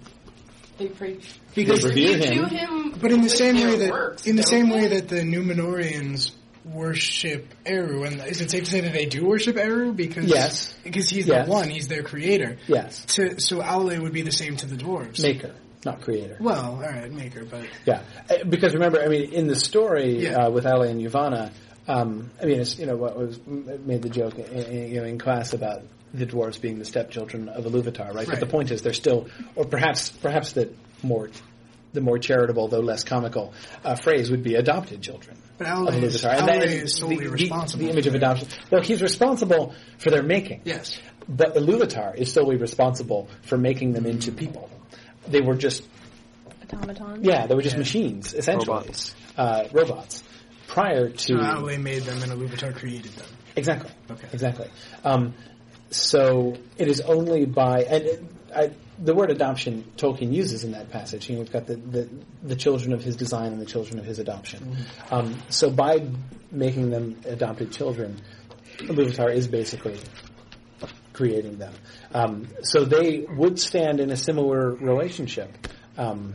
They 0.78 0.86
preach. 0.86 1.26
Because 1.54 1.82
They 1.82 1.88
revere 1.90 2.16
They 2.16 2.34
him. 2.36 2.44
him 2.46 2.94
But 2.98 3.12
in 3.12 3.20
the 3.20 3.28
same 3.28 3.56
way 3.56 3.76
that 3.76 3.90
works, 3.90 4.26
in 4.26 4.36
the 4.36 4.42
don't 4.42 4.48
same 4.50 4.70
they? 4.70 4.76
way 4.76 4.86
that 4.88 5.08
the 5.08 5.20
Numenorians 5.20 6.30
worship 6.64 7.46
Eru, 7.66 8.04
and 8.04 8.22
is 8.26 8.40
it 8.40 8.50
safe 8.50 8.64
to 8.64 8.70
say 8.70 8.80
that 8.80 8.94
they 8.94 9.04
do 9.04 9.26
worship 9.26 9.58
Eru 9.58 9.92
because 9.92 10.24
Yes. 10.24 10.74
because 10.84 11.10
he's 11.10 11.26
Yes. 11.26 11.44
the 11.46 11.52
one, 11.52 11.68
he's 11.68 11.88
their 11.88 12.02
creator. 12.02 12.56
yes, 12.68 13.04
To, 13.16 13.38
so 13.38 13.58
Aule 13.60 14.00
would 14.00 14.14
be 14.14 14.22
the 14.22 14.32
same 14.32 14.56
to 14.56 14.66
the 14.66 14.76
dwarves. 14.76 15.22
maker, 15.22 15.50
not 15.84 16.00
creator. 16.00 16.38
Well, 16.40 16.76
all 16.76 16.80
right, 16.80 17.12
maker, 17.12 17.44
but 17.44 17.64
Yeah, 17.84 18.00
Uh, 18.30 18.44
because 18.48 18.72
remember, 18.72 19.02
I 19.02 19.08
mean, 19.08 19.30
in 19.32 19.46
the 19.46 19.56
story 19.56 20.22
Yeah. 20.24 20.46
uh, 20.46 20.50
with 20.50 20.64
Aule 20.64 20.88
and 20.88 21.00
Yavanna, 21.02 21.50
um, 21.88 22.30
I 22.40 22.44
mean, 22.44 22.60
it's 22.60 22.78
you 22.78 22.86
know 22.86 22.96
what 22.96 23.16
was 23.16 23.40
made 23.46 24.02
the 24.02 24.10
joke 24.10 24.38
in, 24.38 24.44
in, 24.44 24.92
you 24.92 25.00
know 25.00 25.06
in 25.06 25.18
class 25.18 25.54
about 25.54 25.82
the 26.14 26.26
dwarves 26.26 26.60
being 26.60 26.78
the 26.78 26.84
stepchildren 26.84 27.48
of 27.48 27.64
Iluvatar, 27.64 28.14
right? 28.14 28.26
But 28.28 28.40
the 28.40 28.46
point 28.46 28.70
is, 28.70 28.82
they're 28.82 28.92
still, 28.92 29.28
or 29.56 29.64
perhaps 29.64 30.10
perhaps 30.10 30.52
the 30.52 30.72
more 31.02 31.30
the 31.94 32.00
more 32.02 32.18
charitable 32.18 32.68
though 32.68 32.80
less 32.80 33.02
comical 33.04 33.54
uh, 33.84 33.94
phrase 33.94 34.30
would 34.30 34.42
be 34.42 34.54
adopted 34.54 35.00
children. 35.02 35.36
but 35.56 35.66
of 35.66 35.88
Aule 35.94 36.02
is, 36.02 36.22
Iluvatar. 36.22 36.36
Aule 36.40 36.46
that 36.46 36.64
is 36.64 36.94
solely 36.96 37.16
the, 37.16 37.24
the- 37.24 37.30
responsible. 37.30 37.84
The 37.86 37.90
image 37.90 38.06
of 38.06 38.14
adoption. 38.14 38.48
Well, 38.70 38.82
he's 38.82 39.00
responsible 39.02 39.74
for 39.96 40.10
their 40.10 40.22
making. 40.22 40.60
Yes. 40.64 40.98
But 41.28 41.54
Iluvatar 41.54 42.14
is 42.16 42.32
solely 42.32 42.56
responsible 42.56 43.28
for 43.42 43.56
making 43.58 43.92
them 43.92 44.06
into 44.06 44.32
people. 44.32 44.70
They 45.26 45.40
were 45.40 45.56
just 45.56 45.86
Automaton. 46.72 47.24
yeah, 47.24 47.46
they 47.46 47.54
were 47.54 47.62
just 47.62 47.78
machines 47.78 48.34
essentially, 48.34 48.76
Robots. 48.78 49.14
Uh, 49.36 49.68
robots. 49.72 50.22
Prior 50.68 51.08
to 51.08 51.18
So 51.18 51.34
Aule 51.34 51.80
made 51.82 52.02
them, 52.02 52.22
and 52.22 52.30
Iluvatar 52.30 52.74
created 52.76 53.10
them. 53.12 53.26
exactly, 53.56 53.90
Okay. 54.10 54.28
exactly. 54.32 54.68
Um, 55.02 55.34
so 55.90 56.54
it 56.76 56.86
is 56.86 57.00
only 57.00 57.44
by 57.46 57.82
and 57.82 58.04
it, 58.04 58.24
I, 58.54 58.70
the 58.98 59.14
word 59.14 59.30
adoption 59.30 59.84
Tolkien 59.96 60.32
uses 60.32 60.62
in 60.64 60.72
that 60.72 60.90
passage. 60.90 61.28
You 61.28 61.34
know, 61.36 61.40
we've 61.42 61.52
got 61.52 61.66
the, 61.66 61.76
the 61.76 62.08
the 62.42 62.56
children 62.56 62.92
of 62.92 63.02
his 63.02 63.16
design 63.16 63.52
and 63.52 63.60
the 63.60 63.66
children 63.66 63.98
of 63.98 64.04
his 64.04 64.18
adoption. 64.18 64.60
Mm-hmm. 64.60 65.14
Um, 65.14 65.38
so 65.48 65.70
by 65.70 66.06
making 66.52 66.90
them 66.90 67.18
adopted 67.24 67.72
children, 67.72 68.20
Iluvatar 68.78 69.32
is 69.34 69.48
basically 69.48 69.98
creating 71.14 71.58
them. 71.58 71.74
Um, 72.12 72.48
so 72.62 72.84
they 72.84 73.26
would 73.28 73.58
stand 73.58 73.98
in 74.00 74.10
a 74.10 74.16
similar 74.16 74.70
relationship 74.74 75.50
um, 75.96 76.34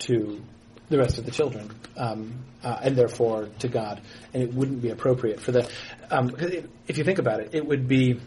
to 0.00 0.42
the 0.88 0.98
rest 0.98 1.18
of 1.18 1.24
the 1.24 1.30
children, 1.30 1.70
um, 1.96 2.44
uh, 2.62 2.78
and 2.82 2.96
therefore 2.96 3.48
to 3.60 3.68
God. 3.68 4.00
And 4.32 4.42
it 4.42 4.54
wouldn't 4.54 4.82
be 4.82 4.90
appropriate 4.90 5.40
for 5.40 5.52
the. 5.52 5.70
Um, 6.10 6.34
it, 6.38 6.68
if 6.86 6.98
you 6.98 7.04
think 7.04 7.18
about 7.18 7.40
it, 7.40 7.50
it 7.52 7.66
would 7.66 7.88
be. 7.88 8.20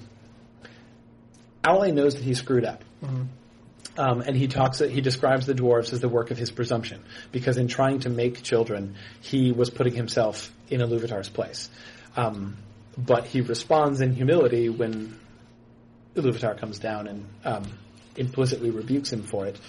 Aule 1.64 1.94
knows 1.94 2.16
that 2.16 2.24
he 2.24 2.34
screwed 2.34 2.66
up. 2.66 2.84
Um, 3.98 4.22
and 4.22 4.34
he 4.34 4.48
talks, 4.48 4.80
he 4.80 5.02
describes 5.02 5.46
the 5.46 5.54
dwarves 5.54 5.92
as 5.92 6.00
the 6.00 6.08
work 6.08 6.32
of 6.32 6.38
his 6.38 6.52
presumption, 6.52 7.04
because 7.34 7.58
in 7.58 7.68
trying 7.68 8.00
to 8.02 8.10
make 8.10 8.42
children, 8.44 8.96
he 9.20 9.52
was 9.52 9.70
putting 9.70 9.94
himself 9.94 10.54
in 10.70 10.80
Iluvatar's 10.80 11.28
place. 11.28 11.70
Um, 12.16 12.56
but 12.98 13.26
he 13.26 13.42
responds 13.42 14.00
in 14.00 14.14
humility 14.14 14.70
when 14.70 15.20
Iluvatar 16.16 16.58
comes 16.58 16.80
down 16.80 17.08
and 17.08 17.26
um, 17.44 17.64
implicitly 18.16 18.70
rebukes 18.70 19.12
him 19.12 19.24
for 19.24 19.48
it. 19.48 19.60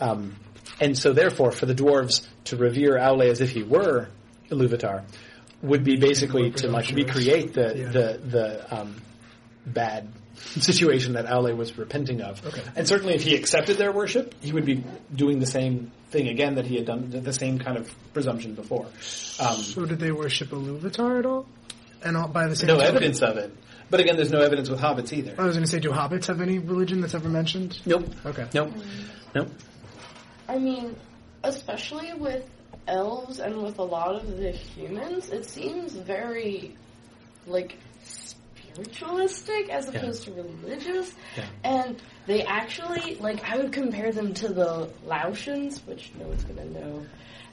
Um, 0.00 0.34
and 0.80 0.96
so, 0.96 1.12
therefore, 1.12 1.50
for 1.52 1.66
the 1.66 1.74
dwarves 1.74 2.26
to 2.44 2.56
revere 2.56 2.98
Aule 2.98 3.28
as 3.30 3.40
if 3.40 3.50
he 3.50 3.62
were 3.62 4.08
Iluvatar 4.50 5.04
would 5.62 5.84
be 5.84 5.96
basically 5.96 6.50
to 6.50 6.68
like 6.68 6.90
recreate 6.90 7.54
the 7.54 7.72
Yeah. 7.76 7.88
the 7.90 8.20
the 8.24 8.76
um, 8.80 8.96
bad 9.66 10.08
situation 10.36 11.14
that 11.14 11.26
Aule 11.26 11.56
was 11.56 11.76
repenting 11.78 12.20
of. 12.20 12.44
Okay. 12.46 12.62
And 12.76 12.86
certainly, 12.86 13.14
if 13.14 13.22
he 13.22 13.34
accepted 13.34 13.78
their 13.78 13.90
worship, 13.92 14.34
he 14.42 14.52
would 14.52 14.66
be 14.66 14.84
doing 15.14 15.38
the 15.40 15.46
same 15.46 15.90
thing 16.10 16.28
again 16.28 16.56
that 16.56 16.66
he 16.66 16.76
had 16.76 16.84
done, 16.86 17.10
the 17.10 17.32
same 17.32 17.58
kind 17.58 17.78
of 17.78 17.92
presumption 18.12 18.54
before. 18.54 18.84
Um, 19.40 19.56
So 19.56 19.84
did 19.86 19.98
they 19.98 20.12
worship 20.12 20.50
Iluvatar 20.50 21.18
at 21.20 21.26
all? 21.26 21.46
And 22.04 22.16
all, 22.16 22.28
by 22.28 22.46
the 22.46 22.54
same 22.54 22.68
no 22.68 22.74
token- 22.74 22.88
evidence 22.88 23.22
of 23.22 23.38
it. 23.38 23.52
But 23.88 24.00
again, 24.00 24.16
there's 24.16 24.30
no 24.32 24.40
evidence 24.40 24.68
with 24.68 24.80
hobbits 24.80 25.12
either. 25.12 25.34
I 25.38 25.44
was 25.44 25.54
going 25.56 25.64
to 25.64 25.70
say, 25.70 25.78
do 25.80 25.90
hobbits 25.90 26.26
have 26.26 26.40
any 26.40 26.58
religion 26.58 27.00
that's 27.00 27.14
ever 27.14 27.28
mentioned? 27.28 27.80
Nope. 27.86 28.06
Okay. 28.26 28.46
Nope. 28.52 28.72
Nope. 29.34 29.48
I 30.48 30.58
mean, 30.58 30.96
especially 31.44 32.12
with 32.14 32.48
elves 32.86 33.40
and 33.40 33.62
with 33.62 33.78
a 33.78 33.82
lot 33.84 34.14
of 34.16 34.36
the 34.36 34.50
humans, 34.52 35.28
it 35.30 35.44
seems 35.48 35.92
very 35.92 36.76
like 37.46 37.78
spiritualistic 38.04 39.68
as 39.70 39.86
Yeah. 39.86 39.98
opposed 40.00 40.24
to 40.24 40.32
religious. 40.32 41.12
Yeah. 41.36 41.44
And 41.64 42.02
they 42.26 42.42
actually 42.44 43.16
like 43.16 43.42
I 43.48 43.56
would 43.56 43.72
compare 43.72 44.12
them 44.12 44.34
to 44.34 44.48
the 44.48 44.90
Laotians, 45.06 45.84
which 45.86 46.12
no 46.18 46.26
one's 46.28 46.44
gonna 46.44 46.64
know 46.66 47.06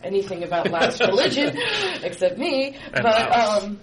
anything 0.04 0.44
about 0.44 0.70
Laos 0.70 1.00
religion 1.08 1.58
except 2.04 2.38
me. 2.38 2.76
And 2.94 3.04
but 3.04 3.30
Laos. 3.30 3.64
um 3.64 3.80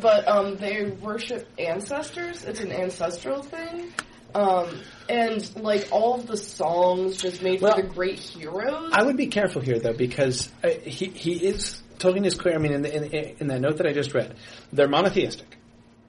but 0.00 0.26
um 0.28 0.56
they 0.56 0.84
worship 1.02 1.46
ancestors. 1.58 2.44
It's 2.44 2.60
an 2.60 2.72
ancestral 2.72 3.42
thing. 3.42 3.92
Um, 4.34 4.80
and 5.08 5.56
like 5.56 5.88
all 5.90 6.14
of 6.14 6.26
the 6.26 6.36
songs 6.36 7.16
just 7.16 7.42
made 7.42 7.60
Well, 7.60 7.74
for 7.76 7.82
the 7.82 7.88
great 7.88 8.18
heroes. 8.18 8.90
I 8.92 9.02
would 9.02 9.16
be 9.16 9.28
careful 9.28 9.62
here, 9.62 9.78
though, 9.78 9.92
because 9.92 10.50
uh, 10.62 10.68
he 10.68 11.06
he 11.06 11.46
is 11.46 11.80
Tolkien 11.98 12.26
is 12.26 12.34
clear. 12.34 12.54
I 12.54 12.58
mean, 12.58 12.72
in, 12.72 12.82
the, 12.82 12.94
in, 12.94 13.36
in 13.40 13.46
that 13.48 13.60
note 13.60 13.78
that 13.78 13.86
I 13.86 13.92
just 13.92 14.14
read, 14.14 14.34
they're 14.72 14.88
monotheistic. 14.88 15.56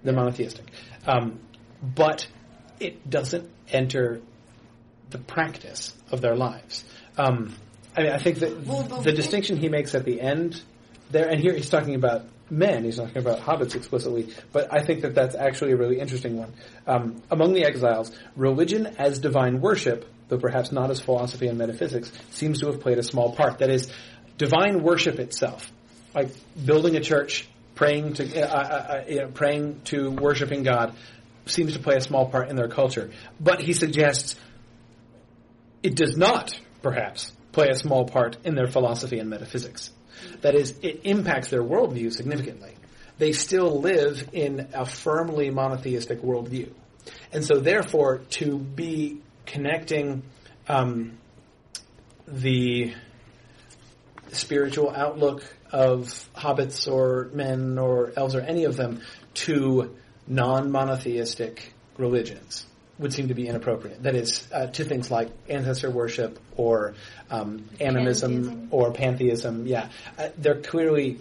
They're 0.04 0.14
monotheistic, 0.14 0.66
um, 1.08 1.40
but 1.84 2.28
it 2.80 3.10
doesn't 3.10 3.50
enter 3.70 4.22
the 5.10 5.18
practice 5.18 5.94
of 6.12 6.22
their 6.22 6.36
lives. 6.36 6.86
Um, 7.18 7.56
I 7.98 8.04
mean, 8.04 8.12
I 8.12 8.18
think 8.18 8.40
that 8.40 8.66
Well, 8.66 8.84
the- 8.84 9.02
the 9.02 9.12
distinction 9.12 9.58
he 9.58 9.68
makes 9.68 9.96
at 9.96 10.06
the 10.06 10.22
end 10.22 10.62
there, 11.12 11.28
and 11.28 11.42
here 11.42 11.54
he's 11.54 11.70
talking 11.70 11.96
about 11.96 12.26
men, 12.50 12.84
he's 12.84 12.98
talking 12.98 13.18
about 13.18 13.40
hobbits 13.40 13.76
explicitly, 13.76 14.34
but 14.52 14.74
I 14.74 14.84
think 14.84 15.02
that 15.02 15.16
that's 15.16 15.36
actually 15.36 15.72
a 15.72 15.78
really 15.78 16.00
interesting 16.00 16.38
one. 16.38 16.54
Um, 16.88 17.22
among 17.30 17.54
the 17.54 17.66
exiles, 17.66 18.12
religion 18.36 18.88
as 18.98 19.20
divine 19.20 19.62
worship, 19.62 20.10
though 20.28 20.38
perhaps 20.38 20.72
not 20.72 20.92
as 20.92 21.00
philosophy 21.00 21.48
and 21.48 21.58
metaphysics, 21.58 22.12
seems 22.32 22.60
to 22.62 22.68
have 22.68 22.82
played 22.82 22.98
a 22.98 23.04
small 23.04 23.36
part. 23.36 23.60
That 23.60 23.70
is, 23.70 23.92
divine 24.38 24.84
worship 24.84 25.20
itself, 25.20 25.72
like 26.16 26.30
building 26.66 26.96
a 26.96 27.02
church, 27.02 27.48
praying 27.76 28.14
to, 28.14 28.42
uh, 28.42 28.48
uh, 28.48 29.24
uh, 29.24 29.28
praying 29.28 29.82
to 29.86 30.12
worshiping 30.12 30.64
God, 30.64 30.96
seems 31.46 31.74
to 31.74 31.80
play 31.80 31.96
a 31.96 32.02
small 32.02 32.30
part 32.30 32.50
in 32.50 32.56
their 32.56 32.68
culture. 32.68 33.12
But 33.40 33.62
he 33.62 33.74
suggests 33.74 34.36
it 35.82 35.96
does 35.96 36.18
not, 36.18 36.60
perhaps, 36.82 37.32
play 37.52 37.70
a 37.70 37.76
small 37.76 38.06
part 38.06 38.38
in 38.44 38.56
their 38.56 38.68
philosophy 38.68 39.20
and 39.20 39.30
metaphysics. 39.30 39.92
That 40.42 40.56
is, 40.56 40.78
it 40.82 41.02
impacts 41.04 41.50
their 41.50 41.64
worldview 41.64 42.12
significantly. 42.12 42.76
They 43.18 43.34
still 43.34 43.82
live 43.82 44.30
in 44.34 44.70
a 44.74 44.86
firmly 44.86 45.50
monotheistic 45.50 46.22
worldview. 46.22 46.72
And 47.32 47.44
so, 47.44 47.60
therefore, 47.60 48.20
to 48.32 48.58
be 48.58 49.22
connecting 49.46 50.24
um, 50.68 51.18
the 52.28 52.94
spiritual 54.32 54.92
outlook 54.96 55.44
of 55.72 56.08
hobbits 56.36 56.92
or 56.92 57.30
men 57.34 57.78
or 57.78 58.14
elves 58.16 58.36
or 58.36 58.42
any 58.42 58.66
of 58.66 58.76
them 58.76 59.02
to 59.34 59.96
non-monotheistic 60.28 61.74
religions 61.98 62.66
would 63.00 63.14
seem 63.14 63.30
to 63.30 63.34
be 63.34 63.48
inappropriate. 63.48 64.04
That 64.04 64.16
is, 64.16 64.48
uh, 64.52 64.68
to 64.68 64.84
things 64.84 65.10
like 65.10 65.30
ancestor 65.48 65.90
worship 65.90 66.38
or 66.56 66.94
um, 67.32 67.70
animism 67.80 68.32
Pantheism. 68.32 68.68
or 68.72 68.92
pantheism. 68.92 69.66
Yeah, 69.68 69.90
uh, 70.18 70.30
they're 70.38 70.62
clearly 70.62 71.20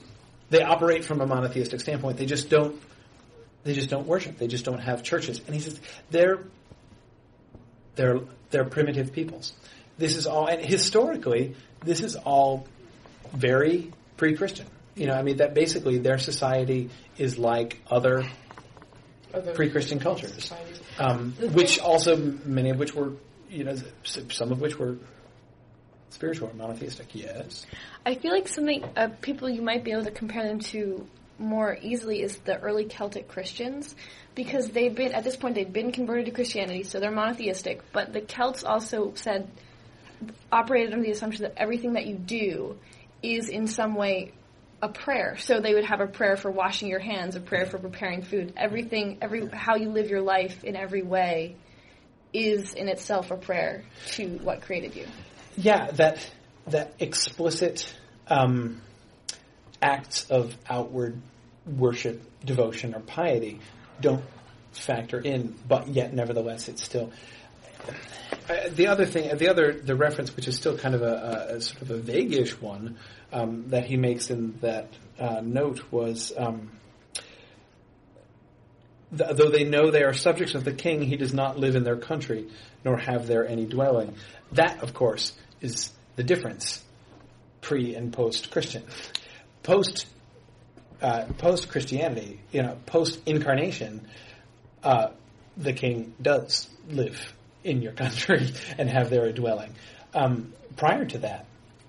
they 0.51 0.63
operate 0.63 1.05
from 1.05 1.21
a 1.21 1.27
monotheistic 1.27 1.81
standpoint. 1.81 2.19
They 2.19 2.27
just 2.27 2.51
don't 2.51 2.81
they 3.65 3.75
just 3.75 3.91
don't 3.91 4.07
worship. 4.07 4.39
They 4.39 4.49
just 4.49 4.65
don't 4.65 4.81
have 4.81 5.03
churches. 5.03 5.41
And 5.47 5.55
he 5.55 5.61
says 5.61 5.81
they're 6.11 6.41
they're 7.95 8.21
they're 8.51 8.65
primitive 8.65 9.13
peoples. 9.13 9.53
This 9.99 10.17
is 10.17 10.27
all, 10.27 10.47
and 10.47 10.65
historically, 10.65 11.55
this 11.85 12.01
is 12.01 12.17
all 12.17 12.67
very 13.33 13.93
pre-Christian. 14.17 14.67
You 14.95 15.07
know, 15.07 15.15
I 15.15 15.23
mean 15.23 15.37
that 15.39 15.55
basically 15.55 15.99
their 15.99 16.19
society 16.19 16.91
is 17.19 17.39
like 17.39 17.81
other 17.91 18.25
Other 19.35 19.53
pre-Christian 19.53 19.99
cultures, 19.99 20.33
societies. 20.35 20.81
Um, 20.99 21.33
which 21.53 21.79
also 21.79 22.17
many 22.45 22.71
of 22.71 22.79
which 22.79 22.95
were, 22.95 23.13
you 23.51 23.65
know, 23.65 23.77
some 24.03 24.53
of 24.53 24.61
which 24.61 24.79
were 24.79 24.97
spiritual, 26.11 26.51
monotheistic. 26.57 27.15
Yes. 27.15 27.67
I 28.05 28.15
feel 28.15 28.33
like 28.33 28.49
something 28.49 28.85
uh, 28.97 29.09
people 29.21 29.49
you 29.49 29.63
might 29.63 29.85
be 29.85 29.93
able 29.93 30.05
to 30.05 30.11
compare 30.11 30.45
them 30.45 30.61
to 30.61 31.07
more 31.39 31.79
easily 31.81 32.23
is 32.23 32.37
the 32.39 32.59
early 32.59 32.85
Celtic 32.87 33.29
Christians 33.29 33.95
because 34.35 34.71
they've 34.71 34.95
been 34.95 35.13
at 35.13 35.25
this 35.25 35.37
point 35.37 35.55
they've 35.55 35.73
been 35.73 35.93
converted 35.93 36.27
to 36.27 36.33
Christianity, 36.33 36.83
so 36.83 37.01
they're 37.01 37.13
monotheistic. 37.13 37.83
But 37.93 38.13
the 38.13 38.21
Celts 38.21 38.65
also 38.65 39.13
said 39.15 39.49
operated 40.51 40.93
under 40.93 41.05
the 41.05 41.13
assumption 41.13 41.43
that 41.43 41.55
everything 41.57 41.93
that 41.93 42.07
you 42.07 42.17
do 42.17 42.77
is 43.23 43.49
in 43.49 43.67
some 43.67 43.95
way 43.95 44.33
a 44.81 44.89
prayer. 44.89 45.37
So 45.39 45.61
they 45.61 45.75
would 45.75 45.85
have 45.85 46.01
a 46.01 46.07
prayer 46.07 46.37
for 46.37 46.51
washing 46.51 46.89
your 46.89 47.01
hands, 47.01 47.37
a 47.37 47.41
prayer 47.41 47.67
for 47.67 47.79
preparing 47.79 48.23
food. 48.23 48.53
Everything, 48.57 49.19
every 49.21 49.49
how 49.49 49.77
you 49.77 49.89
live 49.91 50.09
your 50.09 50.23
life 50.23 50.65
in 50.65 50.77
every 50.77 51.03
way 51.03 51.57
is 52.33 52.75
in 52.75 52.89
itself 52.89 53.31
a 53.31 53.37
prayer 53.37 53.85
to 54.13 54.27
what 54.39 54.63
created 54.63 54.95
you. 54.95 55.07
Yeah, 55.57 55.91
that 55.93 56.31
that 56.69 56.95
explicit 56.99 57.93
um, 58.29 58.81
acts 59.83 60.31
of 60.31 60.57
outward 60.69 61.21
worship, 61.67 62.23
devotion, 62.45 62.95
or 62.95 63.01
piety 63.01 63.61
don't 64.01 64.25
factor 64.73 65.19
in, 65.19 65.57
but 65.67 65.89
yet 65.89 66.13
nevertheless 66.13 66.69
it's 66.69 66.83
still. 66.83 67.11
Uh, 68.49 68.69
the 68.71 68.87
other 68.87 69.05
thing, 69.05 69.37
the 69.37 69.49
other, 69.49 69.73
the 69.73 69.95
reference, 69.95 70.35
which 70.35 70.49
is 70.49 70.57
still 70.57 70.77
kind 70.77 70.95
of 70.95 71.03
a, 71.03 71.57
a, 71.57 71.61
sort 71.61 71.83
of 71.83 71.91
a 71.91 71.99
vaguish 71.99 72.59
one 72.61 72.97
um, 73.33 73.69
that 73.69 73.85
he 73.85 73.97
makes 73.97 74.31
in 74.31 74.59
that 74.61 74.89
uh, 75.19 75.41
note 75.43 75.83
was. 75.91 76.33
Um, 76.37 76.71
th- 79.17 79.31
though 79.37 79.51
they 79.51 79.65
know 79.65 79.91
they 79.91 80.03
are 80.03 80.15
subjects 80.15 80.55
of 80.55 80.65
the 80.65 80.73
king, 80.73 81.03
he 81.03 81.17
does 81.17 81.35
not 81.35 81.59
live 81.59 81.77
in 81.77 81.85
their 81.85 81.97
country, 81.97 82.49
nor 82.85 82.97
have 82.97 83.27
there 83.27 83.47
any 83.47 83.67
dwelling. 83.67 84.15
That, 84.53 84.83
of 84.83 84.95
course, 84.95 85.35
is 85.61 85.93
the 86.17 86.23
difference 86.23 86.83
pre 87.61 87.95
and 87.95 88.13
post 88.13 88.51
Christian. 88.51 88.83
Post 89.63 90.07
uh, 91.03 91.27
post 91.37 91.69
Christianity, 91.69 92.41
you 92.51 92.63
know, 92.63 92.77
post 92.87 93.21
incarnation, 93.27 94.09
uh, 94.83 95.11
the 95.57 95.73
king 95.73 96.15
does 96.21 96.69
live 96.89 97.33
in 97.65 97.83
your 97.83 97.93
country 97.93 98.53
and 98.79 98.89
have 98.89 99.11
there 99.11 99.25
a 99.27 99.33
dwelling. 99.33 99.75
Um, 100.15 100.53
prior 100.77 101.05
to 101.05 101.19
that, 101.19 101.47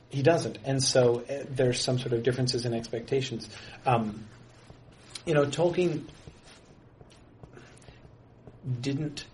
he 0.09 0.24
doesn't, 0.24 0.57
and 0.65 0.84
so 0.84 1.24
uh, 1.30 1.45
there's 1.49 1.82
some 1.84 1.99
sort 1.99 2.13
of 2.13 2.24
differences 2.24 2.65
in 2.65 2.74
expectations. 2.74 3.47
Um, 3.86 4.26
you 5.26 5.34
know, 5.34 5.45
Tolkien 5.45 6.05
didn't 8.82 9.26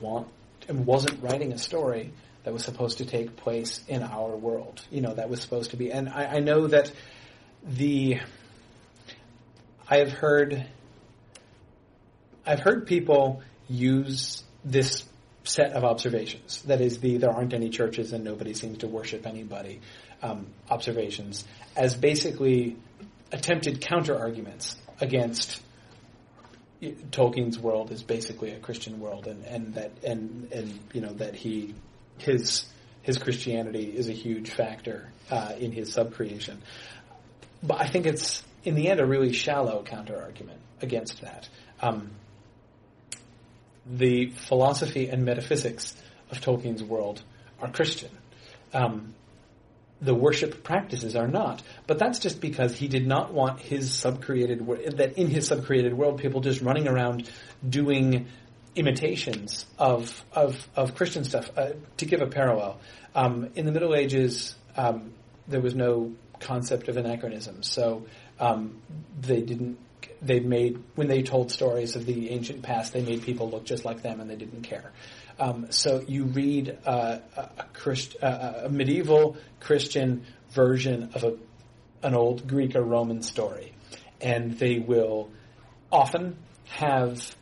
want 0.00 0.28
and 0.68 0.86
wasn't 0.86 1.22
writing 1.22 1.52
a 1.52 1.58
story 1.58 2.12
that 2.44 2.52
was 2.52 2.64
supposed 2.64 2.98
to 2.98 3.04
take 3.04 3.36
place 3.36 3.80
in 3.88 4.02
our 4.02 4.36
world. 4.36 4.84
You 4.90 5.00
know, 5.00 5.14
that 5.14 5.28
was 5.28 5.40
supposed 5.40 5.70
to 5.72 5.76
be. 5.76 5.90
And 5.90 6.08
I, 6.08 6.36
I 6.36 6.38
know 6.40 6.66
that 6.66 6.92
the 7.64 8.20
I 9.88 9.98
have 9.98 10.12
heard 10.12 10.66
I've 12.44 12.60
heard 12.60 12.86
people 12.86 13.42
use 13.68 14.42
this 14.64 15.04
set 15.44 15.72
of 15.72 15.84
observations. 15.84 16.62
That 16.62 16.80
is 16.80 16.98
the 16.98 17.18
there 17.18 17.30
aren't 17.30 17.54
any 17.54 17.70
churches 17.70 18.12
and 18.12 18.24
nobody 18.24 18.54
seems 18.54 18.78
to 18.78 18.86
worship 18.86 19.26
anybody 19.26 19.80
um, 20.22 20.46
observations 20.70 21.44
as 21.76 21.96
basically 21.96 22.76
attempted 23.32 23.80
counter 23.80 24.16
arguments 24.16 24.76
against 25.00 25.60
Tolkien's 26.82 27.58
world 27.58 27.92
is 27.92 28.02
basically 28.02 28.50
a 28.50 28.58
Christian 28.58 28.98
world, 28.98 29.26
and, 29.28 29.44
and 29.44 29.74
that 29.74 29.92
and 30.04 30.52
and 30.52 30.80
you 30.92 31.00
know 31.00 31.12
that 31.14 31.36
he 31.36 31.74
his 32.18 32.64
his 33.02 33.18
Christianity 33.18 33.84
is 33.84 34.08
a 34.08 34.12
huge 34.12 34.50
factor 34.50 35.08
uh, 35.30 35.52
in 35.58 35.70
his 35.70 35.94
subcreation. 35.94 36.56
But 37.62 37.80
I 37.80 37.86
think 37.86 38.06
it's 38.06 38.42
in 38.64 38.74
the 38.74 38.88
end 38.88 38.98
a 38.98 39.06
really 39.06 39.32
shallow 39.32 39.84
counter 39.84 40.20
argument 40.20 40.60
against 40.80 41.20
that. 41.20 41.48
Um, 41.80 42.10
the 43.86 44.30
philosophy 44.30 45.08
and 45.08 45.24
metaphysics 45.24 45.96
of 46.30 46.40
Tolkien's 46.40 46.82
world 46.82 47.22
are 47.60 47.70
Christian. 47.70 48.10
Um, 48.72 49.14
the 50.02 50.14
worship 50.14 50.64
practices 50.64 51.14
are 51.14 51.28
not. 51.28 51.62
But 51.86 51.98
that's 51.98 52.18
just 52.18 52.40
because 52.40 52.76
he 52.76 52.88
did 52.88 53.06
not 53.06 53.32
want 53.32 53.60
his 53.60 53.90
subcreated 53.90 54.96
that 54.96 55.16
in 55.16 55.28
his 55.28 55.48
subcreated 55.48 55.92
world, 55.92 56.20
people 56.20 56.40
just 56.40 56.60
running 56.60 56.88
around 56.88 57.30
doing 57.66 58.26
imitations 58.74 59.64
of 59.78 60.24
of, 60.32 60.68
of 60.74 60.94
Christian 60.96 61.24
stuff. 61.24 61.50
Uh, 61.56 61.70
to 61.98 62.06
give 62.06 62.20
a 62.20 62.26
parallel, 62.26 62.80
um, 63.14 63.50
in 63.54 63.64
the 63.64 63.72
Middle 63.72 63.94
Ages, 63.94 64.56
um, 64.76 65.12
there 65.46 65.60
was 65.60 65.74
no 65.74 66.12
concept 66.40 66.88
of 66.88 66.96
anachronism, 66.96 67.62
so 67.62 68.04
um, 68.40 68.80
they 69.20 69.40
didn't. 69.40 69.78
They 70.20 70.40
made 70.40 70.82
when 70.94 71.08
they 71.08 71.22
told 71.22 71.50
stories 71.50 71.96
of 71.96 72.06
the 72.06 72.30
ancient 72.30 72.62
past, 72.62 72.92
they 72.92 73.02
made 73.02 73.22
people 73.22 73.50
look 73.50 73.64
just 73.64 73.84
like 73.84 74.02
them, 74.02 74.20
and 74.20 74.28
they 74.28 74.36
didn't 74.36 74.62
care. 74.62 74.92
Um, 75.38 75.66
so 75.70 76.04
you 76.06 76.24
read 76.24 76.78
uh, 76.84 77.18
a, 77.36 77.64
Christ, 77.72 78.16
uh, 78.22 78.62
a 78.64 78.68
medieval 78.68 79.36
Christian 79.60 80.24
version 80.50 81.10
of 81.14 81.24
a, 81.24 81.36
an 82.02 82.14
old 82.14 82.46
Greek 82.46 82.76
or 82.76 82.82
Roman 82.82 83.22
story, 83.22 83.72
and 84.20 84.58
they 84.58 84.78
will 84.78 85.30
often 85.90 86.36
have 86.66 87.34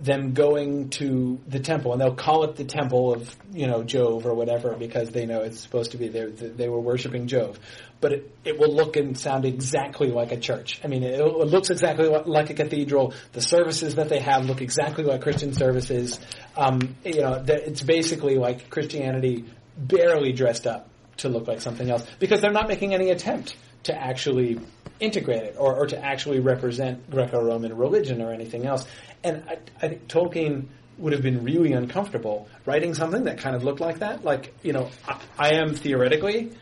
them 0.00 0.32
going 0.32 0.90
to 0.90 1.40
the 1.48 1.58
temple, 1.58 1.92
and 1.92 2.00
they'll 2.00 2.14
call 2.14 2.44
it 2.44 2.54
the 2.54 2.64
temple 2.64 3.12
of 3.12 3.34
you 3.52 3.66
know 3.66 3.82
Jove 3.82 4.26
or 4.26 4.34
whatever 4.34 4.74
because 4.74 5.10
they 5.10 5.26
know 5.26 5.42
it's 5.42 5.60
supposed 5.60 5.92
to 5.92 5.96
be 5.96 6.08
there. 6.08 6.30
They 6.30 6.68
were 6.68 6.80
worshiping 6.80 7.26
Jove, 7.26 7.58
but 8.00 8.12
it, 8.12 8.36
it 8.44 8.58
will 8.58 8.72
look 8.72 8.96
and 8.96 9.18
sound 9.18 9.44
exactly 9.44 10.08
like 10.08 10.32
a 10.32 10.36
church. 10.36 10.80
I 10.84 10.86
mean, 10.86 11.02
it, 11.02 11.20
it 11.20 11.46
looks 11.48 11.70
exactly 11.70 12.08
like 12.08 12.50
a 12.50 12.54
cathedral. 12.54 13.14
The 13.32 13.40
services 13.40 13.96
that 13.96 14.08
they 14.08 14.20
have 14.20 14.44
look 14.44 14.60
exactly 14.62 15.04
like 15.04 15.22
Christian 15.22 15.52
services. 15.52 16.20
Um, 16.56 16.96
you 17.04 17.20
know, 17.20 17.42
it's 17.46 17.82
basically 17.82 18.36
like 18.36 18.70
Christianity 18.70 19.44
barely 19.76 20.32
dressed 20.32 20.66
up 20.66 20.88
to 21.18 21.28
look 21.28 21.48
like 21.48 21.60
something 21.60 21.90
else 21.90 22.06
because 22.18 22.40
they're 22.40 22.52
not 22.52 22.68
making 22.68 22.94
any 22.94 23.10
attempt 23.10 23.56
to 23.84 23.94
actually 23.94 24.60
integrate 25.00 25.42
it 25.42 25.56
or, 25.58 25.76
or 25.76 25.86
to 25.86 26.04
actually 26.04 26.40
represent 26.40 27.10
Greco-Roman 27.10 27.76
religion 27.76 28.22
or 28.22 28.32
anything 28.32 28.66
else. 28.66 28.86
And 29.24 29.44
I, 29.48 29.58
I 29.82 29.88
think 29.88 30.08
Tolkien 30.08 30.66
would 30.98 31.12
have 31.12 31.22
been 31.22 31.44
really 31.44 31.72
uncomfortable 31.72 32.48
writing 32.66 32.94
something 32.94 33.24
that 33.24 33.38
kind 33.38 33.54
of 33.54 33.62
looked 33.62 33.80
like 33.80 34.00
that. 34.00 34.24
Like, 34.24 34.54
you 34.62 34.72
know, 34.72 34.90
I, 35.06 35.20
I 35.38 35.48
am 35.54 35.74
theoretically 35.74 36.52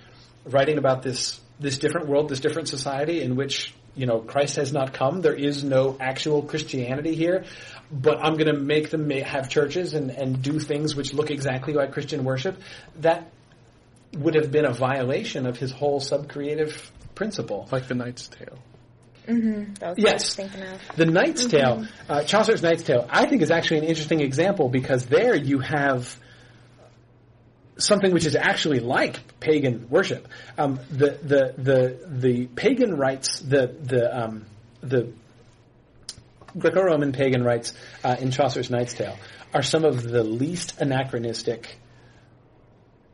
writing 0.47 0.79
about 0.79 1.03
this 1.03 1.41
this 1.59 1.79
different 1.79 2.09
world, 2.09 2.29
this 2.29 2.41
different 2.41 2.69
society 2.69 3.23
in 3.23 3.37
which 3.37 3.75
you 3.95 4.07
know 4.07 4.21
Christ 4.21 4.57
has 4.57 4.73
not 4.73 4.93
come. 4.93 5.21
There 5.21 5.35
is 5.35 5.65
no 5.65 5.97
actual 6.01 6.43
Christianity 6.43 7.15
here, 7.15 7.45
but 7.91 8.19
I'm 8.23 8.35
going 8.35 8.55
to 8.55 8.61
make 8.61 8.91
them 8.91 9.09
have 9.11 9.49
churches 9.49 9.95
and 9.95 10.11
and 10.11 10.43
do 10.43 10.59
things 10.59 10.95
which 10.95 11.13
look 11.13 11.31
exactly 11.31 11.75
like 11.75 11.93
Christian 11.93 12.25
worship. 12.25 12.61
That 13.01 13.31
would 14.17 14.35
have 14.35 14.51
been 14.51 14.65
a 14.65 14.73
violation 14.73 15.47
of 15.47 15.59
his 15.59 15.73
whole 15.73 16.01
subcreative 16.01 16.91
principle, 17.15 17.69
like 17.71 17.89
the 17.89 17.95
Knight's 17.95 18.29
Tale. 18.29 18.59
Mm-hmm. 19.27 19.95
yes, 19.97 20.37
the 20.95 21.05
Knight's 21.05 21.47
mm-hmm. 21.47 21.57
Tale, 21.57 21.87
uh, 22.09 22.23
Chaucer's 22.23 22.63
Knight's 22.63 22.85
Tale, 22.85 23.07
I 23.11 23.27
think 23.27 23.43
is 23.43 23.51
actually 23.51 23.79
an 23.79 23.85
interesting 23.85 24.21
example 24.21 24.69
because 24.69 25.07
there 25.07 25.35
you 25.35 25.59
have 25.59 26.17
something 27.79 28.13
which 28.13 28.27
is 28.27 28.35
actually 28.35 28.81
like 28.81 29.41
pagan 29.41 29.89
worship. 29.89 30.29
Um, 30.57 30.81
the 30.91 31.11
the 31.23 31.55
the 31.57 32.07
the 32.07 32.47
pagan 32.47 32.97
rites, 32.97 33.41
the 33.41 33.67
the 33.67 34.25
um, 34.25 34.47
the 34.81 35.13
Greco-Roman 36.59 37.13
pagan 37.13 37.45
rites 37.45 37.75
uh, 38.03 38.17
in 38.19 38.31
Chaucer's 38.31 38.71
Knight's 38.71 38.95
Tale 38.95 39.17
are 39.53 39.63
some 39.63 39.85
of 39.85 40.03
the 40.03 40.25
least 40.25 40.81
anachronistic 40.81 41.77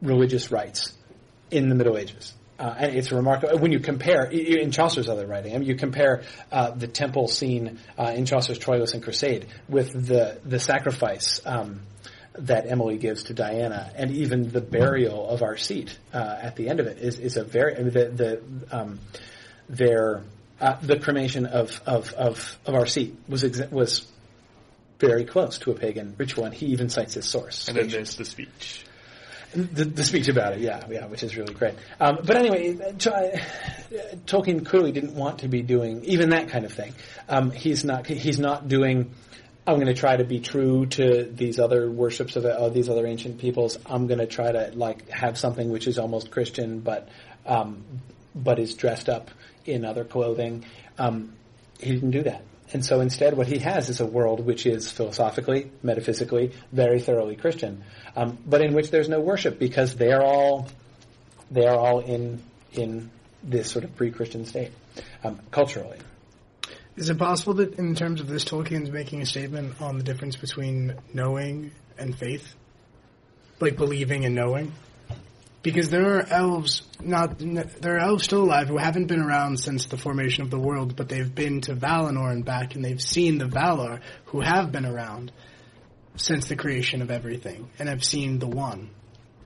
religious 0.00 0.50
rites 0.50 0.94
in 1.50 1.68
the 1.68 1.74
Middle 1.74 1.96
Ages. 1.96 2.34
Uh, 2.58 2.74
and 2.78 2.94
it's 2.94 3.10
remarkable 3.10 3.58
when 3.58 3.72
you 3.72 3.80
compare 3.80 4.24
in 4.24 4.70
Chaucer's 4.70 5.08
other 5.08 5.26
writing. 5.26 5.54
I 5.54 5.58
mean, 5.58 5.68
you 5.68 5.74
compare 5.74 6.22
uh, 6.52 6.70
the 6.70 6.86
temple 6.86 7.26
scene 7.26 7.80
uh, 7.98 8.12
in 8.14 8.24
Chaucer's 8.24 8.58
Troilus 8.58 8.94
and 8.94 9.02
Criseyde 9.02 9.46
with 9.68 9.92
the 10.06 10.38
the 10.44 10.60
sacrifice 10.60 11.40
um, 11.44 11.80
that 12.34 12.66
Emily 12.66 12.96
gives 12.96 13.24
to 13.24 13.34
Diana, 13.34 13.90
and 13.94 14.10
even 14.10 14.50
the 14.50 14.60
burial 14.60 15.28
of 15.28 15.40
Arcite 15.40 15.96
uh, 16.14 16.38
at 16.40 16.56
the 16.56 16.68
end 16.68 16.80
of 16.80 16.86
it 16.86 16.98
is, 16.98 17.18
is 17.18 17.36
a 17.36 17.44
very 17.44 17.76
I 17.76 17.82
mean, 17.82 17.92
the 17.92 18.04
the 18.06 18.76
um, 18.76 19.00
their 19.68 20.22
uh, 20.60 20.76
the 20.80 20.98
cremation 20.98 21.46
of 21.46 21.80
of 21.86 22.12
of, 22.14 22.58
of 22.66 22.74
Arcite 22.74 23.14
was 23.28 23.44
exa- 23.44 23.70
was 23.70 24.06
very 24.98 25.24
close 25.24 25.58
to 25.58 25.72
a 25.72 25.74
pagan 25.74 26.14
ritual, 26.16 26.44
and 26.44 26.54
he 26.54 26.66
even 26.66 26.88
cites 26.88 27.14
his 27.14 27.26
source. 27.26 27.68
And 27.68 27.76
then 27.76 27.88
there's 27.88 28.16
the 28.16 28.24
speech. 28.24 28.84
The, 29.54 29.84
the, 29.84 30.04
speech 30.04 30.28
about 30.28 30.54
it, 30.54 30.60
yeah, 30.60 30.82
yeah, 30.88 31.06
which 31.06 31.22
is 31.22 31.36
really 31.36 31.52
great. 31.52 31.74
Um, 32.00 32.20
but 32.24 32.36
anyway, 32.36 32.74
Tolkien 32.74 34.64
clearly 34.64 34.92
didn't 34.92 35.14
want 35.14 35.40
to 35.40 35.48
be 35.48 35.60
doing 35.60 36.04
even 36.04 36.30
that 36.30 36.48
kind 36.48 36.64
of 36.64 36.72
thing. 36.72 36.94
Um, 37.28 37.50
he's 37.50 37.84
not. 37.84 38.06
He's 38.06 38.38
not 38.38 38.68
doing. 38.68 39.10
I'm 39.66 39.76
going 39.76 39.86
to 39.86 39.94
try 39.94 40.16
to 40.16 40.24
be 40.24 40.40
true 40.40 40.86
to 40.86 41.24
these 41.24 41.60
other 41.60 41.88
worships 41.88 42.34
of, 42.34 42.44
of 42.44 42.74
these 42.74 42.88
other 42.88 43.06
ancient 43.06 43.38
peoples. 43.38 43.78
I'm 43.86 44.08
going 44.08 44.18
to 44.18 44.26
try 44.26 44.50
to 44.50 44.72
like 44.74 45.08
have 45.08 45.38
something 45.38 45.70
which 45.70 45.86
is 45.86 45.98
almost 45.98 46.32
Christian, 46.32 46.80
but 46.80 47.08
um, 47.46 47.84
but 48.34 48.58
is 48.58 48.74
dressed 48.74 49.08
up 49.08 49.30
in 49.64 49.84
other 49.84 50.04
clothing. 50.04 50.64
Um, 50.98 51.34
he 51.78 51.92
didn't 51.92 52.10
do 52.10 52.22
that. 52.24 52.42
And 52.72 52.84
so 52.84 53.00
instead, 53.00 53.36
what 53.36 53.46
he 53.46 53.58
has 53.58 53.88
is 53.88 54.00
a 54.00 54.06
world 54.06 54.44
which 54.44 54.66
is 54.66 54.90
philosophically, 54.90 55.70
metaphysically, 55.82 56.52
very 56.72 57.00
thoroughly 57.00 57.36
Christian, 57.36 57.84
um, 58.16 58.38
but 58.46 58.62
in 58.62 58.72
which 58.72 58.90
there's 58.90 59.08
no 59.08 59.20
worship 59.20 59.58
because 59.58 59.94
they 59.94 60.10
are 60.10 60.22
all 60.22 60.68
they 61.50 61.66
are 61.66 61.76
all 61.76 62.00
in 62.00 62.42
in 62.72 63.10
this 63.44 63.70
sort 63.70 63.84
of 63.84 63.94
pre-Christian 63.94 64.44
state 64.46 64.72
um, 65.22 65.38
culturally. 65.50 65.98
Is 66.96 67.08
it 67.08 67.18
possible 67.18 67.54
that, 67.54 67.78
in 67.78 67.94
terms 67.94 68.20
of 68.20 68.28
this, 68.28 68.44
Tolkien's 68.44 68.90
making 68.90 69.22
a 69.22 69.26
statement 69.26 69.80
on 69.80 69.96
the 69.96 70.04
difference 70.04 70.36
between 70.36 70.94
knowing 71.14 71.72
and 71.98 72.16
faith, 72.16 72.54
like 73.60 73.76
believing 73.76 74.24
and 74.24 74.34
knowing? 74.34 74.72
because 75.62 75.90
there 75.90 76.18
are 76.18 76.26
elves 76.28 76.82
not 77.00 77.38
there 77.38 77.96
are 77.96 78.00
elves 78.00 78.24
still 78.24 78.42
alive 78.42 78.68
who 78.68 78.76
haven't 78.76 79.06
been 79.06 79.20
around 79.20 79.58
since 79.58 79.86
the 79.86 79.96
formation 79.96 80.42
of 80.42 80.50
the 80.50 80.58
world, 80.58 80.96
but 80.96 81.08
they've 81.08 81.34
been 81.34 81.60
to 81.62 81.74
Valinor 81.74 82.30
and 82.30 82.44
back, 82.44 82.74
and 82.74 82.84
they've 82.84 83.00
seen 83.00 83.38
the 83.38 83.46
Valar 83.46 84.00
who 84.26 84.40
have 84.40 84.72
been 84.72 84.84
around 84.84 85.32
since 86.16 86.48
the 86.48 86.56
creation 86.56 87.00
of 87.00 87.10
everything, 87.10 87.70
and 87.78 87.88
have 87.88 88.04
seen 88.04 88.38
the 88.38 88.46
One, 88.46 88.90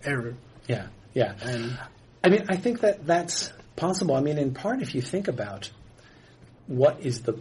Eru. 0.05 0.35
Yeah, 0.67 0.89
yeah. 1.15 1.35
And 1.43 1.79
I 2.25 2.29
mean, 2.29 2.47
I 2.49 2.57
think 2.57 2.81
that 2.81 3.07
that's 3.07 3.53
possible. 3.77 4.17
I 4.17 4.21
mean, 4.21 4.39
in 4.39 4.55
part, 4.55 4.83
if 4.83 4.95
you 4.95 5.03
think 5.03 5.29
about 5.29 5.71
what 6.67 7.01
is 7.01 7.23
the 7.23 7.39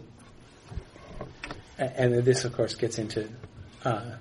and 1.78 2.14
this, 2.24 2.44
of 2.44 2.54
course, 2.54 2.74
gets 2.74 2.98
into 2.98 3.28
uh, 3.84 4.12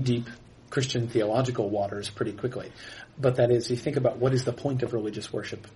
deep 0.00 0.28
Christian 0.70 1.08
theological 1.08 1.70
waters 1.70 2.10
pretty 2.10 2.32
quickly. 2.32 2.72
But 3.18 3.36
that 3.36 3.50
is, 3.50 3.70
you 3.70 3.76
think 3.76 3.96
about 3.96 4.18
what 4.18 4.34
is 4.34 4.44
the 4.44 4.52
point 4.52 4.82
of 4.82 4.92
religious 4.92 5.32
worship 5.32 5.68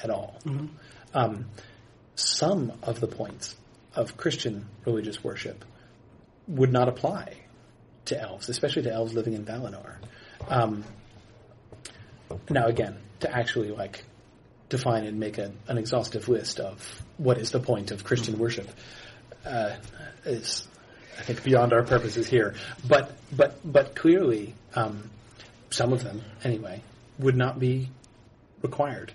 at 0.00 0.10
all. 0.10 0.38
Mm-hmm. 0.44 0.66
Um, 1.12 1.46
some 2.14 2.72
of 2.82 3.00
the 3.00 3.08
points 3.08 3.56
of 3.94 4.16
Christian 4.16 4.66
religious 4.84 5.24
worship 5.24 5.64
would 6.46 6.72
not 6.72 6.88
apply 6.88 7.34
to 8.06 8.20
elves, 8.20 8.48
especially 8.48 8.82
to 8.82 8.92
elves 8.92 9.12
living 9.12 9.34
in 9.34 9.44
Valinor. 9.44 9.96
Um, 10.46 10.84
now, 12.48 12.66
again, 12.66 12.96
to 13.20 13.36
actually 13.36 13.72
like 13.72 14.04
define 14.68 15.04
and 15.04 15.18
make 15.18 15.38
a, 15.38 15.52
an 15.66 15.78
exhaustive 15.78 16.28
list 16.28 16.60
of 16.60 17.02
what 17.16 17.38
is 17.38 17.50
the 17.50 17.60
point 17.60 17.90
of 17.90 18.04
Christian 18.04 18.34
mm-hmm. 18.34 18.42
worship 18.42 18.68
uh, 19.46 19.76
is 20.24 20.66
I 21.18 21.22
think 21.22 21.42
beyond 21.42 21.72
our 21.72 21.82
purposes 21.82 22.28
here. 22.28 22.54
But 22.86 23.16
but 23.34 23.58
but 23.64 23.94
clearly, 23.94 24.54
um, 24.74 25.10
some 25.70 25.92
of 25.92 26.04
them 26.04 26.22
anyway 26.44 26.82
would 27.18 27.36
not 27.36 27.58
be 27.58 27.88
required 28.62 29.12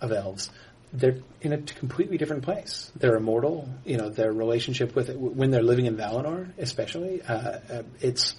of 0.00 0.12
elves. 0.12 0.50
They're 0.94 1.18
in 1.40 1.52
a 1.52 1.58
completely 1.58 2.18
different 2.18 2.42
place. 2.42 2.90
They're 2.96 3.16
immortal. 3.16 3.68
You 3.84 3.96
know, 3.96 4.08
their 4.10 4.32
relationship 4.32 4.94
with 4.94 5.08
it, 5.08 5.18
when 5.18 5.50
they're 5.50 5.62
living 5.62 5.86
in 5.86 5.96
Valinor, 5.96 6.50
especially, 6.58 7.22
uh, 7.22 7.34
uh, 7.34 7.82
it's 8.00 8.34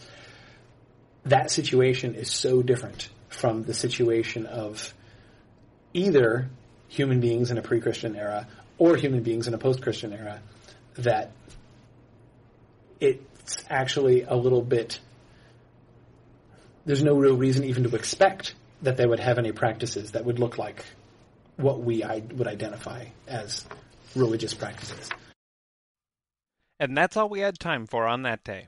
that 1.26 1.52
situation 1.52 2.16
is 2.16 2.32
so 2.32 2.62
different 2.62 3.10
from 3.30 3.64
the 3.64 3.74
situation 3.74 4.46
of 4.46 4.94
either 5.94 6.50
human 6.88 7.20
beings 7.20 7.52
in 7.52 7.58
a 7.58 7.62
pre-Christian 7.62 8.16
era 8.16 8.48
or 8.78 8.96
human 8.96 9.24
beings 9.24 9.48
in 9.48 9.54
a 9.54 9.58
post-Christian 9.58 10.14
era 10.14 10.42
that 10.96 11.32
it's 13.00 13.66
actually 13.70 14.24
a 14.24 14.36
little 14.36 14.62
bit. 14.62 15.00
There's 16.86 17.04
no 17.04 17.16
real 17.16 17.36
reason 17.36 17.64
even 17.66 17.84
to 17.84 17.96
expect 17.96 18.56
that 18.82 18.98
they 18.98 19.06
would 19.06 19.20
have 19.20 19.38
any 19.38 19.52
practices 19.52 20.12
that 20.12 20.26
would 20.26 20.40
look 20.40 20.58
like 20.58 20.86
what 21.58 21.82
we 21.82 22.04
would 22.34 22.48
identify 22.48 23.06
as 23.28 23.66
religious 24.16 24.54
practices. 24.54 25.10
And 26.80 26.98
that's 26.98 27.16
all 27.16 27.30
we 27.30 27.40
had 27.40 27.60
time 27.60 27.88
for 27.88 28.08
on 28.08 28.24
that 28.24 28.44
day. 28.44 28.68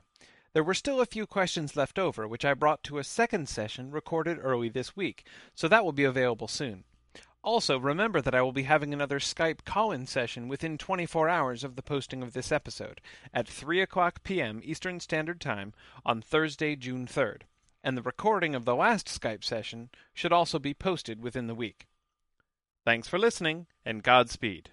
There 0.52 0.64
were 0.64 0.74
still 0.74 1.00
a 1.00 1.06
few 1.06 1.26
questions 1.26 1.76
left 1.76 1.98
over, 1.98 2.26
which 2.26 2.44
I 2.44 2.54
brought 2.54 2.82
to 2.84 2.98
a 2.98 3.04
second 3.04 3.48
session 3.48 3.90
recorded 3.90 4.38
early 4.40 4.70
this 4.70 4.96
week, 4.96 5.24
so 5.54 5.68
that 5.68 5.84
will 5.84 5.92
be 5.92 6.04
available 6.04 6.48
soon. 6.48 6.84
Also, 7.46 7.78
remember 7.78 8.20
that 8.20 8.34
I 8.34 8.42
will 8.42 8.50
be 8.50 8.64
having 8.64 8.92
another 8.92 9.20
Skype 9.20 9.64
call-in 9.64 10.06
session 10.06 10.48
within 10.48 10.76
24 10.76 11.28
hours 11.28 11.62
of 11.62 11.76
the 11.76 11.82
posting 11.82 12.20
of 12.20 12.32
this 12.32 12.50
episode 12.50 13.00
at 13.32 13.46
3 13.46 13.80
o'clock 13.80 14.24
p.m. 14.24 14.60
Eastern 14.64 14.98
Standard 14.98 15.40
Time 15.40 15.72
on 16.04 16.20
Thursday, 16.20 16.74
June 16.74 17.06
3rd. 17.06 17.42
And 17.84 17.96
the 17.96 18.02
recording 18.02 18.56
of 18.56 18.64
the 18.64 18.74
last 18.74 19.06
Skype 19.06 19.44
session 19.44 19.90
should 20.12 20.32
also 20.32 20.58
be 20.58 20.74
posted 20.74 21.22
within 21.22 21.46
the 21.46 21.54
week. 21.54 21.86
Thanks 22.84 23.06
for 23.06 23.16
listening, 23.16 23.68
and 23.84 24.02
Godspeed. 24.02 24.70